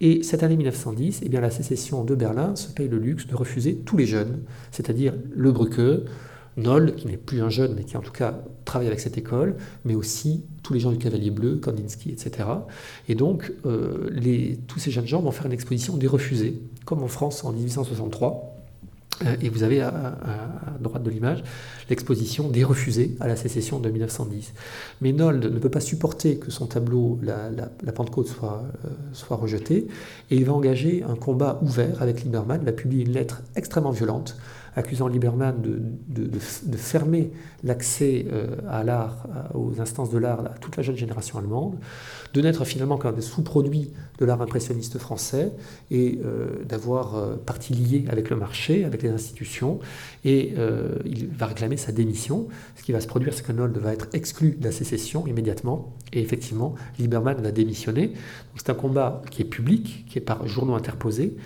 Et 0.00 0.22
cette 0.22 0.42
année 0.42 0.56
1910, 0.56 1.22
eh 1.24 1.28
bien, 1.28 1.40
la 1.40 1.50
sécession 1.50 2.04
de 2.04 2.14
Berlin 2.14 2.56
se 2.56 2.72
paye 2.72 2.88
le 2.88 2.98
luxe 2.98 3.26
de 3.26 3.34
refuser 3.34 3.76
tous 3.76 3.96
les 3.96 4.06
jeunes, 4.06 4.40
c'est-à-dire 4.70 5.14
le 5.30 5.52
Brucke, 5.52 6.06
Noll, 6.56 6.94
qui 6.94 7.06
n'est 7.06 7.16
plus 7.16 7.42
un 7.42 7.50
jeune, 7.50 7.74
mais 7.74 7.84
qui 7.84 7.96
en 7.96 8.00
tout 8.00 8.12
cas 8.12 8.40
travaille 8.64 8.88
avec 8.88 9.00
cette 9.00 9.16
école, 9.16 9.56
mais 9.84 9.94
aussi 9.94 10.44
tous 10.62 10.74
les 10.74 10.80
gens 10.80 10.90
du 10.90 10.98
Cavalier 10.98 11.30
Bleu, 11.30 11.56
Kandinsky, 11.56 12.10
etc. 12.10 12.48
Et 13.08 13.14
donc, 13.14 13.52
euh, 13.66 14.10
tous 14.66 14.78
ces 14.78 14.90
jeunes 14.90 15.06
gens 15.06 15.20
vont 15.22 15.30
faire 15.30 15.46
une 15.46 15.52
exposition 15.52 15.96
des 15.96 16.06
refusés, 16.06 16.60
comme 16.84 17.02
en 17.02 17.08
France 17.08 17.44
en 17.44 17.52
1863. 17.52 18.56
Euh, 19.24 19.36
et 19.42 19.48
vous 19.48 19.62
avez 19.62 19.82
à, 19.82 20.16
droite 20.80 21.02
de 21.02 21.10
l'image 21.10 21.44
l'exposition 21.90 22.48
des 22.48 22.64
refusés 22.64 23.16
à 23.20 23.28
la 23.28 23.36
sécession 23.36 23.78
de 23.78 23.90
1910. 23.90 24.54
Mais 25.00 25.12
Nold 25.12 25.44
ne 25.44 25.58
peut 25.58 25.68
pas 25.68 25.80
supporter 25.80 26.38
que 26.38 26.50
son 26.50 26.66
tableau, 26.66 27.18
la, 27.22 27.92
Pentecôte, 27.92 28.28
soit, 28.28 28.62
euh, 28.84 28.88
soit 29.12 29.36
rejeté, 29.36 29.88
et 30.30 30.36
il 30.36 30.44
va 30.44 30.52
engager 30.52 31.02
un 31.02 31.16
combat 31.16 31.58
ouvert 31.62 32.00
avec 32.00 32.22
Lieberman, 32.22 32.60
il 32.62 32.64
va 32.64 32.72
publier 32.72 33.04
une 33.04 33.12
lettre 33.12 33.42
extrêmement 33.56 33.90
violente 33.90 34.36
accusant 34.76 35.08
Lieberman 35.08 35.60
de, 35.60 36.38
fermer 36.76 37.32
l'accès 37.62 38.26
euh, 38.32 38.56
à 38.68 38.82
l'art, 38.84 39.26
aux 39.54 39.80
instances 39.80 40.10
de 40.10 40.18
l'art, 40.18 40.40
à 40.40 40.58
toute 40.58 40.76
la 40.76 40.82
jeune 40.82 40.96
génération 40.96 41.38
allemande, 41.38 41.76
de 42.32 42.40
n'être 42.40 42.64
finalement 42.64 42.96
qu'un 42.96 43.12
des 43.12 43.20
sous-produits 43.22 43.92
de 44.18 44.24
l'art 44.24 44.40
impressionniste 44.40 44.98
français 44.98 45.52
et 45.90 46.20
euh, 46.24 46.64
d'avoir 46.64 47.16
euh, 47.16 47.36
partie 47.36 47.74
liée 47.74 48.04
avec 48.08 48.30
le 48.30 48.36
marché, 48.36 48.84
avec 48.84 49.02
les 49.02 49.10
institutions. 49.10 49.80
Et 50.24 50.54
il 51.06 51.28
va 51.28 51.46
réclamer 51.46 51.76
sa 51.76 51.92
démission. 51.92 52.48
Ce 52.76 52.82
qui 52.82 52.92
va 52.92 53.00
se 53.00 53.06
produire, 53.06 53.32
c'est 53.32 53.44
que 53.44 53.52
Nold 53.52 53.76
va 53.78 53.92
être 53.92 54.08
exclu 54.12 54.52
de 54.52 54.64
la 54.64 54.72
sécession 54.72 55.26
immédiatement. 55.26 55.94
Et 56.12 56.20
effectivement, 56.20 56.74
Lieberman 56.98 57.40
va 57.40 57.52
démissionner. 57.52 58.12
C'est 58.56 58.70
un 58.70 58.74
combat 58.74 59.22
qui 59.30 59.42
est 59.42 59.46
public, 59.46 60.04
qui 60.08 60.18
est 60.18 60.22
par 60.22 60.46
journaux 60.46 60.74
interposés, 60.74 61.36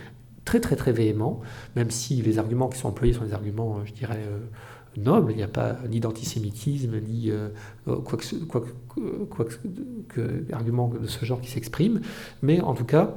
très 0.45 0.61
très 0.61 0.77
très 0.77 0.93
véhément, 0.93 1.41
même 1.77 1.91
si 1.91 2.23
les 2.23 2.39
arguments 2.39 2.69
qui 2.69 2.79
sont 2.79 2.89
employés 2.89 3.13
sont 3.13 3.25
des 3.25 3.35
arguments, 3.35 3.79
euh, 3.79 3.81
je 3.85 3.93
dirais, 3.93 4.23
euh, 4.27 4.39
nobles, 4.97 5.33
il 5.33 5.37
n'y 5.37 5.43
a 5.43 5.49
pas 5.49 5.77
ni 5.89 6.01
d'antisémitisme, 6.01 7.01
ni 7.01 7.31
euh, 7.31 7.49
quoi, 7.85 8.19
que, 8.19 9.25
quoi, 9.25 9.47
arguments 10.53 10.93
de 11.01 11.07
ce 11.07 11.25
genre 11.25 11.41
qui 11.41 11.51
s'expriment, 11.51 12.01
mais 12.43 12.61
en 12.61 12.75
tout 12.75 12.85
cas, 12.85 13.15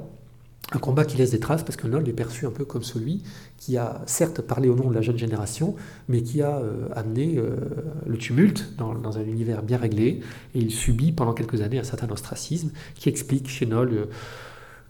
un 0.72 0.78
combat 0.80 1.04
qui 1.06 1.16
laisse 1.16 1.30
des 1.30 1.40
traces 1.40 1.62
parce 1.62 1.76
que 1.76 1.86
Noll 1.86 2.06
est 2.06 2.12
perçu 2.12 2.44
un 2.44 2.50
peu 2.50 2.66
comme 2.66 2.82
celui 2.82 3.22
qui 3.56 3.78
a 3.78 4.02
certes 4.04 4.42
parlé 4.42 4.68
au 4.68 4.74
nom 4.74 4.90
de 4.90 4.94
la 4.94 5.00
jeune 5.00 5.16
génération, 5.16 5.76
mais 6.08 6.20
qui 6.20 6.42
a 6.42 6.60
amené 6.94 7.40
le 8.04 8.18
tumulte 8.18 8.74
dans, 8.76 9.16
un 9.16 9.24
univers 9.24 9.62
bien 9.62 9.78
réglé, 9.78 10.20
et 10.54 10.58
il 10.58 10.70
subit 10.70 11.12
pendant 11.12 11.32
quelques 11.32 11.62
années 11.62 11.78
un 11.78 11.84
certain 11.84 12.10
ostracisme 12.10 12.70
qui 12.96 13.08
explique 13.08 13.48
chez 13.48 13.64
Noll 13.64 14.08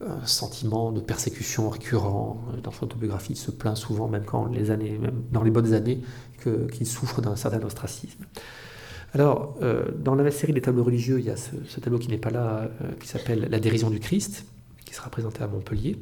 un 0.07 0.25
sentiment 0.27 0.93
de 0.93 1.01
persécution 1.01 1.69
récurrent. 1.71 2.41
Dans 2.63 2.71
son 2.71 2.85
autobiographie, 2.85 3.33
il 3.33 3.37
se 3.37 3.51
plaint 3.51 3.77
souvent, 3.77 4.09
même, 4.09 4.25
quand 4.25 4.47
les 4.47 4.71
années, 4.71 4.99
même 4.99 5.23
dans 5.33 5.43
les 5.43 5.51
bonnes 5.51 5.75
années, 5.75 6.01
qu'il 6.43 6.87
souffre 6.87 7.21
d'un 7.21 7.37
certain 7.37 7.63
ostracisme. 7.63 8.25
Alors, 9.15 9.57
euh, 9.63 9.85
dans 9.99 10.15
la 10.15 10.31
série 10.31 10.53
des 10.53 10.61
tableaux 10.61 10.85
religieux, 10.85 11.19
il 11.19 11.27
y 11.27 11.31
a 11.31 11.37
ce, 11.37 11.81
tableau 11.81 11.99
qui 11.99 12.09
n'est 12.09 12.19
pas 12.19 12.31
là, 12.31 12.71
euh, 12.83 12.93
qui 13.01 13.09
s'appelle 13.09 13.49
La 13.51 13.59
dérision 13.59 13.91
du 13.91 14.01
Christ, 14.01 14.45
qui 14.85 14.95
sera 14.95 15.11
présenté 15.11 15.43
à 15.43 15.47
Montpellier. 15.47 15.97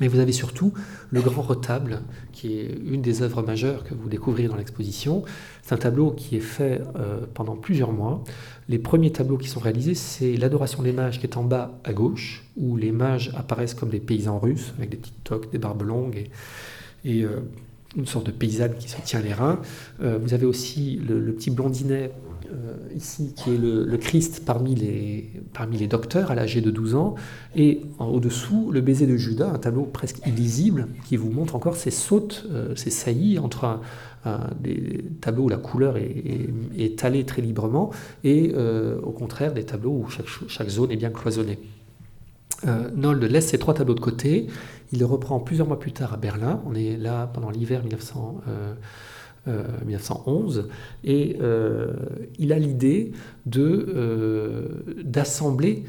Mais 0.00 0.08
vous 0.08 0.20
avez 0.20 0.32
surtout 0.32 0.72
le 1.10 1.20
grand 1.20 1.42
retable, 1.42 2.00
qui 2.32 2.58
est 2.58 2.78
une 2.86 3.02
des 3.02 3.22
œuvres 3.22 3.42
majeures 3.42 3.84
que 3.84 3.94
vous 3.94 4.08
découvrirez 4.08 4.48
dans 4.48 4.56
l'exposition. 4.56 5.22
C'est 5.62 5.74
un 5.74 5.78
tableau 5.78 6.12
qui 6.12 6.36
est 6.36 6.40
fait 6.40 6.80
euh, 6.96 7.20
pendant 7.34 7.56
plusieurs 7.56 7.92
mois. 7.92 8.24
Les 8.72 8.78
premiers 8.78 9.12
tableaux 9.12 9.36
qui 9.36 9.48
sont 9.48 9.60
réalisés, 9.60 9.94
c'est 9.94 10.34
l'adoration 10.34 10.82
des 10.82 10.92
mages 10.92 11.20
qui 11.20 11.26
est 11.26 11.36
en 11.36 11.44
bas 11.44 11.78
à 11.84 11.92
gauche, 11.92 12.42
où 12.56 12.78
les 12.78 12.90
mages 12.90 13.30
apparaissent 13.36 13.74
comme 13.74 13.90
des 13.90 14.00
paysans 14.00 14.38
russes, 14.38 14.72
avec 14.78 14.88
des 14.88 14.96
petites 14.96 15.24
toques, 15.24 15.52
des 15.52 15.58
barbes 15.58 15.82
longues 15.82 16.30
et, 17.04 17.22
euh, 17.22 17.40
une 17.94 18.06
sorte 18.06 18.24
de 18.24 18.30
paysanne 18.30 18.72
qui 18.78 18.88
se 18.88 18.96
tient 19.02 19.20
les 19.20 19.34
reins. 19.34 19.60
Euh, 20.02 20.16
vous 20.18 20.32
avez 20.32 20.46
aussi 20.46 20.98
le 21.06 21.34
petit 21.34 21.50
blondinet 21.50 22.12
euh, 22.50 22.74
ici, 22.96 23.34
qui 23.36 23.50
est 23.50 23.58
le, 23.58 23.94
Christ 23.98 24.46
parmi 24.46 24.74
les, 24.74 25.30
parmi 25.52 25.76
les 25.76 25.86
docteurs 25.86 26.30
à 26.30 26.34
l'âge 26.34 26.56
de 26.56 26.70
12 26.70 26.94
ans, 26.94 27.14
et 27.54 27.82
au-dessous, 27.98 28.70
le 28.72 28.80
baiser 28.80 29.06
de 29.06 29.18
Judas, 29.18 29.50
un 29.52 29.58
tableau 29.58 29.82
presque 29.82 30.26
illisible 30.26 30.88
qui 31.04 31.18
vous 31.18 31.30
montre 31.30 31.56
encore 31.56 31.76
ces 31.76 31.90
sautes, 31.90 32.46
ces 32.74 32.88
saillies 32.88 33.38
entre 33.38 33.80
des 34.60 35.04
tableaux 35.20 35.44
où 35.44 35.48
la 35.48 35.56
couleur 35.56 35.96
est, 35.96 36.48
étalée 36.76 37.24
très 37.24 37.42
librement, 37.42 37.90
et 38.24 38.52
euh, 38.54 39.00
au 39.02 39.10
contraire 39.10 39.52
des 39.52 39.64
tableaux 39.64 40.04
où 40.04 40.08
chaque, 40.48 40.68
zone 40.68 40.90
est 40.90 40.96
bien 40.96 41.10
cloisonnée. 41.10 41.58
Nold 42.94 43.24
laisse 43.24 43.48
ces 43.48 43.58
trois 43.58 43.74
tableaux 43.74 43.94
de 43.94 44.00
côté, 44.00 44.46
il 44.92 45.00
les 45.00 45.04
reprend 45.04 45.40
plusieurs 45.40 45.66
mois 45.66 45.80
plus 45.80 45.92
tard 45.92 46.12
à 46.12 46.16
Berlin, 46.16 46.62
on 46.64 46.74
est 46.74 46.96
là 46.96 47.28
pendant 47.32 47.50
l'hiver 47.50 47.82
1900. 47.82 48.40
1911, 49.46 50.58
euh, 50.58 50.62
et 51.04 51.36
euh, 51.40 51.92
il 52.38 52.52
a 52.52 52.58
l'idée 52.58 53.12
euh, 53.56 54.68
d'assembler 55.04 55.84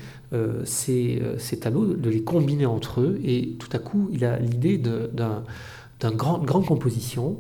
ces, 0.63 1.21
ces, 1.37 1.59
tableaux, 1.59 1.85
de 1.85 2.09
les 2.09 2.23
combiner 2.23 2.65
entre 2.65 3.01
eux, 3.01 3.19
et 3.23 3.55
tout 3.59 3.69
à 3.73 3.77
coup, 3.77 4.09
il 4.11 4.25
a 4.25 4.39
l'idée 4.39 4.79
d'une 4.79 6.15
grand, 6.15 6.39
grande 6.39 6.65
composition 6.65 7.37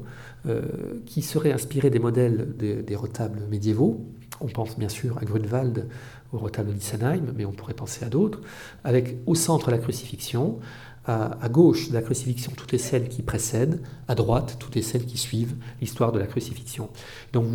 qui 1.05 1.21
serait 1.21 1.53
inspirée 1.53 1.89
des 1.89 1.99
modèles 1.99 2.53
des, 2.57 2.95
retables 2.95 3.41
médiévaux. 3.49 4.05
On 4.41 4.47
pense 4.47 4.77
bien 4.77 4.89
sûr 4.89 5.17
à 5.17 5.25
Grunewald, 5.25 5.87
au 6.33 6.37
retable 6.37 6.73
d'Issenheim, 6.73 7.33
mais 7.35 7.45
on 7.45 7.51
pourrait 7.51 7.73
penser 7.73 8.03
à 8.03 8.09
d'autres, 8.09 8.41
avec 8.83 9.17
au 9.25 9.35
centre 9.35 9.71
la 9.71 9.77
crucifixion, 9.77 10.59
à, 11.05 11.49
gauche 11.49 11.89
de 11.89 11.93
la 11.93 12.01
crucifixion 12.01 12.53
toutes 12.55 12.71
les 12.71 12.77
scènes 12.77 13.07
qui 13.07 13.21
précèdent, 13.21 13.81
à 14.07 14.15
droite 14.15 14.57
toutes 14.59 14.75
les 14.75 14.81
scènes 14.81 15.05
qui 15.05 15.17
suivent 15.17 15.55
l'histoire 15.81 16.11
de 16.11 16.19
la 16.19 16.27
crucifixion. 16.27 16.89
Donc 17.33 17.45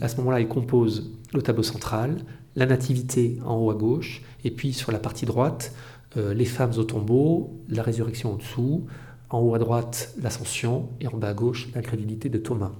à 0.00 0.08
ce 0.08 0.16
moment-là, 0.18 0.40
il 0.40 0.48
compose 0.48 1.10
le 1.32 1.42
tableau 1.42 1.62
central, 1.62 2.16
la 2.54 2.66
nativité 2.66 3.38
en 3.44 3.56
haut 3.56 3.70
à 3.70 3.74
gauche, 3.74 4.22
et 4.44 4.50
puis 4.50 4.72
sur 4.72 4.92
la 4.92 4.98
partie 4.98 5.26
droite, 5.26 5.72
euh, 6.16 6.34
les 6.34 6.44
femmes 6.44 6.72
au 6.76 6.84
tombeau, 6.84 7.58
la 7.68 7.82
résurrection 7.82 8.34
en 8.34 8.36
dessous, 8.36 8.86
en 9.30 9.40
haut 9.40 9.54
à 9.54 9.58
droite 9.58 10.14
l'ascension, 10.20 10.88
et 11.00 11.08
en 11.08 11.16
bas 11.16 11.28
à 11.28 11.34
gauche 11.34 11.68
l'incrédulité 11.74 12.28
de 12.28 12.38
Thomas. 12.38 12.72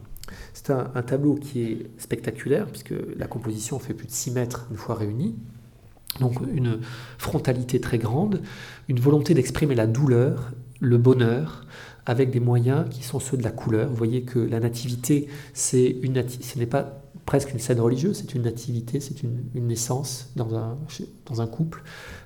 C'est 0.53 0.70
un, 0.70 1.03
tableau 1.03 1.34
qui 1.36 1.62
est 1.62 1.90
spectaculaire, 1.99 2.66
puisque 2.66 2.94
la 3.16 3.26
composition 3.26 3.78
fait 3.78 3.94
plus 3.94 4.07
de 4.07 4.12
6 4.12 4.32
mètres 4.32 4.66
une 4.70 4.76
fois 4.76 4.94
réunie. 4.94 5.36
Donc 6.20 6.40
une 6.53 6.80
frontalité 7.18 7.80
très 7.80 7.99
grande, 7.99 8.42
une 8.88 8.99
volonté 8.99 9.34
d'exprimer 9.34 9.74
la 9.74 9.86
douleur, 9.86 10.53
le 10.80 10.99
bonheur, 10.99 11.66
avec 12.07 12.30
des 12.30 12.40
moyens 12.40 12.88
qui 12.90 13.03
sont 13.03 13.20
ceux 13.20 13.36
de 13.36 13.42
la 13.42 13.51
couleur. 13.51 13.88
Vous 13.88 13.96
voyez 13.96 14.22
que 14.22 14.38
la 14.38 14.61
nativité, 14.61 15.28
c'est 15.53 15.96
une 16.03 16.24
ce 16.28 16.59
n'est 16.59 16.66
pas 16.66 17.03
presque 17.26 17.53
une 17.53 17.59
scène 17.59 17.80
religieuse, 17.80 18.16
c'est 18.16 18.34
une 18.34 18.42
nativité, 18.42 19.01
c'est 19.01 19.22
une, 19.22 19.51
naissance 19.55 20.30
dans 20.34 20.55
un, 20.57 20.78
dans 21.26 21.42
un 21.42 21.46
couple. 21.46 21.82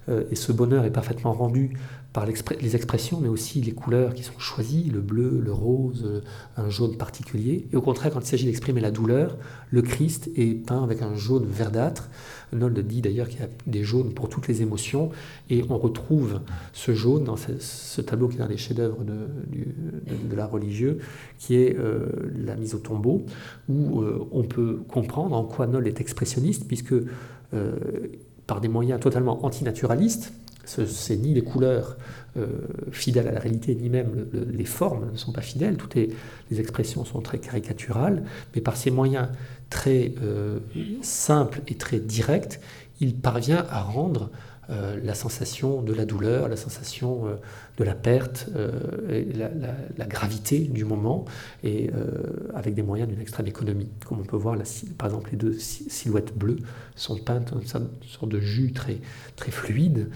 Euh, 0.08 0.22
et 0.30 0.36
ce 0.36 0.52
bonheur 0.52 0.84
est 0.84 0.92
parfaitement 0.92 1.32
rendu 1.32 1.76
par 2.12 2.26
les 2.26 2.76
expressions, 2.76 3.20
mais 3.20 3.28
aussi 3.28 3.62
les 3.62 3.72
couleurs 3.72 4.12
qui 4.12 4.22
sont 4.22 4.38
choisies, 4.38 4.90
le 4.92 5.00
bleu, 5.00 5.40
le 5.42 5.52
rose, 5.52 6.04
euh, 6.04 6.20
un 6.58 6.68
jaune 6.68 6.98
particulier. 6.98 7.66
Et 7.72 7.76
au 7.76 7.80
contraire, 7.80 8.12
quand 8.12 8.20
il 8.20 8.26
s'agit 8.26 8.44
d'exprimer 8.44 8.82
la 8.82 8.90
douleur, 8.90 9.38
le 9.70 9.80
Christ 9.80 10.30
est 10.36 10.66
peint 10.66 10.84
avec 10.84 11.00
un 11.00 11.14
jaune 11.14 11.46
verdâtre. 11.46 12.10
Nold 12.52 12.78
dit 12.86 13.00
d'ailleurs 13.00 13.28
qu'il 13.28 13.40
y 13.40 13.42
a 13.42 13.48
des 13.66 13.82
jaunes 13.82 14.12
pour 14.12 14.28
toutes 14.28 14.46
les 14.46 14.60
émotions, 14.60 15.10
et 15.48 15.64
on 15.70 15.78
retrouve 15.78 16.40
ce 16.74 16.92
jaune 16.92 17.24
dans 17.24 17.36
ce, 17.36 18.00
tableau 18.02 18.28
qui 18.28 18.36
est 18.36 18.42
un 18.42 18.48
des 18.48 18.58
chefs-d'œuvre 18.58 19.04
de, 19.04 19.28
de, 20.28 20.36
l'art 20.36 20.50
religieux, 20.50 20.98
qui 21.38 21.56
est 21.56 21.74
euh, 21.78 22.06
la 22.36 22.56
mise 22.56 22.74
au 22.74 22.78
tombeau, 22.78 23.24
où 23.70 24.02
euh, 24.02 24.28
on 24.32 24.42
peut 24.42 24.82
comprendre 24.86 25.34
en 25.34 25.44
quoi 25.44 25.66
Nold 25.66 25.86
est 25.86 26.00
expressionniste, 26.00 26.66
puisque 26.68 26.94
par 28.46 28.62
des 28.62 28.68
moyens 28.68 28.98
totalement 28.98 29.44
antinaturalistes, 29.44 30.32
c'est 30.64 31.16
ni 31.16 31.34
les 31.34 31.42
couleurs 31.42 31.96
euh, 32.36 32.46
fidèles 32.92 33.28
à 33.28 33.32
la 33.32 33.40
réalité, 33.40 33.74
ni 33.74 33.88
même 33.88 34.26
les 34.32 34.64
formes 34.64 35.10
ne 35.12 35.16
sont 35.16 35.32
pas 35.32 35.42
fidèles. 35.42 35.76
Toutes 35.76 35.94
les, 35.94 36.10
expressions 36.58 37.04
sont 37.04 37.20
très 37.20 37.38
caricaturales, 37.38 38.24
mais 38.54 38.60
par 38.60 38.76
ces 38.76 38.90
moyens 38.90 39.28
très 39.70 40.14
euh, 40.22 40.60
simples 41.02 41.60
et 41.66 41.74
très 41.74 41.98
directs, 41.98 42.60
il 43.00 43.14
parvient 43.14 43.66
à 43.70 43.80
rendre 43.80 44.30
euh, 44.70 45.00
la 45.02 45.14
sensation 45.14 45.82
de 45.82 45.92
la 45.92 46.04
douleur, 46.04 46.46
la 46.48 46.56
sensation 46.56 47.26
euh, 47.26 47.34
de 47.78 47.82
la 47.82 47.96
perte, 47.96 48.46
euh, 48.54 48.70
la, 49.96 50.06
gravité 50.06 50.60
du 50.60 50.84
moment, 50.84 51.24
et 51.64 51.90
avec 52.54 52.74
des 52.74 52.82
moyens 52.82 53.08
d'une 53.08 53.20
extrême 53.20 53.46
économie. 53.46 53.88
Comme 54.06 54.20
on 54.20 54.24
peut 54.24 54.36
voir, 54.36 54.56
par 54.98 55.08
exemple, 55.08 55.30
les 55.30 55.36
deux 55.36 55.58
silhouettes 55.58 56.36
bleues 56.36 56.58
sont 56.94 57.16
peintes 57.16 57.52
dans 57.52 57.60
une 57.60 57.66
sorte 57.66 58.28
de 58.28 58.40
jus 58.40 58.72
très, 58.72 58.98
très 59.36 59.50
fluide 59.50 60.10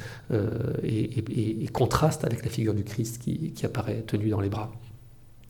et, 0.82 1.68
contraste 1.72 2.24
avec 2.24 2.44
la 2.44 2.50
figure 2.50 2.74
du 2.74 2.84
Christ 2.84 3.22
qui, 3.22 3.54
apparaît 3.64 4.02
tenue 4.06 4.28
dans 4.28 4.40
les 4.40 4.50
bras. 4.50 4.70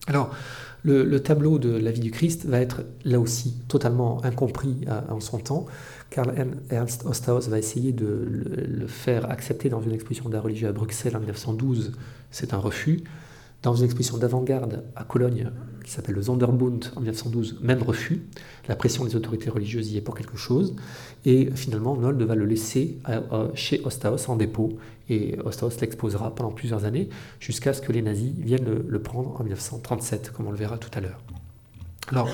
Alors, 0.06 0.30
le, 0.86 1.20
tableau 1.20 1.58
de 1.58 1.76
la 1.76 1.90
vie 1.90 2.00
du 2.00 2.10
Christ 2.10 2.46
va 2.46 2.60
être 2.60 2.84
là 3.04 3.18
aussi 3.18 3.54
totalement 3.68 4.24
incompris 4.24 4.84
en 5.08 5.20
son 5.20 5.38
temps. 5.38 5.66
Karl 6.10 6.32
Ernst 6.70 7.04
Osthaus 7.04 7.48
va 7.48 7.58
essayer 7.58 7.92
de 7.92 8.06
le, 8.68 8.86
faire 8.86 9.30
accepter 9.30 9.68
dans 9.68 9.82
une 9.82 9.92
exposition 9.92 10.28
d'art 10.28 10.44
religieux 10.44 10.68
à 10.68 10.72
Bruxelles 10.72 11.16
en 11.16 11.20
1912. 11.20 11.92
C'est 12.30 12.54
un 12.54 12.58
refus. 12.58 13.02
Dans 13.66 13.74
une 13.74 13.86
exposition 13.86 14.16
d'avant-garde 14.16 14.84
à 14.94 15.02
Cologne, 15.02 15.50
qui 15.84 15.90
s'appelle 15.90 16.14
le 16.14 16.22
Sonderbund 16.22 16.84
en 16.94 17.00
1912, 17.00 17.58
même 17.62 17.82
refus. 17.82 18.22
La 18.68 18.76
pression 18.76 19.04
des 19.04 19.16
autorités 19.16 19.50
religieuses 19.50 19.90
y 19.90 19.96
est 19.96 20.00
pour 20.00 20.14
quelque 20.14 20.36
chose. 20.36 20.76
Et 21.24 21.50
finalement, 21.52 21.96
Nold 21.96 22.22
va 22.22 22.36
le 22.36 22.44
laisser 22.44 22.98
chez 23.54 23.80
Osthaus 23.82 24.28
en 24.28 24.36
dépôt. 24.36 24.78
Et 25.08 25.36
Osthaus 25.44 25.80
l'exposera 25.80 26.32
pendant 26.32 26.52
plusieurs 26.52 26.84
années, 26.84 27.08
jusqu'à 27.40 27.72
ce 27.72 27.82
que 27.82 27.90
les 27.90 28.02
nazis 28.02 28.34
viennent 28.38 28.84
le 28.86 29.02
prendre 29.02 29.34
en 29.40 29.42
1937, 29.42 30.30
comme 30.30 30.46
on 30.46 30.52
le 30.52 30.56
verra 30.56 30.78
tout 30.78 30.96
à 30.96 31.00
l'heure. 31.00 31.20
Alors, 32.12 32.28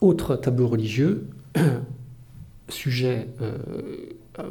autre 0.00 0.36
tableau 0.36 0.68
religieux, 0.68 1.26
sujet 2.68 3.26
euh, 3.42 3.58
euh, 4.38 4.44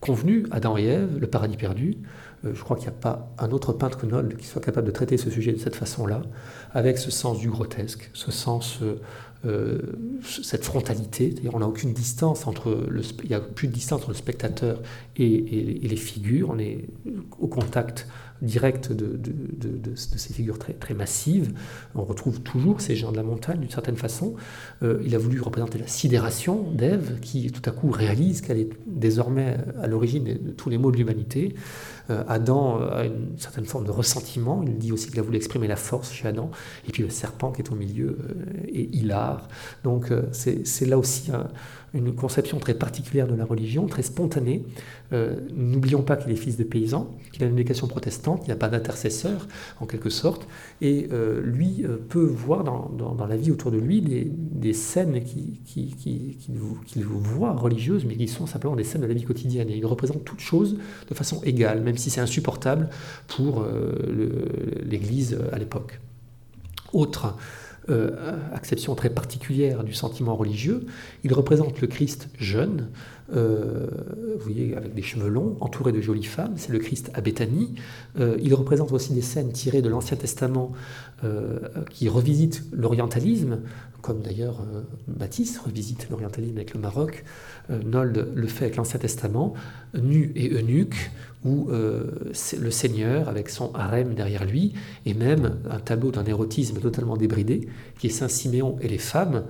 convenu, 0.00 0.46
Adam 0.50 0.78
et 0.78 0.84
Ève, 0.84 1.18
le 1.18 1.26
paradis 1.26 1.58
perdu. 1.58 1.98
Euh, 2.46 2.54
je 2.54 2.62
crois 2.62 2.76
qu'il 2.76 2.88
n'y 2.88 2.94
a 2.94 3.00
pas 3.00 3.32
un 3.38 3.50
autre 3.50 3.72
peintre 3.72 3.98
que 3.98 4.06
Nold 4.06 4.36
qui 4.36 4.46
soit 4.46 4.62
capable 4.62 4.86
de 4.86 4.92
traiter 4.92 5.16
ce 5.16 5.30
sujet 5.30 5.52
de 5.52 5.58
cette 5.58 5.76
façon-là, 5.76 6.22
avec 6.72 6.98
ce 6.98 7.10
sens 7.10 7.38
du 7.38 7.50
grotesque, 7.50 8.10
ce 8.14 8.30
sens, 8.30 8.80
cette 10.24 10.64
frontalité. 10.64 11.34
On 11.52 11.60
n'a 11.60 11.68
aucune 11.68 11.92
distance 11.92 12.48
entre 12.48 12.86
le, 12.88 13.02
il 13.22 13.28
n'y 13.28 13.34
a 13.34 13.40
plus 13.40 13.68
de 13.68 13.72
distance 13.72 14.00
entre 14.00 14.08
le 14.08 14.16
spectateur 14.16 14.80
et 15.16 15.80
les 15.82 15.96
figures. 15.96 16.50
On 16.50 16.58
est 16.58 16.88
au 17.38 17.46
contact 17.46 18.08
direct 18.42 18.92
de, 18.92 19.18
ces 19.94 20.32
figures 20.32 20.58
très, 20.58 20.72
très 20.72 20.94
massives. 20.94 21.52
On 21.94 22.04
retrouve 22.04 22.40
toujours 22.40 22.80
ces 22.80 22.96
gens 22.96 23.12
de 23.12 23.16
la 23.16 23.22
montagne 23.22 23.60
d'une 23.60 23.70
certaine 23.70 23.96
façon. 23.96 24.34
Euh, 24.82 25.00
il 25.04 25.14
a 25.14 25.18
voulu 25.18 25.40
représenter 25.40 25.78
la 25.78 25.86
sidération 25.86 26.70
d'Ève, 26.72 27.18
qui 27.20 27.50
tout 27.50 27.68
à 27.68 27.72
coup 27.72 27.90
réalise 27.90 28.40
qu'elle 28.40 28.58
est 28.58 28.70
désormais 28.86 29.56
à 29.80 29.86
l'origine 29.86 30.24
de 30.24 30.50
tous 30.50 30.70
les 30.70 30.78
maux 30.78 30.90
de 30.90 30.96
l'humanité. 30.96 31.54
Euh, 32.10 32.22
Adam 32.28 32.80
a 32.80 33.04
une 33.04 33.36
certaine 33.38 33.64
forme 33.64 33.84
de 33.84 33.90
ressentiment. 33.90 34.62
Il 34.64 34.78
dit 34.78 34.92
aussi 34.92 35.08
qu'il 35.08 35.18
a 35.18 35.22
voulu 35.22 35.36
exprimer 35.36 35.66
la 35.66 35.76
force 35.76 36.12
chez 36.12 36.28
Adam. 36.28 36.50
Et 36.88 36.92
puis 36.92 37.02
le 37.02 37.10
serpent 37.10 37.52
qui 37.52 37.62
est 37.62 37.72
au 37.72 37.74
milieu 37.74 38.18
euh, 38.28 38.66
est 38.68 38.94
hilar. 38.94 39.48
Donc 39.82 40.12
c'est 40.32 40.86
là 40.86 40.98
aussi 40.98 41.30
un, 41.32 41.48
une 41.96 42.14
conception 42.14 42.58
très 42.58 42.74
particulière 42.74 43.26
de 43.26 43.34
la 43.34 43.44
religion, 43.44 43.86
très 43.86 44.02
spontanée. 44.02 44.64
Euh, 45.12 45.36
n'oublions 45.54 46.02
pas 46.02 46.16
qu'il 46.16 46.30
est 46.30 46.36
fils 46.36 46.56
de 46.56 46.64
paysan, 46.64 47.16
qu'il 47.32 47.42
a 47.44 47.46
une 47.46 47.54
éducation 47.54 47.86
protestante, 47.86 48.42
il 48.44 48.46
n'y 48.46 48.52
a 48.52 48.56
pas 48.56 48.68
d'intercesseur 48.68 49.48
en 49.80 49.86
quelque 49.86 50.10
sorte, 50.10 50.46
et 50.80 51.08
euh, 51.12 51.40
lui 51.42 51.84
euh, 51.84 51.96
peut 51.96 52.24
voir 52.24 52.64
dans, 52.64 53.26
la 53.26 53.36
vie 53.36 53.50
autour 53.50 53.70
de 53.70 53.78
lui 53.78 54.00
des, 54.02 54.30
des 54.30 54.72
scènes 54.72 55.22
qu'il 55.24 55.60
qui, 55.64 55.94
qui, 55.96 56.36
qui, 56.84 57.02
voit 57.02 57.52
religieuses, 57.52 58.04
mais 58.04 58.16
qui 58.16 58.28
sont 58.28 58.46
simplement 58.46 58.76
des 58.76 58.84
scènes 58.84 59.02
de 59.02 59.06
la 59.06 59.14
vie 59.14 59.24
quotidienne, 59.24 59.68
et 59.70 59.76
il 59.76 59.86
représente 59.86 60.24
toutes 60.24 60.40
choses 60.40 60.78
de 61.08 61.14
façon 61.14 61.40
égale, 61.42 61.80
même 61.80 61.96
si 61.96 62.10
c'est 62.10 62.20
insupportable 62.20 62.88
pour 63.26 63.64
l'Église 64.84 65.38
à 65.52 65.58
l'époque. 65.58 66.00
Autre 66.92 67.36
euh, 67.88 68.10
acception 68.52 68.96
très 68.96 69.10
particulière 69.10 69.84
du 69.84 69.94
sentiment 69.94 70.34
religieux. 70.34 70.86
Il 71.22 71.32
représente 71.32 71.80
le 71.80 71.86
Christ 71.86 72.28
jeune, 72.36 72.88
euh, 73.32 73.86
vous 74.38 74.42
voyez, 74.42 74.76
avec 74.76 74.92
des 74.92 75.02
cheveux 75.02 75.28
longs, 75.28 75.56
entouré 75.60 75.92
de 75.92 76.00
jolies 76.00 76.24
femmes, 76.24 76.54
c'est 76.56 76.72
le 76.72 76.80
Christ 76.80 77.12
à 77.14 77.20
Béthanie. 77.20 77.76
Euh, 78.18 78.36
il 78.42 78.54
représente 78.54 78.90
aussi 78.90 79.12
des 79.12 79.22
scènes 79.22 79.52
tirées 79.52 79.82
de 79.82 79.88
l'Ancien 79.88 80.16
Testament 80.16 80.72
qui 81.90 82.10
revisitent 82.10 82.62
l'orientalisme, 82.72 83.60
comme 84.02 84.20
d'ailleurs 84.20 84.62
Baptiste 85.08 85.58
revisite 85.58 86.08
l'orientalisme 86.10 86.56
avec 86.56 86.74
le 86.74 86.80
Maroc. 86.80 87.24
Nold 87.70 88.32
le 88.34 88.46
fait 88.48 88.66
avec 88.66 88.76
l'Ancien 88.76 89.00
Testament, 89.00 89.54
nu 89.94 90.30
et 90.36 90.50
eunuque, 90.52 91.10
où 91.46 91.70
euh, 91.70 92.04
le 92.58 92.70
Seigneur, 92.70 93.28
avec 93.28 93.48
son 93.48 93.72
harem 93.74 94.14
derrière 94.14 94.44
lui, 94.44 94.74
et 95.06 95.14
même 95.14 95.58
un 95.70 95.78
tableau 95.78 96.10
d'un 96.10 96.24
érotisme 96.24 96.78
totalement 96.80 97.16
débridé, 97.16 97.68
qui 97.98 98.08
est 98.08 98.10
Saint 98.10 98.28
Siméon 98.28 98.76
et 98.80 98.88
les 98.88 98.98
femmes. 98.98 99.44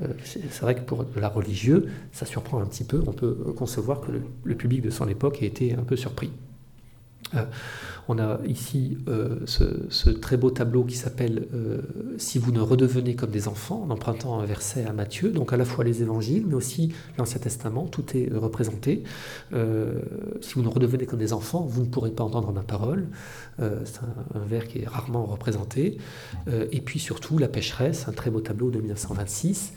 Euh, 0.00 0.06
c'est 0.24 0.60
vrai 0.60 0.74
que 0.76 0.80
pour 0.80 1.04
l'art 1.16 1.34
religieux, 1.34 1.88
ça 2.12 2.24
surprend 2.24 2.60
un 2.60 2.66
petit 2.66 2.84
peu. 2.84 3.02
On 3.06 3.12
peut 3.12 3.34
concevoir 3.56 4.00
que 4.00 4.12
le, 4.44 4.54
public 4.54 4.80
de 4.80 4.90
son 4.90 5.08
époque 5.08 5.42
ait 5.42 5.46
été 5.46 5.74
un 5.74 5.82
peu 5.82 5.96
surpris. 5.96 6.30
Euh, 7.34 7.44
on 8.08 8.18
a 8.18 8.40
ici 8.46 8.98
euh, 9.08 9.36
ce, 9.46 10.10
très 10.10 10.36
beau 10.36 10.50
tableau 10.50 10.84
qui 10.84 10.96
s'appelle 10.96 11.46
euh, 11.54 11.82
Si 12.18 12.38
vous 12.38 12.50
ne 12.50 12.60
redevenez 12.60 13.14
comme 13.14 13.30
des 13.30 13.48
enfants, 13.48 13.84
en 13.86 13.90
empruntant 13.90 14.40
un 14.40 14.44
verset 14.44 14.84
à 14.84 14.92
Matthieu, 14.92 15.30
donc 15.30 15.52
à 15.52 15.56
la 15.56 15.64
fois 15.64 15.84
les 15.84 16.02
évangiles, 16.02 16.44
mais 16.46 16.54
aussi 16.54 16.92
l'Ancien 17.16 17.40
Testament, 17.40 17.86
tout 17.86 18.04
est 18.16 18.28
représenté. 18.32 19.04
si 19.52 20.54
vous 20.54 20.62
ne 20.62 20.68
redevenez 20.68 21.06
comme 21.06 21.18
des 21.18 21.32
enfants, 21.32 21.60
vous 21.60 21.82
ne 21.82 21.86
pourrez 21.86 22.10
pas 22.10 22.24
entendre 22.24 22.52
ma 22.52 22.62
parole. 22.62 23.06
C'est 23.58 24.00
un, 24.34 24.44
vers 24.46 24.66
qui 24.66 24.80
est 24.80 24.88
rarement 24.88 25.24
représenté. 25.24 25.98
et 26.48 26.80
puis 26.80 26.98
surtout 26.98 27.38
la 27.38 27.48
pécheresse, 27.48 28.08
un 28.08 28.12
très 28.12 28.30
beau 28.30 28.40
tableau 28.40 28.70
de 28.70 28.78
1926, 28.78 29.72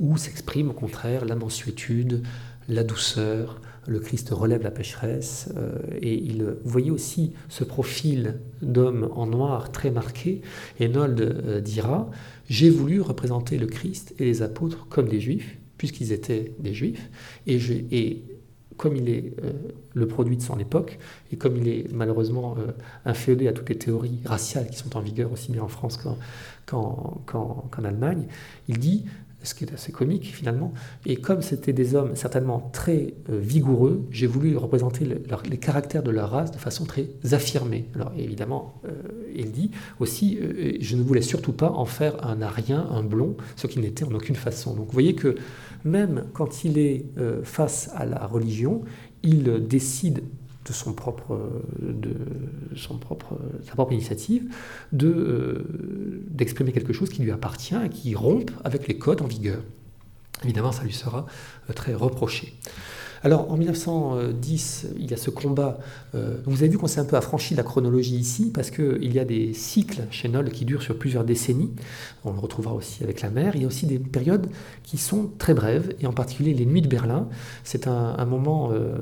où 0.00 0.16
s'exprime 0.16 0.70
au 0.70 0.74
contraire 0.74 1.24
la 1.24 1.34
mansuétude, 1.34 2.22
la 2.68 2.84
douceur, 2.84 3.60
le 3.86 3.98
Christ 3.98 4.30
relève 4.30 4.62
la 4.62 4.70
pécheresse, 4.70 5.48
euh, 5.56 5.78
et 6.00 6.14
il 6.14 6.44
voyait 6.64 6.90
aussi 6.90 7.32
ce 7.48 7.64
profil 7.64 8.40
d'homme 8.60 9.10
en 9.14 9.26
noir 9.26 9.72
très 9.72 9.90
marqué, 9.90 10.40
et 10.78 10.88
Nold 10.88 11.20
euh, 11.20 11.60
dira, 11.60 12.10
j'ai 12.48 12.70
voulu 12.70 13.00
représenter 13.00 13.58
le 13.58 13.66
Christ 13.66 14.14
et 14.18 14.24
les 14.24 14.42
apôtres 14.42 14.86
comme 14.88 15.08
des 15.08 15.20
juifs, 15.20 15.58
puisqu'ils 15.78 16.12
étaient 16.12 16.54
des 16.60 16.74
juifs, 16.74 17.10
et, 17.46 18.22
comme 18.76 18.96
il 18.96 19.08
est 19.08 19.34
euh, 19.44 19.52
le 19.94 20.06
produit 20.06 20.36
de 20.36 20.42
son 20.42 20.58
époque, 20.58 20.98
et 21.32 21.36
comme 21.36 21.56
il 21.56 21.68
est 21.68 21.92
malheureusement 21.92 22.56
inféodé 23.04 23.48
à 23.48 23.52
toutes 23.52 23.68
les 23.68 23.78
théories 23.78 24.20
raciales 24.24 24.68
qui 24.70 24.76
sont 24.76 24.96
en 24.96 25.00
vigueur 25.00 25.32
aussi 25.32 25.52
bien 25.52 25.62
en 25.62 25.68
France 25.68 25.98
qu'en 26.66 27.84
Allemagne, 27.84 28.26
il 28.68 28.78
dit 28.78 29.04
ce 29.42 29.54
qui 29.54 29.64
est 29.64 29.72
assez 29.72 29.92
comique 29.92 30.24
finalement. 30.24 30.72
Et 31.06 31.16
comme 31.16 31.42
c'était 31.42 31.72
des 31.72 31.94
hommes 31.94 32.14
certainement 32.16 32.70
très 32.72 33.14
euh, 33.30 33.38
vigoureux, 33.38 34.06
j'ai 34.10 34.26
voulu 34.26 34.56
représenter 34.56 35.06
les 35.06 35.56
caractères 35.58 36.02
de 36.02 36.10
leur 36.10 36.30
race 36.30 36.50
de 36.50 36.58
façon 36.58 36.84
très 36.84 37.08
affirmée. 37.32 37.86
Alors 37.94 38.12
évidemment, 38.16 38.80
euh, 38.84 38.90
il 39.34 39.52
dit 39.52 39.70
aussi, 40.00 40.38
euh, 40.40 40.72
je 40.80 40.96
ne 40.96 41.02
voulais 41.02 41.22
surtout 41.22 41.52
pas 41.52 41.70
en 41.70 41.84
faire 41.84 42.24
un 42.26 42.42
arien, 42.42 42.86
un 42.90 43.02
blond, 43.02 43.36
ce 43.56 43.66
qui 43.66 43.78
n'était 43.78 44.04
en 44.04 44.12
aucune 44.14 44.36
façon. 44.36 44.74
Donc 44.74 44.86
vous 44.86 44.92
voyez 44.92 45.14
que 45.14 45.36
même 45.84 46.26
quand 46.32 46.64
il 46.64 46.78
est 46.78 47.06
face 47.42 47.90
à 47.96 48.06
la 48.06 48.24
religion, 48.26 48.82
il 49.24 49.66
décide 49.66 50.22
de 50.64 50.72
sa 50.72 50.92
propre 53.74 53.92
initiative, 53.92 54.44
de, 54.92 55.64
d'exprimer 56.28 56.72
quelque 56.72 56.92
chose 56.92 57.10
qui 57.10 57.22
lui 57.22 57.30
appartient 57.30 57.74
et 57.84 57.88
qui 57.88 58.14
rompe 58.14 58.50
avec 58.64 58.88
les 58.88 58.96
codes 58.98 59.22
en 59.22 59.26
vigueur. 59.26 59.62
Évidemment, 60.44 60.72
ça 60.72 60.84
lui 60.84 60.92
sera 60.92 61.26
très 61.74 61.94
reproché. 61.94 62.54
Alors 63.24 63.52
en 63.52 63.56
1910, 63.56 64.86
il 64.98 65.10
y 65.10 65.14
a 65.14 65.16
ce 65.16 65.30
combat. 65.30 65.78
Euh, 66.14 66.38
vous 66.44 66.62
avez 66.62 66.68
vu 66.68 66.78
qu'on 66.78 66.88
s'est 66.88 67.00
un 67.00 67.04
peu 67.04 67.16
affranchi 67.16 67.54
de 67.54 67.58
la 67.58 67.62
chronologie 67.62 68.16
ici, 68.16 68.50
parce 68.52 68.70
qu'il 68.70 69.12
y 69.12 69.20
a 69.20 69.24
des 69.24 69.54
cycles 69.54 70.02
chez 70.10 70.28
Noll 70.28 70.50
qui 70.50 70.64
durent 70.64 70.82
sur 70.82 70.98
plusieurs 70.98 71.24
décennies. 71.24 71.70
On 72.24 72.32
le 72.32 72.40
retrouvera 72.40 72.74
aussi 72.74 73.04
avec 73.04 73.20
la 73.20 73.30
mer. 73.30 73.54
Il 73.54 73.62
y 73.62 73.64
a 73.64 73.68
aussi 73.68 73.86
des 73.86 74.00
périodes 74.00 74.48
qui 74.82 74.98
sont 74.98 75.30
très 75.38 75.54
brèves, 75.54 75.94
et 76.00 76.06
en 76.06 76.12
particulier 76.12 76.52
les 76.52 76.66
Nuits 76.66 76.82
de 76.82 76.88
Berlin. 76.88 77.28
C'est 77.62 77.86
un, 77.86 78.24
moment, 78.24 78.70
euh, 78.72 78.96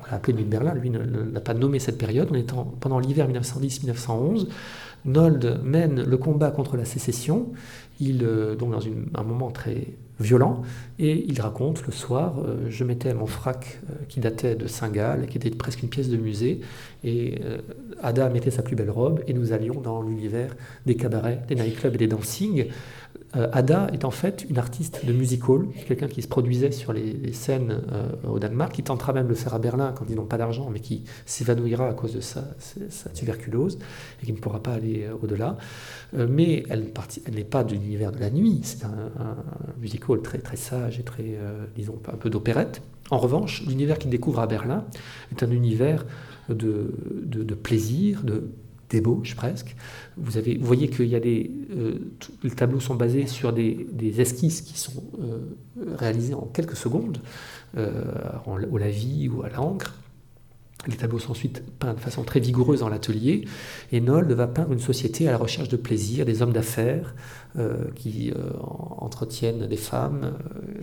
on 0.00 0.10
l'a 0.10 0.16
appelé 0.16 0.32
Nuit 0.32 0.44
de 0.44 0.50
Berlin, 0.50 0.74
lui 0.74 0.90
n'a 0.90 1.40
pas 1.40 1.54
nommé 1.54 1.78
cette 1.80 1.98
période. 1.98 2.28
On 2.30 2.34
est 2.34 2.50
pendant 2.80 2.98
l'hiver 2.98 3.28
1910-1911. 3.28 4.46
Nold 5.04 5.60
mène 5.62 6.02
le 6.02 6.16
combat 6.16 6.50
contre 6.50 6.76
la 6.76 6.84
sécession, 6.84 7.52
il, 8.00 8.24
euh, 8.24 8.54
donc 8.54 8.72
dans 8.72 8.82
un 9.14 9.22
moment 9.22 9.50
très 9.50 9.86
violent, 10.20 10.62
et 10.98 11.24
il 11.28 11.40
raconte 11.40 11.86
le 11.86 11.92
soir, 11.92 12.40
euh, 12.40 12.66
je 12.68 12.82
mettais 12.82 13.14
mon 13.14 13.26
frac 13.26 13.80
euh, 13.88 13.94
qui 14.08 14.18
datait 14.18 14.56
de 14.56 14.66
Saint-Gall, 14.66 15.26
qui 15.26 15.38
était 15.38 15.50
presque 15.50 15.82
une 15.82 15.88
pièce 15.88 16.08
de 16.08 16.16
musée, 16.16 16.60
et 17.04 17.40
Ada 18.02 18.28
mettait 18.28 18.50
sa 18.50 18.62
plus 18.62 18.74
belle 18.74 18.90
robe, 18.90 19.22
et 19.28 19.32
nous 19.32 19.52
allions 19.52 19.80
dans 19.80 20.02
l'univers 20.02 20.56
des 20.86 20.96
cabarets, 20.96 21.42
des 21.46 21.54
nightclubs 21.54 21.94
et 21.94 21.98
des 21.98 22.08
dancing. 22.08 22.66
Euh, 23.36 23.48
Ada 23.52 23.88
est 23.92 24.04
en 24.06 24.10
fait 24.10 24.46
une 24.48 24.58
artiste 24.58 25.04
de 25.04 25.12
music 25.12 25.48
hall, 25.48 25.68
quelqu'un 25.86 26.08
qui 26.08 26.22
se 26.22 26.28
produisait 26.28 26.72
sur 26.72 26.94
les, 26.94 27.32
scènes 27.32 27.82
euh, 27.92 28.08
au 28.26 28.38
Danemark, 28.38 28.72
qui 28.72 28.82
tentera 28.82 29.12
même 29.12 29.24
de 29.24 29.30
le 29.30 29.34
faire 29.34 29.54
à 29.54 29.58
Berlin 29.58 29.92
quand 29.94 30.06
ils 30.08 30.16
n'ont 30.16 30.24
pas 30.24 30.38
d'argent, 30.38 30.70
mais 30.70 30.80
qui 30.80 31.04
s'évanouira 31.26 31.88
à 31.88 31.92
cause 31.92 32.14
de 32.14 32.20
sa, 32.20 32.42
tuberculose 33.14 33.78
et 34.22 34.26
qui 34.26 34.32
ne 34.32 34.38
pourra 34.38 34.62
pas 34.62 34.72
aller 34.72 35.04
euh, 35.04 35.14
au-delà. 35.22 35.58
mais 36.14 36.64
elle, 36.70 36.90
n'est 37.32 37.44
pas 37.44 37.64
de 37.64 37.72
l'univers 37.72 38.12
de 38.12 38.18
la 38.18 38.30
nuit, 38.30 38.60
c'est 38.62 38.84
un, 38.84 39.36
music 39.80 40.08
hall 40.08 40.22
très, 40.22 40.38
très 40.38 40.56
sage 40.56 40.98
et 40.98 41.02
très, 41.02 41.38
disons, 41.76 41.98
un 42.10 42.16
peu 42.16 42.30
d'opérette. 42.30 42.82
En 43.10 43.18
revanche, 43.18 43.62
l'univers 43.66 43.98
qu'il 43.98 44.10
découvre 44.10 44.40
à 44.40 44.46
Berlin 44.46 44.84
est 45.32 45.42
un 45.42 45.50
univers 45.50 46.04
de, 46.48 46.92
plaisir, 47.62 48.22
de 48.22 48.50
débauche 48.88 49.34
presque. 49.34 49.76
Vous, 50.16 50.36
avez, 50.36 50.56
vous 50.56 50.66
voyez 50.66 50.88
des. 50.88 51.50
Euh, 51.76 51.98
les 52.42 52.50
tableaux 52.50 52.80
sont 52.80 52.94
basés 52.94 53.26
sur 53.26 53.52
des, 53.52 53.86
esquisses 54.20 54.62
qui 54.62 54.78
sont 54.78 55.02
euh, 55.22 55.38
réalisées 55.96 56.34
en 56.34 56.42
quelques 56.52 56.76
secondes, 56.76 57.18
euh, 57.76 58.02
au 58.46 58.78
lavis 58.78 59.28
ou 59.28 59.42
à 59.42 59.48
l'encre. 59.48 59.94
Les 60.86 60.96
tableaux 60.96 61.18
sont 61.18 61.32
ensuite 61.32 61.62
peints 61.80 61.92
de 61.92 62.00
façon 62.00 62.22
très 62.22 62.38
vigoureuse 62.40 62.80
dans 62.80 62.88
l'atelier, 62.88 63.44
et 63.90 64.00
Nold 64.00 64.30
va 64.30 64.46
peindre 64.46 64.72
une 64.72 64.78
société 64.78 65.28
à 65.28 65.32
la 65.32 65.36
recherche 65.36 65.68
de 65.68 65.76
plaisir, 65.76 66.24
des 66.24 66.40
hommes 66.40 66.52
d'affaires 66.52 67.14
qui 67.96 68.32
entretiennent 69.00 69.66
des 69.66 69.76
femmes, 69.76 70.34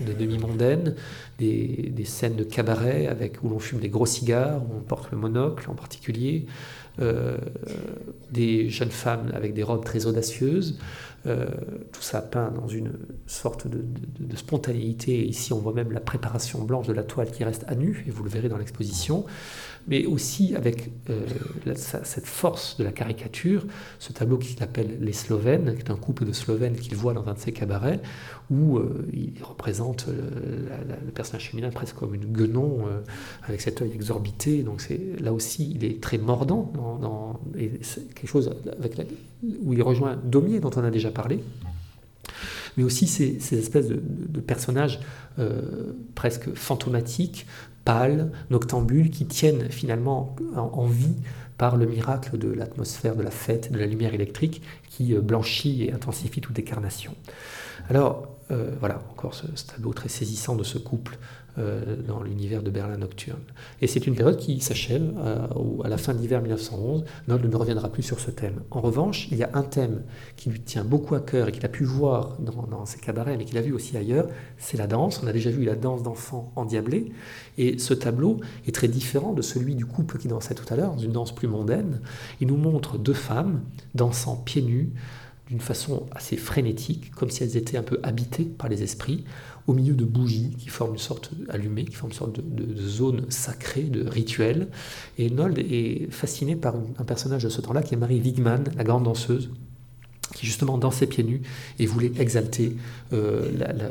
des 0.06 0.14
demi-mondaines, 0.14 0.96
des, 1.40 1.94
des, 1.96 2.04
scènes 2.04 2.36
de 2.36 2.44
cabaret 2.44 3.08
avec, 3.08 3.42
où 3.42 3.48
l'on 3.48 3.60
fume 3.60 3.80
des 3.80 3.88
gros 3.88 4.06
cigares, 4.06 4.62
où 4.64 4.76
on 4.78 4.82
porte 4.82 5.12
le 5.12 5.18
monocle 5.18 5.72
en 5.72 5.76
particulier, 5.76 6.46
euh, 7.00 7.38
des 8.32 8.70
jeunes 8.70 8.92
femmes 8.92 9.32
avec 9.34 9.54
des 9.54 9.64
robes 9.64 9.84
très 9.84 10.06
audacieuses, 10.06 10.80
euh, 11.28 11.48
tout 11.92 12.02
ça 12.02 12.22
peint 12.22 12.52
dans 12.52 12.68
une 12.68 12.94
sorte 13.26 13.68
de, 13.68 13.84
spontanéité. 14.36 15.26
Ici, 15.26 15.54
on 15.54 15.60
voit 15.60 15.74
même 15.74 15.92
la 15.92 16.00
préparation 16.00 16.64
blanche 16.64 16.88
de 16.88 16.94
la 16.94 17.04
toile 17.04 17.32
qui 17.32 17.44
reste 17.44 17.66
à 17.68 17.76
nu, 17.76 18.04
et 18.08 18.12
vous 18.12 18.24
le 18.24 18.30
verrez 18.30 18.50
dans 18.50 18.58
l'exposition 18.58 19.26
mais 19.88 20.06
aussi 20.06 20.56
avec 20.56 20.92
euh, 21.10 21.26
cette 21.76 22.26
force 22.26 22.78
de 22.78 22.84
la 22.84 22.92
caricature, 22.92 23.66
ce 24.00 24.14
tableau 24.14 24.38
qu'il 24.38 24.62
appelle 24.64 24.98
Les 25.00 25.14
Slovènes, 25.14 25.76
qui 25.76 25.84
est 25.84 25.92
un 25.92 25.96
couple 25.96 26.26
de 26.26 26.34
Slovènes 26.34 26.76
qu'il 26.76 26.96
voit 26.96 27.14
dans 27.14 27.28
un 27.28 27.34
de 27.34 27.40
ses 27.40 27.52
cabarets, 27.52 28.00
où 28.52 28.78
euh, 28.78 29.08
il 29.14 29.34
représente 29.44 30.08
euh, 30.08 30.70
le 31.06 31.12
personnage 31.12 31.50
féminin 31.50 31.70
presque 31.72 31.96
comme 31.96 32.14
une 32.14 32.26
guenon, 32.26 32.86
avec 33.44 33.62
cet 33.62 33.82
œil 33.82 33.92
exorbité. 33.94 34.64
Donc 34.64 34.88
là 35.20 35.34
aussi, 35.34 35.72
il 35.76 35.84
est 35.84 36.02
très 36.02 36.18
mordant, 36.18 36.72
dans, 37.02 37.40
quelque 37.54 38.28
chose 38.28 38.52
où 39.64 39.74
il 39.74 39.82
rejoint 39.82 40.16
Daumier, 40.16 40.60
dont 40.60 40.72
on 40.76 40.84
a 40.84 40.92
déjà 40.92 41.12
parlé 41.12 41.44
mais 42.78 42.84
aussi 42.84 43.08
ces, 43.08 43.38
espèces 43.58 43.88
de, 43.88 44.40
personnages 44.42 45.00
presque 46.14 46.54
fantomatiques, 46.56 47.48
pâles, 47.86 48.32
noctambules, 48.50 49.12
qui 49.12 49.26
tiennent 49.26 49.70
finalement 49.70 50.36
en, 50.58 50.86
vie 50.86 51.16
par 51.58 51.78
le 51.78 51.86
miracle 51.86 52.38
de 52.38 52.52
l'atmosphère, 52.52 53.16
de 53.16 53.24
la 53.24 53.32
fête, 53.32 53.72
de 53.72 53.78
la 53.78 53.86
lumière 53.86 54.14
électrique 54.14 54.62
qui 54.90 55.16
euh, 55.16 55.22
blanchit 55.22 55.86
et 55.86 55.94
intensifie 55.94 56.42
toute 56.42 56.56
décarnation. 56.56 57.14
Alors, 57.90 58.35
euh, 58.52 58.76
voilà, 58.80 59.02
encore 59.12 59.34
ce, 59.34 59.46
tableau 59.66 59.92
très 59.94 60.10
saisissant 60.10 60.56
de 60.56 60.64
ce 60.64 60.78
couple 60.78 61.18
euh, 61.58 61.96
dans 62.08 62.22
l'univers 62.22 62.62
de 62.62 62.70
Berlin 62.70 62.98
nocturne. 62.98 63.40
Et 63.82 63.88
c'est 63.88 64.06
une 64.06 64.14
période 64.14 64.38
qui 64.38 64.60
s'achève 64.60 65.18
à, 65.18 65.50
à, 65.84 65.90
la 65.90 65.98
fin 65.98 66.14
de 66.14 66.20
l'hiver 66.20 66.42
1911. 66.42 67.06
Nold 67.28 67.50
ne 67.50 67.56
reviendra 67.56 67.90
plus 67.90 68.04
sur 68.04 68.20
ce 68.20 68.30
thème. 68.30 68.62
En 68.70 68.82
revanche, 68.82 69.30
il 69.32 69.38
y 69.38 69.44
a 69.44 69.50
un 69.54 69.64
thème 69.64 70.04
qui 70.36 70.52
lui 70.52 70.60
tient 70.60 70.84
beaucoup 70.84 71.16
à 71.16 71.22
cœur 71.22 71.48
et 71.48 71.52
qu'il 71.52 71.66
a 71.66 71.70
pu 71.70 71.86
voir 71.86 72.38
dans, 72.40 72.86
ses 72.86 73.00
cabarets, 73.00 73.36
mais 73.38 73.46
qu'il 73.46 73.58
a 73.58 73.62
vu 73.62 73.74
aussi 73.74 73.98
ailleurs, 73.98 74.28
c'est 74.60 74.78
la 74.78 74.86
danse. 74.86 75.22
On 75.24 75.28
a 75.28 75.34
déjà 75.34 75.50
vu 75.50 75.64
la 75.64 75.76
danse 75.76 76.04
d'enfants 76.04 76.52
endiablés. 76.56 77.12
Et 77.58 77.80
ce 77.80 77.96
tableau 77.96 78.42
est 78.68 78.76
très 78.76 78.88
différent 78.88 79.34
de 79.34 79.42
celui 79.42 79.74
du 79.74 79.88
couple 79.88 80.20
qui 80.20 80.28
dansait 80.28 80.54
tout 80.54 80.72
à 80.72 80.76
l'heure, 80.76 80.92
dans 80.92 81.00
une 81.00 81.14
danse 81.14 81.34
plus 81.34 81.48
mondaine. 81.48 82.02
Il 82.42 82.48
nous 82.48 82.58
montre 82.58 83.00
deux 83.00 83.14
femmes 83.14 83.62
dansant 83.96 84.36
pieds 84.36 84.62
nus, 84.62 84.92
d'une 85.48 85.60
façon 85.60 86.08
assez 86.12 86.38
frénétique, 86.38 87.12
comme 87.12 87.30
si 87.30 87.44
elles 87.44 87.56
étaient 87.58 87.78
un 87.78 87.84
peu 87.84 88.00
habitées 88.04 88.46
par 88.46 88.68
les 88.68 88.82
esprits, 88.82 89.26
au 89.68 89.74
milieu 89.74 89.94
de 89.94 90.06
bougies 90.06 90.56
qui 90.58 90.70
forment 90.70 90.94
une 90.94 91.00
sorte 91.00 91.32
allumée, 91.50 91.86
qui 91.86 91.96
forment 91.96 92.12
une 92.12 92.18
sorte 92.18 92.40
de, 92.40 92.76
zone 92.76 93.26
sacrée, 93.30 93.84
de 93.84 94.08
rituel. 94.08 94.68
Et 95.18 95.30
Nold 95.30 95.58
est 95.60 96.12
fasciné 96.12 96.56
par 96.56 96.76
un 96.76 97.04
personnage 97.04 97.44
de 97.44 97.50
ce 97.50 97.62
temps-là 97.62 97.84
qui 97.84 97.94
est 97.94 97.98
Marie 97.98 98.22
Wigman, 98.22 98.64
la 98.76 98.84
grande 98.84 99.04
danseuse, 99.04 99.50
qui 100.34 100.46
justement 100.46 100.78
dansait 100.78 101.08
pieds 101.08 101.24
nus 101.24 101.42
et 101.80 101.86
voulait 101.86 102.12
exalter 102.20 102.76
euh, 103.14 103.50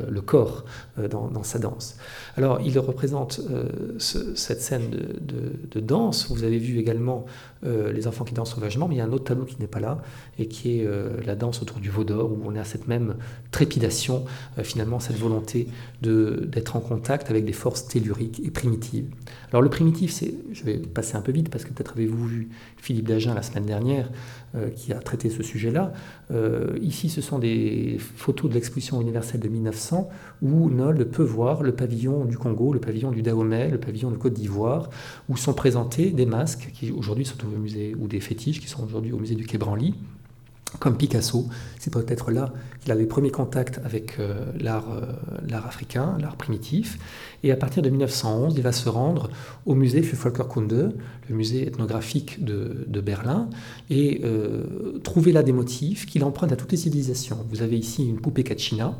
le 0.09 0.21
corps 0.21 0.65
euh, 0.99 1.07
dans, 1.07 1.43
sa 1.43 1.59
danse. 1.59 1.97
Alors 2.37 2.59
il 2.61 2.77
représente 2.79 3.39
euh, 3.49 3.97
cette 3.99 4.61
scène 4.61 4.89
de, 4.89 5.79
danse. 5.79 6.31
Vous 6.31 6.43
avez 6.43 6.57
vu 6.57 6.79
également 6.79 7.25
les 7.63 8.07
enfants 8.07 8.25
qui 8.25 8.33
dansent 8.33 8.53
sauvagement, 8.53 8.87
mais 8.87 8.95
il 8.95 8.97
y 8.99 9.01
a 9.01 9.05
un 9.05 9.11
autre 9.11 9.23
tableau 9.23 9.45
qui 9.45 9.57
n'est 9.59 9.67
pas 9.67 9.79
là 9.79 9.97
et 10.37 10.47
qui 10.47 10.79
est 10.79 10.87
la 11.25 11.35
danse 11.35 11.61
autour 11.61 11.79
du 11.79 11.89
veau 11.89 12.03
d'or 12.03 12.31
où 12.31 12.39
on 12.45 12.55
a 12.55 12.63
cette 12.63 12.87
même 12.87 13.15
trépidation, 13.51 14.25
finalement 14.61 14.99
cette 14.99 15.17
volonté 15.17 15.67
d'être 16.01 16.75
en 16.75 16.79
contact 16.79 17.29
avec 17.29 17.43
des 17.43 17.53
forces 17.53 17.87
telluriques 17.87 18.41
et 18.45 18.51
primitives. 18.51 19.07
Alors 19.51 19.61
le 19.61 19.69
primitif, 19.69 20.11
c'est, 20.11 20.33
je 20.53 20.63
vais 20.63 20.77
passer 20.77 21.15
un 21.15 21.21
peu 21.21 21.31
vite 21.31 21.49
parce 21.49 21.65
que 21.65 21.69
peut-être 21.69 21.93
avez-vous 21.93 22.25
vu 22.25 22.49
Philippe 22.77 23.07
Dagen 23.07 23.33
la 23.33 23.41
semaine 23.41 23.65
dernière 23.65 24.09
qui 24.75 24.93
a 24.93 24.99
traité 24.99 25.29
ce 25.29 25.43
sujet-là. 25.43 25.93
Euh, 26.31 26.77
ici, 26.81 27.09
ce 27.09 27.21
sont 27.21 27.39
des 27.39 27.97
photos 27.99 28.49
de 28.49 28.55
l'exposition 28.55 29.01
universelle 29.01 29.41
de 29.41 29.49
1900 29.49 30.09
où 30.41 30.69
Nold 30.69 31.03
peut 31.05 31.23
voir 31.23 31.63
le 31.63 31.73
pavillon 31.73 32.25
du 32.25 32.37
Congo, 32.37 32.73
le 32.73 32.79
pavillon 32.79 33.11
du 33.11 33.21
Dahomey, 33.21 33.69
le 33.69 33.79
pavillon 33.79 34.11
de 34.11 34.17
Côte 34.17 34.33
d'Ivoire, 34.33 34.89
où 35.29 35.37
sont 35.37 35.53
présentés 35.53 36.11
des 36.11 36.25
masques 36.25 36.71
qui 36.73 36.91
aujourd'hui 36.91 37.25
sont 37.25 37.37
au 37.43 37.59
musée, 37.59 37.95
ou 37.99 38.07
des 38.07 38.19
fétiches 38.19 38.59
qui 38.59 38.67
sont 38.67 38.83
aujourd'hui 38.83 39.11
au 39.11 39.19
musée 39.19 39.35
du 39.35 39.45
Quai 39.45 39.57
Branly 39.57 39.93
comme 40.79 40.97
Picasso. 40.97 41.47
C'est 41.79 41.91
peut-être 41.91 42.31
là 42.31 42.53
qu'il 42.81 42.91
a 42.91 42.95
les 42.95 43.05
premiers 43.05 43.31
contacts 43.31 43.79
avec 43.83 44.19
euh, 44.19 44.33
euh, 44.63 44.79
l'art 45.47 45.67
africain, 45.67 46.17
l'art 46.19 46.35
primitif. 46.35 46.97
Et 47.43 47.51
à 47.51 47.55
partir 47.55 47.83
de 47.83 47.89
1911, 47.89 48.53
il 48.57 48.63
va 48.63 48.71
se 48.71 48.89
rendre 48.89 49.29
au 49.65 49.75
musée 49.75 50.01
für 50.01 50.15
Völkerkunde, 50.15 50.95
le 51.29 51.35
musée 51.35 51.67
ethnographique 51.67 52.43
de, 52.43 53.01
Berlin, 53.01 53.49
et 53.89 54.21
euh, 54.23 54.99
trouver 55.03 55.31
là 55.31 55.43
des 55.43 55.51
motifs 55.51 56.05
qu'il 56.05 56.23
emprunte 56.23 56.51
à 56.51 56.55
toutes 56.55 56.71
les 56.71 56.77
civilisations. 56.77 57.37
Vous 57.49 57.61
avez 57.61 57.77
ici 57.77 58.07
une 58.07 58.19
poupée 58.19 58.43
Kachina, 58.43 58.97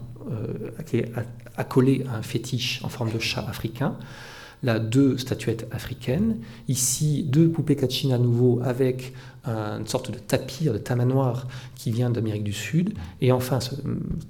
qui 0.88 0.98
est 0.98 1.12
accolée 1.56 2.04
à 2.12 2.18
un 2.18 2.24
fétiche 2.24 2.82
en 2.84 2.90
forme 2.90 3.12
de 3.12 3.20
chat 3.20 3.46
africain 3.48 3.96
là 4.66 4.80
deux 4.80 5.18
statuettes 5.18 5.68
africaines, 5.72 6.40
ici 6.68 7.24
deux 7.24 7.50
poupées 7.50 7.76
Kachina 7.76 8.16
à 8.16 8.18
nouveau 8.18 8.60
avec 8.64 9.14
une 9.48 9.86
sorte 9.86 10.10
de 10.10 10.18
tapir, 10.18 10.74
de 10.74 10.80
tamanoir 10.80 11.48
qui 11.76 11.92
vient 11.92 12.10
d'Amérique 12.10 12.44
du 12.44 12.52
Sud, 12.52 12.96
et 13.22 13.32
enfin 13.32 13.60
ce 13.60 13.76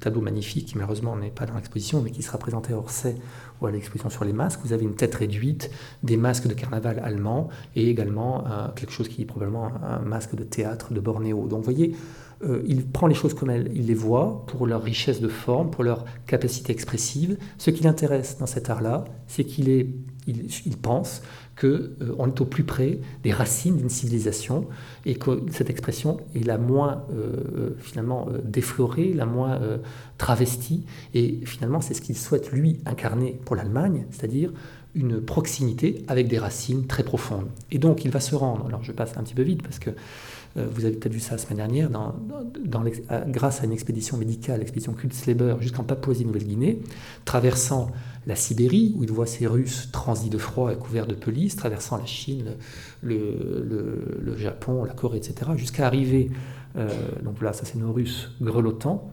tableau 0.02 0.20
magnifique 0.20 0.66
qui 0.66 0.76
malheureusement 0.76 1.16
n'est 1.16 1.30
pas 1.30 1.46
dans 1.46 1.56
l'exposition 1.56 2.02
mais 2.02 2.12
qui 2.12 2.22
sera 2.22 2.38
présenté 2.38 2.74
à 2.74 2.78
Orsay 2.78 3.16
vois 3.60 3.72
l'exposition 3.72 4.10
sur 4.10 4.26
les 4.26 4.34
masques, 4.34 4.60
vous 4.64 4.74
avez 4.74 4.84
une 4.84 4.96
tête 4.96 5.16
réduite, 5.16 5.72
des 6.04 6.18
masques 6.18 6.48
de 6.48 6.54
carnaval 6.54 7.00
allemand 7.04 7.50
et 7.76 7.90
également 7.90 8.44
quelque 8.76 8.92
chose 8.92 9.08
qui 9.08 9.22
est 9.22 9.26
probablement 9.26 9.72
un, 9.84 10.00
masque 10.00 10.36
de 10.36 10.44
théâtre 10.44 10.94
de 10.94 11.00
Bornéo. 11.00 11.48
Donc 11.48 11.60
vous 11.60 11.72
voyez, 11.72 11.96
euh, 12.44 12.62
il 12.68 12.86
prend 12.86 13.08
les 13.08 13.16
choses 13.16 13.34
comme 13.34 13.50
elles, 13.50 13.72
il 13.74 13.88
les 13.88 13.94
voit 13.94 14.46
pour 14.48 14.68
leur 14.68 14.84
richesse 14.84 15.22
de 15.22 15.28
forme, 15.28 15.72
pour 15.72 15.84
leur 15.84 16.06
capacité 16.28 16.74
expressive. 16.74 17.38
Ce 17.58 17.72
qui 17.72 17.84
l'intéresse 17.84 18.38
dans 18.40 18.46
cet 18.46 18.70
art-là, 18.70 19.06
c'est 19.28 19.46
qu'il 19.46 19.70
est, 19.70 19.88
il, 20.28 20.78
pense 20.78 21.22
qu'on 21.60 21.68
euh, 21.68 22.26
est 22.26 22.42
au 22.42 22.46
plus 22.46 22.64
près 22.64 23.00
des 23.24 23.32
racines 23.32 23.78
d'une 23.78 23.90
civilisation 23.90 24.68
et 25.06 25.16
que 25.16 25.44
cette 25.52 25.70
expression 25.70 26.18
est 26.36 26.46
la 26.46 26.58
moins 26.58 27.04
euh, 27.12 27.76
finalement 27.80 28.28
déflorée, 28.44 29.14
la 29.14 29.26
moins 29.26 29.60
travestie. 30.18 30.86
Et 31.14 31.40
finalement, 31.46 31.82
c'est 31.82 31.94
ce 31.94 32.02
qu'il 32.02 32.18
souhaite 32.18 32.52
lui 32.52 32.80
incarner 32.86 33.40
pour 33.46 33.56
l'Allemagne, 33.56 34.06
c'est-à-dire 34.12 34.52
une 34.96 35.22
proximité 35.22 36.04
avec 36.08 36.28
des 36.28 36.40
racines 36.40 36.88
très 36.88 37.04
profondes. 37.04 37.48
Et 37.72 37.80
donc, 37.80 38.06
il 38.06 38.12
va 38.12 38.22
se 38.22 38.34
rendre. 38.34 38.66
Alors, 38.68 38.84
je 38.84 38.92
passe 38.92 39.18
un 39.18 39.24
petit 39.24 39.36
peu 39.36 39.44
vite 39.44 39.62
parce 39.62 39.78
que 39.78 39.92
euh, 40.58 40.68
vous 40.72 40.86
avez 40.86 40.96
peut-être 40.96 41.14
vu 41.14 41.20
ça 41.20 41.34
la 41.34 41.38
semaine 41.38 41.58
dernière, 41.58 41.90
grâce 43.28 43.62
à 43.62 43.66
une 43.66 43.74
expédition 43.74 44.18
médicale, 44.18 44.60
l'expédition 44.60 44.94
Kultsleber, 44.94 45.56
jusqu'en 45.60 45.84
Papouasie-Nouvelle-Guinée, 45.84 46.80
traversant 47.26 47.92
la 48.28 48.36
Sibérie, 48.36 48.94
où 48.98 49.04
il 49.04 49.12
voit 49.12 49.26
ces 49.26 49.48
Russes 49.48 49.90
transis 49.92 50.30
de 50.30 50.38
froid 50.38 50.72
et 50.72 50.76
couverts 50.76 51.08
de 51.08 51.16
police, 51.16 51.56
traversant 51.56 51.98
la 51.98 52.06
Chine, 52.06 52.56
le, 53.02 54.36
Japon, 54.38 54.84
la 54.84 54.94
Corée, 54.94 55.18
etc., 55.18 55.52
jusqu'à 55.56 55.86
arriver, 55.86 56.32
euh, 56.76 56.90
donc 57.24 57.42
là, 57.42 57.54
ça 57.54 57.66
c'est 57.66 57.78
nos 57.78 57.94
Russes 57.94 58.32
grelottants, 58.42 59.12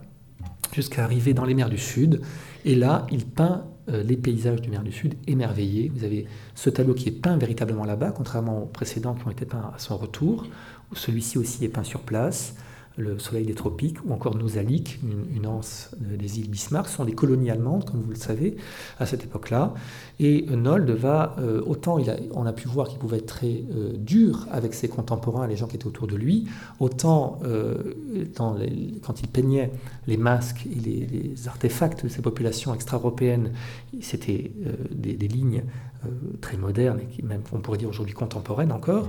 jusqu'à 0.73 1.05
arriver 1.05 1.35
dans 1.35 1.45
les 1.45 1.55
mers 1.55 1.69
du 1.69 1.79
Sud. 1.79 2.23
Et 2.65 2.75
là, 2.75 3.07
il 3.11 3.27
peint 3.27 3.67
euh, 3.89 4.03
les 4.03 4.17
paysages 4.17 4.61
du 4.61 4.71
mer 4.71 4.83
du 4.83 4.93
Sud 4.93 5.15
émerveillés. 5.27 5.93
Vous 5.95 6.05
avez 6.05 6.27
ce 6.55 6.71
tableau 6.71 6.95
qui 6.95 7.09
est 7.09 7.13
peint 7.13 7.37
véritablement 7.37 7.85
là-bas, 7.85 8.13
contrairement 8.13 8.63
aux 8.63 8.67
précédents 8.67 9.15
qui 9.15 9.27
ont 9.27 9.31
été 9.31 9.45
peints 9.45 9.73
à 9.75 9.79
son 9.79 9.97
retour. 9.97 10.47
Celui-ci 10.95 11.39
aussi 11.39 11.65
est 11.65 11.69
peint 11.69 11.85
sur 11.85 12.01
place 12.01 12.55
le 12.97 13.19
soleil 13.19 13.47
des 13.47 13.55
tropiques, 13.55 13.99
ou 14.05 14.13
encore 14.13 14.37
Nosalik, 14.37 15.01
une, 15.03 15.37
une 15.37 15.47
anse 15.47 15.91
des 15.99 16.39
îles 16.39 16.51
Bismarck, 16.51 16.89
sont 16.89 17.05
des 17.05 17.15
colonies 17.15 17.51
allemandes, 17.51 17.89
comme 17.89 18.01
vous 18.01 18.11
le 18.11 18.17
savez, 18.17 18.57
à 18.99 19.07
cette 19.07 19.25
époque-là. 19.25 19.75
Et 20.21 20.47
Nold 20.51 20.91
va, 20.91 21.35
euh, 21.39 21.63
autant 21.67 21.99
il 21.99 22.11
a, 22.11 22.17
on 22.35 22.47
a 22.47 22.53
pu 22.53 22.69
voir 22.69 22.89
qu'il 22.89 22.99
pouvait 22.99 23.19
être 23.19 23.27
très 23.27 23.65
euh, 23.75 23.93
dur 23.97 24.47
avec 24.51 24.75
ses 24.75 24.89
contemporains, 24.89 25.47
les 25.47 25.57
gens 25.57 25.67
qui 25.67 25.77
étaient 25.77 25.87
autour 25.87 26.07
de 26.07 26.17
lui, 26.17 26.47
autant 26.81 27.41
euh, 27.45 27.75
quand 28.37 29.21
il 29.21 29.29
peignait 29.29 29.73
les 30.07 30.17
masques 30.17 30.67
et 30.67 30.79
les, 30.79 31.49
artefacts 31.49 32.05
de 32.05 32.09
ces 32.09 32.23
populations 32.23 32.75
extra-européennes, 32.75 33.53
c'était 34.01 34.53
des, 34.91 35.29
lignes 35.29 35.65
très 36.41 36.57
modernes, 36.57 37.01
et 37.19 37.23
même, 37.23 37.43
on 37.53 37.59
pourrait 37.59 37.79
dire 37.79 37.89
aujourd'hui 37.89 38.15
contemporaines 38.15 38.71
encore, 38.71 39.09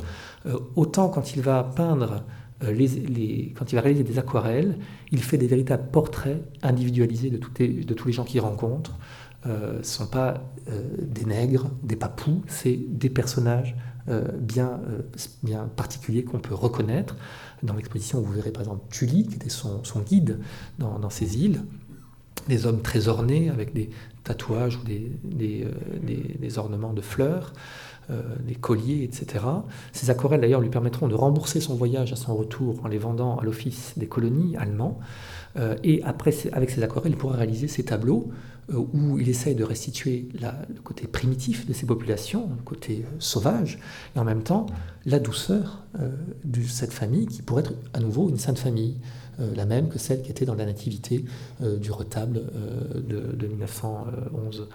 autant 0.75 1.09
quand 1.09 1.35
il 1.35 1.41
va 1.41 1.63
peindre 1.63 2.23
euh, 2.63 3.49
quand 3.55 3.71
il 3.71 3.75
va 3.75 3.81
réaliser 3.81 4.03
des 4.03 4.19
aquarelles, 4.19 4.77
il 5.11 5.21
fait 5.21 5.37
des 5.37 5.47
véritables 5.47 5.89
portraits 5.91 6.41
individualisés 6.61 7.29
de, 7.29 7.37
tous 7.37 8.07
les 8.07 8.13
gens 8.13 8.23
qu'il 8.23 8.41
rencontre. 8.41 8.97
Euh, 9.45 9.73
ce 9.73 9.77
ne 9.77 9.83
sont 9.83 10.07
pas 10.07 10.41
euh, 10.69 10.81
des 11.01 11.25
nègres, 11.25 11.69
des 11.83 11.95
papous, 11.95 12.41
c'est 12.47 12.79
des 12.87 13.09
personnages 13.09 13.75
bien, 14.37 14.81
particuliers 15.77 16.25
qu'on 16.25 16.39
peut 16.39 16.53
reconnaître. 16.53 17.15
Dans 17.63 17.73
l'exposition, 17.73 18.19
vous 18.19 18.33
verrez 18.33 18.51
par 18.51 18.61
exemple 18.61 18.83
Tully, 18.89 19.25
qui 19.27 19.35
était 19.35 19.49
son, 19.49 19.81
guide 20.05 20.39
dans, 20.77 21.09
ces 21.09 21.37
îles, 21.37 21.61
des 22.49 22.65
hommes 22.65 22.81
très 22.81 23.07
ornés 23.07 23.49
avec 23.49 23.73
des 23.73 23.91
tatouages 24.25 24.75
ou 24.75 24.83
des 24.83 26.57
ornements 26.57 26.91
de 26.91 26.99
fleurs. 26.99 27.53
Euh, 28.11 28.21
des 28.45 28.55
colliers, 28.55 29.03
etc. 29.03 29.45
Ces 29.93 30.09
aquarelles 30.09 30.41
d'ailleurs 30.41 30.59
lui 30.59 30.69
permettront 30.69 31.07
de 31.07 31.15
rembourser 31.15 31.61
son 31.61 31.75
voyage 31.75 32.11
à 32.11 32.17
son 32.17 32.35
retour 32.35 32.81
en 32.83 32.89
les 32.89 32.97
vendant 32.97 33.37
à 33.37 33.45
l'office 33.45 33.93
des 33.95 34.07
colonies 34.07 34.57
allemands. 34.57 34.99
Euh, 35.55 35.77
et 35.85 36.03
après, 36.03 36.33
avec 36.51 36.69
ces 36.69 36.83
aquarelles, 36.83 37.13
il 37.13 37.17
pourra 37.17 37.37
réaliser 37.37 37.69
ces 37.69 37.85
tableaux 37.85 38.29
euh, 38.73 38.83
où 38.93 39.17
il 39.19 39.29
essaye 39.29 39.55
de 39.55 39.63
restituer 39.63 40.27
le 40.33 40.81
côté 40.81 41.07
primitif 41.07 41.65
de 41.65 41.71
ces 41.71 41.85
populations, 41.85 42.49
le 42.57 42.63
côté 42.65 43.05
sauvage, 43.19 43.79
et 44.17 44.19
en 44.19 44.25
même 44.25 44.43
temps 44.43 44.65
la 45.05 45.19
douceur 45.19 45.83
de 46.43 46.61
cette 46.63 46.93
famille 46.93 47.27
qui 47.27 47.41
pourrait 47.41 47.61
être 47.61 47.73
à 47.93 47.99
nouveau 47.99 48.29
une 48.29 48.37
sainte 48.37 48.57
famille. 48.57 48.95
la 49.37 49.65
même 49.65 49.89
que 49.89 49.99
celle 49.99 50.21
qui 50.21 50.31
était 50.31 50.45
dans 50.45 50.55
la 50.55 50.65
nativité 50.65 51.25
du 51.61 51.91
retable 51.91 52.41
de 52.95 53.47
1911 53.47 54.69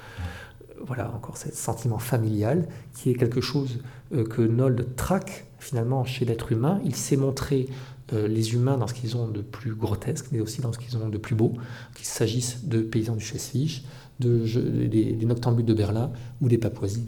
voilà, 0.87 1.13
encore 1.15 1.37
ce 1.37 1.51
sentiment 1.53 1.99
familial 1.99 2.69
qui 2.95 3.11
est 3.11 3.15
quelque 3.15 3.41
chose 3.41 3.79
euh, 4.15 4.25
que 4.25 4.43
Nold 4.43 4.97
traque 4.97 5.47
finalement 5.59 6.05
chez 6.05 6.25
l'être 6.25 6.53
humain. 6.53 6.81
Il 6.85 6.95
sait 6.95 7.17
montrer 7.17 7.69
euh, 8.13 8.29
les 8.29 8.55
humains 8.55 8.77
dans 8.77 8.87
ce 8.87 8.95
qu'ils 8.95 9.17
ont 9.17 9.29
de 9.29 9.41
plus 9.41 9.75
grotesque, 9.75 10.27
mais 10.33 10.41
aussi 10.41 10.61
dans 10.61 10.73
ce 10.73 10.79
qu'ils 10.79 10.97
ont 10.97 11.09
de 11.09 11.19
plus 11.19 11.35
beau, 11.35 11.55
qu'il 11.95 12.07
s'agisse 12.07 12.65
de 12.65 12.81
paysans 12.81 13.17
du 13.17 13.25
Schleswig, 13.25 13.83
de, 14.21 14.87
des, 14.87 15.15
noctambules 15.25 15.65
de 15.65 15.75
Berlin 15.75 16.11
ou 16.41 16.49
des 16.49 16.59
Papouasies 16.59 17.07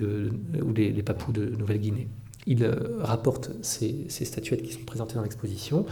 ou 0.63 0.73
des, 0.73 1.03
Papous 1.03 1.33
de 1.33 1.47
Nouvelle-Guinée. 1.47 2.09
Il 2.47 2.65
euh, 2.65 2.99
rapporte 3.01 3.51
ces, 3.63 4.07
statuettes 4.09 4.63
qui 4.63 4.73
sont 4.73 4.85
présentées 4.85 5.15
dans 5.15 5.23
l'exposition 5.23 5.85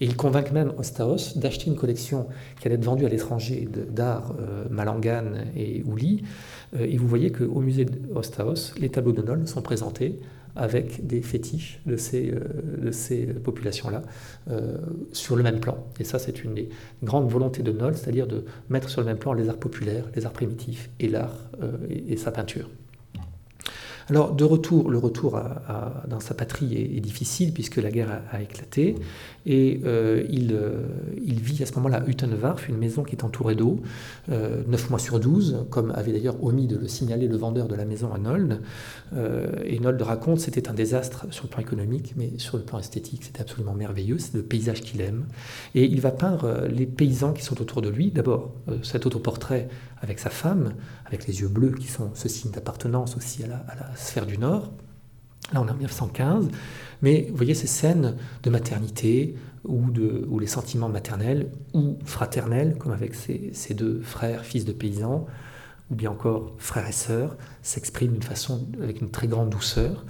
et 0.00 0.04
il 0.04 0.16
convainc 0.16 0.50
même 0.52 0.72
Ostaos 0.76 1.36
d'acheter 1.36 1.68
une 1.70 1.76
collection 1.76 2.26
qui 2.60 2.66
allait 2.66 2.74
être 2.76 2.84
vendue 2.84 3.06
à 3.06 3.08
l'étranger 3.08 3.68
d'art 3.90 4.34
Malangan 4.70 5.46
et 5.56 5.82
Ouli 5.86 6.22
euh, 6.22 6.26
et 6.78 6.96
vous 6.96 7.06
voyez 7.06 7.30
qu'au 7.30 7.60
musée 7.60 7.84
d'Ostaos, 7.84 8.74
les 8.78 8.88
tableaux 8.88 9.12
de 9.12 9.22
Nol 9.22 9.46
sont 9.46 9.62
présentés 9.62 10.18
avec 10.56 11.06
des 11.06 11.20
fétiches 11.22 11.80
de 11.86 11.96
ces, 11.96 12.32
euh, 12.32 13.40
populations-là 13.42 14.02
euh, 14.50 14.78
sur 15.12 15.36
le 15.36 15.42
même 15.42 15.60
plan. 15.60 15.84
Et 15.98 16.04
ça, 16.04 16.18
c'est 16.18 16.44
une 16.44 16.54
des 16.54 16.68
grandes 17.02 17.28
volontés 17.28 17.62
de 17.62 17.72
Nol, 17.72 17.96
c'est-à-dire 17.96 18.26
de 18.26 18.44
mettre 18.68 18.88
sur 18.88 19.00
le 19.00 19.06
même 19.06 19.18
plan 19.18 19.32
les 19.32 19.48
arts 19.48 19.58
populaires, 19.58 20.04
les 20.14 20.26
arts 20.26 20.32
primitifs 20.32 20.90
et 21.00 21.08
l'art 21.08 21.50
et, 21.90 22.16
sa 22.16 22.30
peinture. 22.30 22.68
Alors, 24.10 24.32
de 24.32 24.44
retour, 24.44 24.90
le 24.90 24.98
retour 24.98 25.40
dans 26.08 26.20
sa 26.20 26.34
patrie 26.34 26.74
est, 26.74 27.00
difficile 27.00 27.52
puisque 27.52 27.76
la 27.76 27.90
guerre 27.90 28.22
a, 28.30 28.42
éclaté 28.42 28.96
et 29.46 29.80
euh, 29.84 30.24
il, 30.30 30.52
euh, 30.52 30.86
il, 31.24 31.40
vit 31.40 31.62
à 31.62 31.66
ce 31.66 31.74
moment-là 31.74 31.98
à 31.98 32.08
Utenwarf, 32.08 32.68
une 32.68 32.78
maison 32.78 33.02
qui 33.02 33.14
est 33.14 33.24
entourée 33.24 33.54
d'eau, 33.54 33.80
euh, 34.30 34.62
9 34.66 34.90
mois 34.90 34.98
sur 34.98 35.20
12, 35.20 35.66
comme 35.70 35.90
avait 35.94 36.12
d'ailleurs 36.12 36.42
omis 36.42 36.66
de 36.66 36.76
le 36.76 36.88
signaler 36.88 37.28
le 37.28 37.36
vendeur 37.36 37.68
de 37.68 37.74
la 37.74 37.84
maison 37.84 38.12
à 38.12 38.18
Nold. 38.18 38.60
Euh, 39.14 39.46
et 39.64 39.78
Nold 39.78 40.00
raconte 40.00 40.40
c'était 40.40 40.68
un 40.68 40.74
désastre 40.74 41.26
sur 41.30 41.44
le 41.44 41.50
plan 41.50 41.60
économique, 41.60 42.14
mais 42.16 42.32
sur 42.38 42.56
le 42.56 42.62
plan 42.62 42.78
esthétique, 42.78 43.22
c'était 43.24 43.42
absolument 43.42 43.74
merveilleux, 43.74 44.18
c'est 44.18 44.34
le 44.34 44.42
paysage 44.42 44.80
qu'il 44.80 45.00
aime. 45.02 45.26
Et 45.74 45.84
il 45.84 46.00
va 46.00 46.10
peindre 46.10 46.66
les 46.68 46.86
paysans 46.86 47.32
qui 47.32 47.42
sont 47.42 47.60
autour 47.60 47.82
de 47.82 47.90
lui. 47.90 48.10
D'abord, 48.10 48.52
cet 48.82 49.06
autoportrait 49.06 49.68
avec 50.00 50.18
sa 50.18 50.30
femme, 50.30 50.74
avec 51.06 51.26
les 51.26 51.40
yeux 51.40 51.48
bleus 51.48 51.72
qui 51.72 51.88
sont 51.88 52.10
ce 52.14 52.28
signe 52.28 52.50
d'appartenance 52.50 53.16
aussi 53.16 53.42
à 53.42 53.46
la, 53.46 53.93
sphère 53.94 54.26
du 54.26 54.38
Nord. 54.38 54.72
Là, 55.52 55.60
on 55.60 55.66
est 55.66 55.70
en 55.70 55.74
1915, 55.74 56.48
mais 57.02 57.26
vous 57.30 57.36
voyez 57.36 57.54
ces 57.54 57.66
scènes 57.66 58.16
de 58.42 58.50
maternité 58.50 59.36
ou, 59.64 59.90
de, 59.90 60.26
les 60.40 60.46
sentiments 60.46 60.88
maternels 60.88 61.50
ou 61.72 61.98
fraternels, 62.04 62.76
comme 62.78 62.92
avec 62.92 63.14
ces, 63.14 63.74
deux 63.74 64.00
frères, 64.00 64.44
fils 64.44 64.64
de 64.64 64.72
paysans, 64.72 65.26
ou 65.90 65.94
bien 65.94 66.10
encore 66.10 66.52
frères 66.58 66.88
et 66.88 66.92
sœurs, 66.92 67.36
s'expriment 67.62 68.12
d'une 68.12 68.22
façon 68.22 68.66
avec 68.82 69.00
une 69.00 69.10
très 69.10 69.26
grande 69.26 69.50
douceur, 69.50 70.04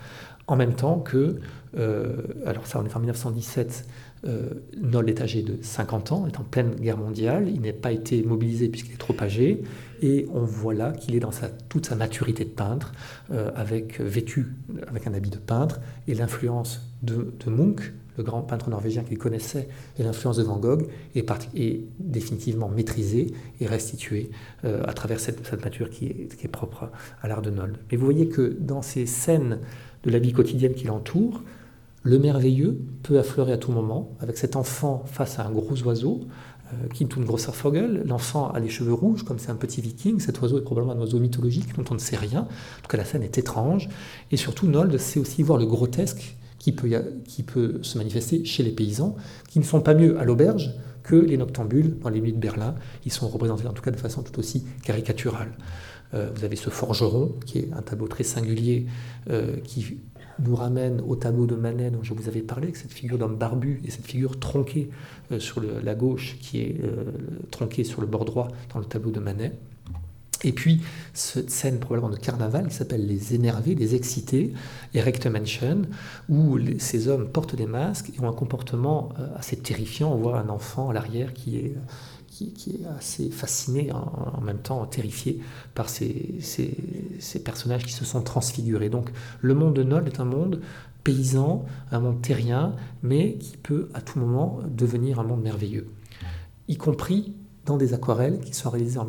en 0.47 0.57
même 0.57 0.75
temps 0.75 0.99
que, 0.99 1.41
euh, 1.77 2.23
alors 2.47 2.67
ça 2.67 2.81
on 2.81 2.85
est 2.85 2.95
en 2.95 3.01
1917, 3.01 3.87
euh, 4.27 4.51
Noll 4.81 5.11
est 5.11 5.21
âgé 5.21 5.43
de 5.43 5.59
50 5.61 6.13
ans, 6.13 6.27
est 6.27 6.39
en 6.39 6.45
pleine 6.45 6.75
guerre 6.77 6.97
mondiale, 6.97 7.49
il 7.49 7.61
n'a 7.61 7.73
pas 7.73 7.93
été 7.93 8.23
mobilisé 8.23 8.69
puisqu'il 8.69 8.95
est 8.95 8.99
trop 8.99 9.15
âgé, 9.21 9.63
et 10.03 10.27
on 10.33 10.45
voit 10.45 10.75
là 10.75 10.93
qu'il 10.93 11.15
est 11.15 11.21
dans 11.21 11.31
toute 11.69 11.87
sa 11.87 11.95
maturité 11.95 12.45
de 12.45 12.51
peintre, 12.51 12.93
euh, 13.33 13.51
avec, 13.55 14.01
vêtu 14.01 14.55
avec 14.89 15.07
un 15.07 15.15
habit 15.15 15.31
de 15.31 15.39
peintre, 15.39 15.81
et 16.09 16.15
l'influence 16.15 16.81
de, 17.03 17.33
Munch, 17.47 17.93
le 18.17 18.25
grand 18.25 18.43
peintre 18.43 18.71
norvégien 18.71 19.03
qu'il 19.03 19.19
connaissait, 19.19 19.69
et 19.99 20.03
l'influence 20.03 20.37
de 20.37 20.43
Van 20.43 20.59
Gogh 20.59 20.87
est, 21.15 21.81
définitivement 21.99 22.69
maîtrisée 22.69 23.33
et 23.61 23.67
restituée 23.67 24.31
euh, 24.65 24.83
à 24.87 24.93
travers 24.95 25.21
cette, 25.21 25.47
cette 25.47 25.65
nature 25.65 25.91
qui 25.91 26.07
est, 26.07 26.49
propre 26.49 26.91
à 27.23 27.29
l'art 27.29 27.43
de 27.43 27.51
Noll. 27.51 27.75
Mais 27.91 27.99
vous 27.99 28.05
voyez 28.05 28.29
que 28.29 28.57
dans 28.59 28.83
ces 28.83 29.07
scènes 29.07 29.59
de 30.05 30.11
la 30.11 30.19
vie 30.19 30.33
quotidienne 30.33 30.75
qui 30.75 30.87
l'entoure, 30.87 31.43
le 32.05 32.19
merveilleux 32.19 32.79
peut 33.03 33.19
affleurer 33.19 33.53
à 33.53 33.57
tout 33.57 33.73
moment, 33.73 34.15
avec 34.21 34.37
cet 34.37 34.57
enfant 34.57 35.03
face 35.07 35.39
à 35.39 35.47
un 35.47 35.51
gros 35.51 35.83
oiseau, 35.83 36.21
euh, 36.73 36.89
Kind 36.89 37.13
und 37.17 37.25
grosser 37.25 37.51
Vogel. 37.51 38.03
L'enfant 38.07 38.51
a 38.51 38.61
les 38.61 38.69
cheveux 38.69 38.93
rouges, 38.93 39.25
comme 39.25 39.39
c'est 39.39 39.51
un 39.51 39.57
petit 39.57 39.81
viking. 39.81 40.21
Cet 40.21 40.41
oiseau 40.43 40.59
est 40.59 40.63
probablement 40.63 40.93
un 40.93 41.01
oiseau 41.01 41.19
mythologique 41.19 41.75
dont 41.77 41.85
on 41.91 41.95
ne 41.95 41.99
sait 41.99 42.17
rien. 42.17 42.41
En 42.43 42.83
tout 42.83 42.89
cas, 42.89 42.99
la 42.99 43.07
scène 43.07 43.23
est 43.23 43.39
étrange. 43.39 43.89
Et 44.31 44.37
surtout, 44.37 44.67
Nold 44.67 44.97
sait 44.99 45.19
aussi 45.19 45.43
voir 45.43 45.59
le 45.59 45.65
grotesque 45.65 46.37
qui 46.59 46.73
peut, 46.73 46.91
qui 47.27 47.43
peut 47.43 47.79
se 47.81 47.97
manifester 47.97 48.45
chez 48.45 48.63
les 48.63 48.73
paysans, 48.73 49.17
qui 49.49 49.59
ne 49.59 49.65
sont 49.65 49.81
pas 49.81 49.95
mieux 49.95 50.19
à 50.19 50.25
l'auberge 50.25 50.75
que 51.03 51.17
les 51.17 51.39
noctambules 51.39 51.99
dans 52.01 52.11
les 52.11 52.21
nuits 52.21 52.33
de 52.35 52.39
Berlin. 52.39 52.75
Ils 53.07 53.13
sont 53.13 53.29
représentés 53.29 53.67
en 53.67 53.73
tout 53.73 53.83
cas 53.83 53.91
de 53.91 53.97
façon 53.97 54.23
tout 54.23 54.39
aussi 54.39 54.65
caricaturale. 54.83 55.53
vous 56.13 56.45
avez 56.45 56.57
ce 56.57 56.71
forgeron, 56.71 57.35
qui 57.45 57.59
est 57.59 57.69
un 57.75 57.83
tableau 57.83 58.09
très 58.09 58.25
singulier, 58.25 58.87
qui 59.65 59.99
nous 60.39 60.57
ramène 60.57 61.01
au 61.07 61.17
tableau 61.17 61.47
de 61.47 61.55
Manet 61.55 61.91
dont 61.91 62.03
je 62.03 62.15
vous 62.15 62.29
avais 62.29 62.43
parlé, 62.43 62.65
avec 62.65 62.77
cette 62.77 62.93
figure 62.93 63.19
d'homme 63.19 63.37
barbu 63.37 63.81
et 63.85 63.91
cette 63.91 64.07
figure 64.07 64.39
tronquée 64.39 64.91
sur 65.39 65.63
la 65.63 65.95
gauche, 65.95 66.37
qui 66.41 66.61
est 66.61 66.81
tronquée 67.51 67.85
sur 67.85 68.01
le 68.01 68.07
bord 68.07 68.25
droit 68.25 68.49
dans 68.73 68.79
le 68.79 68.85
tableau 68.85 69.11
de 69.11 69.21
Manet. 69.21 69.53
Et 70.45 70.53
puis, 70.53 70.83
cette 71.15 71.51
scène 71.51 71.79
probablement 71.79 72.15
de 72.15 72.19
carnaval 72.19 72.69
qui 72.69 72.75
s'appelle 72.75 73.07
Les 73.07 73.35
énervés, 73.35 73.75
les 73.75 73.95
excités, 73.95 74.53
Erect 74.93 75.27
Mansion, 75.27 75.83
où 76.29 76.59
ces 76.79 77.09
hommes 77.09 77.29
portent 77.29 77.57
des 77.57 77.67
masques 77.67 78.11
et 78.15 78.21
ont 78.21 78.29
un 78.29 78.35
comportement 78.35 79.09
euh, 79.19 79.27
assez 79.37 79.57
terrifiant. 79.57 80.13
On 80.13 80.17
voit 80.17 80.39
un 80.39 80.51
enfant 80.51 80.91
à 80.91 80.93
l'arrière 80.93 81.33
qui 81.33 81.57
est, 81.57 81.75
qui, 82.35 82.81
est 82.81 82.87
assez 82.99 83.31
fasciné, 83.31 83.93
en, 83.93 84.41
même 84.41 84.59
temps 84.59 84.85
terrifié 84.87 85.41
par 85.75 85.89
ces, 85.89 86.37
ces, 86.41 87.39
personnages 87.45 87.85
qui 87.85 87.93
se 87.93 88.05
sont 88.05 88.23
transfigurés. 88.23 88.89
Donc, 88.89 89.11
le 89.41 89.55
monde 89.55 89.75
de 89.75 89.83
Nol 89.83 90.07
est 90.07 90.21
un 90.21 90.25
monde 90.25 90.61
paysan, 91.05 91.65
un 91.93 92.01
monde 92.01 92.23
terrien, 92.23 92.75
mais 93.03 93.35
qui 93.35 93.57
peut 93.57 93.89
à 93.95 94.01
tout 94.01 94.19
moment 94.19 94.61
devenir 94.67 95.21
un 95.21 95.25
monde 95.25 95.43
merveilleux, 95.43 95.89
y 96.67 96.77
compris 96.77 97.35
dans 97.67 97.77
des 97.77 97.95
aquarelles 97.95 98.41
qui 98.41 98.55
sont 98.55 98.71
réalisées 98.71 98.99
en 98.99 99.07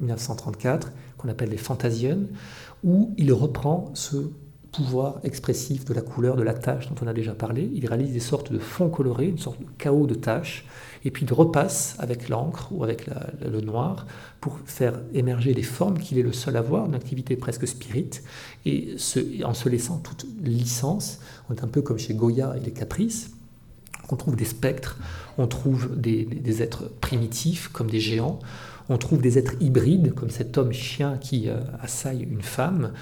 1931-1934, 0.00 0.88
qu'on 1.16 1.28
appelle 1.28 1.50
les 1.50 1.56
Fantasiones, 1.56 2.28
où 2.84 3.14
il 3.16 3.32
reprend 3.32 3.90
ce 3.94 4.30
pouvoir 4.72 5.18
expressif 5.24 5.84
de 5.84 5.94
la 5.94 6.02
couleur, 6.02 6.36
de 6.36 6.42
la 6.42 6.54
tache 6.54 6.88
dont 6.88 6.94
on 7.02 7.06
a 7.06 7.12
déjà 7.12 7.34
parlé. 7.34 7.68
Il 7.74 7.86
réalise 7.86 8.12
des 8.12 8.20
sortes 8.20 8.52
de 8.52 8.58
fonds 8.58 8.88
colorés, 8.88 9.26
une 9.26 9.38
sorte 9.38 9.58
de 9.58 9.66
chaos 9.78 10.06
de 10.06 10.14
taches, 10.14 10.64
et 11.04 11.10
puis 11.10 11.24
il 11.24 11.32
repasse 11.32 11.96
avec 11.98 12.28
l'encre 12.28 12.68
ou 12.72 12.84
avec 12.84 13.08
le 13.40 13.60
noir 13.60 14.06
pour 14.40 14.58
faire 14.66 15.00
émerger 15.14 15.54
des 15.54 15.62
formes 15.62 15.98
qu'il 15.98 16.18
est 16.18 16.22
le 16.22 16.32
seul 16.32 16.56
à 16.56 16.62
voir, 16.62 16.86
une 16.86 16.94
activité 16.94 17.36
presque 17.36 17.66
spirite, 17.66 18.22
et 18.66 18.96
en 19.44 19.54
se 19.54 19.68
laissant 19.68 19.98
toute 19.98 20.26
licence. 20.42 21.20
On 21.48 21.54
est 21.54 21.64
un 21.64 21.68
peu 21.68 21.82
comme 21.82 21.98
chez 21.98 22.14
Goya 22.14 22.54
et 22.56 22.60
les 22.60 22.72
Caprices, 22.72 23.30
on 24.12 24.16
trouve 24.16 24.36
des 24.36 24.44
spectres, 24.44 24.98
on 25.38 25.46
trouve 25.46 25.98
des, 25.98 26.62
êtres 26.62 26.90
primitifs 27.00 27.68
comme 27.68 27.90
des 27.90 28.00
géants, 28.00 28.38
on 28.90 28.98
trouve 28.98 29.22
des 29.22 29.38
êtres 29.38 29.54
hybrides 29.60 30.12
comme 30.14 30.30
cet 30.30 30.58
homme 30.58 30.72
chien 30.72 31.16
qui 31.16 31.48
euh, 31.48 31.60
assaille 31.80 32.26
une 32.28 32.42
femme, 32.42 32.92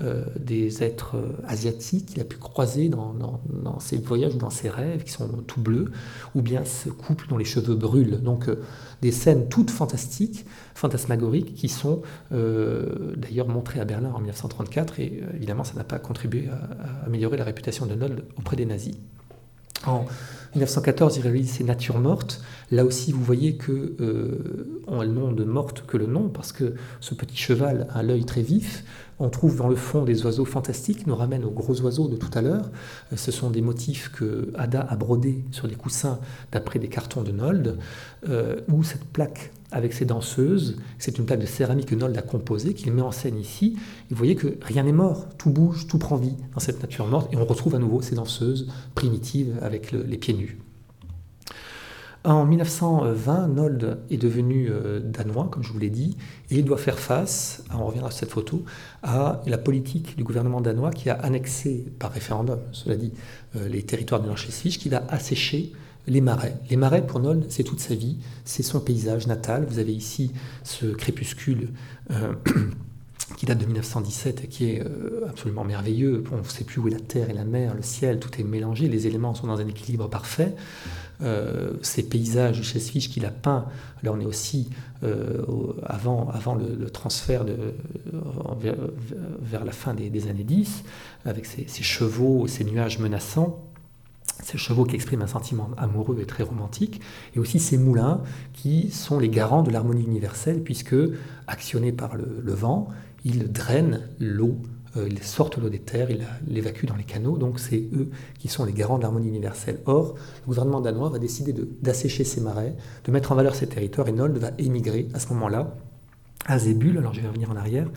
euh, 0.00 0.24
des 0.38 0.84
êtres 0.84 1.16
euh, 1.16 1.32
asiatiques 1.48 2.06
qu'il 2.06 2.20
a 2.20 2.24
pu 2.24 2.36
croiser 2.36 2.88
dans, 2.88 3.40
ses 3.80 3.98
voyages 3.98 4.36
ou 4.36 4.38
dans 4.38 4.50
ses 4.50 4.70
rêves 4.70 5.02
qui 5.02 5.10
sont 5.10 5.26
tout 5.48 5.60
bleus, 5.60 5.90
ou 6.36 6.42
bien 6.42 6.64
ce 6.64 6.88
couple 6.90 7.26
dont 7.28 7.36
les 7.36 7.44
cheveux 7.44 7.74
brûlent. 7.74 8.22
Donc 8.22 8.48
des 9.02 9.10
scènes 9.10 9.48
toutes 9.48 9.72
fantastiques, 9.72 10.46
fantasmagoriques, 10.76 11.54
qui 11.54 11.68
sont 11.68 12.02
d'ailleurs 12.30 13.48
montrées 13.48 13.80
à 13.80 13.84
Berlin 13.84 14.12
en 14.14 14.20
1934, 14.20 15.00
et 15.00 15.22
évidemment 15.34 15.64
ça 15.64 15.74
n'a 15.74 15.84
pas 15.84 15.98
contribué 15.98 16.48
à, 16.48 17.06
améliorer 17.06 17.36
la 17.36 17.44
réputation 17.44 17.86
de 17.86 17.94
Nold 17.94 18.24
auprès 18.38 18.56
des 18.56 18.66
nazis. 18.66 18.96
1914, 20.54 21.16
il 21.16 21.22
réalise 21.22 21.50
ses 21.50 21.64
Natures 21.64 21.98
mortes. 21.98 22.42
Là 22.70 22.84
aussi, 22.84 23.10
vous 23.12 23.22
voyez 23.24 23.56
que 23.56 23.94
euh, 24.00 24.82
on 24.86 25.02
nom 25.04 25.32
de 25.32 25.44
morte 25.44 25.84
que 25.86 25.96
le 25.96 26.06
nom, 26.06 26.28
parce 26.28 26.52
que 26.52 26.74
ce 27.00 27.14
petit 27.14 27.36
cheval 27.36 27.86
a 27.94 28.02
l'œil 28.02 28.24
très 28.24 28.42
vif. 28.42 28.84
On 29.18 29.30
trouve 29.30 29.56
dans 29.56 29.68
le 29.68 29.76
fond 29.76 30.04
des 30.04 30.24
oiseaux 30.24 30.44
fantastiques, 30.44 31.06
nous 31.06 31.14
ramène 31.14 31.44
aux 31.44 31.50
gros 31.50 31.80
oiseaux 31.82 32.08
de 32.08 32.16
tout 32.16 32.30
à 32.34 32.42
l'heure. 32.42 32.70
Euh, 33.12 33.16
ce 33.16 33.30
sont 33.30 33.50
des 33.50 33.62
motifs 33.62 34.10
que 34.10 34.52
Ada 34.54 34.80
a 34.82 34.96
brodés 34.96 35.44
sur 35.52 35.68
des 35.68 35.74
coussins 35.74 36.18
d'après 36.50 36.78
des 36.78 36.88
cartons 36.88 37.22
de 37.22 37.32
Nold, 37.32 37.78
euh, 38.28 38.56
où 38.68 38.82
cette 38.82 39.04
plaque 39.04 39.52
avec 39.70 39.92
ses 39.92 40.04
danseuses. 40.04 40.76
C'est 40.98 41.18
une 41.18 41.24
plaque 41.24 41.40
de 41.40 41.46
céramique 41.46 41.86
que 41.86 41.94
Nold 41.94 42.16
a 42.16 42.22
composée, 42.22 42.74
qu'il 42.74 42.92
met 42.92 43.02
en 43.02 43.12
scène 43.12 43.38
ici. 43.38 43.76
Vous 44.10 44.16
voyez 44.16 44.34
que 44.34 44.58
rien 44.60 44.82
n'est 44.82 44.92
mort, 44.92 45.28
tout 45.38 45.50
bouge, 45.50 45.86
tout 45.86 45.98
prend 45.98 46.16
vie 46.16 46.36
dans 46.54 46.60
cette 46.60 46.82
nature 46.82 47.06
morte, 47.06 47.32
et 47.32 47.36
on 47.36 47.44
retrouve 47.44 47.74
à 47.74 47.78
nouveau 47.78 48.02
ces 48.02 48.14
danseuses 48.14 48.68
primitives 48.94 49.56
avec 49.62 49.92
les 49.92 50.18
pieds 50.18 50.34
nus. 50.34 50.41
En 52.24 52.46
1920, 52.46 53.48
Nold 53.48 53.98
est 54.08 54.16
devenu 54.16 54.68
euh, 54.70 55.00
danois, 55.00 55.48
comme 55.50 55.64
je 55.64 55.72
vous 55.72 55.78
l'ai 55.80 55.90
dit, 55.90 56.16
et 56.50 56.58
il 56.58 56.64
doit 56.64 56.78
faire 56.78 57.00
face, 57.00 57.64
on 57.74 57.84
reviendra 57.84 58.12
sur 58.12 58.20
cette 58.20 58.30
photo, 58.30 58.64
à 59.02 59.40
la 59.44 59.58
politique 59.58 60.16
du 60.16 60.22
gouvernement 60.22 60.60
danois 60.60 60.92
qui 60.92 61.10
a 61.10 61.14
annexé 61.14 61.84
par 61.98 62.12
référendum, 62.12 62.60
cela 62.70 62.94
dit, 62.94 63.12
euh, 63.56 63.68
les 63.68 63.82
territoires 63.82 64.20
du 64.20 64.28
Nord-Schleswig, 64.28 64.78
qui 64.78 64.94
a 64.94 65.02
asséché 65.08 65.72
les 66.06 66.20
marais. 66.20 66.54
Les 66.70 66.76
marais, 66.76 67.04
pour 67.04 67.18
Noll, 67.18 67.42
c'est 67.48 67.64
toute 67.64 67.80
sa 67.80 67.96
vie, 67.96 68.18
c'est 68.44 68.62
son 68.62 68.78
paysage 68.78 69.26
natal. 69.26 69.66
Vous 69.68 69.80
avez 69.80 69.92
ici 69.92 70.30
ce 70.62 70.86
crépuscule 70.86 71.70
euh, 72.12 72.34
qui 73.36 73.46
date 73.46 73.58
de 73.58 73.66
1917 73.66 74.44
et 74.44 74.46
qui 74.46 74.70
est 74.70 74.82
absolument 75.28 75.64
merveilleux. 75.64 76.22
On 76.32 76.38
ne 76.38 76.44
sait 76.44 76.64
plus 76.64 76.80
où 76.80 76.86
est 76.86 76.92
la 76.92 77.00
terre 77.00 77.30
et 77.30 77.32
la 77.32 77.44
mer, 77.44 77.74
le 77.74 77.82
ciel, 77.82 78.20
tout 78.20 78.30
est 78.38 78.44
mélangé, 78.44 78.88
les 78.88 79.08
éléments 79.08 79.34
sont 79.34 79.48
dans 79.48 79.58
un 79.58 79.66
équilibre 79.66 80.08
parfait. 80.08 80.54
Euh, 81.22 81.72
ces 81.82 82.02
paysages 82.02 82.62
chez 82.62 82.80
Fisch 82.80 83.08
qu'il 83.08 83.26
a 83.26 83.30
peint, 83.30 83.66
là 84.02 84.12
on 84.12 84.20
est 84.20 84.26
aussi 84.26 84.70
avant, 85.84 86.28
avant 86.30 86.54
le, 86.54 86.88
transfert 86.88 87.44
de, 87.44 87.56
vers, 89.42 89.64
la 89.64 89.72
fin 89.72 89.94
des, 89.94 90.28
années 90.28 90.44
10, 90.44 90.84
avec 91.24 91.44
ces, 91.44 91.82
chevaux, 91.82 92.46
ces 92.46 92.62
nuages 92.62 93.00
menaçants 93.00 93.60
ces 94.42 94.58
chevaux 94.58 94.84
qui 94.84 94.96
expriment 94.96 95.22
un 95.22 95.28
sentiment 95.28 95.70
amoureux 95.76 96.18
et 96.20 96.26
très 96.26 96.42
romantique, 96.42 97.00
et 97.34 97.38
aussi 97.38 97.58
ces 97.58 97.78
moulins 97.78 98.20
qui 98.52 98.90
sont 98.90 99.18
les 99.18 99.28
garants 99.28 99.62
de 99.62 99.70
l'harmonie 99.70 100.04
universelle, 100.04 100.62
puisque, 100.62 100.96
actionnés 101.46 101.92
par 101.92 102.16
le, 102.16 102.52
vent, 102.52 102.88
ils 103.24 103.50
drainent 103.50 104.00
l'eau, 104.18 104.56
euh, 104.56 104.81
ils 104.96 105.22
sortent 105.22 105.56
l'eau 105.56 105.68
des 105.68 105.78
terres, 105.78 106.10
ils 106.10 106.26
l'évacuent 106.46 106.86
dans 106.86 106.96
les 106.96 107.04
canaux, 107.04 107.38
donc 107.38 107.58
c'est 107.58 107.88
eux 107.94 108.10
qui 108.38 108.48
sont 108.48 108.64
les 108.64 108.72
garants 108.72 108.98
de 108.98 109.02
l'harmonie 109.02 109.28
universelle. 109.28 109.80
Or, 109.86 110.14
le 110.42 110.46
gouvernement 110.46 110.80
danois 110.80 111.08
va 111.08 111.18
décider 111.18 111.54
d'assécher 111.80 112.24
ces 112.24 112.40
marais, 112.40 112.76
de 113.04 113.12
mettre 113.12 113.32
en 113.32 113.34
valeur 113.34 113.54
ces 113.54 113.66
territoires, 113.66 114.08
et 114.08 114.12
Nold 114.12 114.36
va 114.36 114.50
émigrer 114.58 115.08
à 115.14 115.18
ce 115.18 115.28
moment-là 115.32 115.76
à 116.46 116.58
Zébul, 116.58 116.98
alors 116.98 117.14
je 117.14 117.20
vais 117.20 117.28
revenir 117.28 117.50
en 117.50 117.56
arrière, 117.56 117.88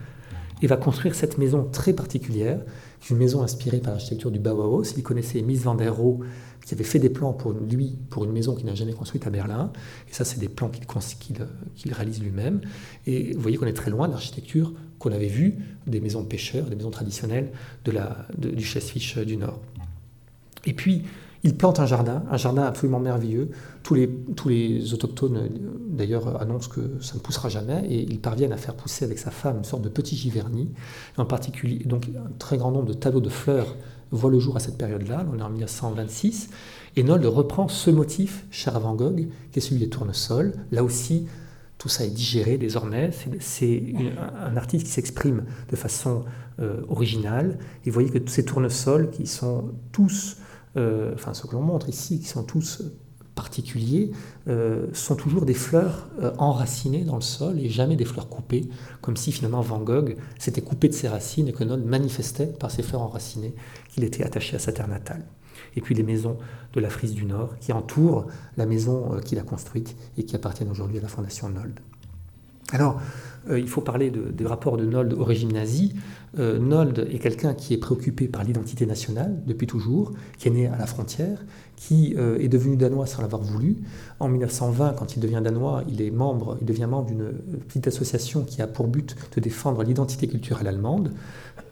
et 0.61 0.67
va 0.67 0.77
construire 0.77 1.15
cette 1.15 1.37
maison 1.37 1.67
très 1.69 1.91
particulière, 1.93 2.61
une 3.09 3.17
maison 3.17 3.43
inspirée 3.43 3.79
par 3.79 3.91
l'architecture 3.91 4.31
du 4.31 4.39
Bauhaus. 4.39 4.95
Il 4.97 5.03
connaissait 5.03 5.41
Mies 5.41 5.57
van 5.57 5.75
der 5.75 5.95
Rohe, 5.95 6.21
qui 6.65 6.73
avait 6.73 6.83
fait 6.83 6.97
des 6.97 7.09
plans 7.09 7.33
pour 7.33 7.51
lui, 7.51 7.99
pour 8.09 8.23
une 8.25 8.31
maison 8.31 8.55
qu'il 8.55 8.65
n'a 8.65 8.73
jamais 8.73 8.93
construite 8.93 9.27
à 9.27 9.29
Berlin. 9.29 9.71
Et 10.09 10.13
ça, 10.13 10.25
c'est 10.25 10.39
des 10.39 10.49
plans 10.49 10.69
qu'il 10.69 11.93
réalise 11.93 12.23
lui-même. 12.23 12.61
Et 13.05 13.33
vous 13.33 13.41
voyez 13.41 13.57
qu'on 13.57 13.67
est 13.67 13.73
très 13.73 13.91
loin 13.91 14.07
de 14.07 14.13
l'architecture 14.13 14.73
qu'on 15.05 15.15
avait 15.15 15.27
vue 15.27 15.55
des 15.85 15.99
maisons 15.99 16.21
de 16.21 16.27
pêcheurs, 16.27 16.65
des 16.65 16.75
maisons 16.75 16.89
traditionnelles 16.89 17.51
de 17.85 17.91
la, 17.91 18.25
du 18.37 18.65
Schleswig 18.65 19.19
du 19.25 19.37
Nord. 19.37 19.59
Et 20.65 20.73
puis, 20.73 21.03
il 21.43 21.55
plante 21.55 21.79
un 21.79 21.85
jardin, 21.85 22.23
un 22.31 22.37
jardin 22.37 22.63
absolument 22.63 22.99
merveilleux. 22.99 23.51
Tous 23.83 23.93
les, 23.93 24.93
autochtones, 24.93 25.47
d'ailleurs, 25.87 26.41
annoncent 26.41 26.71
que 26.71 26.81
ça 27.01 27.13
ne 27.13 27.19
poussera 27.19 27.49
jamais, 27.49 27.85
et 27.87 28.01
ils 28.01 28.19
parviennent 28.19 28.51
à 28.51 28.57
faire 28.57 28.73
pousser 28.73 29.05
avec 29.05 29.19
sa 29.19 29.29
femme 29.29 29.59
une 29.59 29.63
sorte 29.63 29.83
de 29.83 29.89
petit 29.89 30.15
giverny. 30.15 30.69
En 31.17 31.25
particulier, 31.25 31.83
donc 31.85 32.07
un 32.07 32.31
très 32.39 32.57
grand 32.57 32.71
nombre 32.71 32.87
de 32.87 32.93
tableaux 32.93 33.21
de 33.21 33.29
fleurs 33.29 33.75
voient 34.09 34.31
le 34.31 34.39
jour 34.39 34.55
à 34.55 34.59
cette 34.59 34.79
période-là, 34.79 35.23
on 35.31 35.37
est 35.37 35.43
en 35.43 35.51
1926, 35.51 36.49
et 36.95 37.03
Nold 37.03 37.25
reprend 37.25 37.67
ce 37.67 37.91
motif, 37.91 38.45
cher 38.49 38.75
à 38.75 38.79
Van 38.79 38.95
Gogh, 38.95 39.27
qui 39.51 39.59
est 39.59 39.61
celui 39.61 39.81
des 39.81 39.89
tournesols. 39.89 40.53
Là 40.71 40.83
aussi, 40.83 41.27
tout 41.85 41.89
ça 41.89 42.03
est 42.03 42.09
digéré 42.09 42.57
désormais. 42.57 43.11
C'est 43.39 43.93
un 44.39 44.57
artiste 44.57 44.87
qui 44.87 44.91
s'exprime 44.91 45.43
de 45.69 45.75
façon 45.75 46.25
euh, 46.59 46.81
originale. 46.89 47.59
Et 47.85 47.91
vous 47.91 47.93
voyez 47.93 48.09
que 48.09 48.17
tous 48.17 48.33
ces 48.33 48.43
tournesols, 48.43 49.11
qui 49.11 49.27
sont 49.27 49.75
tous 49.91 50.37
euh, 50.77 51.13
enfin 51.13 51.35
ce 51.35 51.45
que 51.45 51.51
l'on 51.51 51.61
montre 51.61 51.87
ici, 51.87 52.19
qui 52.19 52.25
sont 52.25 52.43
tous 52.43 52.81
particuliers, 53.35 54.09
euh, 54.47 54.87
sont 54.93 55.15
toujours 55.15 55.45
des 55.45 55.53
fleurs 55.53 56.09
enracinées 56.39 57.03
dans 57.03 57.17
le 57.17 57.21
sol 57.21 57.59
et 57.59 57.69
jamais 57.69 57.95
des 57.95 58.05
fleurs 58.05 58.29
coupées, 58.29 58.67
comme 59.01 59.15
si 59.15 59.31
finalement 59.31 59.61
Van 59.61 59.79
Gogh 59.79 60.17
s'était 60.39 60.61
coupé 60.61 60.87
de 60.87 60.93
ses 60.93 61.07
racines 61.07 61.49
et 61.49 61.53
que 61.53 61.63
Nod 61.63 61.85
manifestait 61.85 62.47
par 62.47 62.71
ses 62.71 62.81
fleurs 62.81 63.03
enracinées 63.03 63.53
qu'il 63.89 64.03
était 64.03 64.23
attaché 64.23 64.55
à 64.55 64.59
sa 64.59 64.71
terre 64.71 64.87
natale. 64.87 65.23
Et 65.75 65.81
puis 65.81 65.95
les 65.95 66.03
maisons 66.03 66.37
de 66.73 66.79
la 66.79 66.89
Frise 66.89 67.13
du 67.13 67.25
Nord 67.25 67.57
qui 67.59 67.73
entourent 67.73 68.27
la 68.57 68.65
maison 68.65 69.19
qu'il 69.23 69.39
a 69.39 69.43
construite 69.43 69.95
et 70.17 70.23
qui 70.23 70.35
appartiennent 70.35 70.71
aujourd'hui 70.71 70.99
à 70.99 71.01
la 71.01 71.07
Fondation 71.07 71.49
Nold. 71.49 71.79
Alors, 72.71 72.99
euh, 73.49 73.59
il 73.59 73.67
faut 73.67 73.81
parler 73.81 74.09
de, 74.09 74.31
des 74.31 74.45
rapports 74.45 74.77
de 74.77 74.85
Nold 74.85 75.13
au 75.13 75.23
régime 75.23 75.51
nazi. 75.51 75.93
Euh, 76.39 76.57
Nold 76.57 77.07
est 77.11 77.19
quelqu'un 77.19 77.53
qui 77.53 77.73
est 77.73 77.77
préoccupé 77.77 78.27
par 78.27 78.43
l'identité 78.43 78.85
nationale 78.85 79.35
depuis 79.45 79.67
toujours, 79.67 80.13
qui 80.39 80.47
est 80.47 80.51
né 80.51 80.67
à 80.67 80.77
la 80.77 80.87
frontière, 80.87 81.45
qui 81.75 82.15
euh, 82.17 82.39
est 82.39 82.47
devenu 82.47 82.75
danois 82.75 83.05
sans 83.05 83.21
l'avoir 83.21 83.41
voulu. 83.41 83.77
En 84.19 84.29
1920, 84.29 84.93
quand 84.93 85.15
il 85.15 85.19
devient 85.19 85.41
danois, 85.43 85.83
il, 85.87 86.01
est 86.01 86.11
membre, 86.11 86.57
il 86.59 86.65
devient 86.65 86.87
membre 86.89 87.07
d'une 87.07 87.33
petite 87.67 87.87
association 87.87 88.43
qui 88.43 88.61
a 88.61 88.67
pour 88.67 88.87
but 88.87 89.15
de 89.35 89.41
défendre 89.41 89.83
l'identité 89.83 90.27
culturelle 90.27 90.67
allemande. 90.67 91.11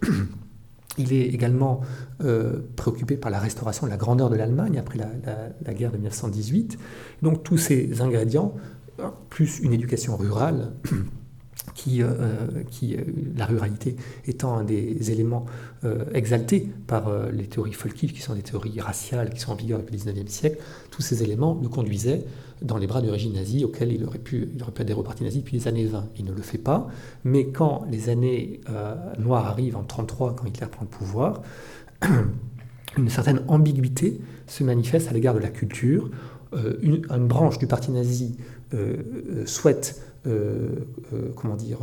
Il 0.97 1.13
est 1.13 1.27
également 1.27 1.81
préoccupé 2.75 3.17
par 3.17 3.31
la 3.31 3.39
restauration 3.39 3.87
de 3.87 3.91
la 3.91 3.97
grandeur 3.97 4.29
de 4.29 4.35
l'Allemagne 4.35 4.77
après 4.77 4.99
la, 4.99 5.09
la, 5.65 5.73
guerre 5.73 5.91
de 5.91 5.97
1918. 5.97 6.77
Donc 7.21 7.43
tous 7.43 7.57
ces 7.57 8.01
ingrédients, 8.01 8.53
plus 9.29 9.59
une 9.59 9.73
éducation 9.73 10.15
rurale, 10.15 10.73
qui, 11.75 12.01
qui, 12.69 12.97
la 13.35 13.45
ruralité 13.45 13.95
étant 14.27 14.57
un 14.57 14.63
des 14.63 15.11
éléments 15.11 15.45
exaltés 16.13 16.69
par 16.87 17.11
les 17.31 17.45
théories 17.45 17.73
folkives, 17.73 18.13
qui 18.13 18.21
sont 18.21 18.35
des 18.35 18.41
théories 18.41 18.79
raciales, 18.79 19.29
qui 19.29 19.39
sont 19.39 19.53
en 19.53 19.55
vigueur 19.55 19.79
depuis 19.79 19.97
le 19.97 20.11
19e 20.11 20.27
siècle, 20.27 20.57
tous 20.91 21.01
ces 21.01 21.23
éléments 21.23 21.57
nous 21.61 21.69
conduisaient 21.69 22.25
dans 22.61 22.77
les 22.77 22.87
bras 22.87 23.01
du 23.01 23.09
régime 23.09 23.33
nazi 23.33 23.65
auquel 23.65 23.91
il 23.91 24.03
aurait 24.05 24.19
pu, 24.19 24.49
il 24.55 24.61
aurait 24.61 24.71
pu 24.71 24.81
adhérer 24.81 24.99
au 24.99 25.03
parti 25.03 25.23
nazi 25.23 25.39
depuis 25.39 25.57
les 25.57 25.67
années 25.67 25.85
20. 25.85 26.09
Il 26.17 26.25
ne 26.25 26.31
le 26.31 26.41
fait 26.41 26.57
pas, 26.57 26.87
mais 27.23 27.47
quand 27.47 27.85
les 27.89 28.09
années 28.09 28.61
noires 29.17 29.47
arrivent 29.47 29.75
en 29.75 29.83
1933, 29.83 30.35
quand 30.35 30.45
Hitler 30.45 30.67
prend 30.67 30.83
le 30.83 30.89
pouvoir, 30.89 31.41
une 32.97 33.09
certaine 33.09 33.41
ambiguïté 33.47 34.19
se 34.47 34.63
manifeste 34.63 35.09
à 35.09 35.13
l'égard 35.13 35.33
de 35.33 35.39
la 35.39 35.49
culture. 35.49 36.09
Euh, 36.53 36.77
une, 36.81 37.01
branche 37.27 37.57
du 37.57 37.67
parti 37.67 37.91
nazi 37.91 38.37
euh, 38.73 38.97
euh, 39.29 39.45
souhaite 39.45 40.01
comment 41.35 41.55
dire, 41.55 41.79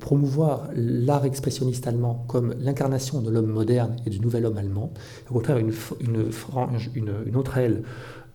promouvoir 0.00 0.68
l'art 0.74 1.24
expressionniste 1.24 1.86
allemand 1.86 2.24
comme 2.28 2.54
l'incarnation 2.60 3.20
de 3.20 3.30
l'homme 3.30 3.50
moderne 3.50 3.96
et 4.06 4.10
du 4.10 4.20
nouvel 4.20 4.46
homme 4.46 4.56
allemand. 4.56 4.92
Au 5.30 5.34
contraire, 5.34 5.58
une, 5.58 7.36
autre 7.36 7.58
aile 7.58 7.82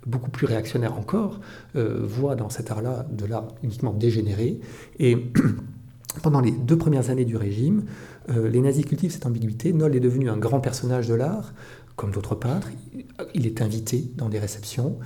beaucoup 0.05 0.29
plus 0.29 0.45
réactionnaire 0.45 0.97
encore, 0.97 1.39
voit 1.75 2.35
dans 2.35 2.49
cet 2.49 2.71
art-là 2.71 3.05
de 3.11 3.25
l'art 3.25 3.47
uniquement 3.63 3.93
dégénéré. 3.93 4.59
Et 4.99 5.17
pendant 6.23 6.41
les 6.41 6.51
deux 6.51 6.77
premières 6.77 7.09
années 7.09 7.25
du 7.25 7.37
régime, 7.37 7.83
les 8.29 8.59
nazis 8.59 8.85
cultivent 8.85 9.11
cette 9.11 9.25
ambiguïté. 9.25 9.71
Noll 9.71 9.95
est 9.95 10.01
devenu 10.01 10.29
un 10.29 10.37
grand 10.37 10.59
personnage 10.59 11.07
de 11.07 11.13
l'art, 11.13 11.53
comme 11.97 12.11
d'autres 12.11 12.35
peintres. 12.35 12.69
Il 13.33 13.45
est 13.45 13.61
invité 13.61 14.11
dans 14.15 14.29
des 14.29 14.39
réceptions. 14.39 14.97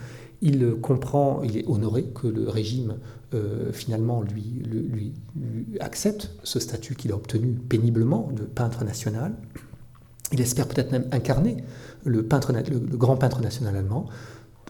Il 0.41 0.75
comprend, 0.81 1.41
il 1.43 1.57
est 1.57 1.67
honoré 1.67 2.03
que 2.03 2.27
le 2.27 2.47
régime 2.49 2.95
euh, 3.33 3.71
finalement 3.71 4.21
lui, 4.21 5.13
accepte 5.79 6.31
ce 6.43 6.59
statut 6.59 6.95
qu'il 6.95 7.13
a 7.13 7.15
obtenu 7.15 7.53
péniblement 7.53 8.29
de 8.35 8.43
peintre 8.43 8.83
national. 8.83 9.33
Il 10.33 10.41
espère 10.41 10.67
peut-être 10.67 10.91
même 10.91 11.07
incarner 11.11 11.57
le, 12.03 12.23
peintre, 12.23 12.51
le, 12.51 12.79
grand 12.97 13.15
peintre 13.15 13.39
national 13.39 13.77
allemand. 13.77 14.07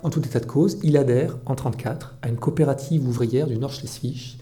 En 0.04 0.12
tout 0.12 0.24
état 0.24 0.40
de 0.40 0.46
cause, 0.46 0.78
il 0.84 0.96
adhère 0.98 1.38
en 1.46 1.54
1934 1.54 2.18
à 2.22 2.30
une 2.30 2.38
coopérative 2.38 3.08
ouvrière 3.08 3.48
du 3.48 3.58
Nord-Schleswig 3.58 4.38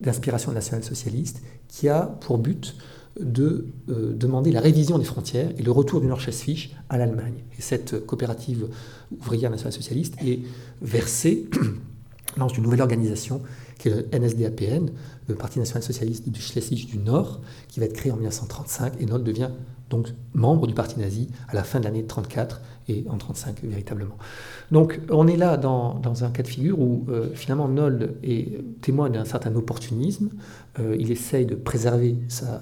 d'inspiration 0.00 0.52
nationale-socialiste 0.52 1.42
qui 1.68 1.88
a 1.88 2.02
pour 2.20 2.36
but 2.38 2.76
de 3.18 3.68
euh, 3.88 4.12
demander 4.14 4.52
la 4.52 4.60
révision 4.60 4.98
des 4.98 5.04
frontières 5.04 5.50
et 5.58 5.62
le 5.62 5.70
retour 5.70 6.00
du 6.02 6.06
Nord-Schleswig 6.08 6.76
à 6.90 6.98
l'Allemagne. 6.98 7.44
Et 7.58 7.62
cette 7.62 8.04
coopérative 8.04 8.68
ouvrière 9.18 9.50
nationale 9.50 9.72
socialiste 9.72 10.16
est 10.22 10.40
versée 10.82 11.48
dans 12.36 12.48
une 12.48 12.62
nouvelle 12.64 12.82
organisation 12.82 13.42
qui 13.78 13.88
est 13.88 14.12
le 14.12 14.18
NSDAPN, 14.18 14.90
le 15.28 15.34
Parti 15.34 15.58
national 15.58 15.82
socialiste 15.82 16.28
du 16.28 16.40
Schleswig 16.40 16.86
du 16.86 16.98
Nord, 16.98 17.40
qui 17.68 17.80
va 17.80 17.86
être 17.86 17.92
créé 17.94 18.12
en 18.12 18.16
1935 18.16 18.94
et 19.00 19.06
Noll 19.06 19.24
devient 19.24 19.50
donc 19.92 20.08
membre 20.32 20.66
du 20.66 20.72
parti 20.72 20.98
nazi 20.98 21.28
à 21.48 21.54
la 21.54 21.62
fin 21.62 21.78
de 21.78 21.84
l'année 21.84 21.98
1934 21.98 22.62
et 22.88 23.04
en 23.08 23.16
1935 23.16 23.62
véritablement. 23.62 24.16
Donc 24.70 25.00
on 25.10 25.28
est 25.28 25.36
là 25.36 25.56
dans, 25.58 26.00
un 26.24 26.30
cas 26.30 26.42
de 26.42 26.48
figure 26.48 26.80
où 26.80 27.04
euh, 27.10 27.28
finalement 27.34 27.68
Noll 27.68 28.14
est 28.22 28.58
témoin 28.80 29.10
d'un 29.10 29.26
certain 29.26 29.54
opportunisme, 29.54 30.30
euh, 30.80 30.96
il 30.98 31.10
essaye 31.10 31.44
de 31.44 31.54
préserver 31.54 32.16
sa, 32.28 32.60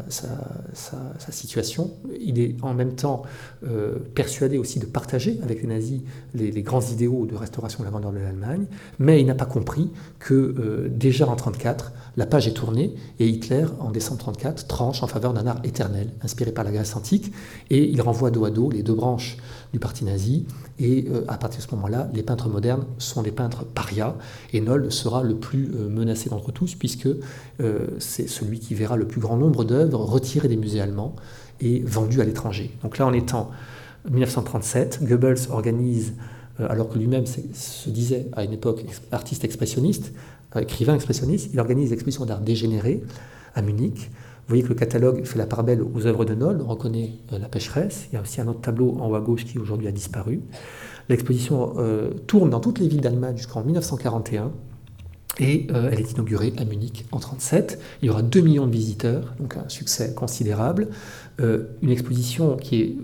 situation, 1.31 1.93
il 2.20 2.41
est 2.41 2.57
en 2.62 2.74
même 2.74 2.95
temps 2.95 3.23
euh, 3.65 3.99
persuadé 4.15 4.59
aussi 4.59 4.81
de 4.81 4.87
partager 4.87 5.39
avec 5.45 5.62
les 5.62 5.69
nazis 5.69 6.01
les, 6.35 6.62
grands 6.62 6.81
idéaux 6.81 7.27
de 7.27 7.37
restauration 7.37 7.78
de 7.78 7.85
la 7.85 7.91
grandeur 7.91 8.12
de 8.12 8.19
l'Allemagne, 8.19 8.66
mais 8.99 9.20
il 9.20 9.27
n'a 9.27 9.37
pas 9.37 9.47
compris 9.47 9.91
que 10.19 10.89
déjà 10.91 11.27
en 11.27 11.37
1934, 11.37 11.93
la 12.16 12.27
page 12.27 12.49
est 12.51 12.55
tournée 12.55 12.95
et 13.19 13.29
Hitler, 13.29 13.65
en 13.81 13.91
décembre 13.91 14.21
1934, 14.21 14.67
tranche 14.67 15.03
en 15.03 15.07
faveur 15.07 15.33
d'un 15.33 15.47
art 15.47 15.61
éternel 15.65 16.11
inspiré 16.23 16.53
par 16.53 16.65
la 16.65 16.73
Grèce 16.73 16.95
antique 16.97 17.33
et 17.71 17.89
il 17.89 18.01
renvoie 18.03 18.31
dos 18.31 18.45
à 18.45 18.51
dos 18.51 18.71
les 18.71 18.83
deux 18.83 18.95
branches 18.95 19.37
du 19.73 19.79
parti 19.79 20.05
nazi. 20.05 20.47
Et 20.79 21.07
euh, 21.11 21.25
à 21.29 21.37
partir 21.37 21.61
de 21.61 21.69
ce 21.69 21.75
moment-là, 21.75 22.09
les 22.15 22.23
peintres 22.23 22.49
modernes 22.49 22.85
sont 22.99 23.23
des 23.23 23.31
peintres 23.31 23.65
parias. 23.65 24.15
Et 24.53 24.61
Noll 24.61 24.91
sera 24.91 25.23
le 25.23 25.37
plus 25.37 25.71
euh, 25.75 25.89
menacé 25.89 26.31
d'entre 26.31 26.53
tous, 26.53 26.75
puisque 26.75 27.09
euh, 27.61 27.87
c'est 27.99 28.29
celui 28.29 28.59
qui 28.59 28.75
verra 28.75 28.97
le 28.97 29.07
plus 29.07 29.21
grand 29.21 29.37
nombre 29.37 29.65
d'œuvres 29.65 30.01
retirées 30.01 30.49
des 30.49 30.57
musées 30.57 30.81
allemands 30.81 31.15
et 31.61 31.81
vendues 31.81 32.21
à 32.21 32.25
l'étranger. 32.25 32.77
Donc 32.83 32.99
là, 32.99 33.07
en 33.07 33.13
étant 33.13 33.51
1937, 34.11 35.01
Goebbels 35.03 35.51
organise, 35.51 36.15
alors 36.59 36.89
que 36.89 36.99
lui-même 36.99 37.27
se 37.27 37.91
disait 37.91 38.29
à 38.33 38.45
une 38.45 38.53
époque 38.53 38.85
artiste 39.13 39.45
expressionniste, 39.45 40.13
écrivain 40.59 40.95
expressionniste, 40.95 41.51
il 41.53 41.61
organise 41.61 41.91
l'exposition 41.91 42.25
d'art 42.25 42.41
dégénéré 42.41 43.03
à 43.55 43.63
Munich 43.63 44.11
vous 44.51 44.55
voyez 44.57 44.65
que 44.65 44.69
le 44.71 44.75
catalogue 44.75 45.25
fait 45.25 45.39
la 45.39 45.47
part 45.47 45.63
belle 45.63 45.81
aux 45.81 46.07
œuvres 46.07 46.25
de 46.25 46.35
Noll, 46.35 46.61
on 46.61 46.67
reconnaît 46.71 47.13
euh, 47.33 47.39
la 47.39 47.49
pécheresse, 47.49 48.09
il 48.11 48.17
y 48.17 48.19
a 48.19 48.21
aussi 48.21 48.41
un 48.41 48.49
autre 48.49 48.61
tableau 48.61 48.97
en 48.99 49.09
haut 49.09 49.15
à 49.15 49.21
gauche 49.21 49.45
qui 49.45 49.61
aujourd'hui 49.61 49.87
a 49.87 49.93
disparu. 49.93 50.41
L'exposition 51.09 51.75
euh, 51.79 52.11
tourne 52.27 52.51
dans 52.51 52.59
toutes 52.59 52.81
les 52.81 52.89
villes 52.89 53.01
d'Allemagne 53.01 53.37
jusqu'en 53.37 53.63
1941 53.63 54.51
et 55.39 55.69
euh, 55.71 55.91
elle 55.93 56.01
est 56.01 56.11
inaugurée 56.11 56.53
à 56.57 56.65
Munich 56.65 57.07
en 57.13 57.19
1937. 57.19 57.79
Il 58.03 58.07
y 58.07 58.11
aura 58.11 58.23
2 58.23 58.41
millions 58.41 58.67
de 58.67 58.73
visiteurs, 58.73 59.37
donc 59.39 59.57
un 59.57 59.69
succès 59.69 60.15
considérable. 60.15 60.89
une 61.39 61.91
exposition 61.91 62.57
qui 62.57 62.81
est 62.81 62.97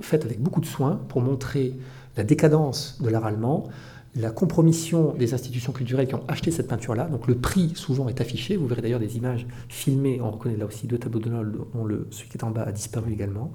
faite 0.00 0.24
avec 0.24 0.40
beaucoup 0.40 0.62
de 0.62 0.66
soin 0.66 0.98
pour 1.08 1.20
montrer 1.20 1.74
la 2.16 2.24
décadence 2.24 2.96
de 3.02 3.10
l'art 3.10 3.26
allemand, 3.26 3.68
la 4.16 4.30
compromission 4.30 5.14
des 5.14 5.34
institutions 5.34 5.72
culturelles 5.72 6.08
qui 6.08 6.14
ont 6.14 6.24
acheté 6.26 6.50
cette 6.50 6.68
peinture-là. 6.68 7.04
Donc 7.04 7.26
le 7.26 7.36
prix 7.36 7.72
souvent 7.74 8.08
est 8.08 8.20
affiché. 8.20 8.56
Vous 8.56 8.66
verrez 8.66 8.82
d'ailleurs 8.82 9.00
des 9.00 9.16
images 9.16 9.46
filmées. 9.68 10.20
On 10.22 10.30
reconnaît 10.30 10.56
là 10.56 10.66
aussi 10.66 10.86
deux 10.86 10.98
tableaux 10.98 11.20
de 11.20 11.28
Noël 11.28 11.52
dont 11.52 11.86
celui 12.10 12.28
qui 12.28 12.38
est 12.38 12.44
en 12.44 12.50
bas 12.50 12.62
a 12.62 12.72
disparu 12.72 13.12
également. 13.12 13.52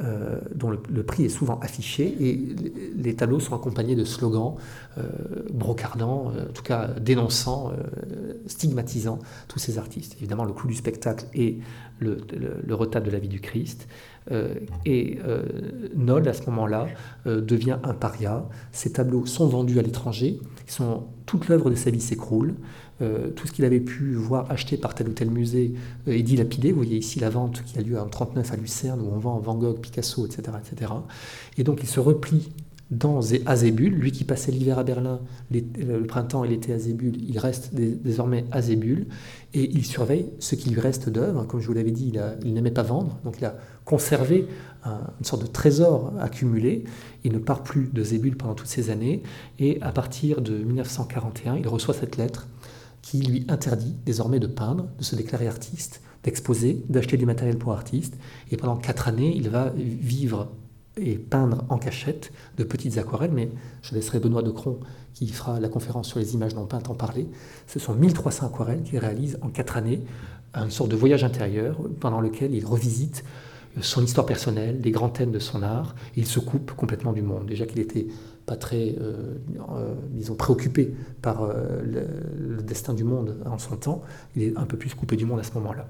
Euh, 0.00 0.40
dont 0.54 0.70
le, 0.70 1.02
prix 1.02 1.26
est 1.26 1.28
souvent 1.28 1.60
affiché 1.60 2.16
et 2.18 2.56
les, 2.96 3.14
tableaux 3.14 3.40
sont 3.40 3.54
accompagnés 3.54 3.94
de 3.94 4.04
slogans 4.04 4.54
euh, 4.96 5.02
brocardants, 5.52 6.32
euh, 6.34 6.48
en 6.48 6.52
tout 6.52 6.62
cas 6.62 6.88
dénonçant, 6.98 7.72
stigmatisant 8.46 9.18
tous 9.48 9.58
ces 9.58 9.76
artistes. 9.76 10.16
Évidemment, 10.18 10.44
le 10.44 10.54
clou 10.54 10.68
du 10.68 10.74
spectacle 10.74 11.26
est 11.34 11.58
le, 12.02 12.18
le, 12.66 12.74
retable 12.74 13.06
de 13.06 13.10
la 13.12 13.18
vie 13.18 13.28
du 13.28 13.40
Christ. 13.40 13.88
et 14.84 15.18
Noll, 15.96 16.28
à 16.28 16.32
ce 16.32 16.44
moment-là, 16.46 16.86
devient 17.26 17.78
un 17.82 17.94
paria. 17.94 18.44
Ces 18.70 18.92
tableaux 18.92 19.26
sont 19.26 19.46
vendus 19.46 19.78
à 19.78 19.82
l'étranger, 19.82 20.40
toute 21.26 21.48
l'œuvre 21.48 21.70
de 21.70 21.74
sa 21.74 21.90
vie 21.90 22.00
s'écroule. 22.00 22.54
Euh, 23.02 23.30
tout 23.30 23.46
ce 23.46 23.52
qu'il 23.52 23.64
avait 23.64 23.80
pu 23.80 24.14
voir 24.14 24.50
acheté 24.50 24.76
par 24.76 24.94
tel 24.94 25.08
ou 25.08 25.12
tel 25.12 25.30
musée 25.30 25.74
euh, 26.06 26.12
est 26.12 26.22
dilapidé. 26.22 26.70
Vous 26.70 26.76
voyez 26.76 26.98
ici 26.98 27.18
la 27.18 27.30
vente 27.30 27.64
qui 27.64 27.78
a 27.78 27.82
lieu 27.82 27.98
en 27.98 28.06
39 28.06 28.52
à 28.52 28.56
Lucerne, 28.56 29.00
où 29.00 29.10
on 29.12 29.18
vend 29.18 29.38
Van 29.40 29.56
Gogh, 29.56 29.80
Picasso, 29.80 30.24
etc. 30.26 30.56
etc. 30.58 30.92
Et 31.58 31.64
donc 31.64 31.80
il 31.82 31.88
se 31.88 31.98
replie 31.98 32.52
dans 32.92 33.20
Azébul. 33.46 33.94
Lui 33.94 34.12
qui 34.12 34.24
passait 34.24 34.52
l'hiver 34.52 34.78
à 34.78 34.84
Berlin, 34.84 35.20
le 35.50 36.02
printemps 36.04 36.44
et 36.44 36.48
l'été 36.48 36.72
à 36.72 36.78
Zébul, 36.78 37.16
il 37.16 37.38
reste 37.38 37.74
désormais 37.74 38.44
à 38.52 38.60
Zébul 38.62 39.06
et 39.54 39.70
il 39.72 39.84
surveille 39.84 40.26
ce 40.38 40.54
qui 40.54 40.70
lui 40.70 40.80
reste 40.80 41.08
d'œuvres. 41.08 41.44
Comme 41.44 41.60
je 41.60 41.66
vous 41.66 41.72
l'avais 41.72 41.90
dit, 41.90 42.12
il, 42.44 42.54
n'aimait 42.54 42.70
pas 42.70 42.82
vendre, 42.82 43.18
donc 43.24 43.38
il 43.38 43.44
a 43.46 43.56
conservé 43.84 44.46
une 44.84 45.24
sorte 45.24 45.42
de 45.42 45.46
trésor 45.46 46.12
accumulé. 46.20 46.84
Il 47.24 47.32
ne 47.32 47.38
part 47.38 47.62
plus 47.62 47.88
de 47.92 48.04
Zébul 48.04 48.36
pendant 48.36 48.54
toutes 48.54 48.68
ces 48.68 48.90
années 48.90 49.22
et 49.58 49.80
à 49.80 49.90
partir 49.90 50.42
de 50.42 50.52
1941, 50.52 51.56
il 51.56 51.68
reçoit 51.68 51.94
cette 51.94 52.18
lettre 52.18 52.46
qui 53.00 53.20
lui 53.20 53.44
interdit 53.48 53.96
désormais 54.04 54.38
de 54.38 54.46
peindre, 54.46 54.86
de 54.98 55.02
se 55.02 55.16
déclarer 55.16 55.48
artiste, 55.48 56.02
d'exposer, 56.24 56.84
d'acheter 56.88 57.16
du 57.16 57.26
matériel 57.26 57.58
pour 57.58 57.72
artiste. 57.72 58.16
Et 58.50 58.56
pendant 58.56 58.76
quatre 58.76 59.08
années, 59.08 59.34
il 59.34 59.48
va 59.48 59.72
vivre 59.76 60.52
et 60.96 61.16
peindre 61.16 61.64
en 61.68 61.78
cachette 61.78 62.32
de 62.56 62.64
petites 62.64 62.98
aquarelles, 62.98 63.32
mais 63.32 63.50
je 63.82 63.94
laisserai 63.94 64.20
Benoît 64.20 64.42
Decron 64.42 64.78
qui 65.14 65.28
fera 65.28 65.60
la 65.60 65.68
conférence 65.68 66.08
sur 66.08 66.18
les 66.18 66.34
images 66.34 66.54
non 66.54 66.66
peintes 66.66 66.90
en 66.90 66.94
parler. 66.94 67.28
Ce 67.66 67.78
sont 67.78 67.94
1300 67.94 68.46
aquarelles 68.46 68.82
qu'il 68.82 68.98
réalise 68.98 69.38
en 69.42 69.48
quatre 69.48 69.76
années, 69.76 70.02
une 70.54 70.70
sorte 70.70 70.90
de 70.90 70.96
voyage 70.96 71.24
intérieur 71.24 71.78
pendant 72.00 72.20
lequel 72.20 72.54
il 72.54 72.64
revisite 72.66 73.24
son 73.80 74.04
histoire 74.04 74.26
personnelle, 74.26 74.80
les 74.82 74.90
grands 74.90 75.08
thèmes 75.08 75.32
de 75.32 75.38
son 75.38 75.62
art, 75.62 75.94
et 76.16 76.20
il 76.20 76.26
se 76.26 76.40
coupe 76.40 76.72
complètement 76.72 77.12
du 77.12 77.22
monde. 77.22 77.46
Déjà 77.46 77.64
qu'il 77.64 77.78
était 77.78 78.06
pas 78.44 78.56
très, 78.56 78.96
euh, 79.00 79.34
euh, 79.70 80.34
préoccupé 80.36 80.94
par 81.22 81.42
euh, 81.42 81.80
le, 81.82 82.62
destin 82.62 82.92
du 82.92 83.04
monde 83.04 83.36
en 83.46 83.58
son 83.58 83.76
temps, 83.76 84.02
il 84.36 84.42
est 84.42 84.56
un 84.56 84.64
peu 84.64 84.76
plus 84.76 84.94
coupé 84.94 85.16
du 85.16 85.24
monde 85.24 85.40
à 85.40 85.42
ce 85.42 85.52
moment-là. 85.54 85.88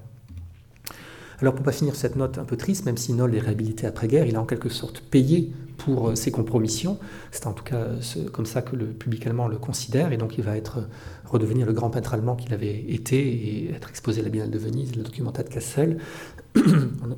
Alors 1.43 1.55
pour 1.55 1.65
pas 1.65 1.73
finir 1.73 1.93
cette 1.97 2.15
note 2.15 2.37
un 2.37 2.45
peu 2.45 2.55
triste, 2.55 2.85
même 2.85 2.95
si 2.95 3.11
Noll 3.11 3.35
est 3.35 3.39
réhabilité 3.39 3.85
après-guerre, 3.85 4.25
il 4.25 4.37
a 4.37 4.39
en 4.39 4.45
quelque 4.45 4.69
sorte 4.69 5.01
payé 5.01 5.51
pour 5.75 6.17
ses 6.17 6.31
compromissions. 6.31 6.97
C'est 7.31 7.47
en 7.47 7.51
tout 7.51 7.65
cas 7.65 7.87
comme 8.31 8.45
ça 8.45 8.61
que 8.61 8.77
le 8.77 8.85
public 8.85 9.27
allemand 9.27 9.49
le 9.49 9.57
considère, 9.57 10.13
et 10.13 10.17
donc 10.17 10.37
il 10.37 10.43
va 10.45 10.55
être 10.55 10.87
redevenir 11.25 11.67
le 11.67 11.73
grand 11.73 11.89
peintre 11.89 12.13
allemand 12.13 12.37
qu'il 12.37 12.53
avait 12.53 12.85
été 12.87 13.17
et 13.17 13.73
être 13.73 13.89
exposé 13.89 14.21
à 14.21 14.23
la 14.23 14.29
Biennale 14.29 14.51
de 14.51 14.57
Venise, 14.57 14.95
le 14.95 15.03
documentat 15.03 15.43
de 15.43 15.49
Kassel. 15.49 15.97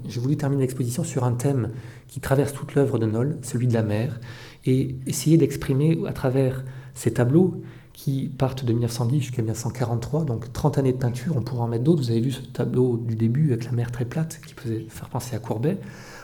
J'ai 0.07 0.19
voulu 0.19 0.37
terminer 0.37 0.63
l'exposition 0.63 1.03
sur 1.03 1.23
un 1.23 1.33
thème 1.33 1.69
qui 2.07 2.19
traverse 2.19 2.51
toute 2.51 2.73
l'œuvre 2.73 2.97
de 2.97 3.05
Noll, 3.05 3.37
celui 3.43 3.67
de 3.67 3.75
la 3.75 3.83
mer, 3.83 4.19
et 4.65 4.95
essayer 5.05 5.37
d'exprimer 5.37 5.99
à 6.07 6.13
travers 6.13 6.65
ces 6.95 7.13
tableaux 7.13 7.61
qui 7.95 8.27
partent 8.27 8.65
de 8.65 8.73
1910 8.73 9.21
jusqu'à 9.21 9.41
1943, 9.41 10.25
donc 10.25 10.51
30 10.51 10.77
années 10.77 10.91
de 10.91 10.97
peinture. 10.97 11.35
On 11.37 11.41
pourra 11.41 11.63
en 11.63 11.67
mettre 11.67 11.85
d'autres. 11.85 12.03
Vous 12.03 12.11
avez 12.11 12.19
vu 12.19 12.31
ce 12.31 12.41
tableau 12.41 12.97
du 12.97 13.15
début 13.15 13.53
avec 13.53 13.65
la 13.65 13.71
mer 13.71 13.91
très 13.91 14.03
plate 14.03 14.39
qui 14.45 14.53
faisait 14.53 14.85
faire 14.89 15.07
penser 15.09 15.35
à 15.35 15.39
Courbet. 15.39 15.77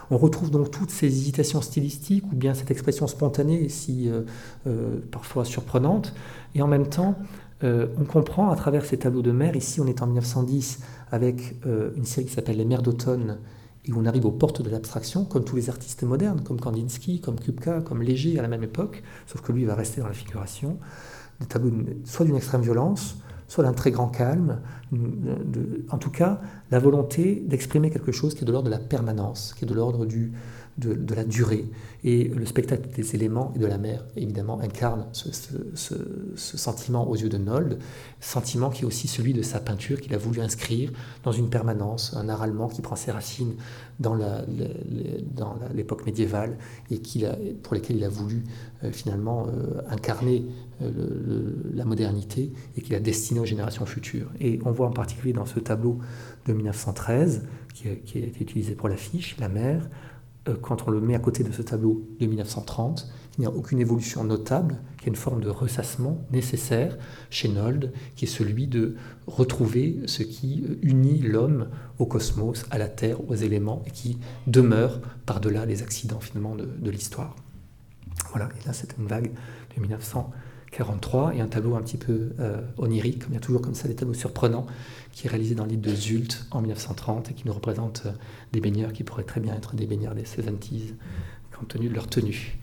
On 0.09 0.17
retrouve 0.17 0.51
donc 0.51 0.69
toutes 0.69 0.89
ces 0.91 1.05
hésitations 1.07 1.61
stylistiques 1.61 2.25
ou 2.31 2.35
bien 2.35 2.53
cette 2.53 2.69
expression 2.71 3.07
spontanée, 3.07 3.69
si 3.69 4.09
euh, 4.09 4.23
euh, 4.67 4.99
parfois 5.11 5.45
surprenante. 5.45 6.13
Et 6.55 6.61
en 6.61 6.67
même 6.67 6.87
temps, 6.87 7.15
euh, 7.63 7.87
on 7.97 8.03
comprend 8.03 8.51
à 8.51 8.55
travers 8.57 8.83
ces 8.83 8.97
tableaux 8.97 9.21
de 9.21 9.31
mer, 9.31 9.55
ici 9.55 9.79
on 9.79 9.87
est 9.87 10.01
en 10.01 10.07
1910 10.07 10.79
avec 11.11 11.55
une 11.65 12.05
série 12.05 12.25
qui 12.25 12.33
s'appelle 12.33 12.57
Les 12.57 12.65
mers 12.65 12.81
d'automne, 12.81 13.37
et 13.85 13.93
on 13.93 14.05
arrive 14.05 14.25
aux 14.25 14.31
portes 14.31 14.61
de 14.61 14.69
l'abstraction, 14.69 15.25
comme 15.25 15.43
tous 15.43 15.57
les 15.57 15.69
artistes 15.69 16.03
modernes, 16.03 16.41
comme 16.41 16.59
Kandinsky, 16.59 17.19
comme 17.19 17.37
Kupka, 17.37 17.81
comme 17.81 18.01
Léger 18.01 18.39
à 18.39 18.41
la 18.41 18.47
même 18.47 18.63
époque, 18.63 19.03
sauf 19.27 19.41
que 19.41 19.51
lui 19.51 19.65
va 19.65 19.75
rester 19.75 19.99
dans 19.99 20.07
la 20.07 20.13
figuration, 20.13 20.77
des 21.41 22.01
soit 22.05 22.25
d'une 22.25 22.35
extrême 22.35 22.61
violence, 22.61 23.17
soit 23.47 23.63
d'un 23.63 23.73
très 23.73 23.91
grand 23.91 24.07
calme, 24.07 24.59
en 25.89 25.97
tout 25.97 26.09
cas 26.09 26.39
la 26.71 26.79
volonté 26.79 27.43
d'exprimer 27.45 27.89
quelque 27.89 28.11
chose 28.11 28.33
qui 28.33 28.43
est 28.43 28.47
de 28.47 28.51
l'ordre 28.51 28.67
de 28.67 28.73
la 28.73 28.79
permanence, 28.79 29.53
qui 29.57 29.65
est 29.65 29.67
de 29.67 29.73
l'ordre 29.73 30.05
du, 30.05 30.31
de, 30.77 31.13
la 31.13 31.23
durée. 31.23 31.65
Et 32.03 32.25
le 32.25 32.45
spectacle 32.45 32.89
des 32.95 33.13
éléments 33.13 33.51
et 33.55 33.59
de 33.59 33.65
la 33.67 33.77
mer, 33.77 34.03
évidemment, 34.15 34.59
incarne 34.59 35.05
ce, 35.11 35.27
sentiment 36.35 37.07
aux 37.07 37.15
yeux 37.15 37.29
de 37.29 37.37
Nold, 37.37 37.77
sentiment 38.19 38.69
qui 38.69 38.83
est 38.83 38.85
aussi 38.85 39.07
celui 39.07 39.33
de 39.33 39.41
sa 39.41 39.59
peinture 39.59 40.01
qu'il 40.01 40.13
a 40.15 40.17
voulu 40.17 40.41
inscrire 40.41 40.91
dans 41.23 41.31
une 41.31 41.49
permanence, 41.49 42.15
un 42.15 42.29
art 42.29 42.41
allemand 42.41 42.67
qui 42.67 42.81
prend 42.81 42.95
ses 42.95 43.11
racines 43.11 43.53
dans 43.99 44.15
l'époque 45.73 46.05
médiévale 46.05 46.57
et 46.89 46.99
qui 46.99 47.25
pour 47.61 47.75
lesquels 47.75 47.97
il 47.97 48.03
a 48.03 48.09
voulu 48.09 48.43
euh, 48.83 48.91
finalement 48.91 49.45
euh, 49.47 49.81
incarner 49.89 50.45
euh, 50.81 51.71
la 51.73 51.85
modernité 51.85 52.51
et 52.75 52.81
qu'il 52.81 52.95
a 52.95 52.99
destiné 52.99 53.39
aux 53.39 53.45
générations 53.45 53.85
futures. 53.85 54.31
Et 54.39 54.59
on 54.65 54.71
voit 54.71 54.87
en 54.87 54.91
particulier 54.91 55.33
dans 55.33 55.45
ce 55.45 55.59
tableau 55.59 55.99
de 56.47 56.53
1913, 56.53 57.47
qui 57.73 57.89
qui 58.05 58.17
a 58.17 58.21
été 58.21 58.41
utilisé 58.41 58.75
pour 58.75 58.89
l'affiche, 58.89 59.37
la 59.39 59.49
mer, 59.49 59.87
euh, 60.47 60.55
quand 60.59 60.87
on 60.87 60.91
le 60.91 60.99
met 60.99 61.13
à 61.13 61.19
côté 61.19 61.43
de 61.43 61.51
ce 61.51 61.61
tableau 61.61 62.07
de 62.19 62.25
1930, 62.25 63.11
il 63.37 63.41
n'y 63.41 63.47
a 63.47 63.51
aucune 63.51 63.79
évolution 63.79 64.23
notable, 64.23 64.79
qui 64.99 65.05
est 65.05 65.09
une 65.09 65.15
forme 65.15 65.41
de 65.41 65.49
ressassement 65.49 66.25
nécessaire 66.31 66.97
chez 67.29 67.47
Nold, 67.47 67.93
qui 68.15 68.25
est 68.25 68.27
celui 68.27 68.67
de 68.67 68.95
retrouver 69.27 69.99
ce 70.07 70.23
qui 70.23 70.63
unit 70.81 71.19
l'homme 71.19 71.69
au 71.99 72.07
cosmos, 72.07 72.65
à 72.71 72.79
la 72.79 72.87
Terre, 72.87 73.29
aux 73.29 73.35
éléments, 73.35 73.83
et 73.85 73.91
qui 73.91 74.17
demeure 74.47 74.99
par-delà 75.27 75.65
les 75.65 75.83
accidents 75.83 76.19
finalement 76.19 76.55
de, 76.55 76.89
l'histoire. 76.89 77.35
Voilà, 78.31 78.49
et 78.61 78.67
là 78.67 78.73
c'est 78.73 78.97
une 78.97 79.05
vague 79.05 79.31
de 79.75 79.81
1930. 79.81 80.33
43 80.71 81.35
et 81.35 81.41
un 81.41 81.47
tableau 81.47 81.75
un 81.75 81.81
petit 81.81 81.97
peu 81.97 82.31
euh, 82.39 82.61
onirique, 82.77 83.19
comme 83.19 83.31
il 83.31 83.35
y 83.35 83.37
a 83.37 83.41
toujours 83.41 83.61
comme 83.61 83.75
ça 83.75 83.87
des 83.87 83.95
tableaux 83.95 84.13
surprenants, 84.13 84.65
qui 85.11 85.27
est 85.27 85.29
réalisé 85.29 85.53
dans 85.53 85.65
l'île 85.65 85.81
de 85.81 85.93
Zult 85.93 86.45
en 86.51 86.61
1930 86.61 87.31
et 87.31 87.33
qui 87.33 87.45
nous 87.45 87.53
représente 87.53 88.03
euh, 88.05 88.11
des 88.53 88.61
baigneurs 88.61 88.93
qui 88.93 89.03
pourraient 89.03 89.23
très 89.23 89.41
bien 89.41 89.53
être 89.53 89.75
des 89.75 89.85
baigneurs 89.85 90.15
des 90.15 90.23
70s, 90.23 90.93
compte 91.57 91.67
tenu 91.67 91.89
de 91.89 91.93
leur 91.93 92.07
tenue. 92.07 92.57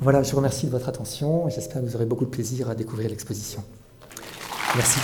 Voilà, 0.00 0.22
je 0.22 0.30
vous 0.32 0.36
remercie 0.38 0.66
de 0.66 0.72
votre 0.72 0.88
attention 0.88 1.48
et 1.48 1.50
j'espère 1.50 1.80
que 1.80 1.86
vous 1.86 1.94
aurez 1.94 2.06
beaucoup 2.06 2.24
de 2.24 2.30
plaisir 2.30 2.68
à 2.68 2.74
découvrir 2.74 3.08
l'exposition. 3.08 3.62
Merci. 4.74 4.98